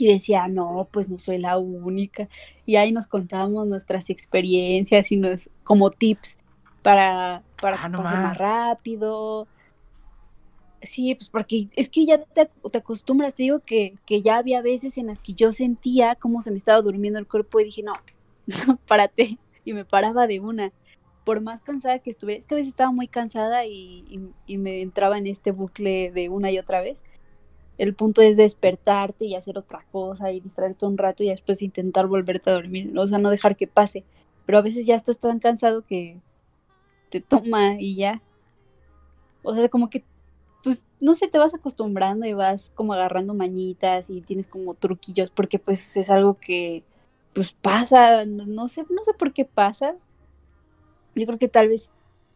Y 0.00 0.12
decía, 0.12 0.48
no, 0.48 0.88
pues 0.92 1.08
no 1.10 1.18
soy 1.18 1.38
la 1.38 1.58
única. 1.58 2.28
Y 2.66 2.76
ahí 2.76 2.92
nos 2.92 3.06
contábamos 3.08 3.66
nuestras 3.68 4.10
experiencias 4.10 5.12
y 5.12 5.16
nos, 5.18 5.50
como 5.64 5.90
tips 5.90 6.38
para, 6.82 7.44
para 7.60 7.78
Ah, 7.78 7.82
que 7.84 7.88
no 7.90 7.98
pase 7.98 8.16
más. 8.18 8.38
rápido. 8.38 9.48
Sí, 10.82 11.14
pues 11.14 11.28
porque 11.28 11.68
es 11.76 11.90
que 11.90 12.06
ya 12.06 12.24
te, 12.24 12.46
te 12.46 12.78
acostumbras, 12.78 13.34
te 13.34 13.42
digo 13.42 13.60
que, 13.60 13.98
que 14.06 14.22
ya 14.22 14.38
había 14.38 14.62
veces 14.62 14.96
en 14.96 15.08
las 15.08 15.20
que 15.20 15.34
yo 15.34 15.52
sentía 15.52 16.16
cómo 16.16 16.40
se 16.40 16.50
me 16.50 16.56
estaba 16.56 16.80
durmiendo 16.80 17.18
el 17.18 17.28
cuerpo 17.28 17.60
y 17.60 17.64
dije, 17.64 17.82
no, 17.82 17.92
no, 18.66 18.78
párate. 18.86 19.38
Y 19.64 19.74
me 19.74 19.84
paraba 19.84 20.26
de 20.26 20.40
una. 20.40 20.72
Por 21.24 21.42
más 21.42 21.60
cansada 21.62 21.98
que 21.98 22.08
estuviera, 22.10 22.38
es 22.38 22.46
que 22.46 22.54
a 22.54 22.56
veces 22.56 22.70
estaba 22.70 22.92
muy 22.92 23.08
cansada 23.08 23.66
y, 23.66 24.04
y- 24.08 24.34
y 24.54 24.58
me 24.58 24.80
entraba 24.82 25.18
en 25.18 25.26
este 25.26 25.50
bucle 25.52 26.10
de 26.12 26.28
una 26.30 26.50
y 26.50 26.58
otra 26.58 26.80
vez. 26.80 27.04
El 27.80 27.94
punto 27.94 28.20
es 28.20 28.36
despertarte 28.36 29.24
y 29.24 29.34
hacer 29.34 29.56
otra 29.56 29.86
cosa 29.90 30.30
y 30.30 30.40
distraerte 30.40 30.84
un 30.84 30.98
rato 30.98 31.22
y 31.22 31.30
después 31.30 31.62
intentar 31.62 32.08
volverte 32.08 32.50
a 32.50 32.52
dormir, 32.52 32.92
o 32.94 33.08
sea, 33.08 33.16
no 33.16 33.30
dejar 33.30 33.56
que 33.56 33.66
pase. 33.66 34.04
Pero 34.44 34.58
a 34.58 34.60
veces 34.60 34.84
ya 34.84 34.96
estás 34.96 35.16
tan 35.16 35.38
cansado 35.38 35.80
que 35.86 36.20
te 37.08 37.22
toma 37.22 37.80
y 37.80 37.96
ya. 37.96 38.20
O 39.42 39.54
sea, 39.54 39.70
como 39.70 39.88
que, 39.88 40.04
pues, 40.62 40.84
no 41.00 41.14
sé, 41.14 41.28
te 41.28 41.38
vas 41.38 41.54
acostumbrando 41.54 42.26
y 42.26 42.34
vas 42.34 42.70
como 42.74 42.92
agarrando 42.92 43.32
mañitas 43.32 44.10
y 44.10 44.20
tienes 44.20 44.46
como 44.46 44.74
truquillos, 44.74 45.30
porque 45.30 45.58
pues 45.58 45.96
es 45.96 46.10
algo 46.10 46.34
que, 46.34 46.84
pues 47.32 47.52
pasa, 47.52 48.26
no, 48.26 48.44
no 48.44 48.68
sé, 48.68 48.84
no 48.90 49.02
sé 49.04 49.14
por 49.14 49.32
qué 49.32 49.46
pasa. 49.46 49.94
Yo 51.14 51.24
creo 51.24 51.38
que 51.38 51.48
tal 51.48 51.68
vez, 51.68 51.90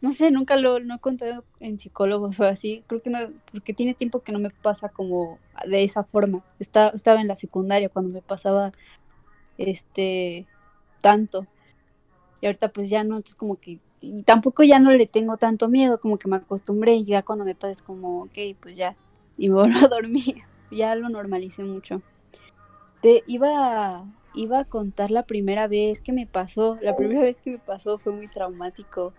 no 0.05 0.13
sé, 0.13 0.31
nunca 0.31 0.57
lo 0.57 0.81
no 0.81 0.97
he 0.97 0.99
contado 0.99 1.45
en 1.61 1.79
psicólogos 1.79 2.39
o 2.39 2.45
así, 2.45 2.85
creo 2.87 3.01
que 3.01 3.09
no, 3.09 3.19
porque 3.51 3.73
tiene 3.73 3.95
tiempo 3.95 4.21
que 4.21 4.33
no 4.33 4.39
me 4.39 4.51
pasa 4.51 4.91
como 4.91 5.39
de 5.67 5.83
esa 5.83 6.05
forma. 6.05 6.45
Está, 6.59 6.91
estaba 6.91 7.23
en 7.23 7.27
la 7.29 7.37
secundaria 7.37 7.89
cuando 7.89 8.13
me 8.13 8.21
pasaba 8.21 8.73
este, 9.57 10.47
tanto. 11.01 11.47
Y 12.43 12.47
ahorita 12.47 12.69
pues 12.69 12.91
ya 12.91 13.03
no, 13.03 13.17
entonces 13.17 13.35
como 13.35 13.57
que, 13.57 13.79
y 14.03 14.23
tampoco 14.25 14.63
ya 14.63 14.79
no 14.79 14.91
le 14.91 15.07
tengo 15.07 15.39
tanto 15.39 15.71
miedo, 15.71 15.99
como 15.99 16.19
que 16.19 16.29
me 16.29 16.37
acostumbré 16.37 16.97
y 16.97 17.07
ya 17.07 17.23
cuando 17.23 17.47
me 17.47 17.55
pasa 17.55 17.73
es 17.73 17.81
como, 17.81 18.25
ok, 18.25 18.39
pues 18.61 18.77
ya, 18.77 18.97
y 19.39 19.49
me 19.49 19.55
vuelvo 19.55 19.87
a 19.87 19.89
dormir, 19.89 20.43
ya 20.71 20.95
lo 20.97 21.09
normalicé 21.09 21.65
mucho. 21.65 22.03
Te 23.01 23.23
iba 23.27 24.05
iba 24.35 24.59
a 24.59 24.65
contar 24.65 25.11
la 25.11 25.23
primera 25.23 25.67
vez 25.67 26.03
que 26.03 26.13
me 26.13 26.27
pasó, 26.27 26.77
la 26.83 26.95
primera 26.95 27.23
vez 27.23 27.39
que 27.41 27.53
me 27.53 27.59
pasó 27.59 27.99
fue 27.99 28.13
muy 28.13 28.29
traumático, 28.29 29.15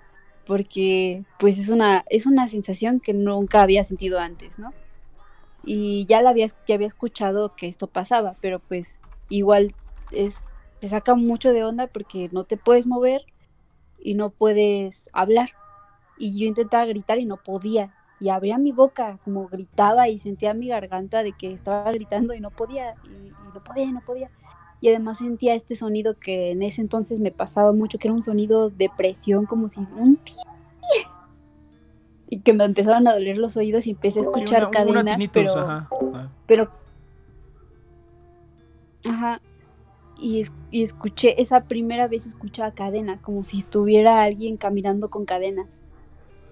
porque 0.47 1.23
pues 1.39 1.57
es 1.59 1.69
una, 1.69 2.05
es 2.09 2.25
una 2.25 2.47
sensación 2.47 2.99
que 2.99 3.13
nunca 3.13 3.61
había 3.61 3.83
sentido 3.83 4.19
antes, 4.19 4.59
¿no? 4.59 4.73
Y 5.63 6.05
ya 6.07 6.21
la 6.21 6.29
había, 6.31 6.47
ya 6.67 6.75
había 6.75 6.87
escuchado 6.87 7.55
que 7.55 7.67
esto 7.67 7.87
pasaba, 7.87 8.37
pero 8.41 8.59
pues 8.59 8.97
igual 9.29 9.73
es, 10.11 10.45
te 10.79 10.89
saca 10.89 11.15
mucho 11.15 11.51
de 11.51 11.63
onda 11.63 11.87
porque 11.87 12.29
no 12.31 12.43
te 12.43 12.57
puedes 12.57 12.85
mover 12.85 13.21
y 13.99 14.13
no 14.15 14.29
puedes 14.29 15.09
hablar. 15.13 15.49
Y 16.17 16.39
yo 16.39 16.45
intentaba 16.45 16.85
gritar 16.85 17.19
y 17.19 17.25
no 17.25 17.37
podía. 17.37 17.93
Y 18.19 18.29
abría 18.29 18.57
mi 18.57 18.71
boca, 18.71 19.19
como 19.23 19.47
gritaba 19.49 20.07
y 20.07 20.19
sentía 20.19 20.53
mi 20.53 20.67
garganta 20.69 21.23
de 21.23 21.33
que 21.33 21.51
estaba 21.51 21.91
gritando 21.91 22.33
y 22.33 22.39
no 22.39 22.51
podía, 22.51 22.95
y, 23.03 23.27
y 23.27 23.51
no 23.53 23.61
podía, 23.63 23.83
y 23.85 23.91
no 23.91 24.01
podía. 24.01 24.31
Y 24.85 24.89
además 24.89 25.17
sentía 25.17 25.55
este 25.55 25.75
sonido 25.75 26.13
que 26.13 26.51
en 26.51 26.61
ese 26.61 26.79
entonces 26.79 27.19
me 27.19 27.31
pasaba 27.31 27.71
mucho, 27.71 27.97
que 27.97 28.07
era 28.07 28.13
un 28.13 28.21
sonido 28.21 28.69
de 28.69 28.87
presión, 28.95 29.47
como 29.47 29.67
si 29.67 29.79
un 29.79 30.19
y 32.29 32.41
que 32.41 32.53
me 32.53 32.65
empezaban 32.65 33.07
a 33.07 33.13
doler 33.13 33.39
los 33.39 33.57
oídos 33.57 33.87
y 33.87 33.91
empecé 33.91 34.19
a 34.19 34.21
escuchar 34.21 34.61
una 34.61 34.69
cadenas, 34.69 35.05
tinnitus, 35.05 35.31
pero, 35.33 35.59
ajá. 35.59 35.89
Ah. 36.13 36.29
pero 36.45 36.69
ajá 39.05 39.41
y, 40.19 40.41
es- 40.41 40.53
y 40.69 40.83
escuché 40.83 41.41
esa 41.41 41.61
primera 41.61 42.07
vez 42.07 42.27
escuchaba 42.27 42.69
cadenas 42.69 43.19
como 43.21 43.43
si 43.43 43.57
estuviera 43.57 44.21
alguien 44.21 44.55
caminando 44.55 45.09
con 45.09 45.25
cadenas 45.25 45.67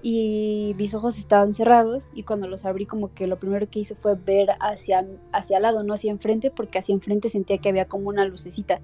y 0.06 0.76
mis 0.78 0.94
ojos 0.94 1.18
estaban 1.18 1.54
cerrados 1.54 2.10
y 2.14 2.24
cuando 2.24 2.46
los 2.48 2.66
abrí 2.66 2.86
como 2.86 3.14
que 3.14 3.26
lo 3.26 3.40
primero 3.40 3.70
que 3.70 3.80
hice 3.80 3.96
fue 3.96 4.16
ver 4.16 4.50
hacia 4.60 5.08
hacia 5.32 5.58
al 5.58 5.64
lado 5.64 5.84
no 5.84 5.94
hacia 5.94 6.12
enfrente 6.12 6.52
porque 6.52 6.78
hacia 6.78 6.94
enfrente 6.94 7.30
sentía 7.30 7.58
que 7.58 7.70
había 7.70 7.86
como 7.86 8.10
una 8.10 8.26
lucecita 8.26 8.82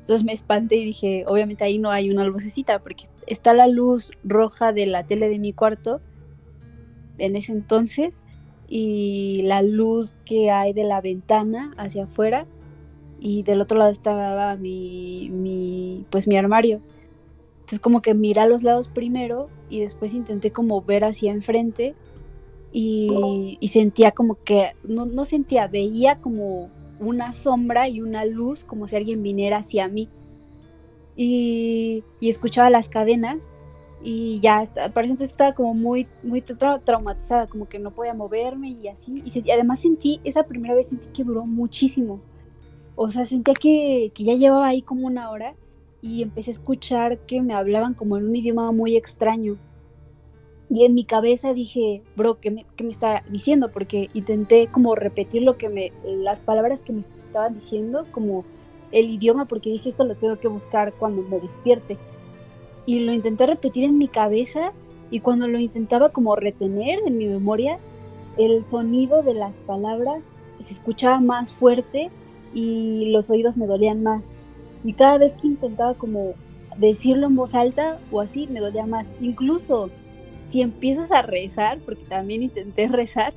entonces 0.00 0.26
me 0.26 0.32
espanté 0.32 0.74
y 0.76 0.84
dije 0.86 1.24
obviamente 1.28 1.62
ahí 1.62 1.78
no 1.78 1.90
hay 1.92 2.10
una 2.10 2.24
lucecita 2.24 2.80
porque 2.80 3.04
está 3.28 3.54
la 3.54 3.68
luz 3.68 4.10
roja 4.24 4.72
de 4.72 4.86
la 4.88 5.04
tele 5.04 5.28
de 5.28 5.38
mi 5.38 5.52
cuarto 5.52 6.00
en 7.18 7.36
ese 7.36 7.52
entonces 7.52 8.20
y 8.66 9.42
la 9.44 9.62
luz 9.62 10.16
que 10.24 10.50
hay 10.50 10.72
de 10.72 10.82
la 10.82 11.00
ventana 11.00 11.72
hacia 11.78 12.04
afuera 12.04 12.46
y 13.20 13.42
del 13.44 13.60
otro 13.60 13.78
lado 13.78 13.90
estaba 13.90 14.56
mi, 14.56 15.30
mi 15.30 16.06
pues 16.10 16.28
mi 16.28 16.36
armario. 16.36 16.80
Entonces 17.68 17.80
como 17.80 18.00
que 18.00 18.14
miré 18.14 18.40
a 18.40 18.46
los 18.46 18.62
lados 18.62 18.88
primero 18.88 19.50
y 19.68 19.80
después 19.80 20.14
intenté 20.14 20.52
como 20.52 20.80
ver 20.80 21.04
hacia 21.04 21.32
enfrente 21.32 21.94
y, 22.72 23.58
sentía 23.70 24.12
como 24.12 24.42
que, 24.42 24.72
no, 24.84 25.04
no 25.04 25.26
sentía, 25.26 25.66
veía 25.66 26.18
como 26.18 26.70
una 26.98 27.34
sombra 27.34 27.86
y 27.86 28.00
una 28.00 28.24
luz 28.24 28.64
como 28.64 28.88
si 28.88 28.96
alguien 28.96 29.22
viniera 29.22 29.58
hacia 29.58 29.86
mí. 29.86 30.08
Y, 31.14 32.04
y 32.20 32.30
escuchaba 32.30 32.70
las 32.70 32.88
cadenas 32.88 33.36
y 34.02 34.40
ya 34.40 34.60
hasta- 34.60 34.88
para 34.94 35.06
entonces 35.06 35.28
estaba 35.28 35.52
como 35.52 35.74
muy 35.74 36.06
muy 36.22 36.40
tra- 36.40 36.82
traumatizada 36.82 37.48
como 37.48 37.68
que 37.68 37.78
no 37.78 37.90
podía 37.90 38.14
moverme 38.14 38.70
y 38.70 38.88
así 38.88 39.22
y 39.26 39.50
además 39.50 39.80
sentí 39.80 40.20
esa 40.24 40.44
primera 40.44 40.74
vez 40.74 40.86
sentí 40.88 41.08
que 41.08 41.24
duró 41.24 41.44
muchísimo 41.44 42.20
o 42.94 43.10
sea 43.10 43.26
sentía 43.26 43.54
que, 43.54 44.12
que 44.14 44.22
ya 44.24 44.34
llevaba 44.34 44.68
ahí 44.68 44.82
como 44.82 45.06
una 45.08 45.30
hora 45.30 45.54
y 46.00 46.22
empecé 46.22 46.50
a 46.50 46.54
escuchar 46.54 47.18
que 47.18 47.42
me 47.42 47.54
hablaban 47.54 47.94
como 47.94 48.16
en 48.16 48.26
un 48.26 48.36
idioma 48.36 48.70
muy 48.72 48.96
extraño. 48.96 49.56
Y 50.70 50.84
en 50.84 50.94
mi 50.94 51.04
cabeza 51.04 51.54
dije 51.54 52.02
bro 52.14 52.40
qué 52.40 52.50
me, 52.50 52.66
qué 52.76 52.84
me 52.84 52.92
está 52.92 53.24
diciendo 53.30 53.70
porque 53.72 54.10
intenté 54.12 54.66
como 54.66 54.94
repetir 54.94 55.42
lo 55.42 55.56
que 55.56 55.68
me 55.68 55.92
las 56.04 56.40
palabras 56.40 56.82
que 56.82 56.92
me 56.92 57.00
estaban 57.26 57.54
diciendo 57.54 58.04
como 58.10 58.44
el 58.92 59.08
idioma 59.08 59.46
porque 59.46 59.70
dije 59.70 59.88
esto 59.88 60.04
lo 60.04 60.14
tengo 60.14 60.38
que 60.38 60.48
buscar 60.48 60.92
cuando 60.92 61.22
me 61.22 61.40
despierte 61.40 61.96
y 62.88 63.00
lo 63.00 63.12
intenté 63.12 63.44
repetir 63.44 63.84
en 63.84 63.98
mi 63.98 64.08
cabeza 64.08 64.72
y 65.10 65.20
cuando 65.20 65.46
lo 65.46 65.58
intentaba 65.58 66.08
como 66.08 66.36
retener 66.36 67.00
en 67.06 67.18
mi 67.18 67.26
memoria, 67.26 67.78
el 68.38 68.66
sonido 68.66 69.22
de 69.22 69.34
las 69.34 69.58
palabras 69.58 70.22
se 70.62 70.72
escuchaba 70.72 71.20
más 71.20 71.52
fuerte 71.52 72.10
y 72.54 73.10
los 73.10 73.28
oídos 73.28 73.58
me 73.58 73.66
dolían 73.66 74.02
más. 74.02 74.22
Y 74.84 74.92
cada 74.94 75.18
vez 75.18 75.34
que 75.34 75.46
intentaba 75.48 75.94
como 75.94 76.34
decirlo 76.76 77.26
en 77.26 77.36
voz 77.36 77.54
alta 77.54 77.98
o 78.10 78.20
así, 78.20 78.46
me 78.46 78.60
dolía 78.60 78.86
más. 78.86 79.06
Incluso 79.20 79.90
si 80.48 80.62
empiezas 80.62 81.10
a 81.12 81.22
rezar, 81.22 81.78
porque 81.84 82.04
también 82.04 82.42
intenté 82.42 82.88
rezar, 82.88 83.32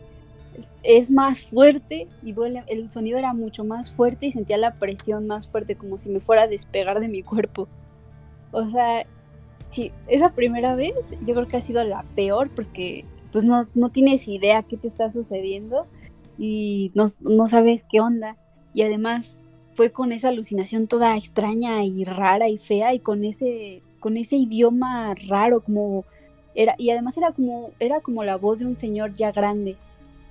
es- 0.84 1.12
más 1.12 1.46
fuerte 1.46 2.08
y 2.24 2.34
duele, 2.34 2.64
el 2.68 2.90
sonido 2.92 3.18
era 3.18 3.34
mucho 3.34 3.64
más 3.64 3.92
fuerte 3.92 4.28
y 4.28 4.32
sentía 4.32 4.58
la 4.58 4.74
presión 4.76 5.28
más 5.28 5.48
fuerte, 5.48 5.76
como 5.76 5.98
si 5.98 6.10
me 6.10 6.20
fuera 6.20 6.44
a 6.44 6.48
despegar 6.48 7.00
de 7.00 7.08
mi 7.08 7.24
cuerpo. 7.24 7.68
O 8.52 8.70
sea, 8.70 9.06
sí, 9.70 9.92
esa 10.08 10.34
primera 10.34 10.76
vez 10.76 10.94
yo 11.26 11.34
creo 11.34 11.48
que 11.48 11.58
ha 11.58 11.62
sido 11.62 11.84
la 11.84 12.04
peor 12.16 12.50
porque 12.50 13.06
pues 13.32 13.46
no, 13.46 13.66
no 13.76 13.90
tienes 13.90 14.28
idea 14.28 14.64
qué 14.64 14.76
te 14.76 14.88
está 14.90 15.12
sucediendo 15.12 15.88
y 16.38 16.92
no, 16.96 17.06
no 17.22 17.48
sabes 17.48 17.84
qué 17.90 18.02
onda. 18.02 18.36
Y 18.74 18.82
además 18.84 19.48
fue 19.74 19.92
con 19.92 20.12
esa 20.12 20.30
alucinación 20.30 20.88
toda 20.88 21.18
extraña 21.18 21.84
y 21.84 22.04
rara 22.04 22.50
y 22.50 22.58
fea 22.58 22.94
y 22.94 23.00
con 23.00 23.24
ese, 23.24 23.82
con 24.00 24.18
ese 24.18 24.36
idioma 24.36 25.16
raro 25.28 25.62
como 25.62 26.06
era, 26.54 26.76
y 26.78 26.90
además 26.90 27.18
era 27.18 27.32
como, 27.32 27.72
era 27.80 28.02
como 28.02 28.24
la 28.24 28.36
voz 28.38 28.60
de 28.60 28.66
un 28.66 28.76
señor 28.76 29.16
ya 29.16 29.32
grande 29.32 29.78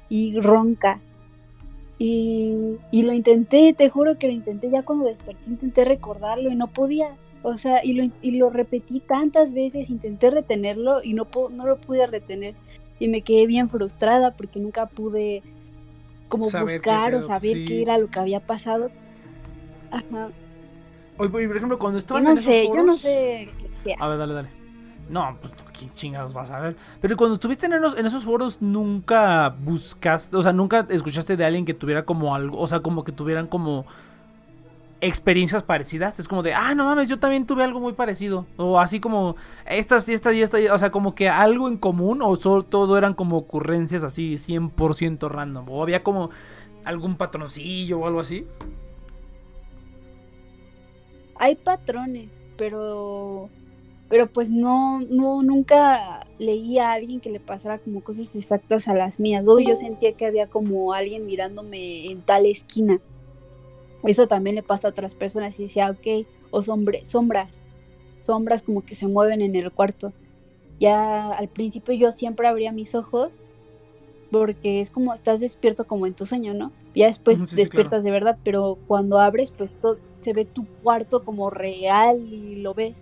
y 0.09 0.39
ronca. 0.41 1.01
Y, 1.99 2.77
y 2.91 3.03
lo 3.03 3.13
intenté, 3.13 3.75
te 3.75 3.91
juro 3.91 4.17
que 4.17 4.27
lo 4.27 4.33
intenté 4.33 4.71
ya 4.71 4.83
cuando 4.83 5.05
desperté, 5.07 5.43
intenté 5.47 5.85
recordarlo 5.85 6.51
y 6.51 6.57
no 6.57 6.67
podía. 6.67 7.15
O 7.43 7.57
sea, 7.57 7.85
y 7.85 7.95
lo, 7.95 8.11
y 8.21 8.33
lo 8.33 8.51
repetí 8.51 9.01
tantas 9.01 9.53
veces, 9.53 9.89
intenté 9.89 10.31
retenerlo 10.31 11.03
y 11.03 11.15
no, 11.15 11.27
no 11.53 11.67
lo 11.67 11.79
pude 11.79 12.07
retener. 12.07 12.55
Y 12.99 13.09
me 13.09 13.23
quedé 13.23 13.47
bien 13.47 13.71
frustrada 13.71 14.33
porque 14.33 14.61
nunca 14.61 14.87
pude 14.87 15.43
como 16.29 16.47
Saber 16.47 16.77
buscar 16.77 17.15
o 17.15 17.23
saber 17.23 17.55
sí. 17.55 17.65
qué 17.65 17.83
era 17.83 17.99
lo 17.99 18.09
que 18.09 18.19
había 18.19 18.41
pasado. 18.41 18.91
Ajá. 19.91 20.29
Oye, 21.19 21.29
por 21.49 21.57
ejemplo, 21.57 21.79
cuando 21.79 21.99
Yo 21.99 22.01
estabas 22.01 22.25
no 22.25 22.31
en 22.31 22.39
esos 22.39 22.53
sé, 22.53 22.67
yo 22.67 22.75
no 22.75 22.83
foros- 22.83 23.01
sé 23.01 23.51
qué 23.85 23.95
A 23.99 24.09
ver, 24.09 24.19
dale, 24.19 24.35
dale. 24.35 24.49
No, 25.11 25.37
pues 25.41 25.53
qué 25.79 25.89
chingados 25.91 26.33
vas 26.35 26.51
a 26.51 26.61
ver. 26.61 26.77
Pero 27.01 27.17
cuando 27.17 27.35
estuviste 27.35 27.67
en 27.67 27.73
esos, 27.75 27.99
en 27.99 28.07
esos 28.07 28.25
foros, 28.25 28.63
nunca 28.63 29.49
buscaste, 29.49 30.37
o 30.37 30.43
sea, 30.43 30.53
nunca 30.53 30.87
escuchaste 30.89 31.37
de 31.37 31.45
alguien 31.45 31.65
que 31.65 31.75
tuviera 31.75 32.05
como 32.05 32.35
algo, 32.35 32.59
o 32.59 32.67
sea, 32.69 32.81
como 32.81 33.03
que 33.05 33.11
tuvieran 33.13 33.49
como 33.49 33.85
experiencias 35.01 35.63
parecidas. 35.63 36.19
Es 36.21 36.29
como 36.29 36.43
de, 36.43 36.55
ah, 36.55 36.75
no 36.75 36.85
mames, 36.85 37.09
yo 37.09 37.19
también 37.19 37.47
tuve 37.47 37.65
algo 37.65 37.81
muy 37.81 37.93
parecido. 37.95 38.47
O 38.57 38.79
así 38.79 39.01
como, 39.01 39.35
estas 39.67 40.09
y 40.09 40.13
esta 40.13 40.33
y 40.33 40.43
esta, 40.43 40.61
y- 40.61 40.69
o 40.69 40.79
sea, 40.79 40.91
como 40.91 41.15
que 41.15 41.29
algo 41.29 41.69
en 41.69 41.77
común, 41.79 42.21
o 42.23 42.37
solo 42.37 42.63
todo 42.65 42.97
eran 42.99 43.15
como 43.15 43.37
ocurrencias 43.39 44.05
así 44.05 44.37
100% 44.37 45.29
random. 45.29 45.69
O 45.71 45.83
había 45.83 46.03
como 46.03 46.31
algún 46.85 47.17
patroncillo 47.17 47.99
o 48.01 48.07
algo 48.07 48.21
así. 48.21 48.47
Hay 51.41 51.57
patrones, 51.57 52.29
pero 52.57 53.49
pero 54.09 54.27
pues 54.27 54.51
no 54.51 55.01
no 55.01 55.43
nunca 55.43 56.27
leí 56.39 56.79
a 56.79 56.93
alguien 56.93 57.21
que 57.21 57.31
le 57.31 57.41
pasara 57.41 57.79
como 57.79 58.03
cosas 58.03 58.35
exactas 58.35 58.87
a 58.89 58.95
las 58.95 59.19
mías. 59.19 59.45
Luego 59.45 59.61
yo 59.61 59.75
sentía 59.77 60.13
que 60.13 60.27
había 60.27 60.47
como 60.49 60.93
alguien 60.93 61.27
mirándome 61.27 62.11
en 62.11 62.21
tal 62.23 62.45
esquina. 62.47 63.01
Eso 64.03 64.27
también 64.29 64.57
le 64.57 64.63
pasa 64.63 64.89
a 64.89 64.91
otras 64.91 65.15
personas 65.15 65.59
y 65.59 65.65
decía, 65.65 65.91
ok, 65.91 66.27
o 66.51 66.63
sombre, 66.63 67.05
sombras, 67.07 67.65
sombras 68.21 68.63
como 68.63 68.85
que 68.85 68.95
se 68.95 69.07
mueven 69.07 69.41
en 69.41 69.55
el 69.57 69.71
cuarto. 69.73 70.13
Ya 70.79 71.31
al 71.33 71.49
principio 71.49 71.95
yo 71.95 72.13
siempre 72.13 72.49
abría 72.49 72.73
mis 72.73 72.95
ojos 72.95 73.41
porque 74.31 74.81
es 74.81 74.91
como 74.91 75.13
estás 75.15 75.41
despierto 75.41 75.87
como 75.87 76.07
en 76.07 76.15
tu 76.15 76.27
sueño, 76.27 76.55
¿no? 76.55 76.73
Ya 76.95 77.07
después 77.07 77.39
sí, 77.41 77.47
sí, 77.47 77.57
despiertas 77.57 78.03
de 78.05 78.11
verdad, 78.11 78.39
pero 78.45 78.79
cuando 78.87 79.19
abres 79.21 79.51
pues 79.51 79.71
to- 79.81 79.99
se 80.21 80.33
ve 80.33 80.45
tu 80.45 80.67
cuarto 80.83 81.25
como 81.25 81.51
real 81.51 82.21
y 82.21 82.57
lo 82.57 82.75
ves. 82.75 82.97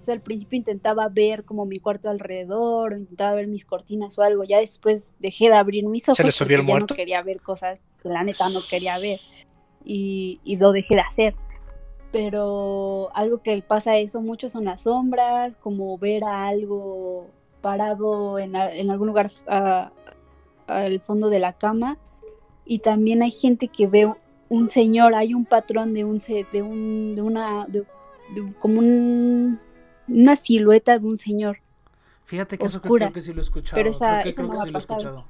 O 0.00 0.04
sea, 0.06 0.14
al 0.14 0.20
principio 0.20 0.56
intentaba 0.56 1.08
ver 1.08 1.44
como 1.44 1.66
mi 1.66 1.80
cuarto 1.80 2.08
alrededor, 2.08 2.92
o 2.92 2.96
intentaba 2.96 3.34
ver 3.34 3.48
mis 3.48 3.64
cortinas 3.64 4.16
o 4.18 4.22
algo. 4.22 4.44
Ya 4.44 4.58
después 4.60 5.12
dejé 5.18 5.48
de 5.48 5.56
abrir 5.56 5.84
mis 5.86 6.08
ojos 6.08 6.18
¿Se 6.18 6.24
le 6.24 6.30
subió 6.32 6.56
el 6.56 6.62
porque 6.62 6.66
ya 6.68 6.72
muerto? 6.72 6.94
no 6.94 6.96
quería 6.96 7.22
ver 7.22 7.40
cosas 7.42 7.80
que 8.02 8.08
la 8.08 8.22
neta 8.22 8.48
no 8.50 8.60
quería 8.70 8.98
ver. 8.98 9.18
Y, 9.84 10.40
y 10.44 10.56
lo 10.56 10.70
dejé 10.72 10.94
de 10.94 11.00
hacer. 11.00 11.34
Pero 12.12 13.10
algo 13.14 13.42
que 13.42 13.60
pasa 13.62 13.96
eso 13.96 14.20
mucho 14.20 14.48
son 14.48 14.64
las 14.64 14.82
sombras, 14.82 15.56
como 15.56 15.98
ver 15.98 16.24
a 16.24 16.46
algo 16.46 17.26
parado 17.60 18.38
en, 18.38 18.54
a- 18.54 18.72
en 18.72 18.90
algún 18.90 19.08
lugar 19.08 19.32
ah, 19.48 19.90
al 20.68 21.00
fondo 21.00 21.28
de 21.30 21.40
la 21.40 21.52
cama. 21.54 21.98
Y 22.64 22.78
también 22.78 23.22
hay 23.22 23.30
gente 23.32 23.68
que 23.68 23.86
ve 23.86 24.12
un 24.48 24.68
señor, 24.68 25.14
hay 25.14 25.34
un 25.34 25.44
patrón 25.44 25.92
de 25.92 26.04
un 26.04 26.18
de 26.18 26.62
un 26.62 27.14
de 27.14 27.22
una 27.22 27.66
de- 27.66 27.80
de 28.34 28.54
como 28.58 28.78
un- 28.80 29.58
una 30.08 30.36
silueta 30.36 30.98
de 30.98 31.06
un 31.06 31.16
señor. 31.18 31.58
Fíjate 32.24 32.58
que 32.58 32.66
eso 32.66 32.80
creo, 32.80 33.12
que 33.12 33.20
sí 33.20 33.32
lo 33.32 33.40
he 33.40 33.42
escuchado. 33.42 33.76
Pero 33.76 33.90
esa- 33.90 34.06
creo 34.20 34.22
que, 34.22 34.28
esa 34.30 34.36
creo 34.42 34.48
no 34.48 34.52
que 34.54 34.64
sí 34.66 34.70
lo 34.70 34.78
he 34.78 34.80
escuchado. 34.80 35.24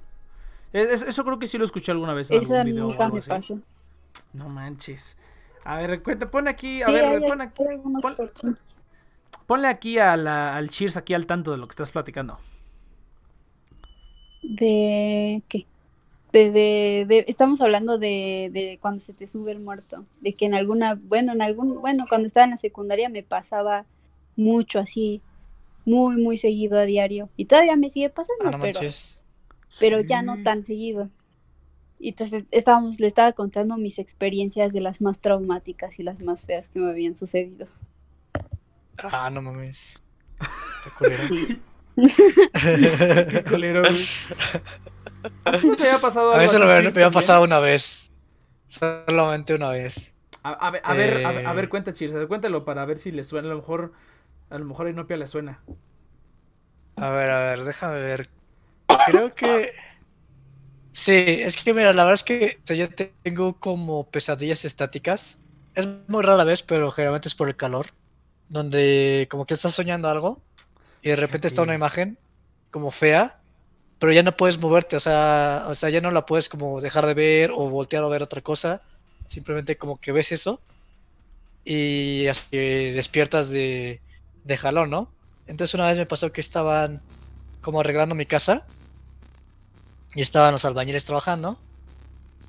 Es- 0.73 0.91
es- 0.91 1.03
eso 1.09 1.25
creo 1.25 1.39
que 1.39 1.47
sí 1.47 1.59
lo 1.59 1.65
escuché 1.65 1.93
alguna 1.93 2.15
vez 2.15 2.31
en 2.31 2.43
Esa 2.43 2.61
algún 2.61 2.73
video 2.73 2.89
o 2.89 3.03
algo 3.03 3.15
me 3.15 3.19
así. 3.21 3.31
pasó. 3.31 3.59
No 4.33 4.49
manches. 4.49 5.17
A 5.65 5.79
ver, 5.79 6.03
cuenta, 6.03 6.31
pon 6.31 6.49
aquí, 6.49 6.83
a 6.83 6.87
Sí, 6.87 6.93
ver, 6.93 7.05
hay- 7.05 7.29
pon 7.29 7.41
aquí, 7.41 7.63
pon- 8.03 8.17
ponle 9.47 9.69
aquí 9.69 9.99
a 9.99 10.17
la- 10.17 10.57
al 10.57 10.71
Cheers 10.71 10.97
aquí 10.97 11.13
al 11.15 11.27
tanto 11.27 11.51
de 11.51 11.57
lo 11.59 11.67
que 11.69 11.73
estás 11.73 11.91
platicando. 11.93 12.39
¿De 14.43 15.43
qué? 15.49 15.67
De, 16.37 16.51
de, 16.51 17.07
de- 17.09 17.25
estamos 17.29 17.63
hablando 17.63 17.97
de, 17.97 18.51
de 18.53 18.79
cuando 18.83 19.01
se 19.01 19.15
te 19.15 19.27
sube 19.27 19.53
el 19.53 19.59
muerto. 19.61 20.05
De 20.21 20.35
que 20.35 20.45
en 20.45 20.53
alguna, 20.53 21.01
bueno, 21.03 21.33
en 21.33 21.41
algún, 21.41 21.81
bueno, 21.81 22.05
cuando 22.07 22.27
estaba 22.27 22.45
en 22.45 22.51
la 22.51 22.57
secundaria 22.59 23.09
me 23.09 23.23
pasaba 23.23 23.87
mucho 24.37 24.79
así, 24.79 25.23
muy, 25.87 26.17
muy 26.21 26.37
seguido 26.37 26.79
a 26.79 26.83
diario. 26.83 27.31
Y 27.39 27.47
todavía 27.47 27.77
me 27.77 27.89
sigue 27.89 28.11
pasando, 28.11 28.45
Ah, 28.45 28.59
pero, 28.61 28.81
pero 29.81 30.01
ya 30.03 30.21
no 30.21 30.37
tan 30.45 30.63
seguido. 30.63 31.09
Y 31.99 32.11
entonces 32.11 32.45
estábamos, 32.51 33.01
le 33.01 33.07
estaba 33.07 33.33
contando 33.33 33.79
mis 33.79 33.99
experiencias 33.99 34.75
de 34.75 34.81
las 34.83 35.01
más 35.01 35.21
traumáticas 35.21 35.99
y 35.99 36.03
las 36.03 36.23
más 36.23 36.45
feas 36.45 36.69
que 36.69 36.81
me 36.81 36.91
habían 36.91 37.17
sucedido. 37.17 37.67
Ah, 38.99 39.31
no 39.31 39.41
mames. 39.41 40.03
Qué 40.85 40.91
culero. 40.99 41.23
Qué 43.31 43.43
culero, 43.49 43.81
güey. 43.81 44.05
¿A 45.45 45.53
ti 45.59 45.75
te 45.77 45.85
había 45.85 46.01
pasado 46.01 46.33
A 46.33 46.39
algo 46.39 46.43
mí 46.43 46.49
solo 46.49 46.65
así, 46.65 46.83
me, 46.83 46.89
había 46.89 47.11
pasado 47.11 47.43
una 47.45 47.61
vez. 47.61 48.11
Solamente 48.69 49.55
una 49.55 49.71
vez. 49.71 50.17
A, 50.43 50.51
a 50.53 50.71
ver, 50.71 50.83
a 50.85 50.95
ver, 50.95 51.21
a 51.25 51.33
ver, 51.33 51.47
a 51.47 51.53
Eh. 51.53 51.55
ver, 51.55 51.69
cuenta, 51.69 51.93
Cheers, 51.93 52.27
cuéntalo 52.29 52.65
para 52.65 52.85
ver 52.85 52.99
si 52.99 53.11
le 53.11 53.25
suena. 53.25 53.49
A 53.49 53.51
lo 53.53 53.57
mejor, 53.59 53.93
a 54.51 54.59
lo 54.59 54.65
mejor 54.65 54.87
a 54.87 54.91
Inopia 54.91 55.17
le 55.17 55.27
suena. 55.27 55.63
A 56.97 57.11
ver, 57.11 57.31
a 57.31 57.41
ver, 57.41 57.65
déjame 57.65 58.01
ver. 58.01 58.31
Creo 59.07 59.35
que. 59.35 59.73
Sí, 60.93 61.13
es 61.43 61.57
que 61.57 61.75
mira, 61.75 61.93
la 61.93 62.05
verdad 62.05 62.15
es 62.15 62.25
que 62.25 62.59
o 62.65 62.67
sea, 62.67 62.77
yo 62.77 62.89
tengo 62.91 63.59
como 63.61 64.11
pesadillas 64.11 64.65
estáticas. 64.65 65.39
Es 65.75 65.87
muy 66.09 66.23
rara 66.23 66.45
vez, 66.45 66.63
pero 66.63 66.91
generalmente 66.91 67.29
es 67.29 67.35
por 67.35 67.49
el 67.49 67.57
calor. 67.57 67.87
Donde 68.49 69.29
como 69.31 69.47
que 69.47 69.55
estás 69.55 69.75
soñando 69.75 70.09
algo 70.09 70.43
y 71.03 71.11
de 71.11 71.17
repente 71.17 71.49
está 71.49 71.63
una 71.63 71.75
imagen 71.75 72.19
como 72.71 72.91
fea, 72.91 73.41
pero 73.99 74.13
ya 74.13 74.23
no 74.23 74.37
puedes 74.37 74.59
moverte, 74.59 74.97
o 74.97 75.01
sea, 75.01 75.65
o 75.69 75.75
sea, 75.75 75.91
ya 75.91 76.01
no 76.01 76.11
la 76.11 76.27
puedes 76.27 76.49
como 76.49 76.81
dejar 76.81 77.07
de 77.07 77.15
ver 77.15 77.51
o 77.53 77.71
voltear 77.71 78.05
a 78.05 78.09
ver 78.09 78.23
otra 78.23 78.43
cosa. 78.43 78.83
Simplemente 79.27 79.77
como 79.77 79.97
que 79.97 80.13
ves 80.13 80.33
eso 80.33 80.61
y 81.65 82.27
así 82.29 82.57
despiertas 82.57 83.51
de, 83.51 84.01
de 84.45 84.57
jalón, 84.57 84.91
¿no? 84.91 85.11
Entonces 85.47 85.75
una 85.75 85.89
vez 85.89 85.99
me 85.99 86.07
pasó 86.07 86.31
que 86.33 86.41
estaban 86.41 87.03
como 87.61 87.81
arreglando 87.81 88.15
mi 88.15 88.27
casa 88.27 88.67
y 90.15 90.23
estaban 90.23 90.53
los 90.53 90.65
albañiles 90.65 91.05
trabajando 91.05 91.59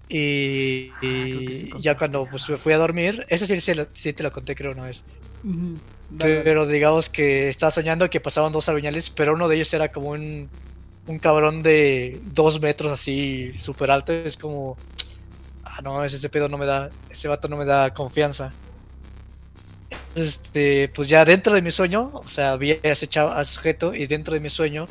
y, 0.10 0.92
Ah, 1.02 1.52
sí 1.52 1.70
ya 1.80 1.98
cuando 1.98 2.26
pues, 2.26 2.50
me 2.50 2.58
fui 2.58 2.74
a 2.74 2.78
dormir, 2.78 3.26
eso 3.30 3.46
sí, 3.46 3.56
sí, 3.94 4.14
te 4.14 4.24
lo 4.24 4.32
conté 4.32 4.56
creo 4.56 4.72
una 4.72 4.86
vez, 4.86 5.04
pero 6.18 6.66
digamos 6.66 7.10
que 7.10 7.50
estaba 7.50 7.72
soñando 7.72 8.10
que 8.10 8.22
pasaban 8.22 8.52
dos 8.52 8.70
albañiles, 8.70 9.10
pero 9.10 9.34
uno 9.34 9.48
de 9.48 9.56
ellos 9.56 9.74
era 9.74 9.92
como 9.92 10.12
un, 10.12 10.50
un 11.08 11.20
cabrón 11.20 11.64
de 11.64 12.22
dos 12.26 12.62
metros 12.62 12.92
así 12.92 13.54
súper 13.58 13.92
alto, 13.92 14.12
es 14.14 14.38
como, 14.38 14.78
ah 15.64 15.82
no, 15.82 16.04
ese, 16.04 16.18
ese 16.18 16.30
pedo 16.30 16.50
no 16.50 16.58
me 16.58 16.66
da, 16.66 16.92
ese 17.10 17.28
vato 17.28 17.48
no 17.48 17.58
me 17.58 17.66
da 17.66 17.94
confianza. 17.94 18.54
Este, 20.16 20.90
pues 20.90 21.10
ya 21.10 21.24
dentro 21.24 21.54
de 21.54 21.62
mi 21.62 21.72
sueño, 21.72 22.12
o 22.14 22.28
sea, 22.28 22.56
vi 22.58 22.72
a 22.72 22.80
ese, 22.84 23.08
chavo, 23.08 23.30
a 23.30 23.44
sujeto 23.44 23.94
y 23.94 24.06
dentro 24.08 24.34
de 24.34 24.40
mi 24.40 24.50
sueño, 24.50 24.90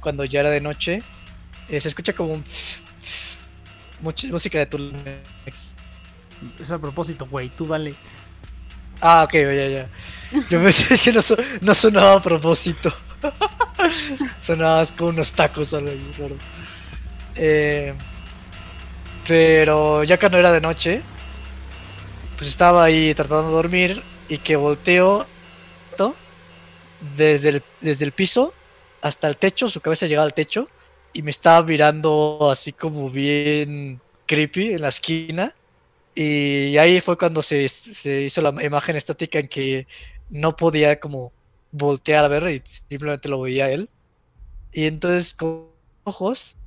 cuando 0.00 0.24
ya 0.24 0.40
era 0.40 0.50
de 0.50 0.60
noche, 0.60 1.02
eh, 1.68 1.80
se 1.80 1.88
escucha 1.88 2.12
como 2.12 2.34
un... 2.34 2.44
mucha 4.00 4.28
música 4.28 4.58
de 4.58 4.66
Turlex. 4.66 5.76
Es 6.58 6.72
a 6.72 6.78
propósito, 6.78 7.26
güey, 7.30 7.50
tú 7.50 7.66
dale. 7.66 7.94
Ah, 9.00 9.24
ok, 9.24 9.34
ya, 9.34 9.68
ya. 9.68 9.88
Yo 10.48 10.62
pensé 10.62 10.96
que 10.98 11.12
no, 11.12 11.20
no 11.60 11.74
sonaba 11.74 12.14
a 12.14 12.22
propósito. 12.22 12.92
sonaba 14.38 14.84
con 14.96 15.08
unos 15.08 15.32
tacos 15.32 15.72
o 15.72 15.76
algo 15.78 15.90
ahí 15.90 16.12
raro. 16.18 16.36
Eh, 17.36 17.94
pero 19.26 20.02
ya 20.04 20.18
cuando 20.18 20.38
era 20.38 20.52
de 20.52 20.60
noche, 20.60 21.02
pues 22.36 22.48
estaba 22.48 22.84
ahí 22.84 23.14
tratando 23.14 23.48
de 23.48 23.52
dormir 23.54 24.02
y 24.28 24.38
que 24.38 24.56
volteo 24.56 25.26
to- 25.96 26.14
desde 27.16 27.48
el, 27.50 27.62
desde 27.80 28.04
el 28.04 28.12
piso 28.12 28.52
hasta 29.00 29.28
el 29.28 29.36
techo, 29.36 29.68
su 29.68 29.80
cabeza 29.80 30.06
llegaba 30.06 30.26
al 30.26 30.34
techo 30.34 30.68
y 31.12 31.22
me 31.22 31.30
estaba 31.30 31.62
mirando 31.66 32.48
así 32.50 32.72
como 32.72 33.10
bien 33.10 34.00
creepy 34.26 34.72
en 34.74 34.82
la 34.82 34.88
esquina. 34.88 35.54
Y 36.14 36.76
ahí 36.76 37.00
fue 37.00 37.16
cuando 37.16 37.42
se, 37.42 37.68
se 37.68 38.22
hizo 38.22 38.42
la 38.42 38.62
imagen 38.62 38.96
estática 38.96 39.38
en 39.38 39.48
que 39.48 39.86
no 40.30 40.54
podía 40.56 41.00
como 41.00 41.32
voltear 41.72 42.24
a 42.24 42.28
ver 42.28 42.48
y 42.48 42.62
simplemente 42.64 43.28
lo 43.28 43.40
veía 43.40 43.70
él. 43.70 43.90
Y 44.72 44.86
entonces 44.86 45.34
con 45.34 45.66
ojos 46.04 46.58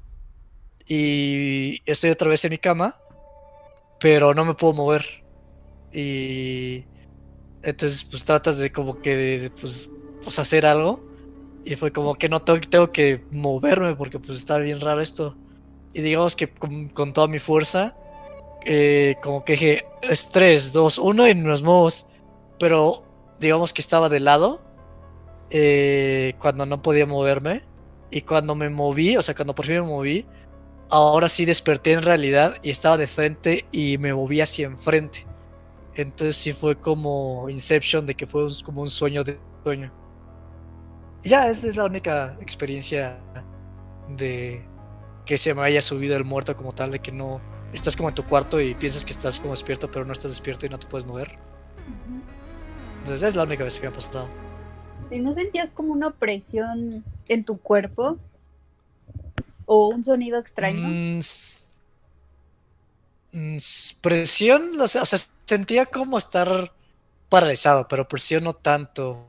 y 0.88 1.82
estoy 1.86 2.12
otra 2.12 2.30
vez 2.30 2.44
en 2.46 2.52
mi 2.52 2.58
cama, 2.58 2.98
pero 4.00 4.34
no 4.34 4.46
me 4.46 4.54
puedo 4.54 4.74
mover. 4.74 5.06
Y 5.94 6.86
entonces 7.64 8.04
pues 8.04 8.26
tratas 8.26 8.58
de 8.58 8.72
como 8.72 9.00
que 9.00 9.52
pues, 9.60 9.90
pues 10.24 10.40
hacer 10.40 10.66
algo. 10.66 11.04
Y 11.64 11.76
fue 11.76 11.92
como 11.92 12.14
que 12.16 12.30
no 12.30 12.42
tengo, 12.42 12.60
tengo 12.60 12.92
que 12.92 13.24
moverme 13.32 13.96
porque 13.96 14.20
pues 14.20 14.38
está 14.38 14.58
bien 14.58 14.82
raro 14.82 15.02
esto. 15.02 15.36
Y 15.94 16.02
digamos 16.02 16.36
que 16.36 16.50
con, 16.50 16.90
con 16.90 17.14
toda 17.14 17.28
mi 17.28 17.40
fuerza 17.40 17.96
eh, 18.66 19.16
como 19.22 19.46
que 19.46 19.54
dije, 19.54 19.86
es 20.02 20.30
3, 20.30 20.74
2, 20.74 20.98
1 20.98 21.28
y 21.30 21.36
nos 21.36 21.62
movemos. 21.62 22.06
Pero 22.60 23.04
digamos 23.40 23.74
que 23.74 23.82
estaba 23.82 24.10
de 24.10 24.20
lado 24.20 24.65
eh, 25.50 26.36
cuando 26.40 26.66
no 26.66 26.82
podía 26.82 27.06
moverme. 27.06 27.64
Y 28.12 28.22
cuando 28.22 28.56
me 28.56 28.70
moví, 28.70 29.18
o 29.18 29.22
sea, 29.22 29.36
cuando 29.36 29.56
por 29.56 29.66
fin 29.66 29.76
me 29.76 29.82
moví, 29.82 30.26
ahora 30.90 31.28
sí 31.30 31.46
desperté 31.46 31.94
en 31.94 32.02
realidad 32.04 32.58
y 32.64 32.70
estaba 32.70 32.98
de 32.98 33.08
frente 33.08 33.66
y 33.72 33.98
me 33.98 34.14
moví 34.14 34.42
hacia 34.42 34.68
enfrente. 34.68 35.26
Entonces 35.96 36.38
sí 36.38 36.54
fue 36.54 36.76
como 36.80 37.50
Inception 37.50 38.06
de 38.06 38.16
que 38.16 38.26
fue 38.28 38.46
un- 38.46 38.54
como 38.64 38.82
un 38.82 38.90
sueño 38.90 39.24
de 39.24 39.40
sueño. 39.64 39.92
Y 41.24 41.30
ya, 41.30 41.50
esa 41.50 41.68
es 41.68 41.76
la 41.76 41.86
única 41.86 42.38
experiencia 42.42 43.20
de 44.10 44.64
que 45.26 45.38
se 45.38 45.54
me 45.54 45.64
haya 45.64 45.82
subido 45.82 46.16
el 46.16 46.24
muerto 46.24 46.56
como 46.56 46.72
tal, 46.74 46.92
de 46.92 47.00
que 47.00 47.12
no, 47.12 47.42
estás 47.74 47.96
como 47.98 48.10
en 48.10 48.16
tu 48.16 48.24
cuarto 48.24 48.62
y 48.62 48.76
piensas 48.76 49.04
que 49.06 49.12
estás 49.12 49.40
como 49.40 49.54
despierto, 49.54 49.90
pero 49.90 50.06
no 50.06 50.14
estás 50.14 50.32
despierto 50.32 50.66
y 50.66 50.70
no 50.70 50.78
te 50.80 50.88
puedes 50.88 51.08
mover. 51.08 51.38
Entonces 53.00 53.30
es 53.30 53.36
la 53.36 53.44
única 53.44 53.64
vez 53.64 53.76
que 53.80 53.88
me 53.88 53.88
ha 53.90 53.94
pasado. 53.94 54.28
¿Y 55.12 55.20
no 55.20 55.34
sentías 55.34 55.72
como 55.72 55.94
una 55.94 56.08
opresión 56.08 57.04
en 57.28 57.44
tu 57.44 57.58
cuerpo? 57.58 58.18
¿O 59.66 59.88
un 59.90 60.04
sonido 60.04 60.38
extraño? 60.40 60.88
Mm, 60.88 61.20
mm, 63.32 63.58
presión, 64.02 64.80
o 64.80 64.88
sea, 64.88 65.04
sentía 65.46 65.86
como 65.86 66.18
estar 66.18 66.72
paralizado, 67.30 67.88
pero 67.88 68.08
presión 68.08 68.44
no 68.44 68.54
tanto. 68.54 69.28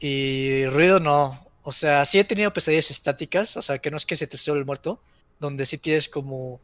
Y 0.00 0.66
ruido 0.66 1.00
no. 1.00 1.46
O 1.62 1.72
sea, 1.72 2.04
sí 2.04 2.18
he 2.18 2.24
tenido 2.24 2.52
pesadillas 2.52 2.90
estáticas, 2.90 3.56
o 3.56 3.62
sea, 3.62 3.78
que 3.78 3.90
no 3.90 3.96
es 3.96 4.06
que 4.06 4.16
se 4.16 4.26
te 4.26 4.36
sube 4.36 4.58
el 4.58 4.66
muerto, 4.66 5.00
donde 5.40 5.66
sí 5.66 5.78
tienes 5.78 6.08
como... 6.08 6.60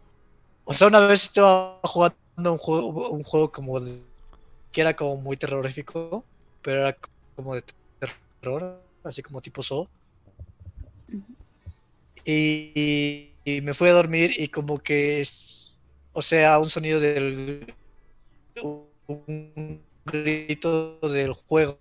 O 0.64 0.74
sea, 0.74 0.88
una 0.88 1.00
vez 1.06 1.24
estaba 1.24 1.80
jugando 1.84 2.16
un 2.52 2.58
juego, 2.58 3.10
un 3.10 3.22
juego 3.24 3.52
como 3.52 3.80
de- 3.80 4.02
que 4.72 4.82
era 4.82 4.96
como 4.96 5.16
muy 5.16 5.36
terrorífico, 5.36 6.24
pero 6.62 6.80
era 6.88 6.98
como 7.36 7.54
de 7.54 7.62
terror, 8.40 8.82
así 9.04 9.22
como 9.22 9.40
tipo 9.40 9.62
Saw. 9.62 9.88
Y, 12.24 13.32
me 13.62 13.74
fui 13.74 13.88
a 13.88 13.92
dormir 13.92 14.32
y 14.36 14.48
como 14.48 14.78
que, 14.78 15.26
o 16.12 16.22
sea, 16.22 16.58
un 16.58 16.68
sonido 16.70 17.00
del... 17.00 17.74
Un 19.06 19.82
grito 20.04 21.00
del 21.00 21.32
juego, 21.32 21.78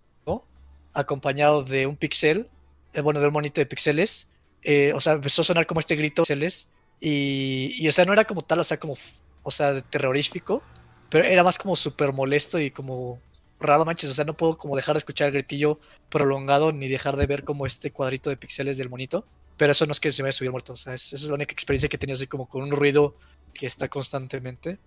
acompañado 0.94 1.64
de 1.64 1.86
un 1.86 1.96
pixel, 1.96 2.50
eh, 2.94 3.02
bueno, 3.02 3.20
de 3.20 3.28
un 3.28 3.34
monito 3.34 3.62
de 3.62 3.66
píxeles. 3.66 4.30
eh, 4.64 4.92
o 4.94 5.00
sea, 5.00 5.14
empezó 5.14 5.42
a 5.42 5.46
sonar 5.46 5.68
como 5.68 5.80
este 5.80 5.96
grito 5.96 6.24
de 6.24 6.26
píxeles. 6.26 6.70
Y, 7.02 7.72
y, 7.80 7.88
o 7.88 7.92
sea, 7.92 8.06
no 8.06 8.14
era 8.14 8.26
como 8.26 8.42
tal, 8.42 8.60
o 8.60 8.64
sea, 8.64 8.78
como, 8.80 8.96
o 9.44 9.52
sea, 9.52 9.80
terrorífico, 9.82 10.64
pero 11.10 11.26
era 11.26 11.44
más 11.44 11.58
como 11.58 11.76
súper 11.76 12.14
molesto 12.14 12.60
y 12.60 12.72
como 12.72 13.22
raro, 13.60 13.86
manches. 13.86 14.10
O 14.10 14.14
sea, 14.14 14.26
no 14.26 14.36
puedo 14.36 14.58
como 14.58 14.76
dejar 14.76 14.96
de 14.96 15.00
escuchar 15.00 15.28
el 15.28 15.34
gritillo 15.34 15.80
prolongado 16.10 16.72
ni 16.72 16.88
dejar 16.88 17.16
de 17.18 17.26
ver 17.28 17.44
como 17.44 17.66
este 17.66 17.92
cuadrito 17.92 18.30
de 18.30 18.38
píxeles 18.38 18.78
del 18.78 18.90
monito. 18.90 19.26
Pero 19.58 19.74
eso 19.74 19.86
no 19.86 19.92
es 19.92 20.00
que 20.00 20.12
se 20.12 20.24
me 20.24 20.30
haya 20.30 20.34
subido 20.38 20.52
muerto. 20.52 20.74
O 20.74 20.78
sea, 20.78 20.94
es- 20.94 21.08
esa 21.14 21.16
es 21.24 21.30
la 21.30 21.36
única 21.36 21.52
experiencia 21.52 21.90
que 21.90 21.98
he 21.98 22.00
tenido 22.00 22.16
así 22.16 22.28
como 22.28 22.48
con 22.48 22.64
un 22.64 22.72
ruido 22.72 23.16
que 23.54 23.66
está 23.66 23.88
constantemente. 23.90 24.80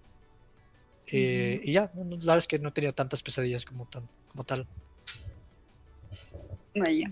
eh, 1.15 1.61
y 1.65 1.73
ya, 1.73 1.91
la 1.95 2.05
verdad 2.05 2.39
es 2.39 2.47
que 2.47 2.59
no 2.59 2.69
he 2.71 2.73
tenido 2.73 2.95
tantas 2.95 3.23
pesadillas 3.23 3.65
como, 3.67 3.85
tan, 3.87 4.07
como 4.29 4.45
tal. 4.45 4.67
Vaya, 6.75 7.11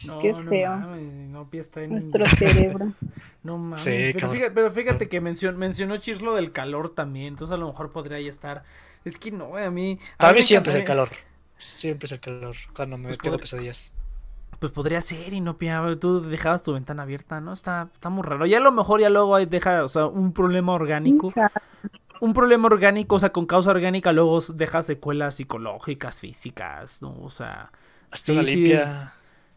No, 0.00 0.18
Qué 0.20 0.32
no 0.34 0.44
feo. 0.48 0.70
mames, 0.70 1.02
no, 1.28 1.48
está 1.60 1.82
en... 1.82 1.90
nuestro 1.92 2.26
cerebro. 2.28 2.94
No 3.42 3.58
mames. 3.58 3.80
Sí, 3.80 4.10
pero, 4.12 4.28
fíjate, 4.28 4.50
pero 4.50 4.70
fíjate 4.70 5.08
que 5.08 5.20
mencionó, 5.20 5.58
mencionó 5.58 5.94
lo 6.22 6.34
del 6.34 6.52
calor 6.52 6.90
también. 6.94 7.28
Entonces 7.28 7.54
a 7.54 7.58
lo 7.58 7.66
mejor 7.68 7.92
podría 7.92 8.20
ya 8.20 8.30
estar. 8.30 8.64
Es 9.04 9.18
que 9.18 9.30
no, 9.30 9.56
a 9.56 9.70
mí. 9.70 9.98
a 10.18 10.26
Para 10.26 10.34
mí 10.34 10.42
mí 10.42 10.42
siempre 10.42 10.70
es 10.72 10.76
el 10.76 10.84
calor. 10.84 11.08
Siempre 11.56 12.06
es 12.06 12.12
el 12.12 12.20
calor 12.20 12.56
cuando 12.74 12.98
me 12.98 13.08
Pues 13.08 13.18
quedo 13.18 13.38
pesadillas. 13.40 13.92
Pues 14.58 14.72
podría 14.72 15.00
ser 15.00 15.34
y 15.34 15.40
no, 15.40 15.56
a 15.60 15.96
Tú 16.00 16.20
dejabas 16.20 16.62
tu 16.64 16.72
ventana 16.72 17.04
abierta, 17.04 17.40
¿no? 17.40 17.52
Está, 17.52 17.90
está 17.92 18.08
muy 18.10 18.24
raro. 18.24 18.44
Ya 18.46 18.56
a 18.58 18.60
lo 18.60 18.72
mejor 18.72 19.00
ya 19.00 19.08
luego 19.08 19.36
ahí 19.36 19.46
deja, 19.46 19.84
o 19.84 19.88
sea, 19.88 20.06
un 20.06 20.32
problema 20.32 20.72
orgánico. 20.72 21.32
Un 22.20 22.34
problema 22.34 22.66
orgánico, 22.66 23.16
o 23.16 23.18
sea, 23.20 23.30
con 23.32 23.46
causa 23.46 23.70
orgánica, 23.70 24.12
luego 24.12 24.40
deja 24.54 24.82
secuelas 24.82 25.36
psicológicas, 25.36 26.20
físicas, 26.20 27.02
¿no? 27.02 27.16
O 27.22 27.30
sea. 27.30 27.72
Hasta 28.10 28.32
Sí, 28.32 28.32
una 28.32 28.42
sí, 28.44 28.72
limpia. 28.72 28.82
es- 28.82 29.08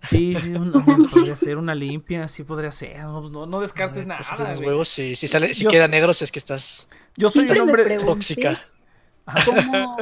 Sí, 0.02 0.34
sí, 0.36 0.54
una- 0.56 0.84
podría 1.12 1.36
ser 1.36 1.58
una 1.58 1.76
limpia, 1.76 2.28
sí 2.28 2.44
podría 2.44 2.72
ser. 2.72 3.00
No, 3.04 3.20
pues 3.20 3.32
no, 3.32 3.46
no 3.46 3.62
descartes 3.62 4.04
eh, 4.04 4.08
nada. 4.08 4.24
güey. 4.56 4.68
huevos, 4.68 4.88
si, 4.90 5.16
si, 5.16 5.28
sale, 5.28 5.54
si 5.54 5.64
Yo- 5.66 5.70
queda 5.70 5.88
negro, 5.88 6.12
si 6.14 6.24
es 6.24 6.32
que 6.32 6.40
estás 6.40 6.88
Yo 7.18 7.30
soy 7.30 7.46
un 7.50 7.62
hombre. 7.62 7.98
tóxica. 7.98 8.60
¿Cómo, 9.46 9.98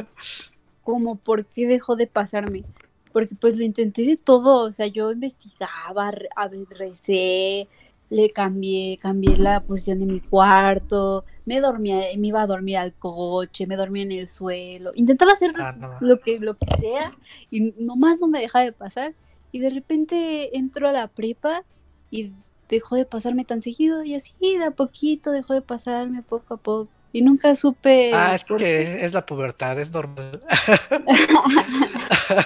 cómo, 0.82 1.16
por 1.16 1.44
qué 1.44 1.66
dejó 1.66 1.96
de 1.96 2.06
pasarme? 2.06 2.64
Porque 3.12 3.34
pues 3.34 3.56
lo 3.56 3.64
intenté 3.64 4.02
de 4.02 4.16
todo, 4.16 4.66
o 4.68 4.72
sea, 4.72 4.86
yo 4.86 5.12
investigaba, 5.12 6.10
re- 6.12 6.28
a 6.36 6.48
ver, 6.48 6.64
recé, 6.78 7.68
le 8.08 8.30
cambié, 8.30 8.96
cambié 8.98 9.36
la 9.36 9.60
posición 9.60 9.98
de 10.00 10.06
mi 10.06 10.20
cuarto, 10.20 11.24
me 11.44 11.60
dormía, 11.60 12.02
me 12.16 12.28
iba 12.28 12.40
a 12.42 12.46
dormir 12.46 12.76
al 12.78 12.92
coche, 12.94 13.66
me 13.66 13.76
dormía 13.76 14.04
en 14.04 14.12
el 14.12 14.26
suelo, 14.28 14.92
intentaba 14.94 15.32
hacer 15.32 15.52
Ah, 15.58 15.72
no. 15.76 15.96
lo 16.00 16.20
que, 16.20 16.38
lo 16.38 16.54
que 16.54 16.66
sea 16.80 17.12
y 17.50 17.72
nomás 17.78 18.18
no 18.20 18.28
me 18.28 18.40
dejaba 18.40 18.64
de 18.64 18.72
pasar 18.72 19.12
y 19.52 19.58
de 19.60 19.70
repente 19.70 20.56
entro 20.56 20.88
a 20.88 20.92
la 20.92 21.08
prepa 21.08 21.64
y 22.10 22.32
dejó 22.68 22.96
de 22.96 23.04
pasarme 23.04 23.44
tan 23.44 23.62
seguido 23.62 24.04
y 24.04 24.14
así 24.14 24.32
de 24.40 24.64
a 24.64 24.70
poquito 24.70 25.30
dejó 25.30 25.54
de 25.54 25.62
pasarme 25.62 26.22
poco 26.22 26.54
a 26.54 26.56
poco 26.56 26.88
y 27.12 27.22
nunca 27.22 27.56
supe 27.56 28.12
Ah, 28.14 28.34
es 28.34 28.44
que 28.44 29.04
es 29.04 29.12
la 29.12 29.26
pubertad, 29.26 29.78
es 29.78 29.92
normal. 29.92 30.40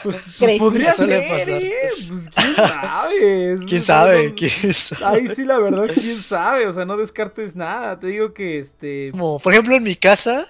Pues, 0.02 0.16
pues 0.38 0.58
podría 0.58 0.92
ser, 0.92 1.28
pasar. 1.28 1.62
¿eh? 1.62 1.90
Pues 2.08 2.30
quién 2.30 2.54
sabe. 2.56 3.58
¿Quién 3.68 3.80
sabe? 3.82 4.28
no- 4.28 4.34
¿Quién 4.34 4.74
sabe? 4.74 5.04
Ahí 5.04 5.28
sí, 5.28 5.44
la 5.44 5.58
verdad, 5.58 5.90
quién 5.94 6.22
sabe. 6.22 6.66
O 6.66 6.72
sea, 6.72 6.86
no 6.86 6.96
descartes 6.96 7.54
nada. 7.54 7.98
Te 8.00 8.06
digo 8.06 8.32
que 8.32 8.58
este. 8.58 9.10
Como, 9.10 9.38
por 9.38 9.52
ejemplo, 9.52 9.76
en 9.76 9.82
mi 9.82 9.94
casa 9.94 10.46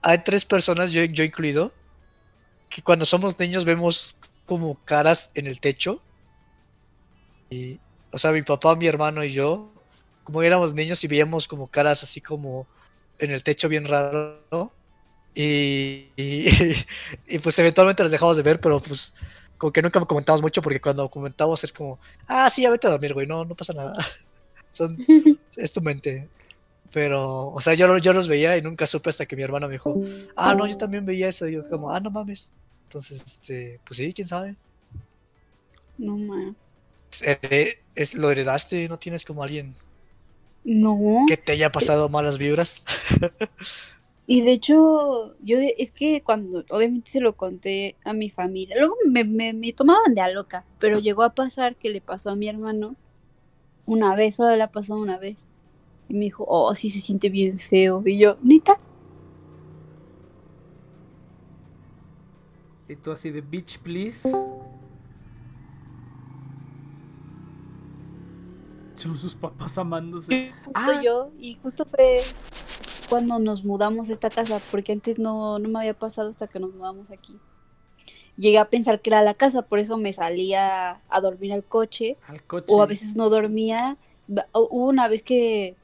hay 0.00 0.18
tres 0.24 0.44
personas, 0.46 0.92
yo, 0.92 1.04
yo 1.04 1.22
incluido, 1.24 1.70
que 2.70 2.80
cuando 2.82 3.04
somos 3.04 3.38
niños 3.38 3.64
vemos 3.66 4.16
como 4.46 4.76
caras 4.84 5.32
en 5.34 5.46
el 5.46 5.60
techo. 5.60 6.02
Y, 7.50 7.78
o 8.12 8.18
sea, 8.18 8.32
mi 8.32 8.42
papá, 8.42 8.76
mi 8.76 8.86
hermano 8.86 9.24
y 9.24 9.32
yo, 9.32 9.72
como 10.24 10.42
éramos 10.42 10.74
niños 10.74 11.02
y 11.04 11.08
veíamos 11.08 11.46
como 11.46 11.68
caras 11.68 12.02
así 12.02 12.20
como 12.20 12.66
en 13.18 13.30
el 13.30 13.42
techo 13.42 13.68
bien 13.68 13.86
raro, 13.86 14.40
¿no? 14.50 14.72
Y, 15.34 16.10
y, 16.16 16.46
y, 17.28 17.38
pues 17.38 17.58
eventualmente 17.58 18.02
las 18.02 18.12
dejamos 18.12 18.36
de 18.36 18.42
ver, 18.42 18.60
pero 18.60 18.80
pues 18.80 19.14
como 19.58 19.72
que 19.72 19.82
nunca 19.82 20.00
comentamos 20.04 20.42
mucho 20.42 20.62
porque 20.62 20.80
cuando 20.80 21.08
comentamos 21.08 21.62
es 21.64 21.72
como, 21.72 21.98
ah, 22.26 22.48
sí, 22.50 22.62
ya 22.62 22.70
vete 22.70 22.86
a 22.86 22.90
dormir, 22.90 23.14
güey, 23.14 23.26
no, 23.26 23.44
no 23.44 23.54
pasa 23.54 23.72
nada. 23.72 23.94
Son, 24.70 24.96
es 25.56 25.72
tu 25.72 25.80
mente. 25.80 26.28
Pero, 26.92 27.48
o 27.48 27.60
sea, 27.60 27.74
yo, 27.74 27.98
yo 27.98 28.12
los 28.12 28.28
veía 28.28 28.56
y 28.56 28.62
nunca 28.62 28.86
supe 28.86 29.10
hasta 29.10 29.26
que 29.26 29.34
mi 29.34 29.42
hermano 29.42 29.66
me 29.66 29.72
dijo, 29.72 30.00
ah, 30.36 30.54
no, 30.54 30.66
yo 30.66 30.76
también 30.76 31.04
veía 31.04 31.28
eso. 31.28 31.48
Y 31.48 31.54
yo 31.54 31.68
como, 31.68 31.92
ah, 31.92 31.98
no 31.98 32.10
mames. 32.10 32.52
Entonces, 32.94 33.22
este, 33.26 33.80
pues 33.86 33.98
sí, 33.98 34.12
quién 34.12 34.28
sabe. 34.28 34.56
No, 35.98 36.16
ma. 36.18 36.54
Heré- 37.22 37.78
es, 37.94 38.14
lo 38.14 38.30
heredaste, 38.30 38.88
no 38.88 38.98
tienes 38.98 39.24
como 39.24 39.42
alguien 39.42 39.74
No. 40.64 41.24
que 41.26 41.36
te 41.36 41.52
haya 41.52 41.70
pasado 41.72 42.08
malas 42.08 42.38
vibras. 42.38 42.84
Y 44.26 44.40
de 44.42 44.52
hecho, 44.52 45.36
yo 45.40 45.58
es 45.60 45.92
que 45.92 46.22
cuando 46.22 46.64
obviamente 46.70 47.10
se 47.10 47.20
lo 47.20 47.36
conté 47.36 47.96
a 48.04 48.14
mi 48.14 48.30
familia, 48.30 48.76
luego 48.78 48.96
me, 49.06 49.24
me, 49.24 49.52
me 49.52 49.72
tomaban 49.74 50.14
de 50.14 50.22
a 50.22 50.30
loca, 50.30 50.64
pero 50.78 50.98
llegó 50.98 51.22
a 51.24 51.34
pasar 51.34 51.76
que 51.76 51.90
le 51.90 52.00
pasó 52.00 52.30
a 52.30 52.36
mi 52.36 52.48
hermano 52.48 52.96
una 53.86 54.16
vez, 54.16 54.36
solo 54.36 54.56
le 54.56 54.62
ha 54.64 54.72
pasado 54.72 55.00
una 55.00 55.18
vez. 55.18 55.38
Y 56.08 56.14
me 56.14 56.26
dijo, 56.26 56.44
oh, 56.48 56.74
sí 56.76 56.90
se 56.90 57.00
siente 57.00 57.30
bien 57.30 57.60
feo. 57.60 58.02
Y 58.06 58.18
yo, 58.18 58.38
neta, 58.42 58.80
Y 62.88 62.96
tú 62.96 63.12
así 63.12 63.30
de 63.30 63.40
bitch, 63.40 63.78
please. 63.80 64.28
Son 68.94 69.18
sus 69.18 69.34
papás 69.34 69.76
amándose. 69.78 70.52
justo 70.64 70.72
Ah. 70.74 71.00
yo, 71.02 71.30
y 71.38 71.54
justo 71.54 71.84
fue 71.84 72.18
cuando 73.08 73.38
nos 73.38 73.64
mudamos 73.64 74.08
a 74.08 74.12
esta 74.12 74.30
casa, 74.30 74.60
porque 74.70 74.92
antes 74.92 75.18
no, 75.18 75.58
no 75.58 75.68
me 75.68 75.80
había 75.80 75.94
pasado 75.98 76.30
hasta 76.30 76.46
que 76.46 76.60
nos 76.60 76.72
mudamos 76.74 77.10
aquí. 77.10 77.36
Llegué 78.36 78.58
a 78.58 78.68
pensar 78.70 79.00
que 79.00 79.10
era 79.10 79.22
la 79.22 79.34
casa, 79.34 79.62
por 79.62 79.78
eso 79.78 79.96
me 79.96 80.12
salía 80.12 81.00
a 81.08 81.20
dormir 81.20 81.52
al 81.52 81.64
coche 81.64 82.16
Al 82.28 82.42
coche. 82.42 82.66
o 82.68 82.82
a 82.82 82.86
veces 82.86 83.14
no 83.16 83.30
dormía. 83.30 83.96
Hubo 84.52 84.88
una 84.88 85.08
vez 85.08 85.22
que, 85.22 85.76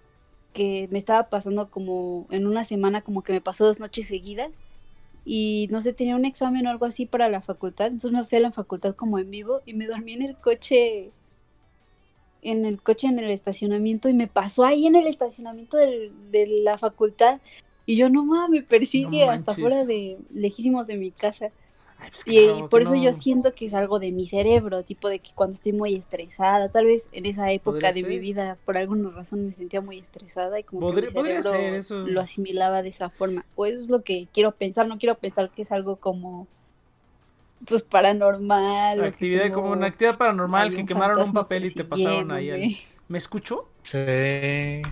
que 0.52 0.88
me 0.90 0.98
estaba 0.98 1.28
pasando 1.28 1.70
como 1.70 2.26
en 2.30 2.46
una 2.46 2.64
semana, 2.64 3.02
como 3.02 3.22
que 3.22 3.32
me 3.32 3.40
pasó 3.40 3.66
dos 3.66 3.80
noches 3.80 4.06
seguidas 4.08 4.50
y 5.24 5.68
no 5.70 5.80
sé, 5.80 5.92
tenía 5.92 6.16
un 6.16 6.24
examen 6.24 6.66
o 6.66 6.70
algo 6.70 6.86
así 6.86 7.06
para 7.06 7.28
la 7.28 7.40
facultad, 7.40 7.86
entonces 7.86 8.12
me 8.12 8.24
fui 8.24 8.38
a 8.38 8.42
la 8.42 8.52
facultad 8.52 8.94
como 8.94 9.18
en 9.18 9.30
vivo 9.30 9.60
y 9.66 9.74
me 9.74 9.86
dormí 9.86 10.14
en 10.14 10.22
el 10.22 10.36
coche, 10.36 11.10
en 12.42 12.64
el 12.64 12.80
coche 12.82 13.06
en 13.06 13.18
el 13.18 13.30
estacionamiento 13.30 14.08
y 14.08 14.14
me 14.14 14.26
pasó 14.26 14.64
ahí 14.64 14.86
en 14.86 14.96
el 14.96 15.06
estacionamiento 15.06 15.76
del- 15.76 16.12
de 16.30 16.46
la 16.64 16.78
facultad 16.78 17.38
y 17.86 17.96
yo 17.96 18.08
no 18.08 18.24
mames, 18.24 18.62
me 18.62 18.66
persigue 18.66 19.26
No 19.26 19.30
hasta 19.32 19.52
fuera 19.54 19.84
de 19.84 20.18
lejísimos 20.32 20.86
de 20.86 20.96
mi 20.96 21.10
casa. 21.10 21.50
Ay, 22.00 22.10
pues 22.10 22.22
Y, 22.26 22.44
claro, 22.46 22.58
y 22.58 22.68
por 22.68 22.82
eso 22.82 22.94
no. 22.94 23.02
yo 23.02 23.12
siento 23.12 23.54
que 23.54 23.66
es 23.66 23.74
algo 23.74 23.98
de 23.98 24.10
mi 24.12 24.26
cerebro, 24.26 24.82
tipo 24.84 25.08
de 25.08 25.18
que 25.18 25.30
cuando 25.34 25.54
estoy 25.54 25.72
muy 25.72 25.94
estresada, 25.94 26.68
tal 26.70 26.86
vez 26.86 27.08
en 27.12 27.26
esa 27.26 27.50
época 27.52 27.92
de 27.92 28.02
mi 28.02 28.18
vida 28.18 28.56
por 28.64 28.76
alguna 28.78 29.10
razón 29.10 29.46
me 29.46 29.52
sentía 29.52 29.80
muy 29.80 29.98
estresada 29.98 30.58
y 30.58 30.64
como 30.64 30.80
Podría- 30.80 31.08
que 31.08 31.14
mi 31.14 31.14
podría 31.14 31.42
cerebro 31.42 31.60
ser 31.64 31.74
eso. 31.74 31.98
lo 32.06 32.20
asimilaba 32.20 32.82
de 32.82 32.88
esa 32.88 33.10
forma. 33.10 33.44
O 33.54 33.66
eso 33.66 33.78
es 33.78 33.88
lo 33.90 34.02
que 34.02 34.28
quiero 34.32 34.52
pensar, 34.52 34.86
no 34.88 34.98
quiero 34.98 35.16
pensar 35.16 35.50
que 35.50 35.62
es 35.62 35.72
algo 35.72 35.96
como 35.96 36.46
pues 37.66 37.82
paranormal. 37.82 39.04
Actividad 39.04 39.42
tengo 39.44 39.56
como 39.56 39.72
una 39.72 39.86
actividad 39.88 40.16
paranormal 40.16 40.74
que 40.74 40.84
quemaron 40.86 41.20
un 41.20 41.32
papel 41.32 41.66
y 41.66 41.70
te 41.70 41.84
pasaron 41.84 42.30
ahí. 42.32 42.50
al-. 42.50 42.76
¿Me 43.08 43.18
escuchó? 43.18 43.68
Sí. 43.82 44.82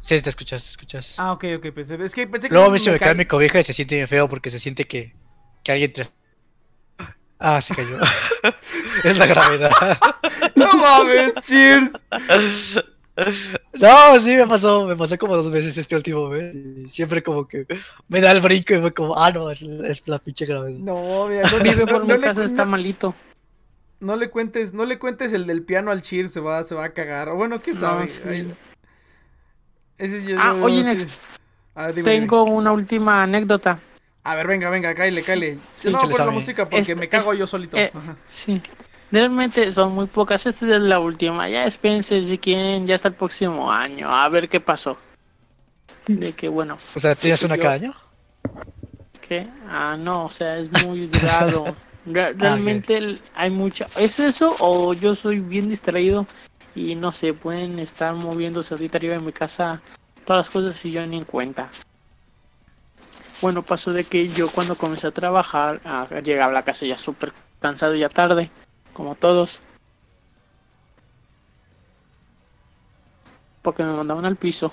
Sí, 0.00 0.22
te 0.22 0.30
escuchas, 0.30 0.62
te 0.62 0.70
escuchas. 0.70 1.14
Ah, 1.18 1.32
ok, 1.32 1.44
ok. 1.56 1.66
Pensé, 1.74 1.96
es 2.02 2.14
que 2.14 2.26
pensé 2.28 2.48
que 2.48 2.54
Luego 2.54 2.70
me 2.70 2.78
cae 2.78 2.98
cae- 2.98 3.14
mi 3.16 3.24
cobija 3.26 3.58
y 3.58 3.64
se 3.64 3.72
siente 3.72 3.96
bien 3.96 4.06
feo 4.06 4.28
porque 4.28 4.48
se 4.48 4.60
siente 4.60 4.86
que, 4.86 5.12
que 5.64 5.72
alguien 5.72 5.92
te... 5.92 6.04
Ah, 7.38 7.60
se 7.60 7.74
cayó. 7.74 7.98
es 9.04 9.18
la 9.18 9.26
gravedad. 9.26 9.70
No 10.54 10.72
mames, 10.72 11.34
cheers. 11.40 11.92
No, 13.74 14.18
sí, 14.18 14.34
me 14.36 14.46
pasó, 14.46 14.86
me 14.86 14.96
pasó 14.96 15.16
como 15.18 15.36
dos 15.36 15.50
veces 15.50 15.76
este 15.78 15.94
último 15.96 16.28
mes. 16.28 16.54
Y 16.54 16.90
siempre 16.90 17.22
como 17.22 17.46
que 17.46 17.66
me 18.08 18.20
da 18.20 18.32
el 18.32 18.40
brinco 18.40 18.74
y 18.74 18.80
fue 18.80 18.92
como, 18.94 19.16
ah, 19.16 19.30
no, 19.30 19.50
es, 19.50 19.62
es 19.62 20.06
la 20.08 20.18
pinche 20.18 20.46
gravedad. 20.46 20.78
No, 20.80 21.26
mira, 21.28 21.42
no, 21.50 21.58
Vive 21.62 21.86
por 21.86 22.00
no 22.00 22.06
mi 22.06 22.12
le 22.14 22.20
casa, 22.20 22.42
está 22.44 22.64
no- 22.64 22.72
malito. 22.72 23.14
No 24.00 24.16
le 24.16 24.30
cuentes, 24.30 24.72
no 24.74 24.84
le 24.84 24.98
cuentes 24.98 25.32
el 25.32 25.46
del 25.46 25.62
piano 25.64 25.90
al 25.90 26.02
cheers, 26.02 26.32
se 26.32 26.40
va, 26.40 26.62
se 26.62 26.74
va 26.74 26.84
a 26.86 26.92
cagar. 26.92 27.28
O 27.28 27.36
bueno, 27.36 27.60
quién 27.60 27.74
No, 27.76 27.80
sabe. 27.80 28.08
sí. 28.08 28.20
Ese 29.96 30.16
es 30.18 30.26
yo. 30.26 30.36
Ah, 30.40 30.54
yo- 30.56 30.64
oye, 30.64 30.82
sí. 30.82 30.88
Next, 30.88 31.20
A 31.74 31.86
ver, 31.86 31.94
dime, 31.96 32.10
tengo 32.10 32.44
una 32.44 32.70
última 32.72 33.22
anécdota. 33.24 33.78
A 34.30 34.34
ver, 34.34 34.46
venga, 34.46 34.68
venga, 34.70 34.94
cáele, 34.94 35.22
cáele. 35.22 35.58
Sí, 35.70 35.88
no, 35.90 35.98
por 35.98 36.18
la 36.18 36.30
música 36.30 36.64
porque 36.64 36.80
Este- 36.80 36.94
me 36.94 37.08
cago 37.08 37.32
es- 37.32 37.38
yo 37.38 37.46
solito. 37.46 37.76
eh. 37.76 37.90
Sí. 38.26 38.60
Realmente 39.10 39.72
son 39.72 39.94
muy 39.94 40.06
pocas. 40.06 40.44
Esta 40.44 40.66
es 40.76 40.82
la 40.82 40.98
última. 41.00 41.48
Ya 41.48 41.64
espérense 41.64 42.22
si 42.22 42.36
quieren, 42.38 42.86
ya 42.86 42.94
hasta 42.96 43.08
el 43.08 43.14
próximo 43.14 43.72
año. 43.72 44.14
A 44.14 44.28
ver 44.28 44.48
qué 44.50 44.60
pasó. 44.60 44.98
De 46.06 46.32
que 46.32 46.48
bueno, 46.48 46.76
O 46.94 47.00
sea, 47.00 47.14
¿tienes 47.14 47.42
una 47.42 47.56
yo- 47.56 47.62
cada 47.62 47.74
año? 47.74 47.94
que 49.26 49.46
ah 49.68 49.96
no, 49.98 50.24
o 50.26 50.30
sea, 50.30 50.56
es 50.58 50.70
muy 50.84 51.06
durado. 51.06 51.64
Re- 52.06 52.32
Realmente 52.34 53.18
hay 53.34 53.50
mucha. 53.50 53.86
¿Es 53.98 54.18
eso 54.18 54.54
o 54.60 54.94
yo 54.94 55.14
soy 55.14 55.40
bien 55.40 55.68
distraído 55.68 56.26
y 56.74 56.94
no 56.94 57.12
sé, 57.12 57.34
pueden 57.34 57.78
estar 57.78 58.14
moviéndose 58.14 58.72
ahorita 58.74 58.96
arriba 58.98 59.14
de 59.14 59.20
mi 59.20 59.32
casa 59.32 59.80
todas 60.24 60.46
las 60.46 60.50
cosas 60.50 60.82
y 60.86 60.90
yo 60.92 61.06
ni 61.06 61.18
en 61.18 61.24
cuenta? 61.24 61.70
Bueno, 63.40 63.62
pasó 63.62 63.92
de 63.92 64.04
que 64.04 64.28
yo 64.28 64.48
cuando 64.50 64.76
comencé 64.76 65.06
a 65.06 65.12
trabajar, 65.12 65.80
llegaba 66.24 66.50
a 66.50 66.54
la 66.54 66.64
casa 66.64 66.86
ya 66.86 66.98
súper 66.98 67.32
cansado 67.60 67.94
ya 67.94 68.08
tarde, 68.08 68.50
como 68.92 69.14
todos. 69.14 69.62
Porque 73.62 73.84
me 73.84 73.92
mandaban 73.92 74.24
al 74.24 74.36
piso. 74.36 74.72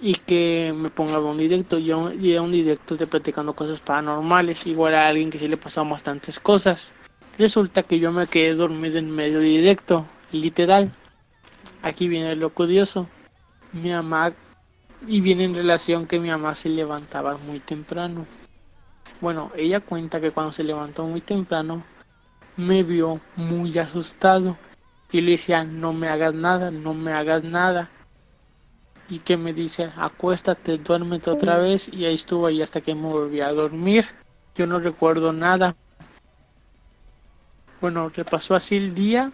y 0.00 0.14
que 0.14 0.74
me 0.76 0.90
ponga 0.90 1.18
un 1.20 1.38
directo. 1.38 1.78
Y 1.78 1.92
un, 1.92 2.22
y 2.22 2.32
era 2.32 2.42
un 2.42 2.52
directo 2.52 2.96
de 2.96 3.06
platicando 3.06 3.54
cosas 3.54 3.80
paranormales. 3.80 4.66
Igual 4.66 4.94
a 4.94 5.08
alguien 5.08 5.30
que 5.30 5.38
sí 5.38 5.48
le 5.48 5.56
pasaban 5.56 5.90
bastantes 5.90 6.40
cosas. 6.40 6.92
Resulta 7.38 7.82
que 7.82 7.98
yo 7.98 8.12
me 8.12 8.26
quedé 8.26 8.54
dormido 8.54 8.98
en 8.98 9.10
medio 9.10 9.40
directo, 9.40 10.06
literal. 10.32 10.92
Aquí 11.82 12.08
viene 12.08 12.34
lo 12.36 12.50
curioso. 12.50 13.08
Mi 13.72 13.90
mamá, 13.90 14.32
y 15.06 15.20
viene 15.20 15.44
en 15.44 15.54
relación 15.54 16.06
que 16.06 16.20
mi 16.20 16.30
mamá 16.30 16.54
se 16.54 16.68
levantaba 16.68 17.36
muy 17.38 17.60
temprano. 17.60 18.26
Bueno, 19.20 19.50
ella 19.56 19.80
cuenta 19.80 20.20
que 20.20 20.30
cuando 20.30 20.52
se 20.52 20.64
levantó 20.64 21.06
muy 21.06 21.20
temprano, 21.20 21.84
me 22.56 22.82
vio 22.82 23.20
muy 23.36 23.76
asustado. 23.78 24.56
Y 25.10 25.20
le 25.20 25.32
decía, 25.32 25.64
no 25.64 25.92
me 25.92 26.08
hagas 26.08 26.34
nada, 26.34 26.70
no 26.70 26.92
me 26.92 27.12
hagas 27.12 27.44
nada. 27.44 27.90
Y 29.08 29.20
que 29.20 29.36
me 29.36 29.52
dice, 29.52 29.90
acuéstate, 29.96 30.78
duérmete 30.78 31.30
otra 31.30 31.58
vez. 31.58 31.88
Y 31.92 32.04
ahí 32.04 32.14
estuvo 32.14 32.46
ahí 32.46 32.60
hasta 32.60 32.80
que 32.80 32.94
me 32.94 33.08
volví 33.08 33.40
a 33.40 33.52
dormir. 33.52 34.06
Yo 34.54 34.66
no 34.66 34.80
recuerdo 34.80 35.32
nada. 35.32 35.76
Bueno, 37.80 38.08
repasó 38.08 38.54
así 38.54 38.76
el 38.76 38.94
día. 38.94 39.32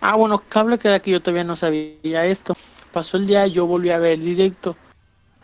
Ah, 0.00 0.14
bueno, 0.14 0.42
cable 0.48 0.78
que 0.78 0.88
era 0.88 1.00
que 1.00 1.10
yo 1.10 1.20
todavía 1.20 1.44
no 1.44 1.56
sabía 1.56 2.26
esto. 2.26 2.54
Pasó 2.92 3.16
el 3.16 3.26
día, 3.26 3.46
yo 3.46 3.66
volví 3.66 3.90
a 3.90 3.98
ver 3.98 4.12
el 4.12 4.24
directo. 4.24 4.76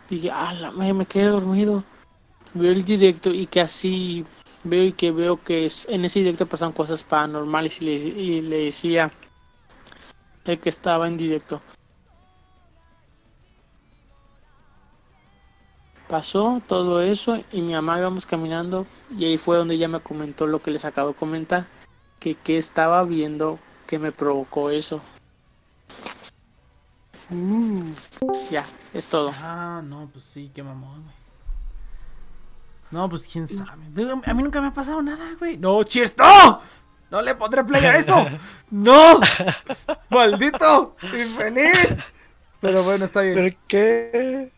Dije, 0.08 0.30
ah, 0.30 0.52
la 0.54 0.70
madre, 0.70 0.94
me 0.94 1.06
quedé 1.06 1.26
dormido. 1.26 1.84
Veo 2.52 2.72
el 2.72 2.84
directo 2.84 3.30
y 3.30 3.46
que 3.46 3.60
así 3.60 4.24
veo 4.62 4.84
y 4.84 4.92
que 4.92 5.10
veo 5.12 5.42
que 5.42 5.70
en 5.88 6.04
ese 6.04 6.20
directo 6.20 6.46
pasan 6.46 6.72
cosas 6.72 7.04
paranormales 7.04 7.80
y 7.82 7.84
le, 7.84 7.92
y 7.92 8.40
le 8.42 8.58
decía 8.64 9.12
el 10.44 10.60
que 10.60 10.68
estaba 10.68 11.06
en 11.08 11.16
directo. 11.16 11.62
Pasó 16.08 16.62
todo 16.68 17.00
eso 17.00 17.42
y 17.50 17.62
mi 17.62 17.72
mamá 17.72 17.98
íbamos 17.98 18.26
caminando 18.26 18.86
y 19.16 19.24
ahí 19.24 19.38
fue 19.38 19.56
donde 19.56 19.74
ella 19.74 19.88
me 19.88 20.00
comentó 20.00 20.46
lo 20.46 20.60
que 20.60 20.70
les 20.70 20.84
acabo 20.84 21.08
de 21.08 21.14
comentar, 21.14 21.66
que, 22.20 22.34
que 22.34 22.58
estaba 22.58 23.02
viendo 23.04 23.58
que 23.86 23.98
me 23.98 24.12
provocó 24.12 24.70
eso. 24.70 25.00
Mm, 27.34 27.92
ya, 28.50 28.64
es 28.92 29.08
todo. 29.08 29.32
Ah, 29.42 29.82
no, 29.84 30.08
pues 30.12 30.24
sí, 30.24 30.50
qué 30.54 30.62
mamón, 30.62 31.02
güey. 31.02 31.14
No, 32.92 33.08
pues 33.08 33.28
quién 33.30 33.48
sabe. 33.48 33.72
A 33.72 34.34
mí 34.34 34.42
nunca 34.42 34.60
me 34.60 34.68
ha 34.68 34.72
pasado 34.72 35.02
nada, 35.02 35.24
güey. 35.38 35.56
No, 35.56 35.82
cheers, 35.82 36.16
no. 36.16 36.60
No 37.10 37.22
le 37.22 37.34
pondré 37.34 37.64
play 37.64 37.84
a 37.84 37.96
eso. 37.96 38.24
No. 38.70 39.20
Maldito. 40.10 40.96
Infeliz. 41.02 42.04
Pero 42.60 42.82
bueno, 42.84 43.04
está 43.04 43.22
bien. 43.22 43.34
¿Por 43.34 43.54
qué? 43.66 44.52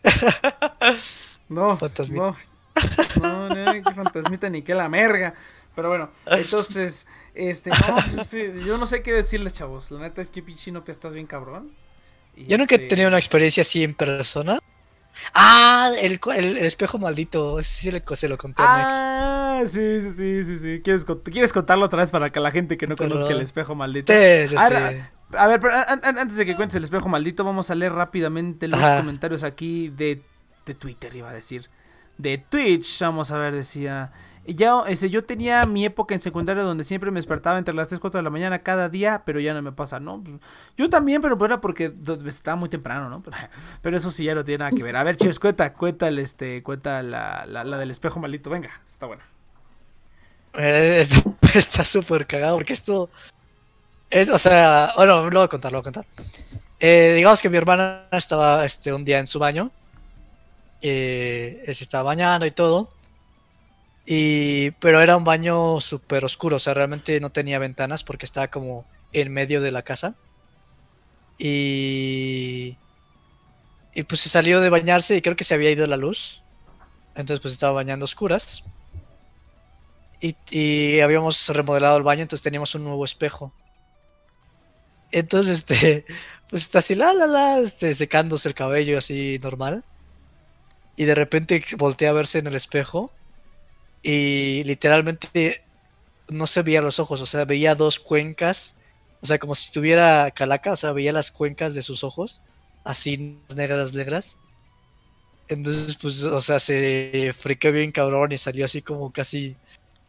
No, 1.48 1.76
Fantasmita. 1.76 2.22
no. 2.22 2.36
No, 3.22 3.48
no, 3.48 3.72
qué 3.72 3.82
fantasmita 3.82 4.50
ni 4.50 4.62
qué 4.62 4.74
la 4.74 4.88
merga. 4.88 5.34
Pero 5.74 5.88
bueno, 5.88 6.10
entonces, 6.26 7.06
este, 7.34 7.70
no, 7.70 7.94
pues, 7.94 8.18
este, 8.18 8.62
yo 8.64 8.76
no 8.78 8.86
sé 8.86 9.02
qué 9.02 9.12
decirles, 9.12 9.54
chavos. 9.54 9.90
La 9.90 10.00
neta 10.00 10.20
es 10.20 10.30
que 10.30 10.42
Pichino 10.42 10.84
que 10.84 10.90
estás 10.90 11.14
bien 11.14 11.26
cabrón. 11.26 11.72
Y, 12.36 12.46
Yo 12.46 12.58
nunca 12.58 12.74
he 12.74 12.78
este, 12.78 12.88
tenido 12.88 13.08
una 13.08 13.18
experiencia 13.18 13.62
así 13.62 13.82
en 13.82 13.94
persona. 13.94 14.58
Ah, 15.34 15.90
el, 16.00 16.20
el- 16.36 16.56
el 16.58 16.66
espejo 16.66 16.98
maldito. 16.98 17.58
Ese 17.58 17.74
sí 17.74 17.90
le- 17.90 18.02
se 18.14 18.28
lo 18.28 18.36
conté 18.36 18.62
a 18.62 18.76
Next. 18.78 18.92
Ah, 18.94 19.62
sí, 19.66 20.00
sí, 20.02 20.10
sí, 20.14 20.42
sí, 20.44 20.58
sí. 20.58 20.80
¿Quieres, 20.84 21.04
¿Quieres 21.24 21.52
contarlo 21.52 21.86
otra 21.86 22.00
vez 22.00 22.10
para 22.10 22.30
que 22.30 22.38
la 22.40 22.50
gente 22.50 22.76
que 22.76 22.86
no 22.86 22.96
Perdón. 22.96 23.18
conozca 23.18 23.34
el 23.34 23.40
espejo 23.40 23.74
maldito? 23.74 24.12
Sí, 24.12 24.48
sí, 24.48 24.56
A 24.58 24.68
sí. 24.68 24.74
ver, 24.74 25.10
a 25.32 25.46
ver, 25.46 25.60
pero 25.60 25.74
an- 25.74 26.00
an- 26.04 26.18
antes 26.18 26.36
de 26.36 26.44
que 26.44 26.54
cuentes 26.54 26.76
el 26.76 26.82
espejo 26.84 27.08
maldito, 27.08 27.44
vamos 27.44 27.70
a 27.70 27.74
leer 27.74 27.92
rápidamente 27.92 28.68
los 28.68 28.78
Ajá. 28.78 28.98
comentarios 28.98 29.42
aquí 29.42 29.88
de, 29.88 30.22
de 30.66 30.74
Twitter, 30.74 31.14
iba 31.16 31.30
a 31.30 31.32
decir. 31.32 31.70
De 32.18 32.38
Twitch, 32.38 33.00
vamos 33.00 33.30
a 33.30 33.38
ver, 33.38 33.54
decía. 33.54 34.12
Ya, 34.48 34.82
ese, 34.86 35.10
yo 35.10 35.24
tenía 35.24 35.62
mi 35.66 35.84
época 35.84 36.14
en 36.14 36.20
secundaria 36.20 36.62
donde 36.62 36.84
siempre 36.84 37.10
me 37.10 37.18
despertaba 37.18 37.58
entre 37.58 37.74
las 37.74 37.88
3 37.88 37.98
4 38.00 38.18
de 38.18 38.22
la 38.24 38.30
mañana 38.30 38.60
cada 38.60 38.88
día, 38.88 39.22
pero 39.26 39.40
ya 39.40 39.54
no 39.54 39.62
me 39.62 39.72
pasa, 39.72 39.98
¿no? 40.00 40.22
Pues, 40.22 40.36
yo 40.76 40.88
también, 40.90 41.20
pero 41.22 41.42
era 41.44 41.60
porque 41.60 41.92
estaba 42.26 42.56
muy 42.56 42.68
temprano, 42.68 43.08
¿no? 43.08 43.22
Pero, 43.82 43.96
eso 43.96 44.10
sí 44.10 44.24
ya 44.24 44.34
no 44.34 44.44
tiene 44.44 44.58
nada 44.58 44.70
que 44.72 44.82
ver. 44.82 44.96
A 44.96 45.02
ver, 45.04 45.16
Cheers, 45.16 45.38
cuenta, 45.40 45.72
cuenta, 45.72 46.08
este, 46.08 46.62
cuenta 46.62 47.02
la, 47.02 47.44
la, 47.46 47.64
del 47.78 47.90
espejo 47.90 48.20
maldito. 48.20 48.50
Venga, 48.50 48.70
está 48.86 49.06
buena. 49.06 49.22
Eh, 50.54 50.98
es- 51.00 51.22
Está 51.54 51.84
súper 51.84 52.26
cagado 52.26 52.56
porque 52.56 52.72
esto 52.72 53.10
es, 54.10 54.30
o 54.30 54.38
sea, 54.38 54.92
bueno, 54.96 55.28
lo 55.30 55.40
voy 55.40 55.44
a 55.44 55.48
contar, 55.48 55.72
lo 55.72 55.78
voy 55.78 55.82
a 55.82 55.84
contar. 55.92 56.06
Eh, 56.80 57.14
digamos 57.16 57.42
que 57.42 57.50
mi 57.50 57.56
hermana 57.58 58.04
estaba 58.12 58.64
este, 58.64 58.92
un 58.92 59.04
día 59.04 59.18
en 59.18 59.26
su 59.26 59.38
baño, 59.38 59.70
eh, 60.82 61.62
se 61.72 61.84
estaba 61.84 62.04
bañando 62.04 62.46
y 62.46 62.50
todo, 62.50 62.90
y, 64.06 64.70
pero 64.72 65.02
era 65.02 65.16
un 65.16 65.24
baño 65.24 65.80
súper 65.80 66.24
oscuro, 66.24 66.56
o 66.56 66.60
sea, 66.60 66.74
realmente 66.74 67.18
no 67.20 67.30
tenía 67.30 67.58
ventanas 67.58 68.04
porque 68.04 68.24
estaba 68.24 68.48
como 68.48 68.86
en 69.12 69.32
medio 69.32 69.60
de 69.60 69.72
la 69.72 69.82
casa. 69.82 70.14
Y, 71.38 72.78
y 73.94 74.02
pues 74.04 74.20
se 74.20 74.28
salió 74.28 74.60
de 74.60 74.70
bañarse 74.70 75.16
y 75.16 75.22
creo 75.22 75.34
que 75.34 75.44
se 75.44 75.54
había 75.54 75.72
ido 75.72 75.86
la 75.88 75.96
luz, 75.96 76.42
entonces 77.16 77.40
pues 77.40 77.52
estaba 77.54 77.72
bañando 77.72 78.04
oscuras. 78.04 78.62
Y, 80.20 80.36
y 80.50 81.00
habíamos 81.00 81.48
remodelado 81.48 81.96
el 81.96 82.04
baño, 82.04 82.22
entonces 82.22 82.44
teníamos 82.44 82.76
un 82.76 82.84
nuevo 82.84 83.04
espejo. 83.04 83.52
Entonces, 85.10 85.58
este, 85.68 86.06
pues 86.48 86.62
está 86.62 86.78
así, 86.78 86.94
la, 86.94 87.12
la, 87.12 87.26
la, 87.26 87.58
este, 87.58 87.92
secándose 87.94 88.48
el 88.48 88.54
cabello 88.54 88.98
así 88.98 89.40
normal. 89.42 89.82
Y 90.96 91.04
de 91.06 91.14
repente 91.16 91.62
voltea 91.76 92.10
a 92.10 92.14
verse 92.14 92.38
en 92.38 92.46
el 92.46 92.54
espejo 92.54 93.12
y 94.08 94.62
literalmente 94.62 95.64
no 96.28 96.46
se 96.46 96.62
veía 96.62 96.80
los 96.80 97.00
ojos, 97.00 97.20
o 97.20 97.26
sea, 97.26 97.44
veía 97.44 97.74
dos 97.74 97.98
cuencas, 97.98 98.76
o 99.20 99.26
sea, 99.26 99.40
como 99.40 99.56
si 99.56 99.64
estuviera 99.64 100.30
calaca, 100.30 100.70
o 100.72 100.76
sea, 100.76 100.92
veía 100.92 101.10
las 101.10 101.32
cuencas 101.32 101.74
de 101.74 101.82
sus 101.82 102.04
ojos, 102.04 102.40
así 102.84 103.40
negras, 103.56 103.94
negras. 103.94 104.36
Entonces, 105.48 105.96
pues, 106.00 106.22
o 106.22 106.40
sea, 106.40 106.60
se 106.60 107.32
friqueó 107.36 107.72
bien 107.72 107.90
cabrón 107.90 108.30
y 108.30 108.38
salió 108.38 108.64
así 108.64 108.80
como 108.80 109.10
casi 109.12 109.56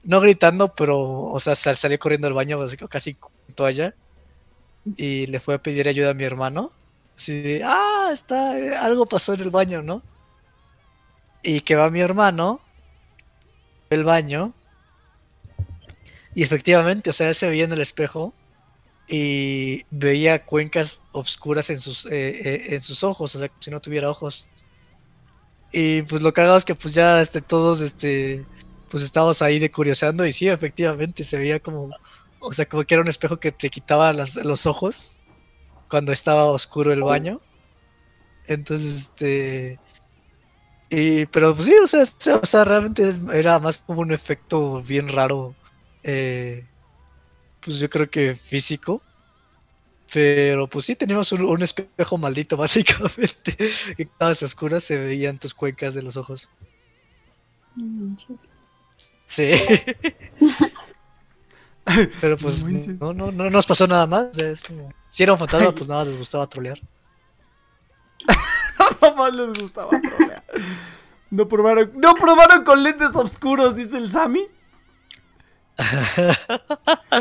no 0.03 0.21
gritando, 0.21 0.75
pero, 0.75 0.99
o 0.99 1.39
sea, 1.39 1.55
sal- 1.55 1.75
salió 1.75 1.97
corriendo 1.97 2.27
al 2.27 2.33
baño 2.33 2.59
casi 2.89 3.15
con 3.15 3.31
toalla 3.55 3.95
y 4.95 5.25
le 5.25 5.39
fue 5.39 5.55
a 5.55 5.63
pedir 5.63 5.87
ayuda 5.87 6.11
a 6.11 6.13
mi 6.13 6.23
hermano. 6.23 6.71
Así 7.17 7.41
de, 7.41 7.63
ah, 7.65 8.11
está, 8.13 8.83
algo 8.83 9.07
pasó 9.07 9.33
en 9.33 9.41
el 9.41 9.49
baño, 9.49 9.81
¿no? 9.81 10.03
Y 11.41 11.61
que 11.61 11.75
va 11.75 11.89
mi 11.89 11.99
hermano, 12.01 12.61
el 13.89 14.03
baño, 14.03 14.53
y 16.33 16.43
efectivamente, 16.43 17.09
o 17.09 17.13
sea, 17.13 17.29
él 17.29 17.35
se 17.35 17.49
veía 17.49 17.63
en 17.65 17.71
el 17.71 17.81
espejo 17.81 18.33
y 19.07 19.85
veía 19.91 20.45
cuencas 20.45 21.01
obscuras 21.13 21.69
en 21.69 21.79
sus, 21.79 22.05
eh, 22.07 22.11
eh, 22.11 22.65
en 22.75 22.81
sus 22.81 23.03
ojos, 23.03 23.35
o 23.35 23.39
sea, 23.39 23.49
si 23.59 23.71
no 23.71 23.79
tuviera 23.81 24.09
ojos. 24.09 24.49
Y 25.71 26.03
pues 26.03 26.21
lo 26.21 26.33
cagado 26.33 26.57
es 26.57 26.65
que 26.65 26.75
pues 26.75 26.93
ya 26.93 27.21
este, 27.21 27.41
todos, 27.41 27.81
este, 27.81 28.45
pues 28.89 29.03
estábamos 29.03 29.41
ahí 29.41 29.59
de 29.59 29.71
curioseando 29.71 30.25
y 30.25 30.31
sí, 30.31 30.47
efectivamente 30.47 31.23
se 31.23 31.37
veía 31.37 31.59
como, 31.59 31.89
o 32.39 32.53
sea, 32.53 32.65
como 32.67 32.83
que 32.83 32.93
era 32.95 33.01
un 33.03 33.09
espejo 33.09 33.37
que 33.39 33.51
te 33.51 33.69
quitaba 33.69 34.13
las- 34.13 34.37
los 34.37 34.65
ojos 34.65 35.21
cuando 35.89 36.11
estaba 36.13 36.45
oscuro 36.45 36.93
el 36.93 37.03
baño. 37.03 37.41
Entonces, 38.47 38.93
este, 38.95 39.79
y, 40.89 41.25
pero 41.27 41.53
pues 41.53 41.65
sí, 41.65 41.73
o 41.83 41.87
sea, 41.87 42.05
se- 42.05 42.33
o 42.33 42.45
sea, 42.45 42.63
realmente 42.63 43.03
era 43.33 43.59
más 43.59 43.79
como 43.79 44.01
un 44.01 44.11
efecto 44.13 44.81
bien 44.81 45.09
raro, 45.09 45.55
eh, 46.03 46.65
pues 47.61 47.77
yo 47.79 47.89
creo 47.89 48.09
que 48.09 48.35
físico. 48.35 49.01
Pero 50.13 50.67
pues 50.69 50.85
sí, 50.85 50.95
teníamos 50.95 51.29
un, 51.33 51.41
un 51.43 51.61
espejo 51.61 52.17
maldito, 52.17 52.55
básicamente. 52.57 53.57
Y 53.97 54.05
cada 54.05 54.29
vez 54.29 54.41
oscuras 54.43 54.83
se 54.85 54.97
veían 54.97 55.37
tus 55.37 55.53
cuencas 55.53 55.93
de 55.95 56.01
los 56.01 56.15
ojos. 56.15 56.49
Sí. 59.25 59.51
Pero 62.21 62.37
pues 62.37 62.65
No 62.65 63.13
no, 63.13 63.31
no, 63.31 63.31
no 63.31 63.49
nos 63.49 63.65
pasó 63.65 63.87
nada 63.87 64.05
más. 64.07 64.27
o 64.27 64.33
sea, 64.33 64.49
es 64.49 64.63
como- 64.63 64.89
Si 65.09 65.23
era 65.23 65.33
un 65.33 65.39
fantasma, 65.39 65.71
pues 65.73 65.87
nada, 65.89 66.05
les 66.05 66.17
gustaba 66.17 66.47
trolear. 66.47 66.79
No 69.01 69.15
más 69.15 69.33
les 69.33 69.53
gustaba 69.59 69.89
trolear. 69.89 70.43
No 71.29 71.47
probaron, 71.47 71.91
no 71.95 72.15
probaron 72.15 72.63
con 72.63 72.81
lentes 72.83 73.15
oscuros, 73.15 73.75
dice 73.75 73.97
el 73.97 74.11
Sammy. 74.11 74.47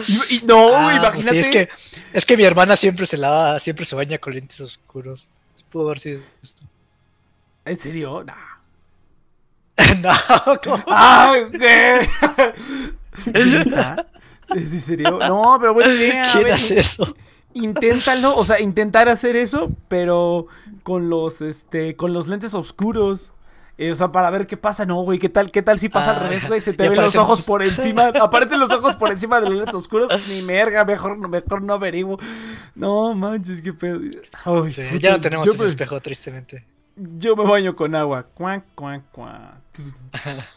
Y, 0.09 0.37
y- 0.37 0.43
no, 0.45 0.71
Ah, 0.75 1.11
pues 1.13 1.27
imagínate. 1.27 1.31
sí, 1.33 1.39
es 1.39 1.49
que, 1.49 1.69
es 2.13 2.25
que 2.27 2.37
mi 2.37 2.45
hermana 2.45 2.77
siempre 2.77 3.07
se 3.07 3.17
lava, 3.17 3.59
siempre 3.59 3.85
se 3.85 3.97
baña 3.97 4.19
con 4.19 4.35
lentes 4.35 4.61
oscuros. 4.61 5.31
Pudo 5.71 5.87
haber 5.87 5.99
sido 5.99 6.21
esto. 6.43 6.63
¿En 7.65 7.79
serio? 7.79 8.23
Nah. 8.25 8.35
no, 10.01 10.13
¿cómo? 10.63 10.85
¡Ah, 10.89 11.35
qué! 11.53 12.09
¿Es 14.55 14.73
en 14.73 14.81
serio? 14.81 15.19
No, 15.29 15.57
pero 15.61 15.75
buena 15.75 15.93
idea. 15.93 16.27
¿Quién 16.33 16.53
hace 16.53 16.79
eso? 16.79 17.15
Inténtalo, 17.57 18.37
o 18.37 18.45
sea, 18.45 18.61
intentar 18.61 19.09
hacer 19.09 19.37
eso, 19.37 19.71
pero 19.89 20.47
con 20.83 21.09
los, 21.11 21.41
este, 21.41 21.97
con 21.97 22.13
los 22.13 22.29
lentes 22.29 22.55
oscuros. 22.55 23.33
Eh, 23.79 23.91
o 23.91 23.95
sea, 23.95 24.11
para 24.11 24.31
ver 24.31 24.47
qué 24.47 24.57
pasa, 24.57 24.87
no, 24.87 25.03
güey, 25.03 25.19
qué 25.19 25.29
tal, 25.29 25.51
qué 25.51 25.61
tal 25.61 25.79
si 25.79 25.91
pasa 25.91 26.13
al 26.13 26.17
Ah, 26.17 26.19
revés, 26.21 26.49
güey, 26.49 26.63
se 26.63 26.73
te 26.75 26.89
ven 26.89 26.99
los 26.99 27.15
ojos 27.17 27.45
por 27.45 27.63
encima, 27.63 28.07
aparecen 28.23 28.59
los 28.59 28.71
ojos 28.71 28.97
por 28.97 29.11
encima 29.11 29.39
de 29.39 29.51
los 29.51 29.55
lentes 29.59 29.75
oscuros, 29.75 30.11
ni 30.31 30.41
merga, 30.41 30.83
mejor, 30.87 31.19
mejor 31.29 31.61
no 31.61 31.75
averiguo. 31.75 32.19
No 32.75 33.13
manches, 33.15 33.61
qué 33.61 33.75
pedo. 33.75 34.01
Ay, 34.47 34.69
Sí, 34.71 34.83
ya 34.99 35.11
no 35.11 35.21
tenemos 35.21 35.47
ese 35.47 35.63
me- 35.63 35.69
espejo, 35.69 36.01
tristemente. 36.01 36.65
Yo 37.19 37.37
me 37.37 37.45
baño 37.45 37.77
con 37.77 37.95
agua. 37.95 38.23
Cuac, 38.33 38.65
cuac, 38.75 39.03
cuac. 39.13 39.57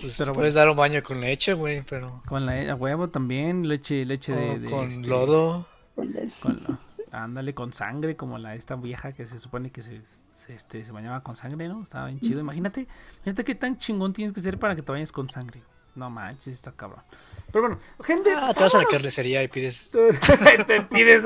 Pues 0.00 0.16
Pero 0.18 0.32
puedes 0.32 0.54
dar 0.54 0.68
un 0.68 0.76
baño 0.76 1.02
con 1.02 1.20
leche, 1.20 1.54
güey, 1.54 1.82
pero. 1.88 2.22
Con 2.26 2.46
la 2.46 2.72
a 2.72 2.74
huevo 2.74 3.08
también, 3.10 3.68
leche, 3.68 4.04
leche 4.04 4.32
de, 4.34 4.70
con 4.70 4.88
este, 4.88 5.06
lodo. 5.06 5.66
con 5.94 6.56
la- 6.56 6.80
ándale 7.10 7.52
con 7.54 7.72
sangre, 7.74 8.16
como 8.16 8.38
la 8.38 8.54
esta 8.54 8.74
vieja 8.76 9.12
que 9.12 9.26
se 9.26 9.38
supone 9.38 9.70
que 9.70 9.82
se, 9.82 10.00
se, 10.32 10.54
este, 10.54 10.82
se 10.84 10.92
bañaba 10.92 11.22
con 11.22 11.36
sangre, 11.36 11.68
¿no? 11.68 11.82
Estaba 11.82 12.06
bien 12.06 12.20
chido. 12.20 12.40
Imagínate, 12.40 12.86
imagínate 13.16 13.44
qué 13.44 13.54
tan 13.54 13.76
chingón 13.76 14.14
tienes 14.14 14.32
que 14.32 14.40
ser 14.40 14.58
para 14.58 14.74
que 14.74 14.80
te 14.82 14.92
bañes 14.92 15.12
con 15.12 15.28
sangre. 15.28 15.62
No 15.94 16.08
manches, 16.08 16.54
está 16.54 16.72
cabrón. 16.72 17.02
Pero 17.50 17.62
bueno, 17.62 17.78
gente. 18.02 18.30
Ah, 18.34 18.54
te 18.54 18.62
vas 18.62 18.74
a 18.74 18.78
la 18.78 18.84
carnicería 18.84 19.42
y 19.42 19.48
pides. 19.48 19.98
te 20.66 20.80
pides 20.82 21.24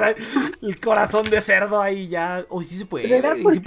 el 0.60 0.80
corazón 0.80 1.30
de 1.30 1.40
cerdo 1.40 1.80
ahí 1.80 2.08
ya. 2.08 2.44
Uy, 2.50 2.64
sí 2.64 2.76
se 2.76 2.86
puede. 2.86 3.06
Sí 3.06 3.62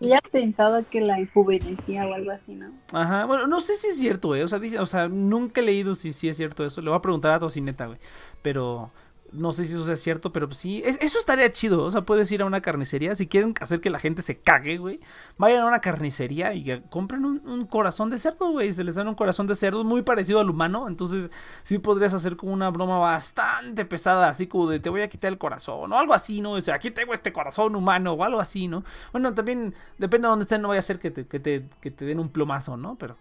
ella 0.00 0.20
pensaba 0.30 0.82
que 0.82 1.00
la 1.00 1.18
enjuvenecía 1.18 2.06
o 2.06 2.14
algo 2.14 2.30
así, 2.30 2.54
¿no? 2.54 2.70
Ajá, 2.92 3.24
bueno, 3.24 3.46
no 3.46 3.60
sé 3.60 3.76
si 3.76 3.88
es 3.88 3.98
cierto, 3.98 4.34
eh. 4.34 4.44
O 4.44 4.48
sea, 4.48 4.58
dice, 4.58 4.78
o 4.78 4.86
sea, 4.86 5.08
nunca 5.08 5.60
he 5.60 5.64
leído 5.64 5.94
si, 5.94 6.12
si 6.12 6.28
es 6.28 6.36
cierto 6.36 6.66
eso. 6.66 6.82
Le 6.82 6.90
voy 6.90 6.98
a 6.98 7.02
preguntar 7.02 7.32
a 7.32 7.38
Tocineta, 7.38 7.86
güey. 7.86 7.98
Pero 8.42 8.90
no 9.36 9.52
sé 9.52 9.64
si 9.64 9.74
eso 9.74 9.84
sea 9.84 9.96
cierto, 9.96 10.32
pero 10.32 10.48
pues 10.48 10.58
sí. 10.58 10.82
es- 10.84 10.98
eso 11.02 11.18
estaría 11.18 11.50
chido. 11.50 11.82
O 11.84 11.90
sea, 11.90 12.02
puedes 12.02 12.30
ir 12.32 12.42
a 12.42 12.44
una 12.44 12.60
carnicería. 12.60 13.14
Si 13.14 13.26
quieren 13.26 13.54
hacer 13.60 13.80
que 13.80 13.90
la 13.90 13.98
gente 14.00 14.22
se 14.22 14.38
cague, 14.38 14.78
güey. 14.78 15.00
Vayan 15.38 15.62
a 15.62 15.66
una 15.66 15.80
carnicería 15.80 16.54
y 16.54 16.82
compren 16.90 17.24
un, 17.24 17.42
un 17.46 17.66
corazón 17.66 18.10
de 18.10 18.18
cerdo, 18.18 18.50
güey. 18.50 18.72
Se 18.72 18.84
les 18.84 18.94
dan 18.96 19.08
un 19.08 19.14
corazón 19.14 19.46
de 19.46 19.54
cerdo 19.54 19.84
muy 19.84 20.02
parecido 20.02 20.40
al 20.40 20.50
humano. 20.50 20.88
Entonces, 20.88 21.30
sí 21.62 21.78
podrías 21.78 22.14
hacer 22.14 22.36
como 22.36 22.52
una 22.52 22.70
broma 22.70 22.98
bastante 22.98 23.84
pesada, 23.84 24.28
así 24.28 24.46
como 24.46 24.68
de 24.70 24.80
te 24.80 24.90
voy 24.90 25.02
a 25.02 25.08
quitar 25.08 25.30
el 25.32 25.38
corazón 25.38 25.92
o 25.92 25.98
algo 25.98 26.14
así, 26.14 26.40
¿no? 26.40 26.52
O 26.52 26.60
sea, 26.60 26.74
aquí 26.76 26.90
tengo 26.90 27.14
este 27.14 27.32
corazón 27.32 27.76
humano 27.76 28.12
o 28.12 28.24
algo 28.24 28.40
así, 28.40 28.68
¿no? 28.68 28.84
Bueno, 29.12 29.34
también 29.34 29.74
depende 29.98 30.26
de 30.26 30.30
dónde 30.30 30.42
estén, 30.44 30.62
no 30.62 30.68
vaya 30.68 30.78
a 30.80 30.82
ser 30.82 30.98
que 30.98 31.10
te, 31.10 31.26
que 31.26 31.38
te, 31.40 31.68
que 31.80 31.90
te 31.90 32.04
den 32.04 32.18
un 32.20 32.28
plomazo, 32.28 32.76
¿no? 32.76 32.96
Pero, 32.96 33.16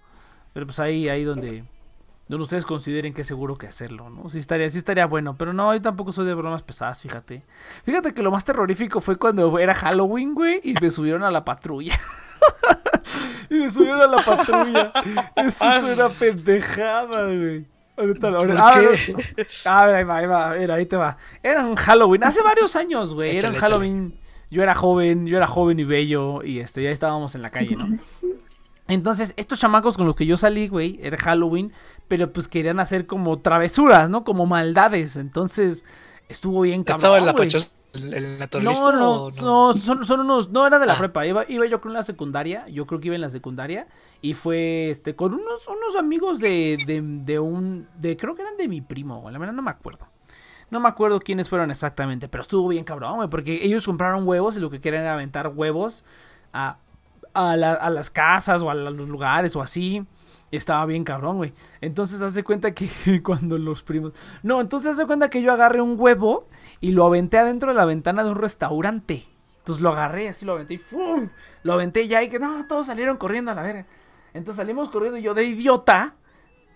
pero 0.53 0.65
pues 0.65 0.79
ahí, 0.79 1.09
ahí 1.09 1.23
donde, 1.23 1.63
donde 2.27 2.43
ustedes 2.43 2.65
consideren 2.65 3.13
que 3.13 3.21
es 3.21 3.27
seguro 3.27 3.57
que 3.57 3.67
hacerlo, 3.67 4.09
¿no? 4.09 4.29
Sí 4.29 4.39
estaría, 4.39 4.69
sí 4.69 4.79
estaría 4.79 5.05
bueno, 5.05 5.35
pero 5.37 5.53
no, 5.53 5.73
yo 5.73 5.81
tampoco 5.81 6.11
soy 6.11 6.25
de 6.25 6.33
bromas 6.33 6.63
pesadas, 6.63 7.01
fíjate. 7.01 7.43
Fíjate 7.83 8.13
que 8.13 8.23
lo 8.23 8.31
más 8.31 8.43
terrorífico 8.43 8.99
fue 9.01 9.17
cuando 9.17 9.59
era 9.59 9.73
Halloween, 9.75 10.33
güey, 10.33 10.59
y 10.63 10.73
me 10.81 10.89
subieron 10.89 11.23
a 11.23 11.29
la 11.31 11.45
patrulla. 11.45 11.93
y 13.49 13.55
me 13.55 13.69
subieron 13.69 14.01
a 14.01 14.07
la 14.07 14.17
patrulla. 14.17 14.91
Eso 15.35 15.65
es 15.69 15.83
una 15.83 16.09
pendejada, 16.09 17.25
güey. 17.25 17.65
Ahorita, 17.97 18.29
¿Por 18.31 18.41
ahorita- 18.41 18.67
ah, 18.67 18.81
qué? 19.35 19.47
a 19.65 19.85
ver, 19.85 19.95
ahí 19.95 20.03
va, 20.03 20.17
ahí 20.17 20.25
va, 20.25 20.55
mira, 20.55 20.75
ahí 20.75 20.85
te 20.85 20.97
va. 20.97 21.17
Era 21.41 21.63
un 21.65 21.75
Halloween, 21.75 22.23
hace 22.23 22.41
varios 22.41 22.75
años, 22.75 23.13
güey. 23.13 23.37
Era 23.37 23.49
un 23.49 23.55
échale. 23.55 23.59
Halloween. 23.73 24.19
Yo 24.51 24.61
era 24.63 24.75
joven, 24.75 25.25
yo 25.27 25.37
era 25.37 25.47
joven 25.47 25.79
y 25.79 25.83
bello. 25.85 26.43
Y 26.43 26.59
este, 26.59 26.83
ya 26.83 26.89
estábamos 26.89 27.35
en 27.35 27.41
la 27.41 27.51
calle, 27.51 27.75
¿no? 27.75 27.97
Entonces, 28.87 29.33
estos 29.37 29.57
chamacos 29.59 29.97
con 29.97 30.05
los 30.05 30.15
que 30.15 30.27
yo 30.27 30.37
salí, 30.37 30.67
güey, 30.67 30.99
era 31.01 31.17
Halloween, 31.17 31.71
pero 32.07 32.31
pues 32.33 32.47
querían 32.47 32.79
hacer 32.79 33.05
como 33.07 33.39
travesuras, 33.39 34.09
¿no? 34.09 34.23
Como 34.23 34.45
maldades. 34.45 35.15
Entonces, 35.17 35.85
estuvo 36.29 36.61
bien 36.61 36.83
cabrón. 36.83 36.99
¿Estaba 36.99 37.17
en 37.17 37.25
la 37.25 37.33
pachosa? 37.35 37.69
¿El, 37.93 38.13
el 38.13 38.39
naturalista? 38.39 38.91
No, 38.91 38.91
no, 38.91 39.11
o 39.23 39.31
no, 39.31 39.73
son, 39.73 40.03
son 40.03 40.19
unos, 40.19 40.49
no 40.49 40.67
era 40.67 40.79
de 40.79 40.85
la 40.85 40.93
Ah. 40.93 40.97
prepa, 40.97 41.25
iba, 41.25 41.45
iba 41.47 41.65
yo 41.65 41.79
con 41.79 41.93
la 41.93 42.03
secundaria, 42.03 42.67
yo 42.67 42.85
creo 42.85 42.99
que 42.99 43.07
iba 43.07 43.15
en 43.15 43.21
la 43.21 43.29
secundaria, 43.29 43.87
y 44.21 44.33
fue 44.33 44.89
este 44.89 45.15
con 45.15 45.33
unos, 45.33 45.65
unos 45.69 45.95
amigos 45.97 46.39
de, 46.39 46.77
de, 46.85 47.01
de 47.01 47.39
un, 47.39 47.87
de, 47.97 48.17
creo 48.17 48.35
que 48.35 48.41
eran 48.41 48.57
de 48.57 48.67
mi 48.67 48.81
primo, 48.81 49.29
la 49.31 49.39
verdad 49.39 49.53
no 49.53 49.61
me 49.61 49.71
acuerdo. 49.71 50.07
No 50.71 50.81
me 50.81 50.89
acuerdo 50.89 51.19
quiénes 51.21 51.47
fueron 51.47 51.71
exactamente, 51.71 52.27
pero 52.27 52.41
estuvo 52.41 52.67
bien 52.67 52.83
cabrón, 52.83 53.15
güey, 53.15 53.29
porque 53.29 53.63
ellos 53.63 53.85
compraron 53.85 54.27
huevos 54.27 54.57
y 54.57 54.59
lo 54.59 54.69
que 54.69 54.81
querían 54.81 55.03
era 55.03 55.13
aventar 55.13 55.47
huevos 55.55 56.03
a, 56.51 56.79
a, 57.33 57.55
la- 57.55 57.75
a 57.75 57.89
las 57.91 58.09
casas 58.09 58.61
o 58.61 58.69
a 58.69 58.73
la- 58.73 58.89
los 58.89 59.07
lugares 59.07 59.55
o 59.55 59.61
así. 59.61 60.03
Estaba 60.51 60.85
bien 60.85 61.03
cabrón, 61.03 61.37
güey. 61.37 61.53
Entonces 61.81 62.21
hace 62.21 62.43
cuenta 62.43 62.73
que 62.73 62.87
cuando 63.23 63.57
los 63.57 63.83
primos... 63.83 64.13
No, 64.43 64.61
entonces 64.61 64.93
hace 64.93 65.05
cuenta 65.05 65.29
que 65.29 65.41
yo 65.41 65.51
agarré 65.51 65.81
un 65.81 65.95
huevo 65.99 66.47
y 66.79 66.91
lo 66.91 67.05
aventé 67.05 67.37
adentro 67.37 67.69
de 67.71 67.75
la 67.75 67.85
ventana 67.85 68.23
de 68.23 68.29
un 68.29 68.37
restaurante. 68.37 69.23
Entonces 69.59 69.81
lo 69.81 69.89
agarré, 69.89 70.29
así 70.29 70.45
lo 70.45 70.53
aventé 70.53 70.75
y 70.75 70.77
¡fum! 70.77 71.29
Lo 71.63 71.73
aventé 71.73 72.07
ya 72.07 72.21
y 72.23 72.29
que 72.29 72.37
no, 72.37 72.67
todos 72.67 72.85
salieron 72.85 73.17
corriendo 73.17 73.51
a 73.51 73.55
la 73.55 73.63
verga. 73.63 73.87
Entonces 74.33 74.57
salimos 74.57 74.89
corriendo 74.89 75.17
y 75.17 75.23
yo 75.23 75.33
de 75.33 75.45
idiota, 75.45 76.15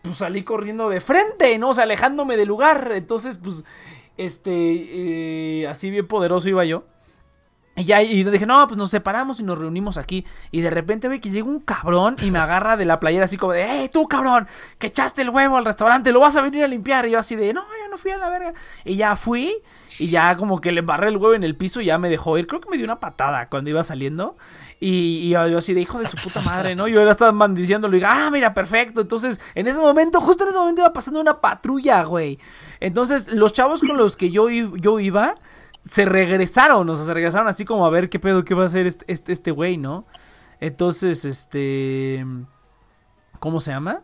pues 0.02 0.18
salí 0.18 0.44
corriendo 0.44 0.90
de 0.90 1.00
frente, 1.02 1.58
¿no? 1.60 1.70
O 1.70 1.74
sea, 1.74 1.84
alejándome 1.84 2.38
del 2.38 2.48
lugar. 2.48 2.92
Entonces, 2.94 3.38
pues, 3.38 3.64
este, 4.18 4.52
eh, 4.52 5.68
así 5.68 5.92
bien 5.92 6.08
poderoso 6.08 6.50
iba 6.50 6.66
yo. 6.66 6.86
Y 7.80 7.86
ya, 7.86 8.02
y 8.02 8.26
dije, 8.26 8.46
no, 8.46 8.68
pues 8.68 8.78
nos 8.78 8.90
separamos 8.90 9.40
y 9.40 9.44
nos 9.44 9.58
reunimos 9.58 9.98
aquí. 9.98 10.26
Y 10.52 10.60
de 10.60 10.70
repente 10.70 11.08
ve 11.08 11.22
que 11.22 11.30
llega 11.30 11.48
un 11.48 11.62
cabrón 11.62 12.18
y 12.22 12.30
me 12.30 12.38
agarra 12.38 12.76
de 12.76 12.84
la 12.84 13.00
playera 13.00 13.24
así 13.24 13.38
como 13.38 13.54
de, 13.54 13.66
¡hey, 13.66 13.90
tú 13.92 14.06
cabrón! 14.06 14.50
Que 14.78 14.88
echaste 14.88 15.22
el 15.22 15.30
huevo 15.30 15.56
al 15.56 15.64
restaurante, 15.64 16.12
lo 16.12 16.20
vas 16.20 16.36
a 16.36 16.42
venir 16.42 16.62
a 16.62 16.68
limpiar. 16.68 17.06
Y 17.06 17.12
yo 17.12 17.20
así 17.20 17.38
de, 17.38 17.54
no, 17.54 17.62
yo 17.62 17.90
no 17.90 17.98
fui 17.98 18.12
a 18.12 18.18
la 18.18 18.28
verga. 18.28 18.52
Y 18.84 18.98
ya 18.98 19.16
fui 19.16 19.56
y 19.98 20.08
ya 20.08 20.36
como 20.36 20.60
que 20.60 20.74
le 20.74 20.80
embarré 20.80 21.08
el 21.08 21.16
huevo 21.16 21.34
en 21.36 21.44
el 21.44 21.56
piso 21.56 21.80
y 21.80 21.86
ya 21.86 21.98
me 21.98 22.10
dejó 22.10 22.38
ir. 22.38 22.48
Creo 22.48 22.60
que 22.60 22.70
me 22.70 22.76
dio 22.76 22.84
una 22.84 23.00
patada 23.00 23.48
cuando 23.48 23.70
iba 23.70 23.82
saliendo. 23.82 24.36
Y, 24.82 25.30
yo, 25.30 25.58
así 25.58 25.74
de, 25.74 25.80
hijo 25.80 26.00
de 26.00 26.08
su 26.08 26.18
puta 26.18 26.42
madre, 26.42 26.76
¿no? 26.76 26.90
Yo 26.90 27.00
era 27.00 27.12
estaba 27.12 27.32
maldiciéndolo 27.32 27.96
y 27.96 28.04
ah, 28.04 28.30
mira, 28.30 28.54
perfecto. 28.54 29.00
Entonces, 29.00 29.40
en 29.56 29.68
ese 29.68 29.80
momento, 29.80 30.20
justo 30.20 30.44
en 30.44 30.50
ese 30.50 30.60
momento 30.60 30.82
iba 30.82 30.92
pasando 30.92 31.22
una 31.22 31.40
patrulla, 31.40 32.04
güey. 32.04 32.40
Entonces, 32.82 33.32
los 33.32 33.54
chavos 33.54 33.80
con 33.80 33.96
los 33.96 34.18
que 34.18 34.32
yo, 34.32 34.50
yo 34.50 35.00
iba 35.00 35.36
se 35.86 36.06
regresaron, 36.06 36.90
o 36.90 36.96
sea, 36.96 37.06
se 37.06 37.14
regresaron 37.14 37.48
así 37.48 37.66
como 37.66 37.86
a 37.86 37.90
ver 37.90 38.10
qué 38.10 38.20
pedo, 38.20 38.44
qué 38.44 38.54
va 38.54 38.64
a 38.64 38.68
hacer 38.68 38.88
este 38.88 39.06
este 39.08 39.34
este 39.34 39.52
güey, 39.52 39.78
¿no? 39.78 40.06
Entonces, 40.60 41.26
este... 41.26 42.26
¿Cómo 43.40 43.60
se 43.60 43.72
llama? 43.72 44.02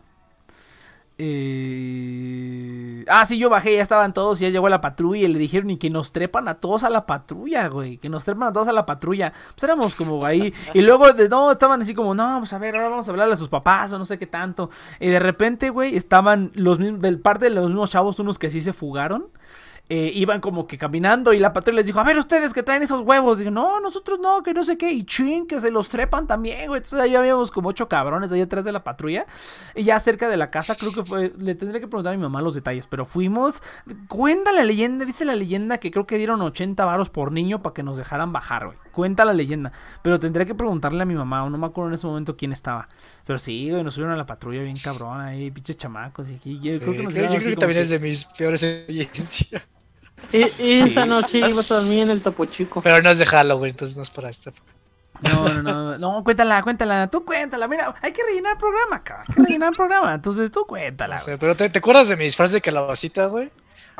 Eh... 1.17 3.05
Ah, 3.07 3.25
sí, 3.25 3.37
yo 3.37 3.49
bajé, 3.49 3.75
ya 3.75 3.81
estaban 3.81 4.13
todos, 4.13 4.39
ya 4.39 4.49
llegó 4.49 4.69
la 4.69 4.81
patrulla 4.81 5.25
y 5.25 5.27
le 5.27 5.37
dijeron 5.37 5.69
y 5.69 5.77
que 5.77 5.89
nos 5.89 6.11
trepan 6.11 6.47
a 6.47 6.55
todos 6.55 6.83
a 6.83 6.89
la 6.89 7.05
patrulla, 7.05 7.67
güey, 7.67 7.97
que 7.97 8.09
nos 8.09 8.23
trepan 8.23 8.49
a 8.49 8.53
todos 8.53 8.67
a 8.67 8.73
la 8.73 8.85
patrulla. 8.85 9.31
Pues 9.31 9.63
éramos 9.63 9.95
como 9.95 10.25
ahí, 10.25 10.53
y 10.73 10.81
luego 10.81 11.11
de 11.13 11.29
no, 11.29 11.51
estaban 11.51 11.81
así 11.81 11.93
como, 11.93 12.15
no, 12.15 12.39
pues 12.39 12.53
a 12.53 12.57
ver, 12.57 12.75
ahora 12.75 12.89
vamos 12.89 13.07
a 13.07 13.11
hablarle 13.11 13.33
a 13.33 13.37
sus 13.37 13.49
papás 13.49 13.91
o 13.93 13.99
no 13.99 14.05
sé 14.05 14.17
qué 14.17 14.27
tanto. 14.27 14.69
Y 14.99 15.09
de 15.09 15.19
repente, 15.19 15.69
güey, 15.69 15.95
estaban 15.95 16.51
los 16.55 16.79
mismos, 16.79 17.01
del 17.01 17.19
parte 17.19 17.45
de 17.45 17.51
los 17.51 17.67
mismos 17.67 17.89
chavos, 17.89 18.17
unos 18.19 18.39
que 18.39 18.49
sí 18.49 18.61
se 18.61 18.73
fugaron 18.73 19.27
eh, 19.89 20.11
iban 20.15 20.41
como 20.41 20.65
que 20.65 20.77
caminando 20.77 21.31
y 21.33 21.39
la 21.39 21.53
patrulla 21.53 21.77
les 21.77 21.85
dijo, 21.85 21.99
a 21.99 22.03
ver 22.03 22.17
ustedes 22.17 22.53
que 22.53 22.63
traen 22.63 22.81
esos 22.83 23.01
huevos. 23.01 23.37
Digo, 23.39 23.51
no, 23.51 23.79
nosotros 23.79 24.19
no, 24.19 24.41
que 24.41 24.53
no 24.53 24.63
sé 24.63 24.77
qué. 24.77 24.91
Y 24.91 25.03
chin, 25.03 25.45
que 25.45 25.59
se 25.59 25.69
los 25.71 25.89
trepan 25.89 26.25
también, 26.27 26.67
güey. 26.67 26.79
Entonces 26.79 26.99
ahí 26.99 27.15
habíamos 27.15 27.51
como 27.51 27.69
ocho 27.69 27.87
cabrones 27.87 28.31
ahí 28.31 28.41
atrás 28.41 28.65
de 28.65 28.71
la 28.71 28.83
patrulla. 28.83 29.25
Y 29.75 29.83
ya 29.83 29.99
cerca 29.99 30.27
de 30.27 30.37
la 30.37 30.49
casa, 30.49 30.75
creo 30.75 30.91
que 30.91 31.03
fue, 31.03 31.33
le 31.37 31.53
tendré 31.55 31.79
que 31.79 31.87
preguntar 31.87 32.13
a 32.13 32.17
mi 32.17 32.23
mamá 32.23 32.41
los 32.41 32.55
detalles, 32.55 32.87
pero 32.87 33.05
fuimos. 33.05 33.61
Cuenta 34.07 34.51
la 34.51 34.63
leyenda, 34.63 35.05
dice 35.05 35.23
la 35.25 35.35
leyenda 35.35 35.77
que 35.77 35.91
creo 35.91 36.07
que 36.07 36.17
dieron 36.17 36.41
80 36.41 36.83
varos 36.85 37.09
por 37.09 37.31
niño 37.31 37.61
para 37.61 37.73
que 37.75 37.83
nos 37.83 37.97
dejaran 37.97 38.33
bajar, 38.33 38.65
güey. 38.65 38.77
Cuenta 38.91 39.23
la 39.25 39.33
leyenda. 39.33 39.71
Pero 40.01 40.19
tendré 40.19 40.45
que 40.45 40.55
preguntarle 40.55 41.03
a 41.03 41.05
mi 41.05 41.15
mamá, 41.15 41.47
no 41.49 41.57
me 41.57 41.67
acuerdo 41.67 41.89
en 41.89 41.95
ese 41.95 42.07
momento 42.07 42.35
quién 42.35 42.51
estaba. 42.53 42.87
Pero 43.25 43.37
sí, 43.37 43.69
güey, 43.69 43.83
nos 43.83 43.93
subieron 43.93 44.13
a 44.13 44.17
la 44.17 44.25
patrulla 44.25 44.63
bien 44.63 44.77
cabrón 44.83 45.21
ahí, 45.21 45.51
pinches 45.51 45.77
chamacos. 45.77 46.29
Y 46.29 46.35
aquí, 46.35 46.59
yo 46.59 46.71
Sí, 46.71 46.79
creo 46.79 46.91
que, 46.93 47.03
creo, 47.13 47.31
yo 47.33 47.39
creo 47.39 47.55
también 47.57 47.77
que- 47.77 47.81
es 47.81 47.89
de 47.89 47.99
mis 47.99 48.25
peores 48.25 48.63
experiencias. 48.63 49.67
E- 50.31 50.51
esa 50.85 51.05
noche 51.05 51.39
ibas 51.49 51.71
a 51.71 51.75
dormir 51.75 51.99
en 52.03 52.09
el 52.09 52.21
Topo 52.21 52.45
Chico. 52.45 52.81
Pero 52.81 53.01
no 53.01 53.09
es 53.09 53.19
de 53.19 53.25
Halloween, 53.25 53.71
entonces 53.71 53.97
no 53.97 54.03
es 54.03 54.09
para 54.09 54.29
esta 54.29 54.49
época. 54.49 54.71
No, 55.21 55.47
no, 55.47 55.61
no, 55.61 55.97
no, 55.97 56.23
cuéntala, 56.25 56.61
cuéntala, 56.61 57.07
tú 57.07 57.23
cuéntala, 57.23 57.69
mira, 57.69 57.95
hay 58.01 58.11
que 58.11 58.21
rellenar 58.23 58.57
programa, 58.57 59.01
cabrón, 59.01 59.25
hay 59.29 59.35
que 59.35 59.41
rellenar 59.43 59.73
programa, 59.73 60.13
entonces 60.13 60.51
tú 60.51 60.65
cuéntala, 60.67 61.15
No 61.15 61.21
sé, 61.21 61.37
pero 61.37 61.55
¿te, 61.55 61.69
te 61.69 61.79
acuerdas 61.79 62.09
de 62.09 62.17
mi 62.17 62.25
disfraz 62.25 62.51
de 62.51 62.59
calabacita, 62.59 63.27
güey? 63.27 63.49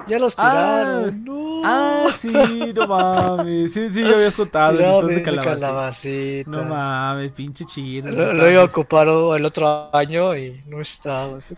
Ya 0.07 0.19
los 0.19 0.35
tiraron. 0.35 1.23
no. 1.23 1.61
Ah, 1.63 2.09
sí, 2.15 2.29
no 2.75 2.85
mames, 2.87 3.73
sí, 3.73 3.89
sí, 3.89 4.01
ya 4.03 4.11
habías 4.11 4.35
contado, 4.35 4.77
Tiraron 4.77 5.07
de 5.07 5.13
ese 5.15 5.23
calabacín. 5.23 5.59
calabacita. 5.59 6.49
No 6.51 6.63
mames, 6.65 7.31
pinche 7.31 7.65
chido. 7.65 8.11
Lo, 8.11 8.33
lo 8.33 8.51
iba 8.51 8.61
a 8.61 8.65
ocupar 8.65 9.07
el 9.07 9.45
otro 9.45 9.89
año 9.95 10.35
y 10.35 10.61
no 10.67 10.79
estaba. 10.79 11.39
¿Te, 11.39 11.55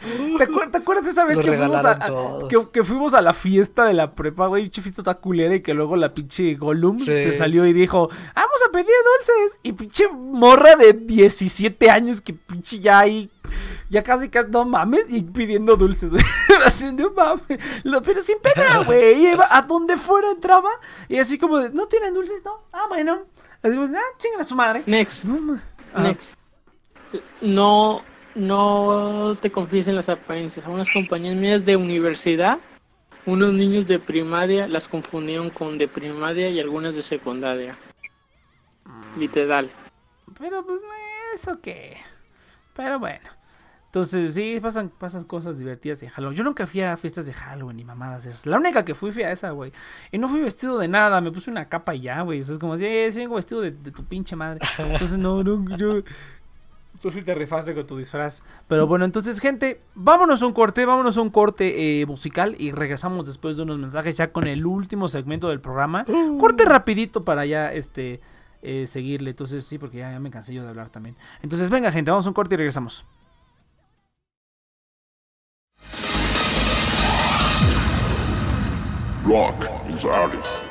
acuer- 0.48 0.72
te 0.72 0.78
acuerdas 0.78 1.08
esa 1.08 1.26
vez 1.26 1.40
que 1.42 1.52
fuimos, 1.52 1.84
a, 1.84 1.92
a- 1.92 2.48
que, 2.50 2.58
que 2.72 2.84
fuimos 2.86 3.14
a 3.14 3.22
la 3.22 3.34
fiesta 3.34 3.84
de 3.86 3.94
la 3.96 4.14
prepa, 4.14 4.48
güey? 4.48 4.64
Pinche 4.64 4.82
fiesta 4.82 5.04
tan 5.04 5.16
culera 5.16 5.56
y 5.56 5.62
que 5.62 5.74
luego 5.74 5.98
la 5.98 6.14
pinche 6.14 6.56
Gollum 6.56 7.00
Sí. 7.00 7.06
se 7.08 7.32
salió 7.34 7.66
y 7.66 7.74
dijo, 7.74 8.08
vamos 8.08 8.60
a 8.68 8.72
pedir 8.72 8.86
dulces. 9.18 9.60
Y 9.64 9.74
pinche 9.74 10.06
morra 10.14 10.76
de 10.78 10.94
17 10.94 11.90
años 11.90 12.22
que 12.22 12.34
pinche 12.34 12.80
ya 12.80 13.00
ahí 13.00 13.30
ya 13.90 14.04
casi 14.04 14.30
casi 14.30 14.50
no 14.52 14.66
mames 14.66 15.06
y 15.10 15.22
pidiendo 15.24 15.76
dulces, 15.76 16.12
güey. 16.12 16.24
Así, 16.66 16.92
no 16.92 17.12
mames. 17.12 17.84
Lo- 17.84 18.02
pero 18.02 18.22
sin 18.22 18.38
pena, 18.40 18.84
güey. 18.84 19.28
A 19.50 19.62
donde 19.62 19.98
fuera 19.98 20.32
entraba 20.32 20.70
y 21.08 21.18
así 21.20 21.38
como 21.38 21.60
de, 21.60 21.70
¿no 21.70 21.88
tienen 21.88 22.14
dulces? 22.14 22.42
No. 22.44 22.64
Ah, 22.74 22.86
bueno. 22.90 23.26
Así 23.64 23.76
pues, 23.76 23.90
ah, 23.96 24.02
chingan 24.18 24.42
a 24.42 24.44
su 24.44 24.56
madre. 24.56 24.84
Next, 24.86 25.24
No, 25.26 25.60
Ah, 25.94 26.04
next. 26.04 26.34
No, 27.42 28.04
no 28.36 29.36
te 29.42 29.52
confíes 29.52 29.88
en 29.88 29.96
las 29.96 30.10
apariencias. 30.10 30.66
A 30.66 30.70
unas 30.70 30.90
compañías 30.92 31.36
mías 31.36 31.66
de 31.66 31.76
universidad, 31.78 32.60
unos 33.26 33.54
niños 33.54 33.88
de 33.88 34.00
primaria 34.00 34.68
las 34.68 34.88
confundieron 34.88 35.50
con 35.50 35.78
de 35.78 35.88
primaria 35.88 36.50
y 36.50 36.60
algunas 36.60 36.96
de 36.96 37.04
secundaria. 37.04 37.78
Literal. 39.18 39.72
Pero 40.38 40.66
pues, 40.66 40.82
eso 41.34 41.60
qué. 41.62 41.98
Pero 42.76 43.00
bueno. 43.00 43.37
Entonces, 43.88 44.34
sí, 44.34 44.60
pasan, 44.62 44.90
pasan 44.90 45.24
cosas 45.24 45.58
divertidas 45.58 46.02
de 46.02 46.10
Halloween. 46.10 46.38
Yo 46.38 46.44
nunca 46.44 46.68
fui 46.68 46.82
a 46.82 46.98
fiestas 46.98 47.26
de 47.26 47.34
Halloween 47.34 47.78
ni 47.78 47.86
mamadas 47.86 48.26
esas. 48.26 48.46
La 48.46 48.58
única 48.58 48.84
que 48.84 48.94
fui 48.94 49.12
fui 49.12 49.24
a 49.24 49.32
esa, 49.32 49.52
güey. 49.52 49.72
Y 50.12 50.18
no 50.18 50.28
fui 50.28 50.42
vestido 50.42 50.78
de 50.78 50.90
nada, 50.90 51.22
me 51.22 51.32
puse 51.32 51.50
una 51.50 51.70
capa 51.70 51.96
y 51.96 52.02
ya, 52.02 52.22
güey. 52.22 52.40
Eso 52.40 52.52
es 52.54 52.60
como, 52.60 52.78
sí, 52.78 52.86
sí, 53.12 53.20
vengo 53.20 53.36
vestido 53.36 53.62
de, 53.62 53.72
de 53.72 53.92
tu 53.92 54.04
pinche 54.04 54.36
madre. 54.36 54.60
Entonces, 54.78 55.18
no, 55.18 55.42
no, 55.42 55.78
yo. 55.78 56.02
Tú 57.02 57.12
sí 57.12 57.22
te 57.22 57.36
rifaste 57.36 57.76
con 57.76 57.86
tu 57.86 57.96
disfraz. 57.98 58.42
Pero 58.68 58.88
bueno, 58.88 59.06
entonces, 59.06 59.40
gente, 59.40 59.82
vámonos 59.94 60.42
a 60.42 60.48
un 60.48 60.54
corte, 60.54 60.84
vámonos 60.86 61.18
a 61.18 61.22
un 61.22 61.30
corte 61.30 62.02
eh, 62.02 62.06
musical 62.08 62.56
y 62.58 62.72
regresamos 62.72 63.28
después 63.28 63.56
de 63.56 63.64
unos 63.64 63.78
mensajes 63.78 64.18
ya 64.18 64.32
con 64.32 64.48
el 64.48 64.66
último 64.66 65.08
segmento 65.08 65.50
del 65.50 65.62
programa. 65.62 66.06
Corte 66.40 66.66
rapidito 66.66 67.24
para 67.24 67.46
ya, 67.46 67.72
este, 67.72 68.20
eh, 68.64 68.88
seguirle. 68.88 69.30
Entonces, 69.30 69.64
sí, 69.64 69.78
porque 69.78 70.00
ya, 70.00 70.12
ya 70.12 70.20
me 70.20 70.32
cansé 70.32 70.56
yo 70.56 70.64
de 70.64 70.70
hablar 70.70 70.90
también. 70.90 71.16
Entonces, 71.44 71.70
venga, 71.70 71.92
gente, 71.92 72.10
vamos 72.10 72.26
a 72.26 72.30
un 72.30 72.34
corte 72.34 72.56
y 72.56 72.58
regresamos. 72.58 73.06
Rock 79.28 79.70
is 79.90 80.06
artist. 80.06 80.67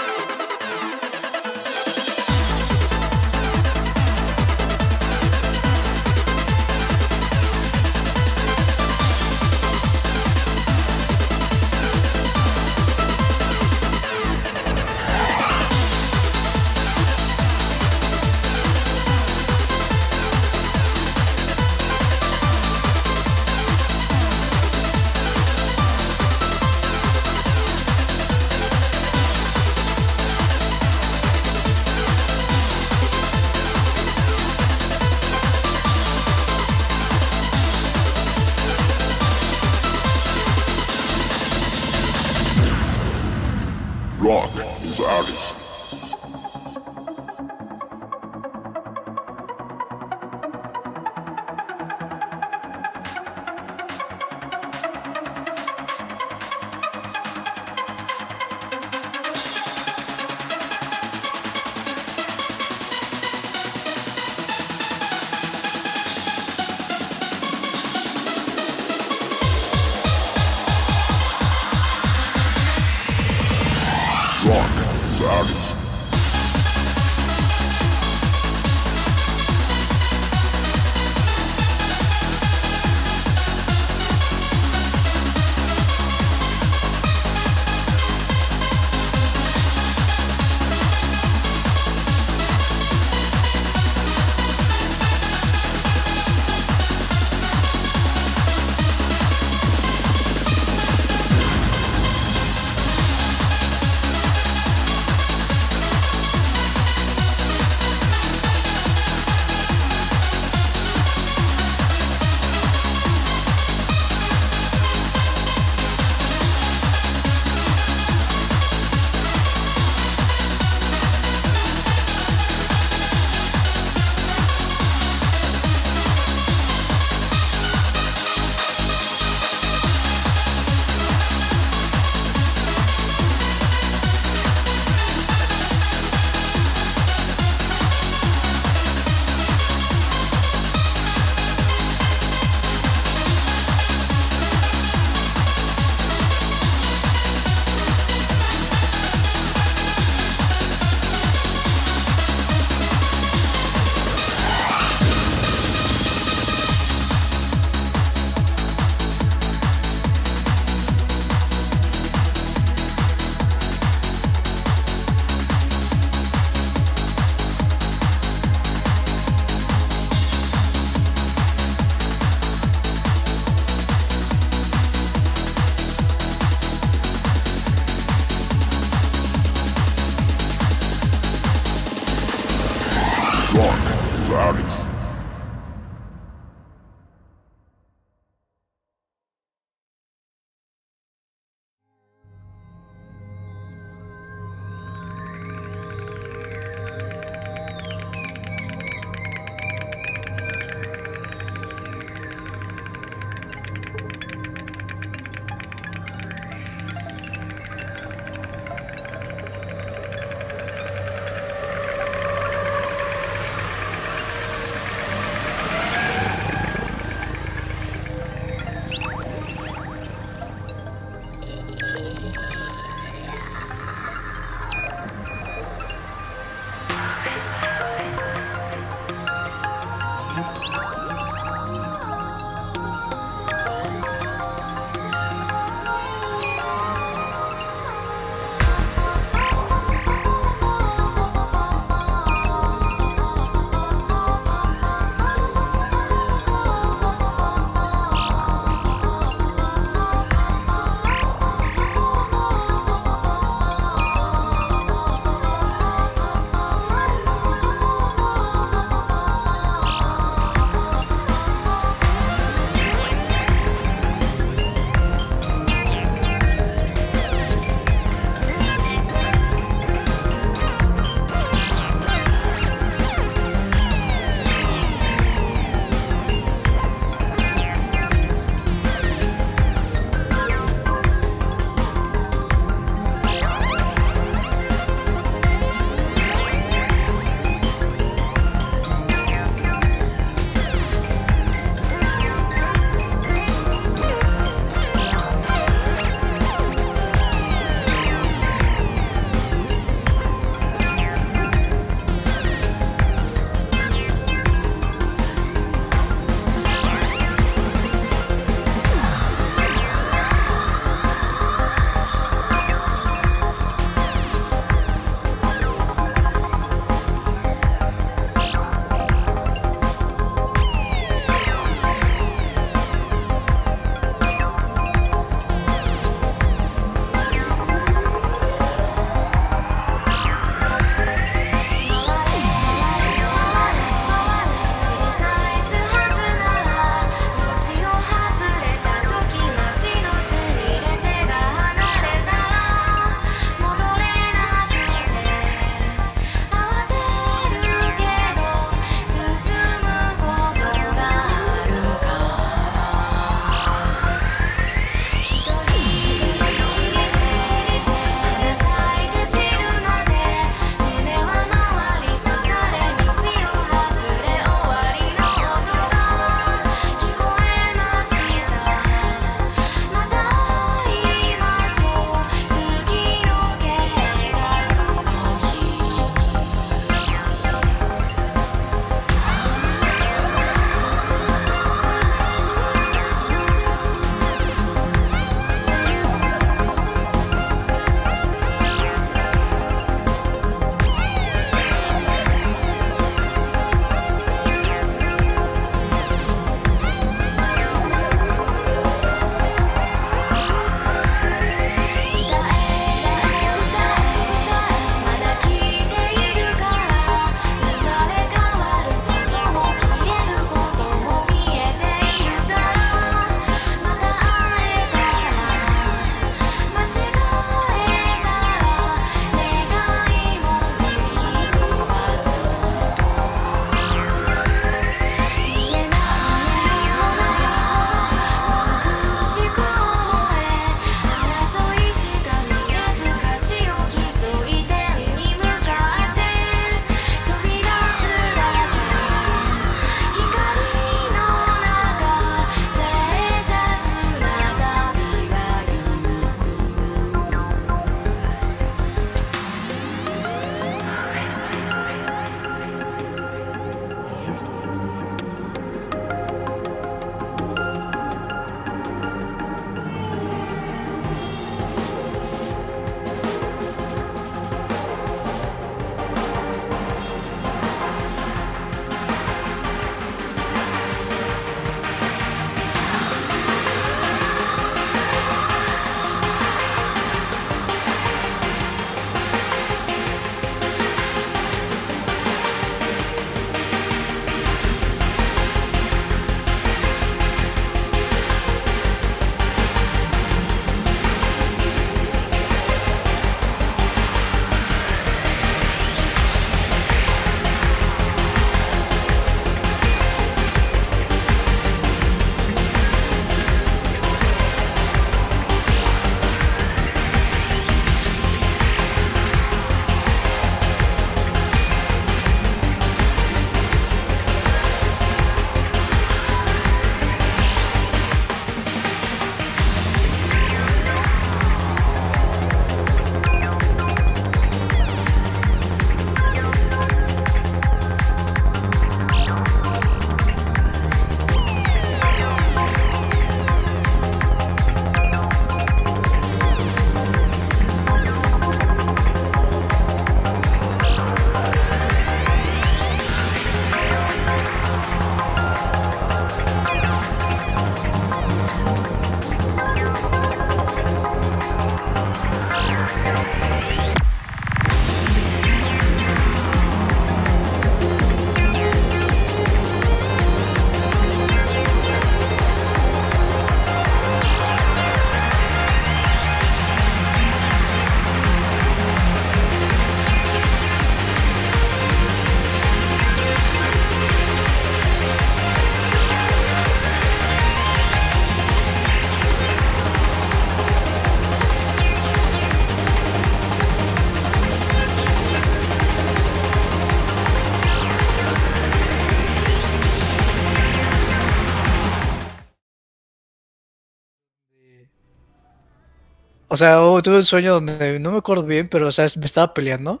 O 596.56 596.58
sea, 596.58 596.76
tuve 597.02 597.16
un 597.16 597.24
sueño 597.24 597.52
donde 597.52 597.98
no 598.00 598.12
me 598.12 598.18
acuerdo 598.18 598.44
bien, 598.44 598.66
pero 598.66 598.88
o 598.88 598.92
sea, 598.92 599.06
me 599.18 599.26
estaba 599.26 599.52
peleando. 599.52 600.00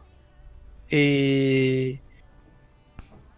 Y. 0.90 2.00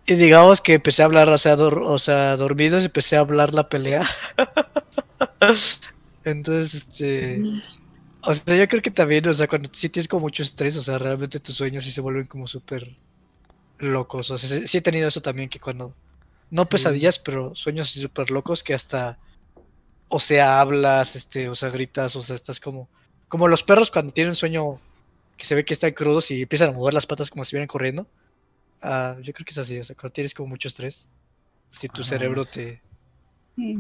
Y 0.06 0.14
digamos 0.14 0.60
que 0.60 0.74
empecé 0.74 1.02
a 1.02 1.06
hablar, 1.06 1.28
o 1.28 1.36
sea, 1.36 1.56
dor- 1.56 1.82
o 1.84 1.98
sea, 1.98 2.36
dormidos, 2.36 2.84
empecé 2.84 3.16
a 3.16 3.20
hablar 3.20 3.52
la 3.54 3.68
pelea. 3.68 4.02
Entonces, 6.24 6.74
este. 6.74 7.36
O 8.22 8.34
sea, 8.34 8.56
yo 8.56 8.68
creo 8.68 8.82
que 8.82 8.90
también, 8.90 9.26
o 9.28 9.34
sea, 9.34 9.48
cuando 9.48 9.70
sí 9.72 9.88
tienes 9.88 10.08
como 10.08 10.22
mucho 10.22 10.42
estrés, 10.42 10.76
o 10.76 10.82
sea, 10.82 10.98
realmente 10.98 11.40
tus 11.40 11.56
sueños 11.56 11.84
sí 11.84 11.92
se 11.92 12.00
vuelven 12.00 12.26
como 12.26 12.46
súper 12.46 12.96
locos. 13.78 14.30
O 14.30 14.38
sea, 14.38 14.66
sí, 14.66 14.78
he 14.78 14.82
tenido 14.82 15.08
eso 15.08 15.22
también 15.22 15.48
que 15.48 15.60
cuando. 15.60 15.94
No 16.50 16.64
Sí. 16.64 16.68
pesadillas, 16.72 17.18
pero 17.18 17.54
sueños 17.54 17.90
así 17.90 18.00
súper 18.00 18.30
locos 18.30 18.62
que 18.62 18.74
hasta. 18.74 19.18
O 20.08 20.20
sea, 20.20 20.60
hablas, 20.60 21.16
este, 21.16 21.48
o 21.48 21.54
sea, 21.54 21.70
gritas, 21.70 22.16
o 22.16 22.22
sea, 22.22 22.36
estás 22.36 22.60
como. 22.60 22.88
Como 23.28 23.48
los 23.48 23.62
perros 23.62 23.90
cuando 23.90 24.12
tienen 24.12 24.34
sueño 24.34 24.78
que 25.36 25.44
se 25.44 25.54
ve 25.54 25.64
que 25.64 25.74
están 25.74 25.92
crudos 25.92 26.30
y 26.30 26.42
empiezan 26.42 26.70
a 26.70 26.72
mover 26.72 26.94
las 26.94 27.06
patas 27.06 27.30
como 27.30 27.44
si 27.44 27.48
estuvieran 27.48 27.68
corriendo. 27.68 28.06
Ah, 28.82 29.16
yo 29.20 29.32
creo 29.32 29.44
que 29.44 29.50
es 29.52 29.58
así, 29.58 29.78
o 29.78 29.84
sea, 29.84 29.94
cuando 29.96 30.12
tienes 30.12 30.34
como 30.34 30.48
mucho 30.48 30.68
estrés. 30.68 31.08
Si 31.68 31.88
tu 31.88 32.02
Ah, 32.02 32.04
cerebro 32.04 32.44
te. 32.44 32.82
Sí. 33.56 33.78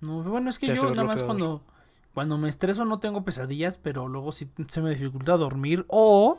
No, 0.00 0.22
bueno, 0.22 0.50
es 0.50 0.58
que 0.58 0.66
yo 0.74 0.90
nada 0.90 1.04
más 1.04 1.22
cuando, 1.22 1.62
cuando 2.14 2.36
me 2.38 2.48
estreso 2.48 2.84
no 2.84 2.98
tengo 3.00 3.24
pesadillas, 3.24 3.78
pero 3.78 4.08
luego 4.08 4.32
sí 4.32 4.48
se 4.68 4.80
me 4.80 4.90
dificulta 4.90 5.36
dormir 5.36 5.84
o... 5.88 6.38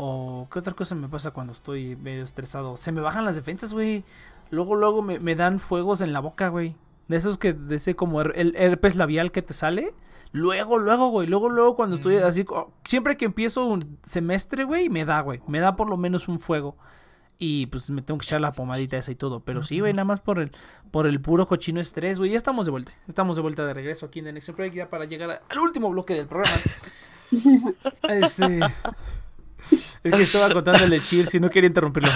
O, 0.00 0.46
¿qué 0.52 0.60
otra 0.60 0.74
cosa 0.74 0.94
me 0.94 1.08
pasa 1.08 1.32
cuando 1.32 1.52
estoy 1.52 1.96
medio 1.96 2.22
estresado? 2.22 2.76
Se 2.76 2.92
me 2.92 3.00
bajan 3.00 3.24
las 3.24 3.34
defensas, 3.34 3.72
güey. 3.72 4.04
Luego, 4.50 4.76
luego 4.76 5.02
me, 5.02 5.18
me 5.18 5.34
dan 5.34 5.58
fuegos 5.58 6.02
en 6.02 6.12
la 6.12 6.20
boca, 6.20 6.48
güey. 6.48 6.76
De 7.08 7.16
esos 7.16 7.36
que, 7.36 7.52
de 7.52 7.76
ese 7.76 7.96
como 7.96 8.20
her- 8.22 8.32
el 8.36 8.54
herpes 8.54 8.94
labial 8.94 9.32
que 9.32 9.42
te 9.42 9.54
sale. 9.54 9.92
Luego, 10.32 10.78
luego, 10.78 11.08
güey. 11.08 11.26
Luego, 11.26 11.48
luego 11.48 11.74
cuando 11.74 11.96
estoy 11.96 12.16
Mm. 12.16 12.24
así. 12.24 12.44
co- 12.44 12.72
Siempre 12.84 13.16
que 13.16 13.24
empiezo 13.24 13.64
un 13.66 13.98
semestre, 14.02 14.64
güey, 14.64 14.88
me 14.88 15.04
da, 15.04 15.20
güey. 15.20 15.40
Me 15.46 15.60
da 15.60 15.74
por 15.76 15.88
lo 15.88 15.96
menos 15.96 16.28
un 16.28 16.38
fuego. 16.38 16.76
Y 17.40 17.66
pues 17.66 17.88
me 17.90 18.02
tengo 18.02 18.18
que 18.18 18.24
echar 18.26 18.40
la 18.40 18.50
pomadita 18.50 18.96
esa 18.96 19.12
y 19.12 19.14
todo. 19.14 19.40
Pero 19.40 19.62
sí, 19.62 19.78
güey, 19.80 19.92
nada 19.92 20.04
más 20.04 20.20
por 20.20 20.40
el, 20.40 20.50
por 20.90 21.06
el 21.06 21.20
puro 21.20 21.46
cochino 21.46 21.80
estrés, 21.80 22.18
güey. 22.18 22.32
Ya 22.32 22.36
estamos 22.36 22.66
de 22.66 22.72
vuelta. 22.72 22.92
Estamos 23.06 23.36
de 23.36 23.42
vuelta 23.42 23.64
de 23.64 23.74
regreso 23.74 24.06
aquí 24.06 24.18
en 24.18 24.24
The 24.26 24.32
Next 24.32 24.50
Project 24.50 24.74
ya 24.74 24.90
para 24.90 25.04
llegar 25.04 25.30
a- 25.30 25.42
al 25.48 25.58
último 25.60 25.88
bloque 25.88 26.14
del 26.14 26.26
programa. 26.26 26.56
este. 28.10 28.60
Es 30.02 30.12
que 30.12 30.22
estaba 30.22 30.52
contándole 30.52 31.00
Cheers 31.00 31.34
y 31.34 31.40
no 31.40 31.48
quería 31.48 31.68
interrumpirlo. 31.68 32.10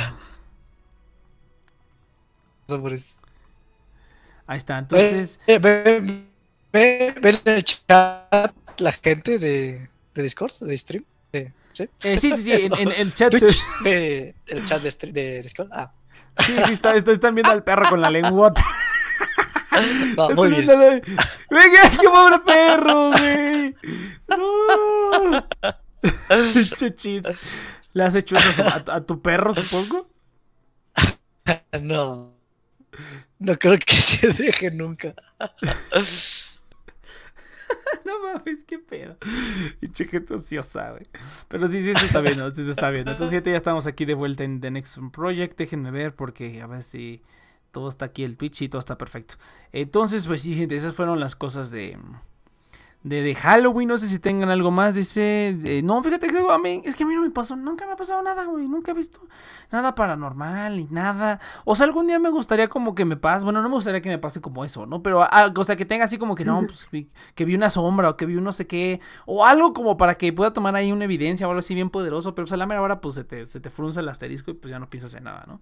Ahí 4.47 4.59
está. 4.59 4.79
Entonces. 4.79 5.41
Eh, 5.47 5.59
ve, 5.59 6.25
ve- 6.73 7.15
ve 7.21 7.31
en 7.45 7.53
el 7.57 7.65
chat 7.65 8.53
la 8.79 8.93
gente 8.93 9.39
de, 9.39 9.89
de 10.15 10.23
Discord, 10.23 10.53
de 10.61 10.79
stream. 10.79 11.05
de- 11.33 11.53
¿sí? 11.73 11.89
eh, 12.03 12.19
sí, 12.19 12.33
sí, 12.37 12.59
sí. 12.59 12.67
En, 12.79 12.89
en 12.89 12.93
el 12.93 13.15
chat. 13.15 13.31
Twitch, 13.31 13.61
ve 13.83 14.35
el 14.47 14.65
chat 14.65 14.83
de, 14.83 14.91
stream- 14.91 15.13
de 15.13 15.43
Discord. 15.43 15.69
Ah, 15.73 15.93
Sí, 16.39 16.55
sí, 16.67 16.73
está, 16.73 16.95
está- 16.97 17.13
están 17.13 17.35
viendo 17.35 17.53
al 17.53 17.63
perro 17.63 17.89
con 17.91 18.01
la 18.01 18.09
lengua. 18.11 18.55
no, 20.17 20.31
muy 20.31 20.49
bien. 20.49 20.67
Venga, 20.67 21.91
qué 22.01 22.09
pobre 22.09 22.39
perro, 22.39 23.11
güey. 23.11 23.75
No. 24.29 25.47
¿Le 27.93 28.05
has 28.05 28.15
hecho 28.15 28.37
eso 28.37 28.63
a, 28.65 28.83
a 28.95 29.01
tu 29.03 29.21
perro, 29.21 29.55
supongo? 29.55 30.09
No. 31.83 32.33
No 33.39 33.55
creo 33.59 33.79
que 33.79 33.95
se 33.97 34.29
deje 34.33 34.71
nunca. 34.71 35.15
No 38.05 38.21
mames, 38.21 38.65
qué 38.65 38.79
pedo. 38.79 39.17
Pinche 39.79 40.07
gente 40.07 40.35
ociosa, 40.35 40.91
güey. 40.91 41.07
Pero 41.49 41.67
sí, 41.67 41.81
sí, 41.83 41.95
se 41.95 42.07
está 42.07 42.21
viendo, 42.21 42.51
sí 42.51 42.65
se 42.65 42.71
está 42.71 42.91
viendo. 42.91 43.13
Entonces, 43.13 43.33
gente, 43.33 43.51
ya 43.51 43.57
estamos 43.57 43.87
aquí 43.87 44.05
de 44.05 44.15
vuelta 44.15 44.45
en 44.45 44.61
The 44.61 44.71
Next 44.71 44.99
Project. 45.13 45.57
Déjenme 45.57 45.91
ver 45.91 46.15
porque 46.15 46.61
a 46.61 46.67
ver 46.67 46.83
si 46.83 47.23
todo 47.71 47.89
está 47.89 48.07
aquí 48.07 48.25
el 48.25 48.37
Twitch 48.37 48.63
y 48.63 48.69
todo 48.69 48.81
está 48.81 48.99
perfecto. 48.99 49.37
Entonces, 49.73 50.27
pues 50.27 50.43
sí, 50.43 50.55
gente, 50.55 50.75
esas 50.75 50.95
fueron 50.95 51.21
las 51.21 51.37
cosas 51.37 51.71
de. 51.71 51.99
De, 53.03 53.21
de 53.21 53.35
Halloween, 53.35 53.89
no 53.89 53.99
sé 53.99 54.09
si 54.09 54.21
tengan 54.21 54.49
algo 54.49 54.71
más. 54.71 54.95
Dice, 54.95 55.57
no, 55.83 56.03
fíjate 56.03 56.29
que 56.29 56.39
a 56.39 56.59
mí, 56.59 56.83
es 56.85 56.95
que 56.95 57.03
a 57.03 57.07
mí 57.07 57.15
no 57.15 57.23
me 57.23 57.31
pasó, 57.31 57.57
nunca 57.57 57.85
me 57.85 57.93
ha 57.93 57.97
pasado 57.97 58.23
nada, 58.23 58.45
güey. 58.45 58.69
Nunca 58.69 58.93
he 58.93 58.95
visto 58.95 59.21
nada 59.73 59.95
paranormal 59.95 60.77
ni 60.77 60.87
nada. 60.91 61.41
O 61.65 61.75
sea, 61.75 61.87
algún 61.87 62.07
día 62.07 62.19
me 62.19 62.31
gustaría 62.31 62.69
como 62.69 62.95
que 62.95 63.05
me 63.05 63.17
pase, 63.17 63.45
bueno, 63.45 63.61
no 63.61 63.69
me 63.69 63.75
gustaría 63.75 64.01
que 64.01 64.09
me 64.09 64.19
pase 64.19 64.41
como 64.41 64.65
eso, 64.65 64.87
¿no? 64.87 65.03
Pero, 65.03 65.23
ah, 65.23 65.53
o 65.55 65.65
sea, 65.65 65.75
que 65.75 65.85
tenga 65.85 66.05
así 66.05 66.17
como 66.19 66.35
que 66.35 66.45
no, 66.45 66.63
pues 66.63 66.87
que 67.35 67.45
vi 67.45 67.55
una 67.55 67.71
sombra 67.71 68.11
o 68.11 68.17
que 68.17 68.27
vi 68.27 68.37
un 68.37 68.45
no 68.45 68.53
sé 68.53 68.67
qué. 68.67 69.01
O 69.27 69.45
algo 69.45 69.73
como 69.73 69.97
para 69.97 70.15
que 70.15 70.33
pueda 70.33 70.53
tomar 70.53 70.77
ahí 70.77 70.93
una 70.93 71.05
evidencia 71.05 71.47
o 71.49 71.51
algo 71.51 71.59
así 71.59 71.75
bien 71.75 71.91
poderoso. 71.91 72.35
Pero 72.35 72.45
pues 72.45 72.53
a 72.53 72.57
la 72.57 72.67
mera 72.67 72.83
hora, 72.83 73.01
pues 73.01 73.17
se 73.17 73.25
te, 73.25 73.47
se 73.47 73.61
te 73.61 73.71
frunza 73.71 74.01
el 74.01 74.09
asterisco 74.09 74.53
y 74.53 74.55
pues 74.55 74.71
ya 74.71 74.79
no 74.79 74.89
piensas 74.89 75.15
en 75.15 75.25
nada, 75.25 75.45
¿no? 75.49 75.61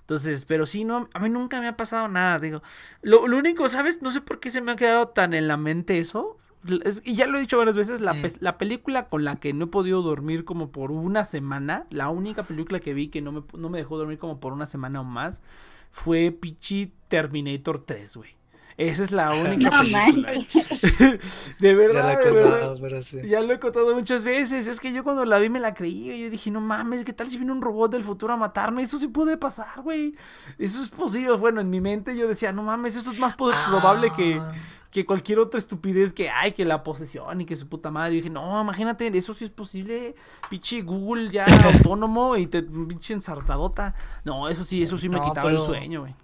Entonces, 0.00 0.44
pero 0.44 0.66
sí, 0.66 0.84
no, 0.84 1.08
a 1.14 1.18
mí 1.18 1.28
nunca 1.28 1.60
me 1.60 1.66
ha 1.66 1.76
pasado 1.76 2.06
nada, 2.06 2.38
digo. 2.38 2.62
Lo, 3.02 3.26
lo 3.26 3.38
único, 3.38 3.66
¿sabes? 3.66 4.02
No 4.02 4.12
sé 4.12 4.20
por 4.20 4.38
qué 4.38 4.52
se 4.52 4.60
me 4.60 4.70
ha 4.70 4.76
quedado 4.76 5.08
tan 5.08 5.34
en 5.34 5.48
la 5.48 5.56
mente 5.56 5.98
eso. 5.98 6.36
Es- 6.84 7.02
y 7.04 7.14
ya 7.14 7.26
lo 7.26 7.38
he 7.38 7.40
dicho 7.40 7.58
varias 7.58 7.76
veces, 7.76 8.00
la, 8.00 8.12
pe- 8.12 8.32
la 8.40 8.58
película 8.58 9.08
con 9.08 9.24
la 9.24 9.36
que 9.36 9.52
no 9.52 9.64
he 9.64 9.68
podido 9.68 10.02
dormir 10.02 10.44
como 10.44 10.70
por 10.72 10.90
una 10.90 11.24
semana, 11.24 11.86
la 11.90 12.08
única 12.10 12.42
película 12.42 12.80
que 12.80 12.94
vi 12.94 13.08
que 13.08 13.20
no 13.22 13.32
me, 13.32 13.42
no 13.56 13.68
me 13.68 13.78
dejó 13.78 13.98
dormir 13.98 14.18
como 14.18 14.40
por 14.40 14.52
una 14.52 14.66
semana 14.66 15.00
o 15.00 15.04
más, 15.04 15.42
fue 15.90 16.30
Pichi 16.32 16.92
Terminator 17.08 17.84
3, 17.84 18.16
güey. 18.16 18.30
Esa 18.78 19.04
es 19.04 19.10
la 19.10 19.30
única 19.34 19.70
No 19.70 19.78
película. 19.80 20.32
de 20.32 21.18
Ya 21.60 21.70
la 21.70 21.74
verdad, 21.74 22.12
he 22.20 22.24
de 22.24 22.30
verdad. 22.30 22.50
contado, 22.50 22.78
pero 22.80 23.02
sí. 23.02 23.20
Ya 23.26 23.40
lo 23.40 23.52
he 23.54 23.58
contado 23.58 23.94
muchas 23.94 24.24
veces. 24.24 24.66
Es 24.66 24.80
que 24.80 24.92
yo 24.92 25.02
cuando 25.02 25.24
la 25.24 25.38
vi 25.38 25.48
me 25.48 25.60
la 25.60 25.72
creí. 25.74 26.10
y 26.12 26.22
Yo 26.24 26.30
dije, 26.30 26.50
no 26.50 26.60
mames, 26.60 27.04
¿qué 27.04 27.12
tal 27.12 27.26
si 27.28 27.38
viene 27.38 27.52
un 27.52 27.62
robot 27.62 27.90
del 27.92 28.02
futuro 28.02 28.34
a 28.34 28.36
matarme? 28.36 28.82
Eso 28.82 28.98
sí 28.98 29.08
puede 29.08 29.36
pasar, 29.38 29.80
güey. 29.82 30.14
Eso 30.58 30.82
es 30.82 30.90
posible. 30.90 31.32
Bueno, 31.36 31.60
en 31.62 31.70
mi 31.70 31.80
mente 31.80 32.14
yo 32.16 32.28
decía, 32.28 32.52
no 32.52 32.62
mames, 32.62 32.96
eso 32.96 33.12
es 33.12 33.18
más 33.18 33.34
po- 33.34 33.50
probable 33.70 34.12
que, 34.14 34.34
Ah. 34.40 34.52
que 34.90 35.06
cualquier 35.06 35.38
otra 35.38 35.58
estupidez 35.58 36.12
que 36.12 36.28
hay, 36.28 36.52
que 36.52 36.64
la 36.66 36.82
posesión 36.82 37.40
y 37.40 37.46
que 37.46 37.56
su 37.56 37.68
puta 37.68 37.90
madre. 37.90 38.12
Y 38.12 38.16
dije, 38.18 38.28
no, 38.30 38.60
imagínate, 38.60 39.06
eso 39.16 39.32
sí 39.32 39.44
es 39.44 39.50
posible. 39.50 40.14
Pinche 40.50 40.82
Google 40.82 41.30
ya 41.30 41.44
autónomo 41.88 42.36
y 42.36 42.46
te 42.46 42.62
pinche 42.62 43.14
ensartadota. 43.14 43.94
No, 44.24 44.50
eso 44.50 44.64
sí, 44.66 44.82
eso 44.82 44.98
sí 44.98 45.08
me 45.08 45.16
No, 45.16 45.24
quitaba 45.24 45.50
el 45.50 45.58
sueño, 45.60 46.00
güey. 46.02 46.14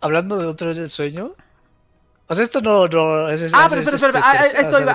Hablando 0.00 0.38
de 0.38 0.46
otra 0.46 0.68
vez 0.68 0.76
del 0.78 0.88
sueño. 0.88 1.32
O 2.30 2.34
sea, 2.34 2.44
esto 2.44 2.60
no, 2.60 2.86
no. 2.86 3.28
Es, 3.30 3.52
Ah, 3.54 3.66
pero 3.70 3.80
espera, 3.80 3.96
espera, 3.96 4.42
esto 4.60 4.80
iba, 4.80 4.92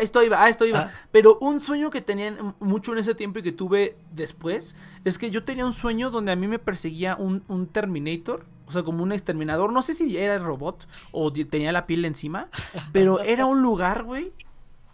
esto 0.00 0.22
iba, 0.22 0.42
ah, 0.42 0.48
esto 0.48 0.64
iba. 0.66 0.90
Pero 1.10 1.36
un 1.40 1.60
sueño 1.60 1.90
que 1.90 2.00
tenían 2.00 2.54
mucho 2.60 2.92
en 2.92 2.98
ese 2.98 3.14
tiempo 3.14 3.40
y 3.40 3.42
que 3.42 3.50
tuve 3.52 3.96
después 4.12 4.76
es 5.04 5.18
que 5.18 5.30
yo 5.30 5.42
tenía 5.44 5.66
un 5.66 5.72
sueño 5.72 6.10
donde 6.10 6.30
a 6.30 6.36
mí 6.36 6.46
me 6.46 6.60
perseguía 6.60 7.16
un, 7.16 7.42
un 7.48 7.66
Terminator, 7.66 8.46
o 8.66 8.72
sea, 8.72 8.84
como 8.84 9.02
un 9.02 9.10
exterminador. 9.10 9.72
No 9.72 9.82
sé 9.82 9.94
si 9.94 10.16
era 10.16 10.36
el 10.36 10.44
robot 10.44 10.86
o 11.10 11.32
tenía 11.32 11.72
la 11.72 11.86
piel 11.86 12.04
encima, 12.04 12.48
pero 12.92 13.20
era 13.20 13.44
un 13.46 13.60
lugar, 13.60 14.04
güey. 14.04 14.32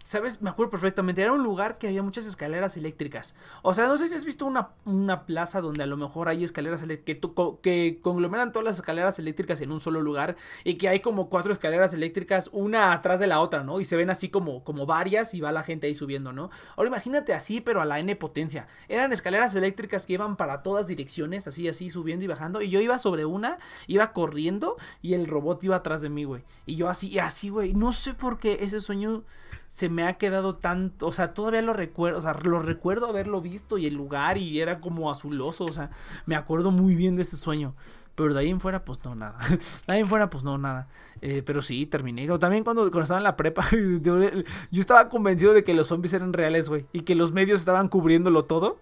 ¿Sabes? 0.05 0.39
Me 0.43 0.51
acuerdo 0.51 0.69
perfectamente. 0.69 1.23
Era 1.23 1.31
un 1.31 1.41
lugar 1.41 1.79
que 1.79 1.87
había 1.87 2.03
muchas 2.03 2.27
escaleras 2.27 2.77
eléctricas. 2.77 3.33
O 3.63 3.73
sea, 3.73 3.87
no 3.87 3.97
sé 3.97 4.07
si 4.07 4.13
has 4.13 4.23
visto 4.23 4.45
una, 4.45 4.69
una 4.85 5.25
plaza 5.25 5.61
donde 5.61 5.81
a 5.81 5.87
lo 5.87 5.97
mejor 5.97 6.29
hay 6.29 6.43
escaleras 6.43 6.83
que, 7.03 7.19
que 7.63 7.99
conglomeran 8.03 8.51
todas 8.51 8.65
las 8.65 8.75
escaleras 8.75 9.17
eléctricas 9.17 9.61
en 9.61 9.71
un 9.71 9.79
solo 9.79 10.01
lugar 10.01 10.35
y 10.63 10.75
que 10.75 10.89
hay 10.89 10.99
como 10.99 11.27
cuatro 11.27 11.51
escaleras 11.51 11.91
eléctricas 11.95 12.51
una 12.53 12.93
atrás 12.93 13.19
de 13.19 13.25
la 13.25 13.39
otra, 13.39 13.63
¿no? 13.63 13.79
Y 13.79 13.85
se 13.85 13.95
ven 13.95 14.11
así 14.11 14.29
como, 14.29 14.63
como 14.63 14.85
varias 14.85 15.33
y 15.33 15.41
va 15.41 15.51
la 15.51 15.63
gente 15.63 15.87
ahí 15.87 15.95
subiendo, 15.95 16.31
¿no? 16.31 16.51
Ahora 16.75 16.89
imagínate 16.89 17.33
así, 17.33 17.59
pero 17.59 17.81
a 17.81 17.85
la 17.85 17.99
N 17.99 18.15
potencia. 18.15 18.67
Eran 18.87 19.11
escaleras 19.11 19.55
eléctricas 19.55 20.05
que 20.05 20.13
iban 20.13 20.35
para 20.35 20.61
todas 20.61 20.85
direcciones, 20.85 21.47
así, 21.47 21.67
así, 21.67 21.89
subiendo 21.89 22.23
y 22.23 22.27
bajando. 22.27 22.61
Y 22.61 22.69
yo 22.69 22.79
iba 22.79 22.99
sobre 22.99 23.25
una, 23.25 23.57
iba 23.87 24.13
corriendo 24.13 24.77
y 25.01 25.15
el 25.15 25.25
robot 25.25 25.63
iba 25.63 25.77
atrás 25.77 26.03
de 26.03 26.09
mí, 26.09 26.25
güey. 26.25 26.43
Y 26.67 26.75
yo 26.75 26.89
así, 26.89 27.07
y 27.07 27.17
así, 27.17 27.49
güey. 27.49 27.73
No 27.73 27.91
sé 27.91 28.13
por 28.13 28.37
qué 28.37 28.59
ese 28.61 28.81
sueño 28.81 29.23
se 29.67 29.89
me 29.89 30.03
ha 30.03 30.13
quedado 30.13 30.55
tanto, 30.55 31.07
o 31.07 31.11
sea, 31.11 31.33
todavía 31.33 31.61
lo 31.61 31.73
recuerdo, 31.73 32.17
o 32.17 32.21
sea, 32.21 32.33
lo 32.43 32.59
recuerdo 32.59 33.07
haberlo 33.07 33.41
visto 33.41 33.77
y 33.77 33.85
el 33.87 33.95
lugar 33.95 34.37
y 34.37 34.59
era 34.59 34.79
como 34.79 35.11
azuloso, 35.11 35.65
o 35.65 35.73
sea, 35.73 35.89
me 36.25 36.35
acuerdo 36.35 36.71
muy 36.71 36.95
bien 36.95 37.15
de 37.15 37.23
ese 37.23 37.37
sueño. 37.37 37.75
Pero 38.15 38.33
de 38.33 38.39
ahí 38.39 38.49
en 38.49 38.61
fuera, 38.61 38.85
pues 38.85 38.99
no, 39.03 39.13
nada. 39.13 39.37
De 39.87 39.93
ahí 39.93 39.99
en 39.99 40.07
fuera, 40.07 40.29
pues 40.29 40.43
no, 40.43 40.57
nada. 40.57 40.87
Eh, 41.21 41.43
pero 41.45 41.61
sí, 41.61 41.85
terminé. 41.85 42.25
También 42.39 42.63
cuando, 42.63 42.83
cuando 42.83 43.01
estaba 43.01 43.19
en 43.19 43.25
la 43.25 43.35
prepa, 43.35 43.65
yo, 44.01 44.17
yo 44.21 44.79
estaba 44.79 45.09
convencido 45.09 45.53
de 45.53 45.65
que 45.65 45.73
los 45.73 45.89
zombies 45.89 46.13
eran 46.13 46.31
reales, 46.31 46.69
güey. 46.69 46.85
Y 46.93 47.01
que 47.01 47.13
los 47.13 47.33
medios 47.33 47.59
estaban 47.59 47.89
cubriéndolo 47.89 48.45
todo. 48.45 48.79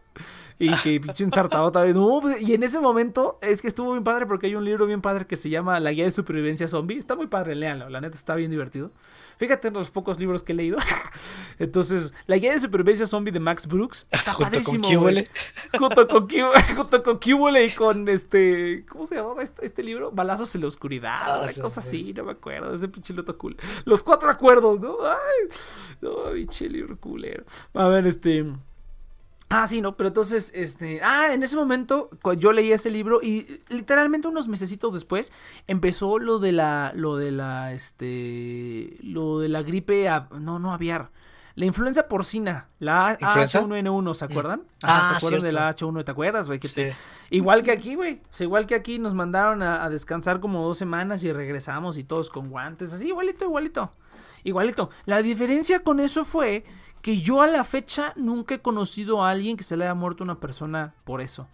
Y 0.60 0.74
que 0.76 1.00
pinche 1.00 1.24
ensartado 1.24 1.72
también. 1.72 1.98
No, 1.98 2.20
pues, 2.22 2.42
y 2.42 2.54
en 2.54 2.64
ese 2.64 2.80
momento 2.80 3.40
es 3.42 3.62
que 3.62 3.68
estuvo 3.68 3.92
bien 3.92 4.04
padre 4.04 4.26
porque 4.26 4.48
hay 4.48 4.56
un 4.56 4.64
libro 4.64 4.86
bien 4.86 5.02
padre 5.02 5.26
que 5.26 5.36
se 5.36 5.50
llama 5.50 5.80
La 5.80 5.92
Guía 5.92 6.06
de 6.06 6.12
Supervivencia 6.12 6.68
Zombie. 6.68 6.98
Está 6.98 7.16
muy 7.16 7.28
padre, 7.28 7.56
léanlo. 7.56 7.90
La 7.90 8.02
neta 8.02 8.16
está 8.16 8.36
bien 8.36 8.52
divertido. 8.52 8.92
Fíjate 9.38 9.70
en 9.70 9.74
los 9.74 9.92
pocos 9.92 10.20
libros 10.20 10.44
que 10.44 10.54
he 10.54 10.56
leído. 10.56 10.78
Entonces, 11.60 12.14
La 12.28 12.38
Guía 12.38 12.54
de 12.54 12.60
Supervivencia 12.60 13.06
Zombie 13.06 13.32
de 13.32 13.40
Max 13.40 13.68
Brooks 13.68 14.08
está 14.12 14.34
Junto 14.34 14.62
con 14.62 14.82
padrísimo. 14.82 15.00
Junto 15.78 16.08
con 16.08 16.28
junto 16.76 17.04
con 17.04 17.20
Cubole 17.20 17.66
y 17.66 17.72
con 17.72 18.08
este. 18.08 18.86
¿Cómo 18.88 19.06
se 19.06 19.16
llamaba 19.16 19.44
este, 19.44 19.66
este 19.66 19.84
libro? 19.84 20.12
Balazos 20.12 20.54
en 20.56 20.62
la 20.62 20.68
oscuridad. 20.68 21.14
Ah, 21.14 21.42
una 21.44 21.62
cosa 21.62 21.82
sí. 21.82 22.04
así, 22.04 22.14
no 22.14 22.24
me 22.24 22.32
acuerdo. 22.32 22.74
Ese 22.74 22.88
pinche 22.88 23.14
loto 23.14 23.38
cool. 23.38 23.58
Los 23.86 24.04
cuatro 24.04 24.30
acuerdos, 24.30 24.80
¿no? 24.80 24.98
Ay, 25.06 25.56
no, 26.02 26.32
pinche 26.34 26.70
libro 26.70 26.98
culero. 26.98 27.44
A 27.74 27.88
ver, 27.88 28.08
este. 28.08 28.46
Ah, 29.54 29.68
sí, 29.68 29.82
no, 29.82 29.96
pero 29.96 30.08
entonces, 30.08 30.52
este, 30.56 31.02
ah, 31.04 31.34
en 31.34 31.44
ese 31.44 31.56
momento 31.56 32.10
yo 32.38 32.52
leí 32.52 32.72
ese 32.72 32.90
libro 32.90 33.22
y 33.22 33.46
literalmente 33.70 34.28
unos 34.28 34.48
mesecitos 34.48 34.94
después 34.94 35.32
empezó 35.68 36.18
lo 36.20 36.40
de 36.40 36.52
la, 36.54 36.92
lo 36.96 37.18
de 37.18 37.32
la, 37.32 37.74
este, 37.74 38.98
lo 39.02 39.40
de 39.40 39.50
la 39.50 39.62
gripe, 39.62 40.10
a- 40.10 40.28
no, 40.40 40.60
no 40.60 40.74
aviar, 40.74 41.12
la 41.56 41.66
influenza 41.66 42.08
porcina, 42.08 42.68
la 42.80 43.16
¿Influenza? 43.22 43.62
H1N1, 43.62 44.14
¿se 44.16 44.26
acuerdan? 44.26 44.64
Ah, 44.84 45.10
¿se 45.12 45.18
acuerdan 45.18 45.42
de 45.42 45.50
cierto. 45.52 45.66
la 45.66 45.70
H1, 46.02 46.04
¿te 46.06 46.12
acuerdas, 46.12 46.48
güey? 46.48 46.60
Que 46.60 46.68
Sí. 46.68 46.76
te- 46.76 46.96
Igual 47.30 47.62
que 47.64 47.72
aquí, 47.72 47.94
güey, 47.96 48.22
o 48.24 48.34
sea, 48.34 48.46
igual 48.46 48.66
que 48.66 48.76
aquí 48.76 48.98
nos 49.00 49.14
mandaron 49.14 49.62
a, 49.62 49.84
a 49.84 49.90
descansar 49.90 50.40
como 50.40 50.64
dos 50.66 50.78
semanas 50.80 51.24
y 51.24 51.32
regresamos 51.32 51.98
y 51.98 52.04
todos 52.04 52.30
con 52.32 52.50
guantes, 52.50 52.92
así, 52.92 53.08
igualito, 53.10 53.46
igualito. 53.46 53.92
Igualito. 54.46 54.90
La 55.06 55.22
diferencia 55.22 55.80
con 55.84 56.00
eso 56.02 56.26
fue 56.26 56.66
que 57.04 57.18
yo 57.18 57.42
a 57.42 57.48
la 57.48 57.66
fecha 57.66 58.14
nunca 58.16 58.56
he 58.56 58.62
conocido 58.62 59.24
a 59.24 59.30
alguien 59.30 59.58
que 59.58 59.66
se 59.66 59.76
le 59.76 59.84
haya 59.84 59.94
muerto 59.94 60.24
una 60.24 60.40
persona 60.40 60.96
por 61.04 61.20
eso. 61.20 61.48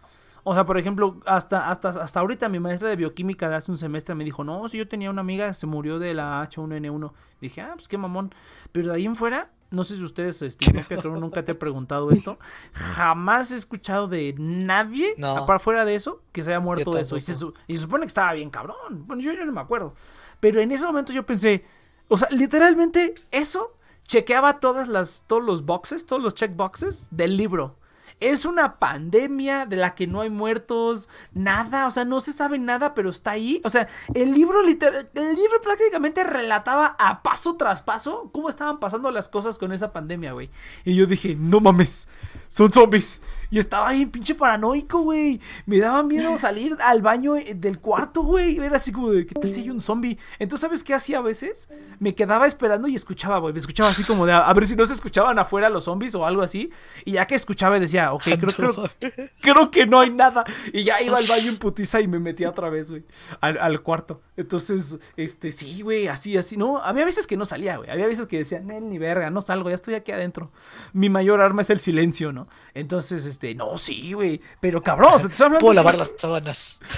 O 0.44 0.54
sea, 0.54 0.64
por 0.64 0.78
ejemplo, 0.78 1.20
hasta, 1.26 1.72
hasta, 1.72 1.90
hasta 1.90 2.20
ahorita 2.20 2.48
mi 2.50 2.60
maestra 2.60 2.88
de 2.88 2.96
bioquímica 2.96 3.50
de 3.50 3.56
hace 3.56 3.72
un 3.72 3.78
semestre 3.78 4.14
me 4.14 4.24
dijo, 4.24 4.44
no, 4.44 4.70
si 4.70 4.78
yo 4.78 4.88
tenía 4.88 5.10
una 5.10 5.22
amiga, 5.22 5.52
se 5.56 5.66
murió 5.66 5.98
de 5.98 6.14
la 6.14 6.48
H1N1. 6.48 7.12
Dije, 7.42 7.62
ah, 7.62 7.72
pues 7.74 7.88
qué 7.88 7.98
mamón. 7.98 8.34
Pero 8.72 8.90
de 8.90 8.94
ahí 8.94 9.06
en 9.08 9.16
fuera, 9.16 9.50
no 9.72 9.84
sé 9.84 9.96
si 9.96 10.04
ustedes, 10.04 10.40
que 10.88 10.98
nunca 11.08 11.44
te 11.44 11.54
he 11.54 11.56
preguntado 11.56 12.12
esto. 12.12 12.38
Jamás 12.72 13.52
he 13.52 13.56
escuchado 13.56 14.08
de 14.08 14.36
nadie, 14.38 15.16
No. 15.18 15.36
aparte 15.36 15.64
fuera 15.64 15.84
de 15.84 15.96
eso, 15.96 16.22
que 16.32 16.44
se 16.44 16.52
haya 16.52 16.60
muerto 16.60 16.92
de 16.92 17.02
eso. 17.02 17.20
Se, 17.20 17.34
y 17.68 17.76
se 17.76 17.82
supone 17.82 18.04
que 18.04 18.10
estaba 18.10 18.34
bien 18.34 18.52
cabrón. 18.52 18.78
Bueno, 19.08 19.24
yo, 19.24 19.34
yo 19.34 19.46
no 19.46 19.52
me 19.52 19.62
acuerdo. 19.62 19.96
Pero 20.40 20.62
en 20.62 20.72
ese 20.72 20.86
momento 20.86 21.12
yo 21.12 21.26
pensé, 21.26 21.64
o 22.08 22.20
sea, 22.20 22.28
literalmente 22.30 23.16
eso 23.32 23.74
chequeaba 24.10 24.60
todas 24.60 24.88
las, 24.88 25.24
todos 25.28 25.44
los 25.44 25.66
boxes, 25.66 26.06
todos 26.06 26.22
los 26.22 26.34
checkboxes 26.34 27.10
del 27.12 27.38
libro. 27.38 27.76
Es 28.20 28.44
una 28.44 28.80
pandemia 28.80 29.66
de 29.66 29.78
la 29.78 29.96
que 29.96 30.08
no 30.08 30.20
hay 30.20 30.30
muertos, 30.30 31.08
nada, 31.32 31.88
o 31.88 31.92
sea, 31.92 32.04
no 32.04 32.20
se 32.20 32.34
sabe 32.34 32.60
nada, 32.60 32.94
pero 32.94 33.10
está 33.10 33.32
ahí. 33.32 33.62
O 33.64 33.70
sea, 33.70 33.88
el 34.14 34.34
libro 34.34 34.62
literal, 34.62 35.10
el 35.14 35.36
libro 35.36 35.62
prácticamente 35.62 36.26
relataba 36.26 36.98
a 37.00 37.24
paso 37.24 37.56
tras 37.56 37.82
paso 37.82 38.30
cómo 38.34 38.50
estaban 38.50 38.80
pasando 38.80 39.10
las 39.12 39.30
cosas 39.30 39.58
con 39.58 39.72
esa 39.72 39.94
pandemia, 39.94 40.34
güey. 40.34 40.50
Y 40.84 40.96
yo 40.96 41.06
dije, 41.06 41.36
no 41.40 41.62
mames, 41.62 42.10
son 42.50 42.74
zombies. 42.74 43.22
Y 43.52 43.58
estaba 43.58 43.90
ahí 43.90 44.06
pinche 44.06 44.36
paranoico, 44.36 45.00
güey. 45.02 45.40
Me 45.66 45.80
daba 45.80 46.04
miedo 46.04 46.38
salir 46.40 46.76
al 46.82 47.02
baño 47.02 47.36
eh, 47.36 47.54
del 47.56 47.80
cuarto, 47.80 48.24
güey. 48.24 48.58
Era 48.58 48.78
así 48.78 48.92
como 48.92 49.12
de, 49.12 49.26
¿qué 49.26 49.36
tal 49.36 49.52
si 49.52 49.62
hay 49.62 49.70
un 49.70 49.82
zombie? 49.82 50.18
Entonces, 50.38 50.62
¿sabes 50.62 50.84
qué 50.84 50.94
hacía 50.94 51.20
a 51.20 51.22
veces? 51.22 51.70
Me 52.00 52.14
quedaba 52.14 52.48
esperando 52.48 52.88
y 52.88 52.96
escuchaba, 52.96 53.40
güey. 53.40 53.54
Me 53.54 53.60
escuchaba 53.60 53.90
así 53.90 54.04
como 54.04 54.26
de, 54.26 54.34
a, 54.34 54.54
ver 54.54 54.68
si 54.68 54.76
no 54.76 54.86
se 54.86 54.94
escuchaban 54.94 55.40
afuera 55.40 55.70
los 55.70 55.86
zombies 55.86 56.14
o 56.16 56.26
algo 56.26 56.42
así. 56.42 56.70
Y 57.06 57.14
ya 57.14 57.26
que 57.26 57.36
escuchaba, 57.36 57.80
decía, 57.80 58.14
ok, 58.14 58.24
creo, 58.40 58.74
creo, 59.00 59.22
creo 59.42 59.72
que 59.72 59.86
no 59.86 60.00
hay 60.00 60.12
nada. 60.12 60.44
Y 60.72 60.84
ya 60.84 61.02
iba 61.02 61.18
al 61.18 61.26
baño 61.28 61.50
en 61.50 61.58
putiza 61.58 62.02
y 62.02 62.08
me 62.08 62.20
metía 62.20 62.50
otra 62.50 62.70
vez, 62.70 62.92
güey, 62.92 63.04
al, 63.42 63.58
al 63.58 63.82
cuarto. 63.82 64.22
Entonces, 64.38 65.00
este, 65.18 65.52
sí, 65.52 65.82
güey, 65.82 66.08
así, 66.08 66.38
así. 66.38 66.56
No, 66.56 66.78
había 66.78 67.06
veces 67.06 67.28
que 67.28 67.38
no 67.38 67.46
salía, 67.46 67.78
güey. 67.78 67.90
Había 67.90 68.08
veces 68.08 68.28
que 68.28 68.38
decía, 68.38 68.60
Nel, 68.60 68.88
ni 68.88 68.98
verga, 68.98 69.30
no 69.30 69.42
salgo, 69.42 69.70
ya 69.70 69.76
estoy 69.76 69.96
aquí 69.96 70.12
adentro. 70.12 70.52
Mi 70.94 71.10
mayor 71.10 71.42
arma 71.42 71.62
es 71.62 71.70
el 71.70 71.80
silencio, 71.80 72.32
¿no? 72.32 72.48
Entonces, 72.74 73.26
este, 73.26 73.39
no, 73.56 73.78
sí, 73.78 74.14
güey. 74.14 74.42
Pero 74.60 74.82
cabrón, 74.82 75.14
o 75.14 75.20
sea, 75.20 75.28
te 75.28 75.34
estoy 75.34 75.46
hablando 75.46 75.66
Puedo 75.66 75.74
lavar 75.74 75.98
las 75.98 76.14
sábanas. 76.18 76.82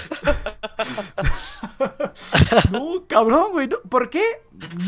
No, 2.70 3.06
cabrón, 3.06 3.52
güey. 3.52 3.68
no, 3.68 3.80
¿Por 3.88 4.10
qué? 4.10 4.22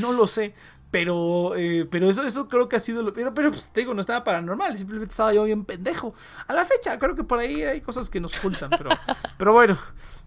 No 0.01 0.13
lo 0.13 0.27
sé. 0.27 0.55
Pero, 0.91 1.57
eh, 1.57 1.87
pero 1.91 2.09
eso, 2.09 2.25
eso 2.25 2.49
creo 2.49 2.69
que 2.69 2.77
ha 2.77 2.81
sido 2.81 3.03
lo. 3.03 3.13
Pero, 3.13 3.35
pero 3.35 3.51
pues, 3.51 3.71
te 3.71 3.81
digo, 3.81 3.95
no 3.95 4.01
estaba 4.01 4.23
paranormal. 4.23 4.77
Simplemente 4.77 5.13
estaba 5.13 5.33
yo 5.33 5.45
bien 5.45 5.65
pendejo. 5.65 6.15
A 6.47 6.53
la 6.53 6.65
fecha, 6.65 6.99
creo 6.99 7.17
que 7.17 7.25
por 7.25 7.41
ahí 7.41 7.63
hay 7.63 7.81
cosas 7.81 8.11
que 8.11 8.21
nos 8.21 8.39
ocultan. 8.39 8.71
Pero, 8.71 8.91
pero 9.39 9.53
bueno. 9.53 9.79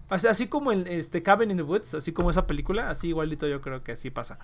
Así, 0.10 0.28
así 0.28 0.48
como 0.48 0.72
el 0.72 0.88
este, 0.88 1.22
Cabin 1.22 1.52
in 1.52 1.58
the 1.58 1.64
Woods, 1.64 1.94
así 1.94 2.14
como 2.14 2.30
esa 2.30 2.48
película, 2.48 2.90
así 2.90 3.10
igualito 3.10 3.46
yo 3.48 3.62
creo 3.62 3.84
que 3.84 3.94
así 3.94 4.10
pasa. 4.10 4.40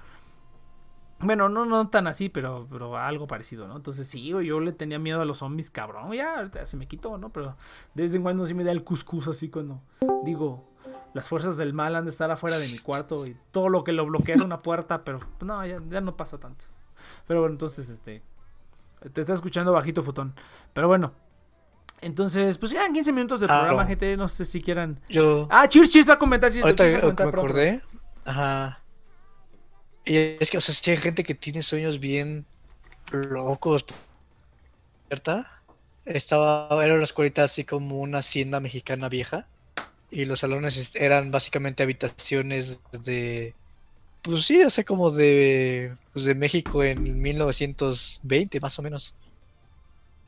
Bueno, 1.23 1.49
no, 1.49 1.65
no 1.65 1.89
tan 1.89 2.07
así, 2.07 2.29
pero, 2.29 2.67
pero 2.71 2.97
algo 2.97 3.27
parecido, 3.27 3.67
¿no? 3.67 3.75
Entonces 3.75 4.07
sí, 4.07 4.27
yo 4.27 4.59
le 4.59 4.71
tenía 4.71 4.99
miedo 4.99 5.21
a 5.21 5.25
los 5.25 5.39
zombies, 5.39 5.69
cabrón. 5.69 6.11
Ya, 6.13 6.37
ahorita 6.37 6.65
se 6.65 6.77
me 6.77 6.87
quitó, 6.87 7.17
¿no? 7.17 7.29
Pero 7.29 7.55
de 7.93 8.03
vez 8.03 8.13
en 8.15 8.21
cuando 8.23 8.45
sí 8.45 8.53
me 8.53 8.63
da 8.63 8.71
el 8.71 8.83
cuscús 8.83 9.27
así 9.27 9.49
cuando 9.49 9.81
digo, 10.23 10.69
las 11.13 11.27
fuerzas 11.29 11.57
del 11.57 11.73
mal 11.73 11.95
han 11.95 12.05
de 12.05 12.11
estar 12.11 12.29
afuera 12.31 12.57
de 12.57 12.67
mi 12.67 12.77
cuarto 12.79 13.25
y 13.25 13.37
todo 13.51 13.69
lo 13.69 13.83
que 13.83 13.91
lo 13.91 14.05
bloquea 14.05 14.35
es 14.35 14.41
una 14.41 14.61
puerta, 14.61 15.03
pero 15.03 15.19
no, 15.41 15.65
ya, 15.65 15.79
ya 15.89 16.01
no 16.01 16.15
pasa 16.17 16.37
tanto. 16.39 16.65
Pero 17.27 17.39
bueno, 17.41 17.53
entonces, 17.53 17.89
este, 17.89 18.21
te 19.13 19.21
está 19.21 19.33
escuchando 19.33 19.71
bajito 19.73 20.01
futón. 20.03 20.33
Pero 20.73 20.87
bueno, 20.87 21.13
entonces, 22.01 22.57
pues 22.57 22.71
ya 22.71 22.85
en 22.85 22.93
15 22.93 23.11
minutos 23.13 23.39
de 23.39 23.45
Ah, 23.47 23.59
programa, 23.59 23.83
no. 23.83 23.87
gente, 23.87 24.17
no 24.17 24.27
sé 24.27 24.43
si 24.45 24.61
quieran... 24.61 24.99
Yo. 25.09 25.47
Ah, 25.49 25.67
Cheers, 25.67 25.91
Cheers 25.91 26.09
va 26.09 26.13
a 26.15 26.19
comentar. 26.19 26.51
Cheers, 26.51 26.65
Ahorita 26.65 26.83
Cheers 26.83 27.03
va 27.05 27.09
a 27.09 27.15
que 27.15 27.23
me 27.23 27.29
acordé. 27.29 27.81
Ajá. 28.25 28.82
Y 30.05 30.17
es 30.39 30.51
que, 30.51 30.57
o 30.57 30.61
sea, 30.61 30.75
sí 30.75 30.91
hay 30.91 30.97
gente 30.97 31.23
que 31.23 31.35
tiene 31.35 31.63
sueños 31.63 31.99
bien 31.99 32.45
locos. 33.11 33.85
¿Cierta? 35.07 35.63
Estaba, 36.05 36.67
era 36.83 36.95
una 36.95 37.03
escuelita 37.03 37.43
así 37.43 37.63
como 37.63 37.99
una 37.99 38.19
hacienda 38.19 38.59
mexicana 38.59 39.09
vieja. 39.09 39.47
Y 40.11 40.25
los 40.25 40.39
salones 40.39 40.95
eran 40.95 41.31
básicamente 41.31 41.83
habitaciones 41.83 42.81
de. 43.03 43.55
Pues 44.21 44.45
sí, 44.45 44.61
hace 44.61 44.85
como 44.85 45.11
de. 45.11 45.95
Pues 46.13 46.25
de 46.25 46.35
México 46.35 46.83
en 46.83 47.21
1920, 47.21 48.59
más 48.59 48.79
o 48.79 48.83
menos. 48.83 49.15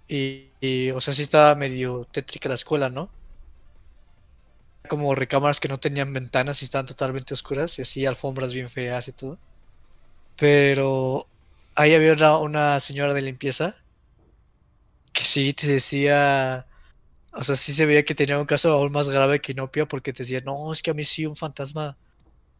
Y, 0.07 0.49
y, 0.61 0.91
o 0.91 1.01
sea, 1.01 1.13
sí 1.13 1.23
estaba 1.23 1.55
medio 1.55 2.05
tétrica 2.11 2.49
la 2.49 2.55
escuela, 2.55 2.89
¿no? 2.89 3.09
como 4.87 5.15
recámaras 5.15 5.59
que 5.59 5.67
no 5.67 5.79
tenían 5.79 6.13
ventanas 6.13 6.61
y 6.61 6.65
estaban 6.65 6.85
totalmente 6.85 7.33
oscuras 7.33 7.77
y 7.79 7.81
así 7.81 8.05
alfombras 8.05 8.53
bien 8.53 8.69
feas 8.69 9.07
y 9.07 9.11
todo. 9.13 9.39
Pero 10.37 11.27
ahí 11.75 11.93
había 11.93 12.13
una, 12.13 12.37
una 12.37 12.79
señora 12.79 13.13
de 13.13 13.21
limpieza 13.21 13.77
que 15.13 15.23
sí 15.23 15.53
te 15.53 15.67
decía, 15.67 16.67
o 17.31 17.43
sea, 17.43 17.55
sí 17.55 17.73
se 17.73 17.85
veía 17.85 18.03
que 18.03 18.15
tenía 18.15 18.37
un 18.37 18.45
caso 18.45 18.71
aún 18.71 18.91
más 18.91 19.09
grave 19.09 19.39
que 19.39 19.53
Inopia 19.53 19.87
porque 19.87 20.13
te 20.13 20.23
decía, 20.23 20.41
no, 20.41 20.73
es 20.73 20.83
que 20.83 20.91
a 20.91 20.93
mí 20.93 21.03
sí 21.05 21.25
un 21.25 21.37
fantasma, 21.37 21.97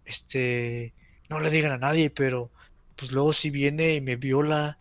este, 0.06 0.94
no 1.30 1.40
le 1.40 1.50
digan 1.50 1.74
a 1.74 1.78
nadie, 1.78 2.10
pero 2.10 2.52
pues 2.96 3.12
luego 3.12 3.34
sí 3.34 3.50
viene 3.50 3.96
y 3.96 4.02
me 4.02 4.16
viola. 4.16 4.80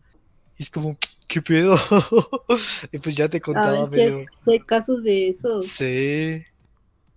Y 0.57 0.63
es 0.63 0.71
como, 0.71 0.97
¿qué 1.27 1.43
pedo? 1.43 1.77
y 2.93 2.99
pues 2.99 3.17
ya 3.17 3.29
te 3.29 3.41
contaba 3.41 3.83
Ah, 3.83 3.87
medio... 3.91 4.25
hay, 4.47 4.61
casos 4.61 5.03
de 5.03 5.31
eso. 5.31 5.61
Sí. 5.63 6.45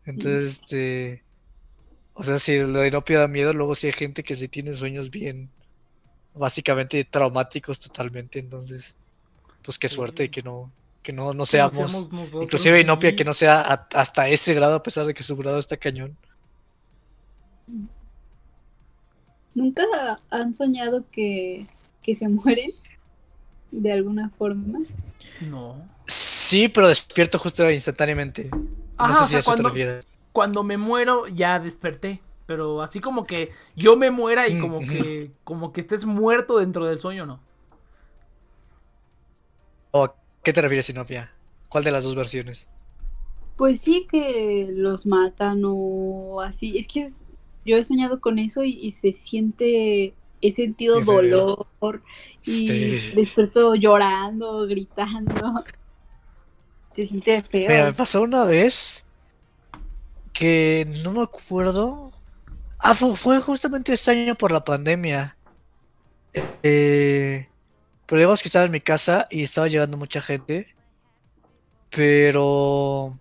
Entonces, 0.06 0.62
este. 0.62 1.24
O 2.14 2.24
sea, 2.24 2.40
si 2.40 2.58
lo 2.58 2.80
de 2.80 2.88
Inopia 2.88 3.20
da 3.20 3.28
miedo, 3.28 3.54
luego 3.54 3.76
sí 3.76 3.88
hay 3.88 3.94
gente 3.94 4.24
que 4.24 4.36
sí 4.36 4.48
tiene 4.48 4.74
sueños 4.74 5.12
bien. 5.12 5.52
Básicamente 6.38 7.04
traumáticos 7.04 7.80
totalmente. 7.80 8.40
Entonces, 8.40 8.96
pues 9.64 9.78
qué 9.80 9.88
suerte 9.88 10.30
que 10.32 10.42
no. 10.42 10.72
Que 11.04 11.14
no, 11.14 11.34
no 11.34 11.46
seamos. 11.46 11.74
seamos 11.74 12.12
nosotros, 12.12 12.44
inclusive 12.44 12.82
Inopia 12.82 13.12
sí. 13.12 13.16
que 13.16 13.24
no 13.24 13.34
sea 13.34 13.62
a- 13.62 13.88
hasta 13.94 14.28
ese 14.28 14.54
grado, 14.54 14.76
a 14.76 14.84
pesar 14.84 15.06
de 15.06 15.14
que 15.14 15.24
su 15.24 15.36
grado 15.38 15.58
está 15.58 15.78
cañón. 15.78 16.18
¿Nunca 19.54 19.84
han 20.30 20.54
soñado 20.54 21.06
que, 21.12 21.68
que 22.04 22.14
se 22.14 22.28
mueren 22.28 22.72
de 23.72 23.92
alguna 23.92 24.30
forma? 24.38 24.80
No. 25.42 25.82
Sí, 26.06 26.70
pero 26.70 26.88
despierto 26.88 27.40
justo 27.40 27.70
instantáneamente. 27.72 28.50
No 28.52 28.68
Ajá, 28.98 29.14
sé 29.14 29.20
o 29.20 29.24
si 29.24 29.30
sea, 29.30 29.38
a 29.38 29.40
eso 29.42 29.56
te 29.56 29.62
cuando- 29.64 30.02
cuando 30.32 30.64
me 30.64 30.78
muero 30.78 31.28
ya 31.28 31.60
desperté. 31.60 32.22
Pero 32.48 32.82
así 32.84 33.02
como 33.02 33.28
que 33.28 33.52
yo 33.78 33.98
me 33.98 34.12
muera 34.12 34.50
y 34.50 34.56
Mm, 34.56 34.58
como 34.58 34.84
ujú. 34.84 34.88
que 34.88 35.34
como 35.46 35.74
que 35.74 35.82
estés 35.82 36.06
muerto 36.06 36.60
dentro 36.60 36.86
del 36.88 37.00
sueño, 37.00 37.28
¿no? 37.28 37.42
¿O 39.92 40.04
a 40.06 40.16
qué 40.44 40.54
te 40.54 40.62
refieres, 40.62 40.90
Inopia? 40.90 41.34
¿Cuál 41.70 41.84
de 41.84 41.92
las 41.92 42.04
dos 42.06 42.16
versiones? 42.16 42.70
Pues 43.56 43.82
sí 43.82 44.08
que 44.10 44.70
los 44.72 45.06
matan 45.06 45.64
o 45.66 46.42
así. 46.42 46.78
Es 46.78 46.88
que 46.88 47.02
es- 47.02 47.24
yo 47.66 47.78
he 47.78 47.84
soñado 47.84 48.22
con 48.22 48.40
eso 48.40 48.64
y, 48.64 48.70
y 48.74 48.92
se 48.92 49.12
siente, 49.12 50.16
he 50.42 50.52
sentido 50.52 51.02
dolor 51.02 52.04
y 52.46 53.02
Sí. 53.02 53.12
desperto 53.12 53.76
llorando, 53.76 54.68
gritando. 54.68 55.34
se 56.94 57.06
siente 57.08 57.42
feo. 57.44 57.70
Mira, 57.70 57.86
me 57.86 57.94
pasó 57.94 58.22
una 58.24 58.46
vez 58.46 59.06
que 60.34 60.86
no 61.04 61.12
me 61.14 61.24
acuerdo. 61.24 62.07
Ah, 62.80 62.94
fue, 62.94 63.16
fue 63.18 63.40
justamente 63.42 63.94
este 63.94 64.12
año 64.12 64.36
por 64.36 64.52
la 64.52 64.64
pandemia. 64.64 65.38
Eh, 66.64 67.48
pero 68.06 68.20
digamos 68.20 68.42
que 68.42 68.50
estaba 68.50 68.66
en 68.66 68.72
mi 68.72 68.82
casa 68.82 69.28
y 69.30 69.44
estaba 69.44 69.68
llegando 69.68 69.98
mucha 69.98 70.22
gente. 70.22 70.76
Pero 71.90 73.18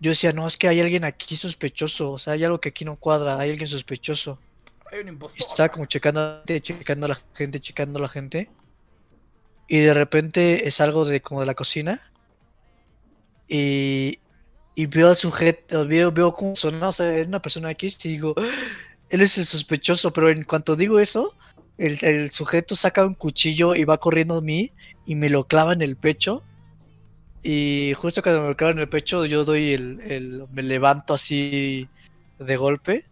yo 0.00 0.10
decía, 0.10 0.32
no, 0.32 0.46
es 0.46 0.56
que 0.56 0.68
hay 0.68 0.80
alguien 0.80 1.04
aquí 1.04 1.36
sospechoso. 1.36 2.12
O 2.12 2.18
sea, 2.18 2.34
hay 2.34 2.44
algo 2.44 2.60
que 2.60 2.70
aquí 2.70 2.84
no 2.84 2.96
cuadra, 2.96 3.38
hay 3.38 3.50
alguien 3.50 3.68
sospechoso. 3.68 4.38
Hay 4.90 5.00
un 5.00 5.08
Y 5.08 5.10
impostor. 5.10 5.48
estaba 5.50 5.70
como 5.70 5.86
checando, 5.86 6.20
a 6.20 6.24
la 6.24 6.38
gente, 6.40 6.60
checando 6.60 7.06
a 7.06 7.08
la 7.10 7.18
gente, 7.34 7.60
checando 7.60 7.98
a 7.98 8.02
la 8.02 8.08
gente. 8.08 8.50
Y 9.68 9.78
de 9.80 9.94
repente 9.94 10.68
es 10.68 10.80
algo 10.80 11.04
de 11.04 11.22
como 11.22 11.40
de 11.40 11.46
la 11.46 11.54
cocina. 11.54 12.00
Y, 13.48 14.18
y 14.74 14.86
veo 14.86 15.08
al 15.10 15.16
sujeto, 15.16 15.86
veo, 15.86 16.10
veo 16.12 16.32
cómo 16.32 16.56
suena, 16.56 16.88
o 16.88 16.92
sea, 16.92 17.24
una 17.26 17.42
persona 17.42 17.70
X 17.72 18.04
y 18.04 18.08
digo, 18.10 18.34
"Ah, 18.36 18.42
él 19.10 19.20
es 19.20 19.36
el 19.38 19.44
sospechoso, 19.44 20.12
pero 20.12 20.30
en 20.30 20.44
cuanto 20.44 20.76
digo 20.76 20.98
eso, 20.98 21.34
el, 21.78 21.98
el 22.02 22.30
sujeto 22.30 22.74
saca 22.76 23.04
un 23.04 23.14
cuchillo 23.14 23.74
y 23.74 23.84
va 23.84 23.98
corriendo 23.98 24.36
a 24.36 24.40
mí 24.40 24.70
y 25.06 25.14
me 25.14 25.28
lo 25.28 25.44
clava 25.44 25.72
en 25.74 25.82
el 25.82 25.96
pecho. 25.96 26.42
Y 27.44 27.92
justo 27.96 28.22
cuando 28.22 28.42
me 28.42 28.48
lo 28.48 28.56
clava 28.56 28.72
en 28.72 28.78
el 28.78 28.88
pecho, 28.88 29.26
yo 29.26 29.44
doy 29.44 29.72
el, 29.74 30.00
el- 30.02 30.44
me 30.52 30.62
levanto 30.62 31.12
así 31.14 31.88
de 32.38 32.56
golpe, 32.56 33.04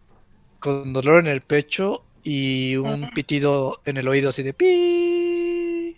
con 0.59 0.93
dolor 0.93 1.19
en 1.21 1.27
el 1.31 1.41
pecho 1.41 2.03
y 2.23 2.75
un 2.77 3.09
pitido 3.13 3.79
en 3.85 3.97
el 3.97 4.07
oído 4.07 4.29
así 4.29 4.41
de 4.43 4.53
pi. 4.53 5.97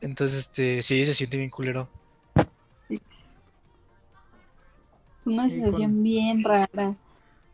Entonces, 0.00 0.38
este, 0.38 0.82
sí, 0.82 1.04
se 1.04 1.14
siente 1.14 1.36
bien 1.38 1.50
culero. 1.50 1.88
Una 5.28 5.44
Sí, 5.48 5.54
sensación 5.56 5.92
con- 5.92 6.02
bien 6.02 6.42
rara. 6.44 6.94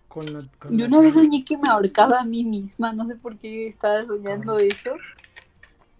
Con 0.08 0.32
la- 0.32 0.42
con 0.58 0.76
Yo 0.78 0.86
una 0.86 1.00
vez 1.00 1.14
soñé 1.14 1.44
que 1.44 1.56
me 1.58 1.68
ahorcaba 1.68 2.20
a 2.20 2.24
mí 2.24 2.44
misma, 2.44 2.92
no 2.92 3.06
sé 3.06 3.16
por 3.16 3.38
qué 3.38 3.66
estaba 3.68 4.00
soñando 4.02 4.58
eso, 4.58 4.96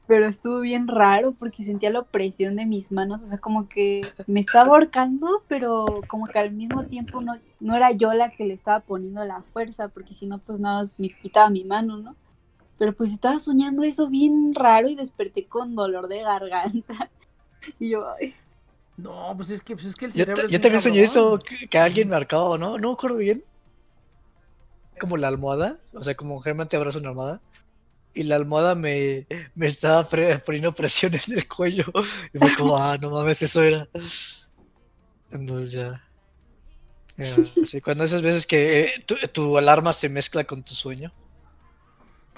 pero 0.06 0.26
estuvo 0.26 0.60
bien 0.60 0.86
raro 0.86 1.32
porque 1.32 1.64
sentía 1.64 1.90
la 1.90 2.01
opresión 2.01 2.56
de 2.56 2.66
mis 2.66 2.92
manos, 2.92 3.22
o 3.22 3.28
sea, 3.28 3.38
como 3.38 3.68
que 3.68 4.02
me 4.26 4.40
estaba 4.40 4.68
ahorcando, 4.70 5.42
pero 5.48 5.84
como 6.09 6.26
que 6.26 6.38
al 6.38 6.52
mismo 6.52 6.84
tiempo 6.84 7.20
no, 7.22 7.34
no 7.60 7.74
era 7.74 7.90
yo 7.92 8.12
la 8.12 8.30
que 8.30 8.44
le 8.44 8.55
estaba 8.55 8.80
poniendo 8.80 9.24
la 9.24 9.42
fuerza, 9.52 9.88
porque 9.88 10.14
si 10.14 10.26
no, 10.26 10.38
pues 10.40 10.59
nada, 10.60 10.88
me 10.98 11.09
quitaba 11.09 11.48
mi 11.48 11.64
mano, 11.64 11.96
¿no? 11.96 12.16
Pero 12.78 12.92
pues 12.92 13.10
estaba 13.12 13.38
soñando 13.38 13.82
eso 13.82 14.09
bien 14.09 14.55
raro 14.55 14.88
y 14.88 14.94
desperté 14.94 15.46
con 15.46 15.74
dolor 15.74 16.09
de 16.09 16.20
garganta. 16.22 17.10
Y 17.78 17.88
yo, 17.90 18.06
ay, 18.20 18.34
No, 18.97 19.33
pues 19.37 19.51
es 19.51 19.62
que, 19.62 19.75
pues 19.75 19.87
es 19.87 19.95
que 19.97 20.05
el 20.07 20.12
Yo, 20.12 20.25
cerebro. 20.25 20.47
es 20.47 20.51
yo 20.53 20.59
bien 20.59 20.62
también 20.62 20.81
soñé 20.81 21.03
eso, 21.03 21.39
que, 21.39 21.69
que 21.69 21.79
alguien 21.79 22.09
me 22.09 22.16
arcaba, 22.16 22.57
¿no? 22.59 22.79
No 22.79 22.89
me 22.89 22.95
acuerdo 22.95 23.16
bien. 23.19 23.45
Como 25.01 25.16
la 25.16 25.29
almohada, 25.29 25.77
o 25.93 26.03
sea, 26.05 26.15
como 26.15 26.39
generalmente 26.41 26.77
abrazo 26.77 26.99
una 27.01 27.09
almohada. 27.11 27.41
Y 28.15 28.25
la 28.25 28.37
almohada 28.37 28.75
me, 28.75 29.27
me 29.55 29.66
estaba 29.66 30.05
pre- 30.09 30.39
poniendo 30.41 30.75
presión 30.75 31.15
en 31.15 31.39
el 31.39 31.49
cuello. 31.49 31.85
Y 32.33 32.39
fue 32.39 32.53
como, 32.53 32.77
ah, 32.77 32.99
no 33.01 33.11
mames, 33.11 33.43
eso 33.43 33.62
era. 33.62 33.89
Entonces 35.31 35.73
ya. 35.73 36.03
Ya, 37.16 37.45
sí, 37.62 37.81
cuando 37.81 38.05
esas 38.05 38.23
veces 38.23 38.47
que 38.47 38.81
eh, 38.83 39.05
tu, 39.07 39.15
tu 39.33 39.59
alarma 39.59 39.93
se 39.93 40.09
mezcla 40.09 40.45
con 40.45 40.62
tu 40.65 40.75
sueño. 40.75 41.12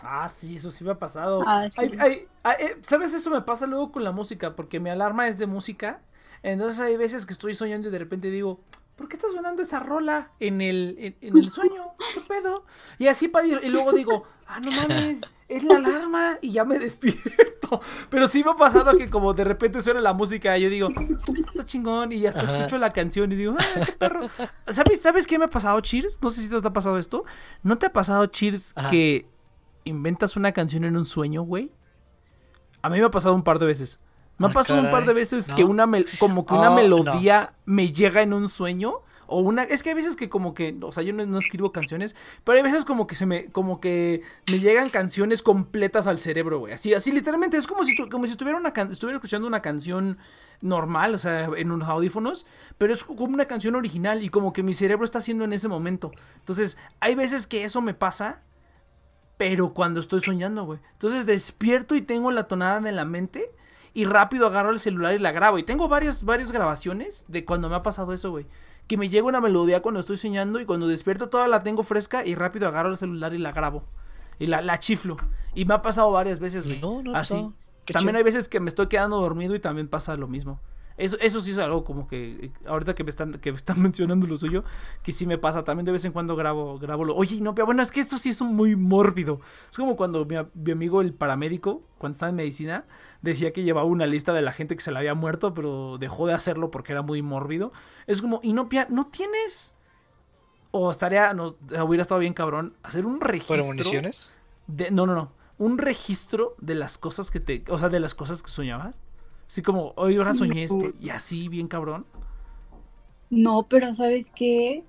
Ah, 0.02 0.28
sí, 0.28 0.56
eso 0.56 0.70
sí 0.70 0.84
me 0.84 0.92
ha 0.92 0.98
pasado. 0.98 1.42
Ah, 1.46 1.68
sí. 1.78 1.90
Hay- 1.98 2.28
eh, 2.60 2.76
¿Sabes? 2.82 3.12
Eso 3.12 3.30
me 3.30 3.40
pasa 3.42 3.66
luego 3.66 3.92
con 3.92 4.04
la 4.04 4.12
música, 4.12 4.54
porque 4.54 4.78
mi 4.80 4.90
alarma 4.90 5.28
es 5.28 5.38
de 5.38 5.46
música. 5.46 6.00
Entonces 6.42 6.80
hay 6.80 6.96
veces 6.96 7.26
que 7.26 7.32
estoy 7.32 7.54
soñando 7.54 7.88
y 7.88 7.90
de 7.90 7.98
repente 7.98 8.30
digo, 8.30 8.60
¿por 8.96 9.08
qué 9.08 9.16
está 9.16 9.28
sonando 9.30 9.62
esa 9.62 9.80
rola 9.80 10.30
en 10.40 10.60
el, 10.60 10.96
en, 10.98 11.16
en 11.20 11.36
el 11.36 11.50
sueño? 11.50 11.84
¿Qué 12.14 12.20
pedo? 12.22 12.64
Y 12.98 13.08
así 13.08 13.28
para 13.28 13.46
y 13.46 13.68
luego 13.68 13.92
digo, 13.92 14.24
ah, 14.46 14.60
no 14.60 14.70
mames, 14.70 15.20
es 15.48 15.62
la 15.64 15.76
alarma 15.76 16.38
y 16.40 16.52
ya 16.52 16.64
me 16.64 16.78
despierto. 16.80 17.80
Pero 18.10 18.28
sí 18.28 18.44
me 18.44 18.52
ha 18.52 18.54
pasado 18.56 18.96
que 18.96 19.10
como 19.10 19.34
de 19.34 19.44
repente 19.44 19.82
suena 19.82 20.00
la 20.00 20.12
música 20.12 20.56
y 20.56 20.62
yo 20.62 20.70
digo, 20.70 20.88
está 21.48 21.64
chingón 21.64 22.12
y 22.12 22.20
ya 22.20 22.30
hasta 22.30 22.42
Ajá. 22.42 22.56
escucho 22.58 22.78
la 22.78 22.92
canción 22.92 23.30
y 23.32 23.34
digo, 23.36 23.56
ah, 23.58 23.80
qué 23.84 23.92
perro. 23.92 24.28
¿Sabes, 24.68 25.00
¿Sabes 25.02 25.26
qué 25.26 25.38
me 25.38 25.46
ha 25.46 25.48
pasado, 25.48 25.80
Cheers? 25.80 26.20
No 26.22 26.30
sé 26.30 26.42
si 26.42 26.48
te 26.48 26.56
ha 26.56 26.72
pasado 26.72 26.96
esto. 26.98 27.24
¿No 27.62 27.76
te 27.78 27.86
ha 27.86 27.92
pasado, 27.92 28.24
Cheers, 28.26 28.72
Ajá. 28.76 28.88
que 28.90 29.26
inventas 29.84 30.36
una 30.36 30.52
canción 30.52 30.84
en 30.84 30.96
un 30.96 31.04
sueño, 31.04 31.42
güey? 31.42 31.70
A 32.82 32.88
mí 32.88 32.98
me 32.98 33.04
ha 33.04 33.10
pasado 33.10 33.34
un 33.34 33.42
par 33.42 33.58
de 33.58 33.66
veces. 33.66 33.98
Me 34.38 34.46
ha 34.46 34.50
Ah, 34.50 34.52
pasado 34.52 34.80
un 34.80 34.90
par 34.90 35.06
de 35.06 35.12
veces 35.14 35.48
no. 35.48 35.54
que 35.54 35.64
una 35.64 35.88
como 36.18 36.44
que 36.44 36.54
una 36.54 36.70
Oh, 36.70 36.74
no. 36.74 36.76
melodía 36.76 37.54
me 37.64 37.90
llega 37.92 38.22
en 38.22 38.32
un 38.32 38.48
sueño 38.48 39.00
o 39.28 39.40
una 39.40 39.64
es 39.64 39.82
que 39.82 39.88
hay 39.88 39.94
veces 39.96 40.14
que 40.14 40.28
como 40.28 40.54
que, 40.54 40.76
o 40.82 40.92
sea, 40.92 41.02
yo 41.02 41.12
no, 41.12 41.24
no 41.24 41.38
escribo 41.38 41.72
canciones, 41.72 42.14
pero 42.44 42.56
hay 42.56 42.62
veces 42.62 42.84
como 42.84 43.06
que 43.08 43.16
se 43.16 43.26
me 43.26 43.46
como 43.46 43.80
que 43.80 44.22
me 44.52 44.60
llegan 44.60 44.88
canciones 44.88 45.42
completas 45.42 46.06
al 46.06 46.18
cerebro, 46.18 46.60
güey. 46.60 46.74
Así 46.74 46.94
así 46.94 47.10
literalmente 47.10 47.56
es 47.56 47.66
como 47.66 47.82
si 47.82 47.96
como 48.08 48.26
si 48.26 48.32
estuviera 48.32 48.56
una 48.58 48.72
can- 48.72 48.90
estuviera 48.92 49.16
escuchando 49.16 49.48
una 49.48 49.62
canción 49.62 50.18
normal, 50.60 51.14
o 51.14 51.18
sea, 51.18 51.50
en 51.56 51.72
unos 51.72 51.88
audífonos, 51.88 52.46
pero 52.78 52.92
es 52.92 53.02
como 53.04 53.24
una 53.34 53.46
canción 53.46 53.74
original 53.74 54.22
y 54.22 54.28
como 54.28 54.52
que 54.52 54.62
mi 54.62 54.74
cerebro 54.74 55.04
está 55.04 55.18
haciendo 55.18 55.44
en 55.44 55.52
ese 55.52 55.68
momento. 55.68 56.12
Entonces, 56.38 56.78
hay 57.00 57.14
veces 57.14 57.46
que 57.46 57.64
eso 57.64 57.80
me 57.80 57.94
pasa 57.94 58.42
pero 59.38 59.74
cuando 59.74 60.00
estoy 60.00 60.20
soñando, 60.20 60.64
güey. 60.64 60.78
Entonces 60.92 61.26
despierto 61.26 61.94
y 61.94 62.00
tengo 62.02 62.30
la 62.32 62.48
tonada 62.48 62.88
en 62.88 62.96
la 62.96 63.04
mente 63.04 63.50
y 63.96 64.04
rápido 64.04 64.46
agarro 64.46 64.72
el 64.72 64.78
celular 64.78 65.14
y 65.14 65.18
la 65.18 65.32
grabo. 65.32 65.56
Y 65.58 65.62
tengo 65.62 65.88
varias, 65.88 66.22
varias 66.22 66.52
grabaciones 66.52 67.24
de 67.28 67.46
cuando 67.46 67.70
me 67.70 67.76
ha 67.76 67.82
pasado 67.82 68.12
eso, 68.12 68.30
güey. 68.30 68.44
Que 68.86 68.98
me 68.98 69.08
llega 69.08 69.26
una 69.26 69.40
melodía 69.40 69.80
cuando 69.80 70.00
estoy 70.00 70.18
soñando 70.18 70.60
y 70.60 70.66
cuando 70.66 70.86
despierto 70.86 71.30
toda 71.30 71.48
la 71.48 71.62
tengo 71.62 71.82
fresca 71.82 72.22
y 72.22 72.34
rápido 72.34 72.68
agarro 72.68 72.90
el 72.90 72.98
celular 72.98 73.32
y 73.32 73.38
la 73.38 73.52
grabo. 73.52 73.84
Y 74.38 74.48
la, 74.48 74.60
la 74.60 74.78
chiflo. 74.78 75.16
Y 75.54 75.64
me 75.64 75.72
ha 75.72 75.80
pasado 75.80 76.10
varias 76.10 76.40
veces, 76.40 76.66
güey. 76.66 76.78
No, 76.78 77.02
no 77.02 77.16
Así. 77.16 77.54
Qué 77.86 77.94
También 77.94 78.10
chido. 78.12 78.18
hay 78.18 78.24
veces 78.24 78.48
que 78.48 78.60
me 78.60 78.68
estoy 78.68 78.88
quedando 78.88 79.18
dormido 79.18 79.54
y 79.54 79.60
también 79.60 79.88
pasa 79.88 80.14
lo 80.18 80.28
mismo. 80.28 80.60
Eso, 80.98 81.18
eso 81.20 81.40
sí 81.40 81.50
es 81.50 81.58
algo 81.58 81.84
como 81.84 82.06
que 82.06 82.50
ahorita 82.66 82.94
que 82.94 83.04
me 83.04 83.10
están, 83.10 83.32
que 83.34 83.52
me 83.52 83.56
están 83.56 83.80
mencionando 83.82 84.26
lo 84.26 84.36
suyo, 84.36 84.64
que 85.02 85.12
sí 85.12 85.26
me 85.26 85.38
pasa. 85.38 85.62
También 85.64 85.84
de 85.84 85.92
vez 85.92 86.04
en 86.04 86.12
cuando 86.12 86.36
grabo, 86.36 86.78
grabo 86.78 87.04
lo. 87.04 87.14
Oye, 87.14 87.40
no, 87.40 87.54
pero 87.54 87.66
bueno, 87.66 87.82
es 87.82 87.92
que 87.92 88.00
esto 88.00 88.16
sí 88.18 88.30
es 88.30 88.40
muy 88.40 88.76
mórbido. 88.76 89.40
Es 89.70 89.76
como 89.76 89.96
cuando 89.96 90.24
mi, 90.24 90.36
amigo 90.70 91.00
el 91.00 91.12
paramédico, 91.12 91.82
cuando 91.98 92.14
estaba 92.14 92.30
en 92.30 92.36
medicina, 92.36 92.86
decía 93.20 93.52
que 93.52 93.62
llevaba 93.62 93.86
una 93.86 94.06
lista 94.06 94.32
de 94.32 94.42
la 94.42 94.52
gente 94.52 94.74
que 94.74 94.82
se 94.82 94.90
le 94.90 94.98
había 94.98 95.14
muerto, 95.14 95.52
pero 95.52 95.98
dejó 95.98 96.26
de 96.26 96.34
hacerlo 96.34 96.70
porque 96.70 96.92
era 96.92 97.02
muy 97.02 97.20
mórbido. 97.20 97.72
Es 98.06 98.22
como, 98.22 98.40
Inopia, 98.42 98.86
¿no 98.90 99.06
tienes? 99.08 99.74
O 100.70 100.90
estaría, 100.90 101.34
no, 101.34 101.56
hubiera 101.84 102.02
estado 102.02 102.20
bien 102.20 102.34
cabrón, 102.34 102.74
hacer 102.82 103.04
un 103.06 103.20
registro. 103.20 103.56
¿Fueron 103.56 103.66
municiones? 103.66 104.32
De, 104.66 104.90
no, 104.90 105.06
no, 105.06 105.14
no. 105.14 105.32
Un 105.58 105.78
registro 105.78 106.54
de 106.60 106.74
las 106.74 106.98
cosas 106.98 107.30
que 107.30 107.40
te. 107.40 107.64
O 107.68 107.78
sea, 107.78 107.88
de 107.88 108.00
las 108.00 108.14
cosas 108.14 108.42
que 108.42 108.50
soñabas. 108.50 109.02
Así 109.46 109.62
como, 109.62 109.92
hoy 109.96 110.16
ahora 110.16 110.34
soñé 110.34 110.64
esto. 110.64 110.92
Y 111.00 111.10
así, 111.10 111.48
bien 111.48 111.68
cabrón. 111.68 112.04
No, 113.30 113.64
pero 113.68 113.92
¿sabes 113.92 114.32
qué? 114.34 114.84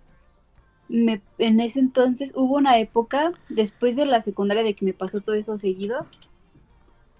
Me, 0.89 1.21
en 1.37 1.59
ese 1.59 1.79
entonces 1.79 2.31
hubo 2.35 2.55
una 2.55 2.79
época, 2.79 3.33
después 3.49 3.95
de 3.95 4.05
la 4.05 4.21
secundaria, 4.21 4.63
de 4.63 4.73
que 4.73 4.85
me 4.85 4.93
pasó 4.93 5.21
todo 5.21 5.35
eso 5.35 5.57
seguido. 5.57 6.05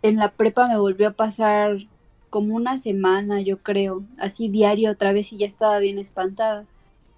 En 0.01 0.17
la 0.17 0.31
prepa 0.31 0.67
me 0.67 0.77
volvió 0.77 1.09
a 1.09 1.13
pasar 1.13 1.77
como 2.29 2.55
una 2.55 2.77
semana, 2.77 3.41
yo 3.41 3.59
creo, 3.59 4.03
así 4.19 4.49
diario 4.49 4.91
otra 4.91 5.11
vez 5.11 5.31
y 5.33 5.37
ya 5.37 5.47
estaba 5.47 5.79
bien 5.79 5.97
espantada. 5.97 6.65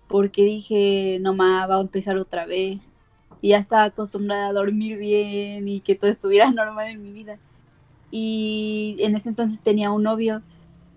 Porque 0.08 0.44
dije, 0.44 1.20
no 1.22 1.34
ma, 1.34 1.68
va 1.68 1.78
a 1.78 1.82
empezar 1.82 2.18
otra 2.18 2.46
vez. 2.46 2.91
Y 3.41 3.50
ya 3.50 3.58
estaba 3.58 3.86
acostumbrada 3.86 4.48
a 4.50 4.54
dormir 4.54 4.98
bien 4.98 5.68
y 5.68 5.82
que 5.82 5.96
todo 5.96 6.10
estuviera 6.10 6.52
normal 6.52 6.88
en 6.90 7.04
mi 7.04 7.12
vida. 7.12 7.38
Y 8.11 8.98
en 8.99 9.15
ese 9.15 9.30
entonces 9.30 9.60
tenía 9.60 9.91
un 9.91 10.03
novio 10.03 10.41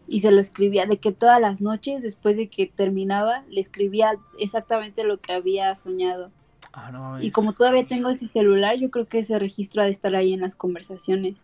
y 0.08 0.20
se 0.20 0.30
lo 0.30 0.40
escribía 0.40 0.86
de 0.86 0.98
que 0.98 1.12
todas 1.12 1.40
las 1.40 1.60
noches 1.60 2.02
después 2.02 2.36
de 2.36 2.48
que 2.48 2.66
terminaba 2.66 3.44
le 3.50 3.60
escribía 3.60 4.18
exactamente 4.38 5.04
lo 5.04 5.18
que 5.20 5.32
había 5.32 5.74
soñado. 5.74 6.30
Ah, 6.72 6.90
no. 6.90 7.22
Y 7.22 7.30
como 7.30 7.52
todavía 7.52 7.86
tengo 7.86 8.08
ese 8.08 8.26
celular, 8.28 8.76
yo 8.78 8.90
creo 8.90 9.06
que 9.06 9.18
ese 9.20 9.38
registro 9.38 9.82
ha 9.82 9.84
de 9.84 9.90
estar 9.90 10.14
ahí 10.14 10.32
en 10.32 10.40
las 10.40 10.54
conversaciones 10.54 11.36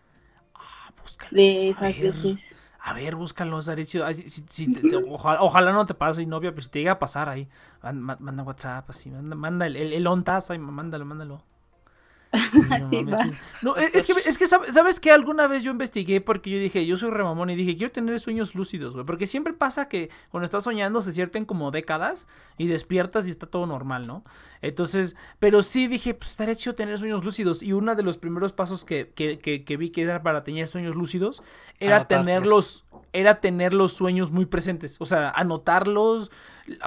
Ah, 0.55 0.91
búscalo. 1.01 1.31
de 1.35 1.69
esas 1.69 1.99
veces. 1.99 2.55
A 2.81 2.93
ver, 2.93 3.15
búscalo, 3.15 3.59
chido. 3.85 4.05
Ay, 4.05 4.13
si- 4.13 4.27
si- 4.29 4.43
si 4.47 4.71
ojalá, 5.09 5.41
ojalá 5.41 5.71
no 5.71 5.85
te 5.85 5.93
pase, 5.93 6.25
novia, 6.25 6.51
pero 6.51 6.61
si 6.63 6.69
te 6.69 6.79
llega 6.79 6.93
a 6.93 6.99
pasar 6.99 7.29
ahí, 7.29 7.47
man- 7.83 8.01
ma- 8.01 8.17
manda 8.19 8.43
WhatsApp, 8.43 8.89
así, 8.89 9.11
manda, 9.11 9.35
manda 9.35 9.67
el, 9.67 9.75
el, 9.75 9.93
el 9.93 10.07
ontas, 10.07 10.49
ahí, 10.49 10.57
mándalo, 10.59 11.05
mándalo. 11.05 11.43
Sí, 12.51 12.65
no 12.69 12.89
mames, 12.89 13.25
es- 13.25 13.43
no, 13.61 13.75
es 13.75 13.95
es 13.95 14.05
que, 14.05 14.13
es 14.25 14.37
que 14.37 14.45
sab- 14.45 14.65
sabes 14.71 14.99
que 14.99 15.11
alguna 15.11 15.47
vez 15.47 15.63
yo 15.63 15.71
investigué 15.71 16.21
porque 16.21 16.49
yo 16.51 16.59
dije, 16.59 16.85
yo 16.85 16.95
soy 16.95 17.09
remamón 17.09 17.49
y 17.49 17.55
dije, 17.55 17.75
quiero 17.75 17.91
tener 17.91 18.19
sueños 18.19 18.53
lúcidos, 18.55 18.93
güey. 18.93 19.05
Porque 19.05 19.25
siempre 19.25 19.53
pasa 19.53 19.87
que 19.89 20.09
cuando 20.29 20.45
estás 20.45 20.63
soñando 20.63 21.01
se 21.01 21.11
cierten 21.13 21.45
como 21.45 21.71
décadas 21.71 22.27
y 22.57 22.67
despiertas 22.67 23.25
y 23.27 23.31
está 23.31 23.47
todo 23.47 23.65
normal, 23.65 24.05
¿no? 24.07 24.23
Entonces, 24.61 25.15
pero 25.39 25.61
sí 25.63 25.87
dije, 25.87 26.13
pues 26.13 26.31
estaría 26.31 26.55
chido 26.55 26.75
tener 26.75 26.97
sueños 26.99 27.23
lúcidos. 27.25 27.63
Y 27.63 27.73
uno 27.73 27.95
de 27.95 28.03
los 28.03 28.17
primeros 28.17 28.53
pasos 28.53 28.85
que, 28.85 29.09
que, 29.15 29.39
que, 29.39 29.63
que 29.63 29.77
vi 29.77 29.89
que 29.89 30.03
era 30.03 30.21
para 30.21 30.43
tener 30.43 30.67
sueños 30.67 30.95
lúcidos 30.95 31.41
era 31.79 31.97
tenerlos, 32.05 32.85
era 33.13 33.41
tener 33.41 33.73
los 33.73 33.93
sueños 33.93 34.31
muy 34.31 34.45
presentes. 34.45 34.97
O 34.99 35.05
sea, 35.05 35.29
anotarlos, 35.29 36.31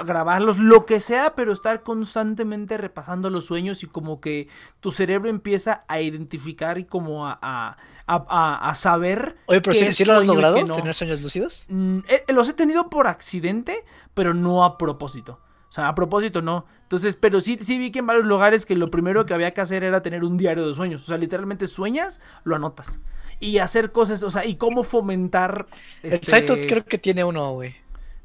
grabarlos, 0.05 0.57
lo 0.57 0.85
que 0.85 0.99
sea, 0.99 1.35
pero 1.35 1.51
estar 1.51 1.83
constantemente 1.83 2.77
repasando 2.77 3.29
los 3.29 3.45
sueños 3.45 3.83
y 3.83 3.87
como 3.87 4.21
que 4.21 4.47
tu 4.79 4.91
cerebro 4.91 5.29
empieza 5.29 5.83
a 5.87 5.99
identificar 6.01 6.77
y 6.77 6.85
como 6.85 7.27
a, 7.27 7.37
a, 7.41 7.75
a- 8.07 8.73
saber. 8.73 9.37
Oye, 9.47 9.61
pero 9.61 9.73
si, 9.93 10.05
lo 10.05 10.13
has 10.13 10.25
logrado, 10.25 10.61
no. 10.61 10.73
tener 10.73 10.93
sueños 10.93 11.21
lúcidos. 11.21 11.65
Mm, 11.69 11.99
eh, 12.07 12.23
los 12.29 12.49
he 12.49 12.53
tenido 12.53 12.89
por 12.89 13.07
accidente, 13.07 13.83
pero 14.13 14.33
no 14.33 14.63
a 14.63 14.77
propósito. 14.77 15.39
O 15.73 15.75
sea, 15.75 15.87
a 15.87 15.95
propósito 15.95 16.43
no. 16.43 16.67
Entonces, 16.83 17.15
pero 17.15 17.41
sí, 17.41 17.57
sí 17.59 17.79
vi 17.79 17.89
que 17.89 17.97
en 17.97 18.05
varios 18.05 18.27
lugares 18.27 18.63
que 18.63 18.75
lo 18.75 18.91
primero 18.91 19.25
que 19.25 19.33
había 19.33 19.55
que 19.55 19.61
hacer 19.61 19.83
era 19.83 20.03
tener 20.03 20.23
un 20.23 20.37
diario 20.37 20.67
de 20.67 20.73
sueños. 20.75 21.01
O 21.01 21.07
sea, 21.07 21.17
literalmente 21.17 21.65
sueñas, 21.65 22.21
lo 22.43 22.55
anotas. 22.55 22.99
Y 23.39 23.57
hacer 23.57 23.91
cosas, 23.91 24.21
o 24.21 24.29
sea, 24.29 24.45
y 24.45 24.53
cómo 24.53 24.83
fomentar. 24.83 25.65
El 26.03 26.13
este, 26.13 26.29
Saito 26.29 26.53
creo 26.67 26.85
que 26.85 26.99
tiene 26.99 27.23
uno, 27.23 27.53
güey. 27.53 27.73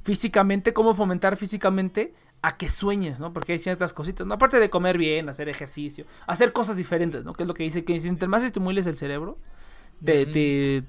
físicamente, 0.05 0.75
cómo 0.75 0.93
fomentar 0.93 1.39
físicamente 1.39 2.13
a 2.43 2.59
que 2.59 2.69
sueñes, 2.69 3.19
¿no? 3.19 3.33
Porque 3.33 3.55
hay 3.55 3.59
ciertas 3.59 3.95
cositas, 3.95 4.27
¿no? 4.27 4.35
Aparte 4.35 4.61
de 4.61 4.69
comer 4.69 4.99
bien, 4.99 5.31
hacer 5.31 5.49
ejercicio, 5.49 6.05
hacer 6.27 6.53
cosas 6.53 6.77
diferentes, 6.77 7.25
¿no? 7.25 7.33
Que 7.33 7.45
es 7.45 7.47
lo 7.47 7.55
que 7.55 7.63
dice, 7.63 7.83
que 7.83 7.99
si 7.99 8.09
entre 8.09 8.29
más 8.29 8.45
estimules 8.45 8.87
el 8.87 8.99
cerebro, 8.99 9.39
te, 10.05 10.27
te, 10.27 10.77
eh, 10.79 10.85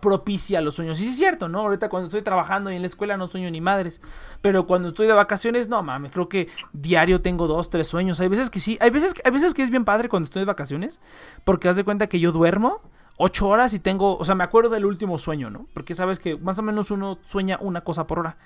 propicia 0.00 0.60
los 0.60 0.74
sueños. 0.74 1.00
Y 1.00 1.04
sí 1.04 1.10
es 1.10 1.16
cierto, 1.16 1.48
¿no? 1.48 1.60
Ahorita 1.60 1.88
cuando 1.88 2.06
estoy 2.06 2.22
trabajando 2.22 2.70
y 2.70 2.76
en 2.76 2.82
la 2.82 2.88
escuela 2.88 3.16
no 3.16 3.26
sueño 3.26 3.50
ni 3.50 3.60
madres. 3.60 4.00
Pero 4.40 4.66
cuando 4.66 4.88
estoy 4.88 5.06
de 5.06 5.12
vacaciones, 5.12 5.68
no 5.68 5.82
mames, 5.82 6.12
creo 6.12 6.28
que 6.28 6.48
diario 6.72 7.20
tengo 7.20 7.46
dos, 7.46 7.70
tres 7.70 7.86
sueños. 7.86 8.20
Hay 8.20 8.28
veces 8.28 8.50
que 8.50 8.60
sí, 8.60 8.78
hay 8.80 8.90
veces, 8.90 9.14
que- 9.14 9.22
hay 9.24 9.32
veces 9.32 9.54
que 9.54 9.62
es 9.62 9.70
bien 9.70 9.84
padre 9.84 10.08
cuando 10.08 10.24
estoy 10.24 10.40
de 10.40 10.46
vacaciones, 10.46 11.00
porque 11.44 11.68
haz 11.68 11.76
de 11.76 11.84
cuenta 11.84 12.06
que 12.08 12.18
yo 12.20 12.32
duermo 12.32 12.80
ocho 13.18 13.48
horas 13.48 13.72
y 13.74 13.78
tengo, 13.78 14.16
o 14.18 14.24
sea, 14.24 14.34
me 14.34 14.44
acuerdo 14.44 14.70
del 14.70 14.84
último 14.84 15.16
sueño, 15.18 15.48
¿no? 15.50 15.66
Porque 15.72 15.94
sabes 15.94 16.18
que 16.18 16.36
más 16.36 16.58
o 16.58 16.62
menos 16.62 16.90
uno 16.90 17.18
sueña 17.26 17.58
una 17.60 17.82
cosa 17.82 18.06
por 18.06 18.18
hora. 18.18 18.36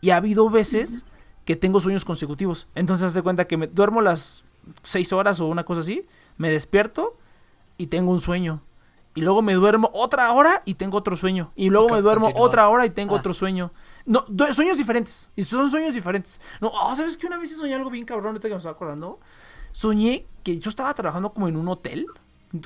Y 0.00 0.10
ha 0.10 0.16
habido 0.16 0.48
veces 0.50 1.04
que 1.44 1.56
tengo 1.56 1.80
sueños 1.80 2.04
consecutivos. 2.04 2.68
Entonces 2.74 3.06
haz 3.06 3.14
de 3.14 3.22
cuenta 3.22 3.46
que 3.46 3.56
me 3.56 3.66
duermo 3.66 4.00
las 4.02 4.44
seis 4.82 5.12
horas 5.12 5.40
o 5.40 5.46
una 5.46 5.64
cosa 5.64 5.80
así, 5.80 6.06
me 6.38 6.48
despierto 6.50 7.16
y 7.76 7.86
tengo 7.88 8.10
un 8.12 8.20
sueño. 8.20 8.62
Y 9.14 9.22
luego 9.22 9.42
me 9.42 9.54
duermo 9.54 9.90
otra 9.92 10.32
hora 10.32 10.62
y 10.64 10.74
tengo 10.74 10.96
otro 10.98 11.16
sueño. 11.16 11.50
Y 11.56 11.66
luego 11.70 11.88
me 11.88 12.00
duermo 12.00 12.30
otra 12.36 12.68
hora 12.68 12.86
y 12.86 12.90
tengo 12.90 13.16
Ah. 13.16 13.18
otro 13.18 13.34
sueño. 13.34 13.72
No, 14.06 14.24
sueños 14.52 14.78
diferentes. 14.78 15.32
Y 15.34 15.42
son 15.42 15.68
sueños 15.68 15.94
diferentes. 15.94 16.40
No, 16.60 16.68
oh, 16.68 16.94
¿sabes 16.94 17.16
que 17.16 17.26
Una 17.26 17.36
vez 17.38 17.56
soñé 17.56 17.74
algo 17.74 17.90
bien 17.90 18.04
cabrón, 18.04 18.28
ahorita 18.28 18.48
que 18.48 18.54
me 18.54 18.58
estaba 18.58 18.74
acordando. 18.74 19.18
Soñé 19.72 20.26
que 20.44 20.58
yo 20.58 20.70
estaba 20.70 20.94
trabajando 20.94 21.32
como 21.32 21.48
en 21.48 21.56
un 21.56 21.68
hotel. 21.68 22.06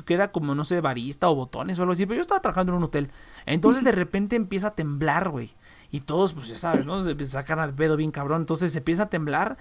Que 0.07 0.15
era 0.15 0.33
como, 0.33 0.55
no 0.55 0.65
sé, 0.65 0.81
barista 0.81 1.29
o 1.29 1.35
botones 1.35 1.79
o 1.79 1.83
algo 1.83 1.93
así. 1.93 2.05
Pero 2.07 2.17
yo 2.17 2.23
estaba 2.23 2.41
trabajando 2.41 2.73
en 2.73 2.79
un 2.79 2.85
hotel. 2.85 3.11
Entonces 3.47 3.85
de 3.85 3.93
repente 3.93 4.37
empieza 4.37 4.69
a 4.69 4.75
temblar, 4.75 5.31
güey. 5.31 5.51
Y 5.91 6.01
todos, 6.01 6.35
pues 6.35 6.49
ya 6.49 6.59
sabes, 6.59 6.85
¿no? 6.87 7.03
Se 7.03 7.27
sacan 7.27 7.59
al 7.59 7.73
pedo 7.75 7.97
bien 7.97 8.11
cabrón. 8.11 8.43
Entonces 8.43 8.73
se 8.73 8.79
empieza 8.79 9.05
a 9.05 9.09
temblar. 9.11 9.57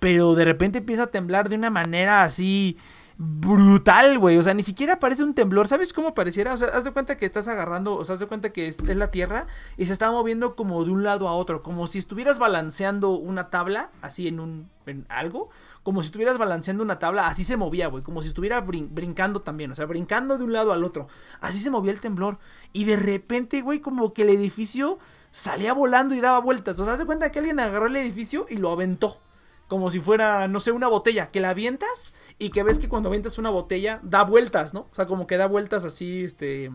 Pero 0.00 0.34
de 0.34 0.44
repente 0.44 0.78
empieza 0.78 1.04
a 1.04 1.06
temblar 1.08 1.48
de 1.48 1.56
una 1.56 1.70
manera 1.70 2.24
así 2.24 2.76
brutal, 3.16 4.18
güey. 4.18 4.38
O 4.38 4.42
sea, 4.42 4.54
ni 4.54 4.62
siquiera 4.62 4.98
parece 4.98 5.22
un 5.22 5.34
temblor. 5.34 5.68
¿Sabes 5.68 5.92
cómo 5.92 6.14
pareciera? 6.14 6.52
O 6.52 6.56
sea, 6.56 6.68
haz 6.68 6.84
de 6.84 6.90
cuenta 6.92 7.16
que 7.16 7.26
estás 7.26 7.48
agarrando, 7.48 7.94
o 7.94 8.04
sea, 8.04 8.14
haz 8.14 8.20
de 8.20 8.26
cuenta 8.26 8.50
que 8.52 8.66
es, 8.68 8.80
la 8.82 9.10
tierra 9.10 9.46
y 9.76 9.86
se 9.86 9.92
está 9.92 10.10
moviendo 10.10 10.56
como 10.56 10.84
de 10.84 10.90
un 10.90 11.04
lado 11.04 11.28
a 11.28 11.34
otro. 11.34 11.62
Como 11.62 11.86
si 11.86 11.98
estuvieras 11.98 12.38
balanceando 12.38 13.10
una 13.10 13.50
tabla, 13.50 13.90
así 14.02 14.26
en 14.28 14.40
un, 14.40 14.68
en 14.86 15.06
algo. 15.08 15.48
Como 15.82 16.02
si 16.02 16.06
estuvieras 16.06 16.38
balanceando 16.38 16.82
una 16.82 16.98
tabla, 16.98 17.26
así 17.28 17.44
se 17.44 17.56
movía, 17.56 17.88
güey. 17.88 18.02
Como 18.02 18.22
si 18.22 18.28
estuviera 18.28 18.64
brin- 18.64 18.88
brincando 18.90 19.42
también, 19.42 19.70
o 19.70 19.74
sea, 19.74 19.86
brincando 19.86 20.38
de 20.38 20.44
un 20.44 20.52
lado 20.52 20.72
al 20.72 20.82
otro. 20.84 21.08
Así 21.40 21.60
se 21.60 21.70
movía 21.70 21.92
el 21.92 22.00
temblor. 22.00 22.38
Y 22.72 22.84
de 22.84 22.96
repente, 22.96 23.60
güey, 23.62 23.80
como 23.80 24.12
que 24.12 24.22
el 24.22 24.30
edificio 24.30 24.98
salía 25.30 25.72
volando 25.72 26.14
y 26.14 26.20
daba 26.20 26.40
vueltas. 26.40 26.78
O 26.80 26.84
sea, 26.84 26.94
haz 26.94 26.98
de 26.98 27.06
cuenta 27.06 27.30
que 27.30 27.38
alguien 27.38 27.60
agarró 27.60 27.86
el 27.86 27.96
edificio 27.96 28.46
y 28.48 28.56
lo 28.56 28.70
aventó. 28.70 29.20
Como 29.68 29.90
si 29.90 30.00
fuera, 30.00 30.46
no 30.48 30.60
sé, 30.60 30.72
una 30.72 30.88
botella, 30.88 31.30
que 31.30 31.40
la 31.40 31.50
avientas 31.50 32.14
y 32.38 32.50
que 32.50 32.62
ves 32.62 32.78
que 32.78 32.88
cuando 32.88 33.08
avientas 33.08 33.38
una 33.38 33.50
botella 33.50 34.00
da 34.02 34.22
vueltas, 34.22 34.74
¿no? 34.74 34.80
O 34.92 34.94
sea, 34.94 35.06
como 35.06 35.26
que 35.26 35.36
da 35.36 35.46
vueltas 35.46 35.84
así, 35.84 36.24
este, 36.24 36.70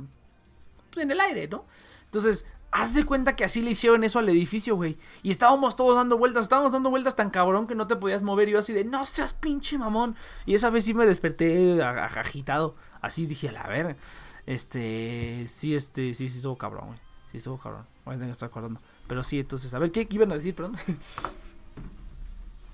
pues, 0.91 1.03
en 1.03 1.11
el 1.11 1.19
aire, 1.19 1.47
¿no? 1.47 1.65
Entonces, 2.05 2.45
haz 2.71 2.93
de 2.93 3.05
cuenta 3.05 3.35
que 3.35 3.43
así 3.43 3.61
le 3.61 3.71
hicieron 3.71 4.03
eso 4.03 4.19
al 4.19 4.29
edificio, 4.29 4.75
güey. 4.75 4.97
Y 5.23 5.31
estábamos 5.31 5.75
todos 5.75 5.95
dando 5.95 6.17
vueltas, 6.17 6.43
estábamos 6.43 6.71
dando 6.71 6.89
vueltas 6.89 7.15
tan 7.15 7.29
cabrón 7.29 7.67
que 7.67 7.75
no 7.75 7.87
te 7.87 7.95
podías 7.95 8.23
mover. 8.23 8.49
Y 8.49 8.53
yo 8.53 8.59
así 8.59 8.73
de, 8.73 8.83
no 8.83 9.05
seas 9.05 9.33
pinche 9.33 9.77
mamón. 9.77 10.15
Y 10.45 10.53
esa 10.55 10.69
vez 10.69 10.85
sí 10.85 10.93
me 10.93 11.05
desperté 11.05 11.81
agitado. 11.83 12.75
Así 13.01 13.25
dije, 13.25 13.49
a 13.55 13.67
ver. 13.67 13.97
Este, 14.45 15.45
sí, 15.47 15.75
este, 15.75 16.13
sí, 16.13 16.27
sí 16.27 16.37
estuvo 16.37 16.57
cabrón, 16.57 16.87
güey. 16.87 16.99
Sí 17.31 17.37
estuvo 17.37 17.57
cabrón. 17.57 17.85
Ahorita 18.05 18.25
me 18.25 18.31
estoy 18.31 18.47
acordando. 18.47 18.81
Pero 19.07 19.23
sí, 19.23 19.39
entonces, 19.39 19.73
a 19.73 19.79
ver, 19.79 19.91
¿qué, 19.91 20.07
qué 20.07 20.15
iban 20.15 20.31
a 20.31 20.35
decir, 20.35 20.55
perdón? 20.55 20.75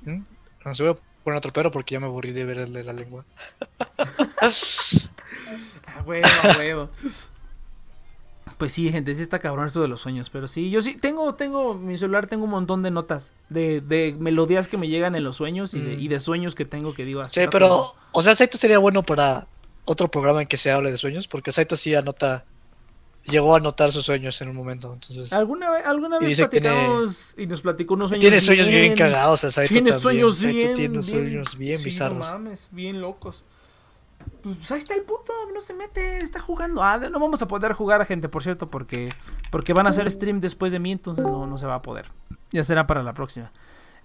¿Mm? 0.06 0.22
No 0.66 0.76
se 0.76 0.84
voy 0.84 0.94
a 0.94 0.96
poner 1.24 1.38
otro 1.38 1.52
pero 1.54 1.72
porque 1.72 1.94
ya 1.94 2.00
me 2.00 2.06
aburrí 2.06 2.32
de 2.32 2.46
verle 2.46 2.84
la 2.84 2.94
lengua. 2.94 3.26
A 5.98 6.02
huevo, 6.04 6.28
a 6.44 6.58
huevo. 6.58 6.90
Pues 8.58 8.72
sí, 8.74 8.92
gente, 8.92 9.14
sí 9.16 9.22
está 9.22 9.40
cabrón 9.40 9.68
esto 9.68 9.82
de 9.82 9.88
los 9.88 10.02
sueños, 10.02 10.30
pero 10.30 10.48
sí, 10.48 10.70
yo 10.70 10.80
sí 10.82 10.96
tengo, 10.96 11.36
tengo, 11.36 11.74
mi 11.74 11.98
celular 11.98 12.28
tengo 12.28 12.46
un 12.46 12.52
montón 12.52 12.84
de 12.84 12.92
notas, 12.92 13.34
de, 13.50 13.82
de 13.82 14.16
melodías 14.18 14.68
que 14.68 14.78
me 14.78 14.88
llegan 14.88 15.16
en 15.16 15.24
los 15.24 15.36
sueños 15.38 15.74
y, 15.74 15.82
de, 15.82 15.98
Mm. 15.98 16.00
y 16.00 16.08
de 16.08 16.20
sueños 16.20 16.56
que 16.56 16.66
tengo 16.66 16.94
que 16.94 17.06
digo 17.06 17.22
así. 17.22 17.42
Sí, 17.42 17.48
pero, 17.52 17.94
o 18.12 18.22
sea, 18.22 18.36
Saito 18.36 18.58
sería 18.58 18.78
bueno 18.80 19.04
para 19.04 19.48
otro 19.84 20.10
programa 20.10 20.42
en 20.42 20.48
que 20.48 20.58
se 20.58 20.72
hable 20.72 20.92
de 20.92 20.98
sueños, 20.98 21.28
porque 21.28 21.52
Saito 21.52 21.76
sí 21.76 21.96
anota, 21.96 22.46
llegó 23.28 23.54
a 23.54 23.58
anotar 23.58 23.92
sus 23.92 24.06
sueños 24.06 24.40
en 24.42 24.50
un 24.50 24.56
momento, 24.56 24.94
entonces... 24.94 25.32
Alguna 25.34 25.70
vez, 25.72 25.86
alguna 25.86 26.20
vez 26.20 26.38
platicamos 26.38 27.34
y 27.38 27.48
nos 27.48 27.62
platicó 27.62 27.94
unos 27.96 28.10
sueños 28.10 28.22
Tiene 28.22 28.40
sueños 28.42 28.68
bien, 28.68 28.96
cagados, 28.96 29.44
el 29.44 29.52
Saito 29.52 29.70
Tiene 29.74 29.92
también. 29.92 30.02
sueños 30.02 30.38
Saito 30.38 30.56
bien, 30.58 30.74
tiene 30.74 30.90
bien- 30.90 31.04
sueños 31.04 31.58
bien 31.58 31.78
sí, 31.80 31.86
bizarros. 31.86 32.18
No 32.20 32.24
mames, 32.34 32.70
bien 32.72 33.02
locos. 33.02 33.46
Pues 34.42 34.72
ahí 34.72 34.80
está 34.80 34.94
el 34.96 35.02
puto, 35.02 35.34
no 35.54 35.62
se 35.62 35.74
mete, 35.74 36.20
está 36.20 36.40
jugando. 36.40 36.82
Ah, 36.84 36.98
no 36.98 37.20
vamos 37.20 37.42
a 37.42 37.48
poder 37.48 37.74
jugar 37.74 38.02
a 38.02 38.06
gente, 38.06 38.30
por 38.30 38.44
cierto, 38.44 38.70
porque 38.70 39.10
porque 39.52 39.74
van 39.74 39.86
a 39.88 39.90
hacer 39.90 40.10
stream 40.10 40.40
después 40.40 40.72
de 40.72 40.80
mí, 40.80 40.92
entonces 40.92 41.24
no, 41.24 41.46
no 41.48 41.58
se 41.58 41.66
va 41.66 41.76
a 41.76 41.82
poder. 41.82 42.06
Ya 42.52 42.64
será 42.64 42.88
para 42.88 43.04
la 43.04 43.14
próxima. 43.14 43.52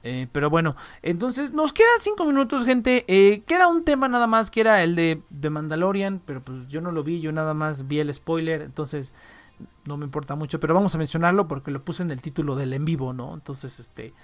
Eh, 0.03 0.29
pero 0.33 0.49
bueno, 0.49 0.77
entonces 1.03 1.53
nos 1.53 1.73
quedan 1.73 2.01
cinco 2.01 2.25
minutos, 2.25 2.65
gente. 2.65 3.05
Eh, 3.09 3.43
queda 3.47 3.69
un 3.69 3.85
tema 3.85 4.09
nada 4.09 4.27
más 4.27 4.51
que 4.51 4.61
era 4.61 4.83
el 4.83 4.95
de, 4.95 5.23
de 5.29 5.51
Mandalorian, 5.51 6.21
pero 6.25 6.43
pues 6.43 6.69
yo 6.69 6.81
no 6.81 6.91
lo 6.91 7.05
vi, 7.05 7.21
yo 7.21 7.33
nada 7.33 7.55
más 7.55 7.87
vi 7.87 8.01
el 8.01 8.13
spoiler, 8.13 8.63
entonces 8.63 9.13
no 9.85 9.97
me 9.97 10.05
importa 10.05 10.35
mucho, 10.37 10.59
pero 10.59 10.75
vamos 10.75 10.95
a 10.95 10.99
mencionarlo 10.99 11.47
porque 11.49 11.71
lo 11.71 11.85
puse 11.85 12.03
en 12.03 12.11
el 12.11 12.23
título 12.23 12.57
del 12.57 12.73
en 12.73 12.85
vivo, 12.85 13.13
¿no? 13.13 13.35
Entonces, 13.35 13.79
este, 13.79 14.15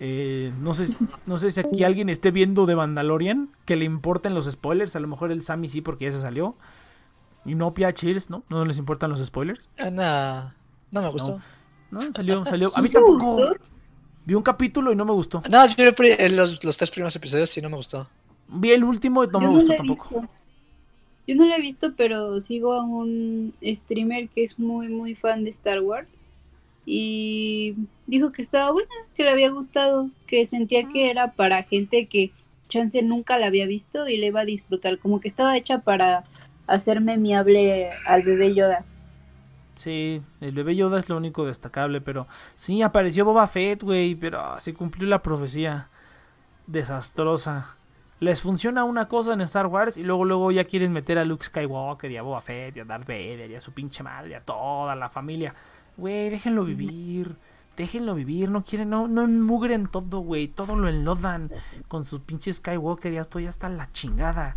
eh, 0.00 0.52
no 0.60 0.74
sé, 0.74 0.96
no 1.26 1.38
sé 1.38 1.50
si 1.50 1.60
aquí 1.60 1.84
alguien 1.84 2.08
esté 2.08 2.30
viendo 2.30 2.66
de 2.66 2.74
Mandalorian 2.74 3.50
que 3.64 3.76
le 3.76 3.84
importen 3.84 4.34
los 4.34 4.50
spoilers, 4.50 4.96
a 4.96 5.00
lo 5.00 5.08
mejor 5.08 5.30
el 5.30 5.42
Sammy 5.42 5.68
sí 5.68 5.80
porque 5.80 6.06
ya 6.06 6.12
se 6.12 6.20
salió. 6.20 6.56
Y 7.46 7.54
no 7.54 7.74
Pia 7.74 7.92
Cheers, 7.92 8.30
¿no? 8.30 8.42
No 8.48 8.64
les 8.64 8.78
importan 8.78 9.10
los 9.10 9.22
spoilers. 9.22 9.68
Ah, 9.78 9.90
no 10.90 11.02
me 11.02 11.10
gustó. 11.10 11.38
No, 11.90 12.00
salió, 12.14 12.42
salió. 12.46 12.72
A 12.74 12.80
mí 12.80 12.88
tampoco. 12.88 13.52
Vi 14.24 14.34
un 14.34 14.42
capítulo 14.42 14.92
y 14.92 14.96
no 14.96 15.04
me 15.04 15.12
gustó. 15.12 15.42
No, 15.50 15.66
yo 15.66 15.84
en 15.98 16.36
los, 16.36 16.64
los 16.64 16.76
tres 16.76 16.90
primeros 16.90 17.14
episodios 17.14 17.50
sí 17.50 17.60
no 17.60 17.68
me 17.68 17.76
gustó. 17.76 18.08
Vi 18.48 18.72
el 18.72 18.84
último 18.84 19.24
y 19.24 19.28
no 19.28 19.40
me 19.40 19.48
gustó 19.48 19.74
tampoco. 19.74 20.20
visto. 20.20 20.28
Yo 21.26 21.36
no 21.36 21.46
lo 21.46 21.54
he 21.54 21.60
visto, 21.60 21.94
pero 21.96 22.40
sigo 22.40 22.74
a 22.74 22.82
un 22.84 23.54
streamer 23.62 24.28
que 24.28 24.42
es 24.42 24.58
muy, 24.58 24.88
muy 24.88 25.14
fan 25.14 25.44
de 25.44 25.50
Star 25.50 25.80
Wars. 25.80 26.18
Y 26.86 27.76
dijo 28.06 28.32
que 28.32 28.42
estaba 28.42 28.70
buena, 28.70 28.90
que 29.14 29.22
le 29.22 29.30
había 29.30 29.50
gustado, 29.50 30.10
que 30.26 30.44
sentía 30.44 30.86
que 30.88 31.10
era 31.10 31.32
para 31.32 31.62
gente 31.62 32.06
que 32.06 32.30
chance 32.68 33.00
nunca 33.02 33.38
la 33.38 33.46
había 33.46 33.66
visto 33.66 34.06
y 34.08 34.18
le 34.18 34.26
iba 34.26 34.40
a 34.40 34.44
disfrutar. 34.44 34.98
Como 34.98 35.20
que 35.20 35.28
estaba 35.28 35.56
hecha 35.56 35.78
para 35.78 36.24
hacer 36.66 37.00
memeable 37.00 37.90
al 38.06 38.22
bebé 38.22 38.54
Yoda. 38.54 38.84
Sí, 39.76 40.22
el 40.40 40.52
bebé 40.52 40.76
Yoda 40.76 40.98
es 40.98 41.08
lo 41.08 41.16
único 41.16 41.44
destacable, 41.44 42.00
pero 42.00 42.26
sí 42.54 42.82
apareció 42.82 43.24
Boba 43.24 43.46
Fett, 43.46 43.82
güey, 43.82 44.14
pero 44.14 44.40
ah, 44.40 44.60
se 44.60 44.74
cumplió 44.74 45.08
la 45.08 45.22
profecía 45.22 45.88
desastrosa. 46.66 47.76
Les 48.20 48.40
funciona 48.40 48.84
una 48.84 49.08
cosa 49.08 49.34
en 49.34 49.40
Star 49.42 49.66
Wars 49.66 49.96
y 49.96 50.04
luego 50.04 50.24
luego 50.24 50.52
ya 50.52 50.64
quieren 50.64 50.92
meter 50.92 51.18
a 51.18 51.24
Luke 51.24 51.44
Skywalker 51.44 52.10
y 52.10 52.16
a 52.16 52.22
Boba 52.22 52.40
Fett 52.40 52.76
y 52.76 52.80
a 52.80 52.84
Darth 52.84 53.06
Vader 53.06 53.50
y 53.50 53.56
a 53.56 53.60
su 53.60 53.72
pinche 53.72 54.02
madre 54.02 54.30
y 54.30 54.34
a 54.34 54.40
toda 54.40 54.94
la 54.94 55.08
familia. 55.08 55.54
Güey, 55.96 56.30
déjenlo 56.30 56.64
vivir. 56.64 57.36
Déjenlo 57.76 58.14
vivir, 58.14 58.50
no 58.50 58.62
quieren, 58.62 58.90
no, 58.90 59.08
no 59.08 59.24
enmugren 59.24 59.88
todo, 59.88 60.20
güey. 60.20 60.46
Todo 60.46 60.76
lo 60.76 60.88
enlodan 60.88 61.50
con 61.88 62.04
sus 62.04 62.20
pinches 62.20 62.56
Skywalker. 62.56 63.12
Ya 63.12 63.22
estoy 63.22 63.46
hasta 63.46 63.68
la 63.68 63.90
chingada. 63.90 64.54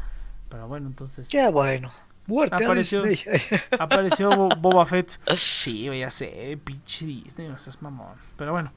Pero 0.49 0.67
bueno, 0.67 0.87
entonces. 0.87 1.27
Qué 1.27 1.49
bueno. 1.49 1.89
Muerte 2.27 2.63
a 2.63 2.67
Apareció. 2.67 3.03
Disney. 3.03 3.37
Apareció 3.79 4.29
Bo- 4.35 4.49
Boba 4.59 4.85
Fett. 4.85 5.11
Sí, 5.35 5.85
ya 5.97 6.09
sé, 6.09 6.59
pinche 6.63 7.05
Disney, 7.05 7.51
seas 7.57 7.81
mamón. 7.81 8.15
Pero 8.35 8.51
bueno, 8.51 8.71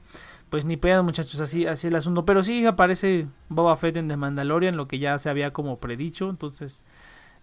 pues 0.49 0.65
ni 0.65 0.77
pedo, 0.77 1.03
muchachos, 1.03 1.39
así, 1.41 1.65
así 1.67 1.87
el 1.87 1.95
asunto. 1.95 2.25
Pero 2.25 2.43
sí 2.43 2.65
aparece 2.65 3.27
Boba 3.49 3.75
Fett 3.75 3.97
en 3.97 4.07
The 4.07 4.17
Mandalorian, 4.17 4.77
lo 4.77 4.87
que 4.87 4.99
ya 4.99 5.17
se 5.19 5.29
había 5.29 5.51
como 5.51 5.79
predicho. 5.79 6.29
Entonces, 6.29 6.85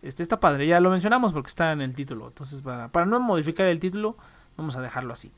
este 0.02 0.22
está 0.22 0.40
padre. 0.40 0.66
Ya 0.66 0.80
lo 0.80 0.90
mencionamos 0.90 1.32
porque 1.32 1.48
está 1.48 1.72
en 1.72 1.82
el 1.82 1.94
título. 1.94 2.28
Entonces, 2.28 2.62
para, 2.62 2.88
para 2.88 3.04
no 3.06 3.20
modificar 3.20 3.66
el 3.68 3.78
título, 3.80 4.16
vamos 4.56 4.76
a 4.76 4.80
dejarlo 4.80 5.12
así. 5.12 5.30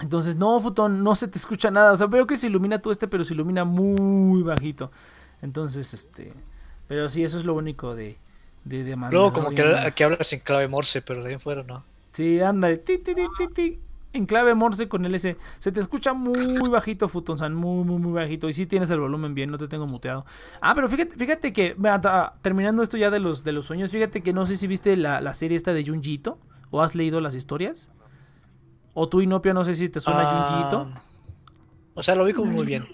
Entonces, 0.00 0.36
no, 0.36 0.60
Futón, 0.60 1.02
no 1.02 1.16
se 1.16 1.26
te 1.26 1.38
escucha 1.38 1.70
nada. 1.72 1.92
O 1.92 1.96
sea, 1.96 2.06
veo 2.06 2.26
que 2.26 2.36
se 2.36 2.46
ilumina 2.46 2.78
todo 2.80 2.92
este, 2.92 3.08
pero 3.08 3.24
se 3.24 3.34
ilumina 3.34 3.64
muy 3.64 4.42
bajito. 4.42 4.92
Entonces, 5.42 5.92
este. 5.94 6.32
Pero 6.86 7.08
sí, 7.08 7.24
eso 7.24 7.38
es 7.38 7.44
lo 7.44 7.54
único 7.54 7.94
de. 7.96 8.18
De, 8.64 8.84
de 8.84 8.96
Luego 8.96 9.32
como 9.32 9.50
que, 9.50 9.92
que 9.94 10.04
hablas 10.04 10.32
en 10.32 10.40
clave 10.40 10.68
morse, 10.68 11.00
pero 11.02 11.22
de 11.22 11.28
ahí 11.28 11.34
en 11.34 11.40
fuera 11.40 11.62
no. 11.62 11.84
Sí, 12.12 12.40
anda, 12.40 12.74
ti, 12.76 12.98
ti, 12.98 13.14
ti, 13.14 13.26
ti, 13.36 13.48
ti, 13.54 13.78
en 14.12 14.26
clave 14.26 14.54
Morse 14.54 14.88
con 14.88 15.04
el 15.04 15.14
S. 15.14 15.36
Se 15.58 15.72
te 15.72 15.80
escucha 15.80 16.12
muy 16.12 16.68
bajito, 16.70 17.08
Futonsan, 17.08 17.54
muy, 17.54 17.84
muy, 17.84 17.98
muy 17.98 18.12
bajito. 18.12 18.48
Y 18.48 18.52
sí 18.52 18.66
tienes 18.66 18.90
el 18.90 19.00
volumen 19.00 19.34
bien, 19.34 19.50
no 19.50 19.58
te 19.58 19.68
tengo 19.68 19.86
muteado. 19.86 20.24
Ah, 20.60 20.74
pero 20.74 20.88
fíjate, 20.88 21.16
fíjate 21.16 21.52
que, 21.52 21.76
terminando 22.42 22.82
esto 22.82 22.96
ya 22.96 23.10
de 23.10 23.20
los, 23.20 23.44
de 23.44 23.52
los 23.52 23.66
sueños, 23.66 23.92
fíjate 23.92 24.22
que 24.22 24.32
no 24.32 24.46
sé 24.46 24.56
si 24.56 24.66
viste 24.66 24.96
la, 24.96 25.20
la 25.20 25.32
serie 25.32 25.56
esta 25.56 25.72
de 25.72 25.86
Junjiito 25.86 26.38
o 26.70 26.82
has 26.82 26.94
leído 26.94 27.20
las 27.20 27.34
historias. 27.34 27.90
O 28.94 29.08
tú, 29.08 29.20
Inopia, 29.20 29.54
no 29.54 29.64
sé 29.64 29.74
si 29.74 29.88
te 29.88 30.00
suena 30.00 30.22
Ah, 30.22 30.46
Junjiito. 30.46 30.90
O 31.94 32.02
sea, 32.02 32.14
lo 32.14 32.24
vi 32.24 32.32
como 32.32 32.50
muy 32.50 32.66
bien. 32.66 32.88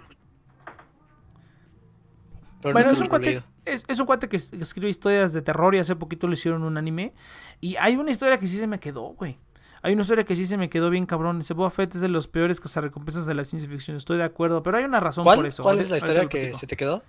Pero 2.64 2.72
Bueno, 2.72 2.90
es 2.90 3.00
un 3.00 3.06
cuate, 3.08 3.42
es, 3.64 3.84
es 3.86 4.00
un 4.00 4.06
cuate 4.06 4.28
que 4.28 4.36
es- 4.36 4.50
que 4.50 4.56
escribe 4.56 4.88
historias 4.88 5.32
de 5.32 5.42
terror 5.42 5.74
y 5.74 5.78
hace 5.78 5.94
poquito 5.96 6.26
le 6.26 6.34
hicieron 6.34 6.62
un 6.64 6.76
anime. 6.78 7.12
Y 7.60 7.76
hay 7.76 7.96
una 7.96 8.10
historia 8.10 8.38
que 8.38 8.46
sí 8.46 8.56
se 8.58 8.66
me 8.66 8.80
quedó, 8.80 9.02
güey. 9.14 9.38
Hay 9.82 9.92
una 9.92 10.00
historia 10.00 10.24
que 10.24 10.34
sí 10.34 10.46
se 10.46 10.56
me 10.56 10.70
quedó 10.70 10.88
bien 10.88 11.04
cabrón. 11.04 11.40
Ese 11.42 11.52
Boba 11.52 11.68
Fett 11.68 11.94
es 11.94 12.00
de 12.00 12.08
los 12.08 12.26
peores 12.26 12.58
cazarrecompensas 12.60 13.26
de 13.26 13.34
la 13.34 13.44
ciencia 13.44 13.68
ficción. 13.68 13.98
Estoy 13.98 14.16
de 14.16 14.24
acuerdo, 14.24 14.62
pero 14.62 14.78
hay 14.78 14.84
una 14.84 14.98
razón 14.98 15.24
¿Cuál, 15.24 15.36
por 15.40 15.46
eso. 15.46 15.62
cuál 15.62 15.78
es 15.78 15.90
la 15.90 15.98
historia 15.98 16.26
que 16.26 16.54
se 16.54 16.66
te 16.66 16.74
quedó? 16.76 17.02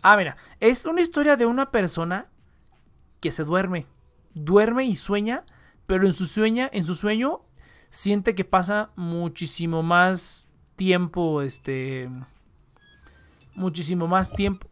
Ah, 0.00 0.16
mira, 0.16 0.36
es 0.58 0.86
una 0.86 1.02
historia 1.02 1.36
de 1.36 1.44
una 1.44 1.70
persona 1.70 2.28
que 3.20 3.30
se 3.32 3.44
duerme. 3.44 3.86
Duerme 4.32 4.84
y 4.86 4.96
sueña, 4.96 5.44
pero 5.86 6.06
en 6.06 6.14
su 6.14 6.24
sueña, 6.24 6.70
en 6.72 6.86
su 6.86 6.94
sueño 6.94 7.42
siente 7.90 8.34
que 8.34 8.46
pasa 8.46 8.92
muchísimo 8.96 9.82
más 9.82 10.48
tiempo, 10.76 11.42
este 11.42 12.08
muchísimo 13.54 14.08
más 14.08 14.32
tiempo 14.32 14.66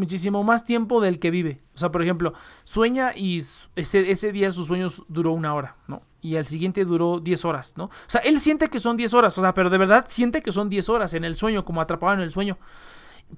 muchísimo 0.00 0.42
más 0.42 0.64
tiempo 0.64 1.00
del 1.00 1.18
que 1.20 1.30
vive. 1.30 1.60
O 1.74 1.78
sea, 1.78 1.92
por 1.92 2.02
ejemplo, 2.02 2.32
sueña 2.64 3.12
y 3.14 3.36
ese, 3.38 4.10
ese 4.10 4.32
día 4.32 4.50
sus 4.50 4.66
sueños 4.66 5.04
duró 5.08 5.32
una 5.32 5.54
hora, 5.54 5.76
¿no? 5.86 6.02
Y 6.22 6.36
al 6.36 6.44
siguiente 6.44 6.84
duró 6.84 7.20
10 7.20 7.44
horas, 7.44 7.74
¿no? 7.78 7.84
O 7.84 7.90
sea, 8.08 8.20
él 8.22 8.40
siente 8.40 8.68
que 8.68 8.80
son 8.80 8.96
10 8.96 9.14
horas, 9.14 9.38
o 9.38 9.40
sea, 9.40 9.54
pero 9.54 9.70
de 9.70 9.78
verdad 9.78 10.04
siente 10.08 10.42
que 10.42 10.52
son 10.52 10.68
10 10.68 10.88
horas 10.88 11.14
en 11.14 11.24
el 11.24 11.34
sueño, 11.36 11.64
como 11.64 11.80
atrapado 11.80 12.14
en 12.14 12.20
el 12.20 12.30
sueño. 12.30 12.58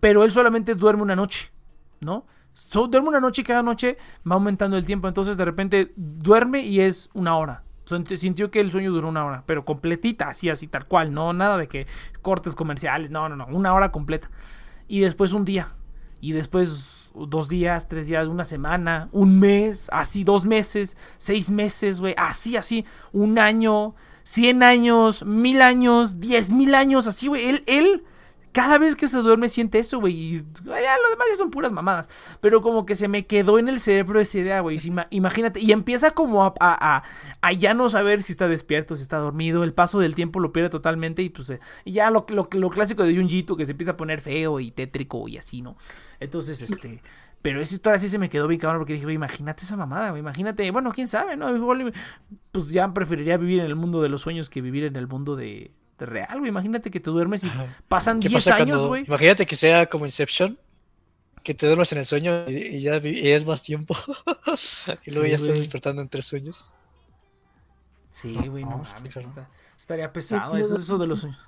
Pero 0.01 0.24
él 0.24 0.30
solamente 0.30 0.74
duerme 0.74 1.02
una 1.02 1.14
noche, 1.16 1.52
¿no? 2.01 2.24
So- 2.55 2.86
duerme 2.89 3.09
una 3.10 3.20
noche 3.20 3.43
y 3.43 3.44
cada 3.44 3.62
noche 3.62 3.98
va 4.28 4.34
aumentando 4.34 4.76
el 4.76 4.84
tiempo. 4.86 5.06
Entonces 5.09 5.36
de 5.36 5.44
repente 5.44 5.93
duerme 5.97 6.60
y 6.62 6.80
es 6.80 7.10
una 7.14 7.36
hora. 7.36 7.62
Sint- 7.86 8.16
Sintió 8.16 8.51
que 8.51 8.60
el 8.60 8.70
sueño 8.70 8.90
duró 8.90 9.09
una 9.09 9.24
hora, 9.24 9.43
pero 9.47 9.64
completita, 9.64 10.28
así, 10.28 10.48
así, 10.51 10.66
tal 10.66 10.86
cual. 10.86 11.12
No, 11.12 11.32
nada 11.32 11.56
de 11.59 11.66
que 11.68 11.86
cortes 12.20 12.55
comerciales, 12.55 13.10
no, 13.10 13.28
no, 13.28 13.36
no, 13.36 13.47
una 13.47 13.74
hora 13.74 13.93
completa. 13.93 14.30
Y 14.89 15.01
después 15.01 15.32
un 15.32 15.44
día. 15.44 15.68
Y 16.23 16.31
después 16.31 17.11
dos 17.16 17.49
días, 17.49 17.89
tres 17.89 18.07
días, 18.07 18.28
una 18.28 18.44
semana, 18.44 19.09
un 19.11 19.40
mes, 19.40 19.89
así, 19.93 20.23
dos 20.23 20.44
meses, 20.44 20.97
seis 21.19 21.51
meses, 21.51 21.99
güey, 21.99 22.15
así, 22.16 22.57
así, 22.57 22.85
un 23.12 23.40
año, 23.40 23.97
cien 24.23 24.62
años, 24.62 25.24
mil 25.27 25.61
años, 25.61 26.20
diez 26.20 26.53
mil 26.53 26.77
años, 26.77 27.09
así, 27.09 27.27
güey. 27.27 27.49
Él, 27.49 27.65
él, 27.66 28.05
cada 28.52 28.78
vez 28.78 28.96
que 28.96 29.08
se 29.08 29.16
duerme 29.18 29.48
siente 29.48 29.78
eso, 29.78 29.98
güey. 30.00 30.14
Y 30.14 30.36
ya 30.38 30.96
lo 30.96 31.10
demás 31.10 31.26
ya 31.30 31.36
son 31.36 31.50
puras 31.50 31.72
mamadas. 31.72 32.08
Pero 32.40 32.62
como 32.62 32.86
que 32.86 32.94
se 32.94 33.08
me 33.08 33.26
quedó 33.26 33.58
en 33.58 33.68
el 33.68 33.80
cerebro 33.80 34.20
esa 34.20 34.38
idea, 34.38 34.60
güey. 34.60 34.78
Imagínate. 35.10 35.60
Y 35.60 35.72
empieza 35.72 36.12
como 36.12 36.44
a, 36.44 36.54
a- 36.60 36.96
a- 36.96 37.02
a 37.40 37.52
ya 37.52 37.74
no 37.74 37.88
saber 37.88 38.22
si 38.22 38.32
está 38.32 38.48
despierto, 38.48 38.94
si 38.96 39.02
está 39.02 39.16
dormido. 39.18 39.64
El 39.64 39.74
paso 39.74 39.98
del 39.98 40.14
tiempo 40.14 40.38
lo 40.40 40.52
pierde 40.52 40.70
totalmente. 40.70 41.22
Y 41.22 41.30
pues 41.30 41.50
eh, 41.50 41.60
ya 41.86 42.10
lo, 42.10 42.26
lo, 42.28 42.48
lo 42.52 42.70
clásico 42.70 43.02
de 43.02 43.16
Junjito 43.16 43.56
que 43.56 43.64
se 43.66 43.72
empieza 43.72 43.92
a 43.92 43.96
poner 43.96 44.20
feo 44.20 44.60
y 44.60 44.70
tétrico 44.70 45.26
y 45.28 45.38
así, 45.38 45.62
¿no? 45.62 45.76
Entonces, 46.20 46.62
este. 46.62 47.00
Pero 47.42 47.60
esa 47.60 47.74
historia 47.74 47.98
sí 47.98 48.08
se 48.08 48.18
me 48.20 48.28
quedó 48.28 48.46
bien 48.46 48.60
cabrón 48.60 48.78
porque 48.80 48.92
dije, 48.92 49.04
güey, 49.04 49.16
imagínate 49.16 49.64
esa 49.64 49.76
mamada, 49.76 50.10
güey. 50.10 50.20
Imagínate, 50.20 50.70
bueno, 50.70 50.92
quién 50.92 51.08
sabe, 51.08 51.36
¿no? 51.36 51.48
Pues 52.52 52.68
ya 52.68 52.92
preferiría 52.94 53.36
vivir 53.36 53.58
en 53.60 53.66
el 53.66 53.74
mundo 53.74 54.00
de 54.00 54.08
los 54.08 54.22
sueños 54.22 54.48
que 54.48 54.60
vivir 54.60 54.84
en 54.84 54.94
el 54.94 55.08
mundo 55.08 55.34
de 55.34 55.72
real, 56.06 56.38
güey. 56.38 56.48
Imagínate 56.48 56.90
que 56.90 57.00
te 57.00 57.10
duermes 57.10 57.44
y 57.44 57.50
pasan 57.88 58.20
¿Qué 58.20 58.28
10 58.28 58.44
pasa 58.44 58.56
años, 58.62 58.86
güey. 58.86 59.04
Imagínate 59.06 59.46
que 59.46 59.56
sea 59.56 59.86
como 59.86 60.04
Inception, 60.04 60.58
que 61.42 61.54
te 61.54 61.66
duermes 61.66 61.90
en 61.92 61.98
el 61.98 62.04
sueño 62.04 62.44
y, 62.48 62.52
y 62.76 62.80
ya 62.80 62.96
y 62.98 63.30
es 63.30 63.46
más 63.46 63.62
tiempo. 63.62 63.96
y 65.06 65.10
luego 65.10 65.24
Sí, 65.24 65.30
ya 65.30 65.36
estás 65.36 65.56
despertando 65.58 66.02
en 66.02 66.08
tres 66.08 66.26
sueños. 66.26 66.74
Sí, 68.10 68.34
güey, 68.34 68.64
no, 68.64 68.70
No, 68.72 68.76
mames, 68.78 68.88
está 68.94 69.08
cabrón. 69.08 69.30
está- 69.30 69.50
estaría 69.76 70.12
pesado. 70.12 70.56
Eso, 70.56 70.76
eso 70.76 70.98
de 70.98 71.06
los 71.06 71.20
sueños. 71.20 71.38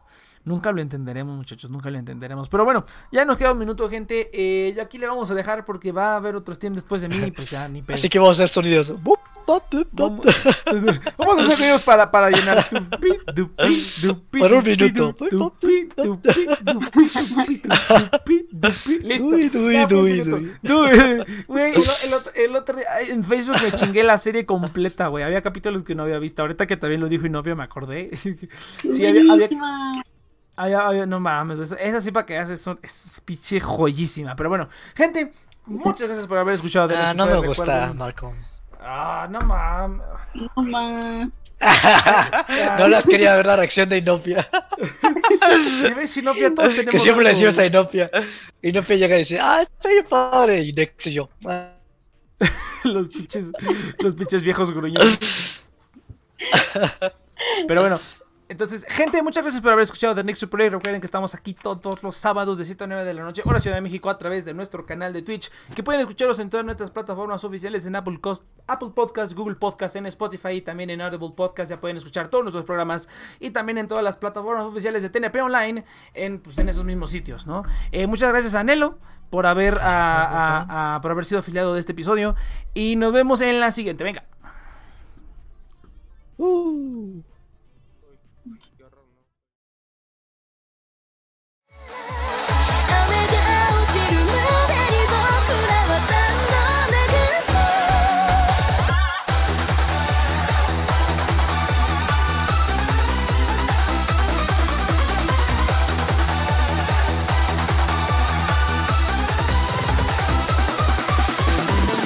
Nunca 0.45 0.73
lo 0.73 0.83
entenderemos, 0.83 1.37
muchachos, 1.37 1.71
nunca 1.71 1.91
lo 1.91 1.99
entenderemos. 1.99 2.49
Pero 2.51 2.65
bueno, 2.65 2.85
ya 3.11 3.25
nos 3.25 3.39
queda 3.39 3.53
un 3.53 3.59
minuto, 3.59 3.89
gente. 3.89 4.31
Eh, 4.33 4.75
ya 4.75 4.83
aquí 4.83 4.99
le 4.99 5.07
vamos 5.07 5.31
a 5.31 5.35
dejar 5.35 5.65
porque 5.65 5.91
va 5.91 6.13
a 6.13 6.17
haber 6.17 6.37
otros 6.37 6.59
tiempos 6.59 6.83
después 6.83 7.01
de 7.03 7.09
mí. 7.09 7.17
y 7.17 7.31
Pues 7.31 7.51
ya 7.51 7.67
ni 7.69 7.81
pedo. 7.83 7.95
Así 7.95 8.09
que 8.09 8.19
vamos 8.19 8.39
a 8.41 8.45
hacer 8.45 8.49
sonidos. 8.51 8.95
Vamos, 9.93 10.25
vamos 11.19 11.39
a 11.39 11.43
hacer 11.43 11.59
videos 11.59 11.83
para, 11.83 12.11
para 12.11 12.31
llenar. 12.31 12.65
Por 14.31 14.53
un 14.53 14.65
minuto. 14.65 15.15
Listo. 19.03 20.39
El, 22.05 22.15
otro, 22.15 22.33
el 22.35 22.57
otro 22.57 22.77
día 22.77 22.87
en 23.07 23.23
Facebook 23.23 23.57
me 23.63 23.73
chingué 23.73 24.03
la 24.03 24.17
serie 24.17 24.47
completa, 24.47 25.09
güey. 25.09 25.25
Había 25.25 25.43
capítulos 25.43 25.83
que 25.83 25.95
no 25.95 26.05
había 26.05 26.19
visto. 26.19 26.43
Ahorita 26.43 26.67
que 26.67 26.77
también 26.77 27.01
lo 27.03 27.09
dijo 27.09 27.27
Inopia 27.27 27.55
me 27.55 27.65
acordé. 27.65 28.11
Sí, 28.17 29.07
había, 29.07 29.31
había, 29.31 29.49
Había- 30.57 30.87
había- 30.87 31.07
no 31.07 31.19
mames, 31.21 31.59
esa, 31.59 31.75
esa 31.77 32.01
sí 32.01 32.13
para 32.13 32.27
que 32.27 32.39
haces 32.39 32.61
son, 32.61 32.79
es 32.83 33.21
pinche 33.25 33.59
joyísima. 33.61 34.37
Pero 34.37 34.49
bueno, 34.49 34.69
gente, 34.95 35.33
muchas 35.67 36.07
gracias 36.09 36.27
por 36.27 36.39
haber 36.39 36.55
escuchado. 36.55 36.89
de 36.89 36.97
Ah, 36.97 37.13
no 37.15 37.27
me 37.27 37.33
Recuerden- 37.33 37.47
gusta, 37.49 37.93
Malcolm. 37.95 38.37
Ah, 38.81 39.27
no 39.31 39.41
mames. 39.41 40.01
No 40.35 40.63
ma. 40.63 41.31
No 42.79 42.89
las 42.89 43.07
quería 43.07 43.35
ver 43.37 43.47
la 43.47 43.57
reacción 43.57 43.89
de 43.89 43.99
Inopia. 43.99 44.47
Inopia, 46.17 46.55
todos 46.55 46.75
que 46.91 46.99
siempre 46.99 47.25
le 47.25 47.31
decimos 47.31 47.59
a 47.59 47.65
Inopia. 47.67 48.11
Inopia 48.61 48.97
llega 48.97 49.17
y 49.17 49.21
dice, 49.21 49.39
ah, 49.41 49.63
está 49.63 49.89
bien 49.89 50.05
padre. 50.09 50.61
Y 50.63 50.73
Nex 50.73 51.07
y 51.07 51.13
yo. 51.15 51.29
Los 52.85 53.09
pinches, 53.09 53.51
los 53.99 54.15
pinches 54.15 54.45
viejos 54.45 54.71
gruñones. 54.73 55.63
Pero 57.67 57.81
bueno, 57.81 57.99
entonces, 58.55 58.85
gente, 58.89 59.21
muchas 59.21 59.43
gracias 59.43 59.61
por 59.61 59.73
haber 59.73 59.83
escuchado 59.83 60.15
The 60.15 60.23
Next 60.23 60.39
Super 60.39 60.61
Eight. 60.61 60.73
Recuerden 60.73 61.01
que 61.01 61.07
estamos 61.07 61.35
aquí 61.35 61.55
todos 61.55 62.05
los 62.05 62.15
sábados 62.15 62.57
de 62.57 62.65
7 62.65 62.85
a 62.85 62.87
9 62.87 63.05
de 63.05 63.13
la 63.13 63.25
noche, 63.25 63.43
hora 63.45 63.59
Ciudad 63.59 63.77
de 63.77 63.81
México, 63.81 64.09
a 64.09 64.17
través 64.17 64.45
de 64.45 64.55
nuestro 64.55 64.87
canal 64.87 65.13
de 65.13 65.23
Twitch. 65.23 65.51
Que 65.75 65.83
pueden 65.83 66.01
escucharlos 66.01 66.39
en 66.39 66.51
todas 66.51 66.65
nuestras 66.65 66.93
plataformas 66.93 67.43
oficiales: 67.43 67.85
en 67.85 67.97
Apple, 67.97 68.21
Apple 68.69 68.91
Podcast, 68.95 69.33
Google 69.33 69.57
Podcast, 69.57 69.97
en 69.97 70.07
Spotify 70.07 70.51
y 70.51 70.61
también 70.61 70.89
en 70.91 71.01
Audible 71.01 71.33
Podcast. 71.35 71.69
Ya 71.69 71.81
pueden 71.81 71.97
escuchar 71.97 72.29
todos 72.29 72.45
nuestros 72.45 72.65
programas 72.65 73.09
y 73.41 73.51
también 73.51 73.77
en 73.79 73.89
todas 73.89 74.05
las 74.05 74.19
plataformas 74.19 74.67
oficiales 74.67 75.03
de 75.03 75.11
TNP 75.11 75.43
Online, 75.43 75.85
en, 76.15 76.39
pues, 76.39 76.57
en 76.59 76.69
esos 76.69 76.85
mismos 76.85 77.11
sitios, 77.11 77.49
¿no? 77.49 77.65
Eh, 77.91 78.07
muchas 78.07 78.31
gracias 78.31 78.55
a 78.55 78.63
Nelo 78.63 79.01
por 79.31 79.47
haber, 79.47 79.75
por 79.75 81.11
haber 81.11 81.25
sido 81.25 81.41
afiliado 81.41 81.75
de 81.75 81.81
este 81.81 81.91
episodio. 81.91 82.37
Y 82.73 82.95
nos 82.95 83.13
vemos 83.13 83.41
en 83.41 83.59
la 83.59 83.73
siguiente. 83.73 84.05
Venga. 84.05 84.23
Uh. 86.39 87.34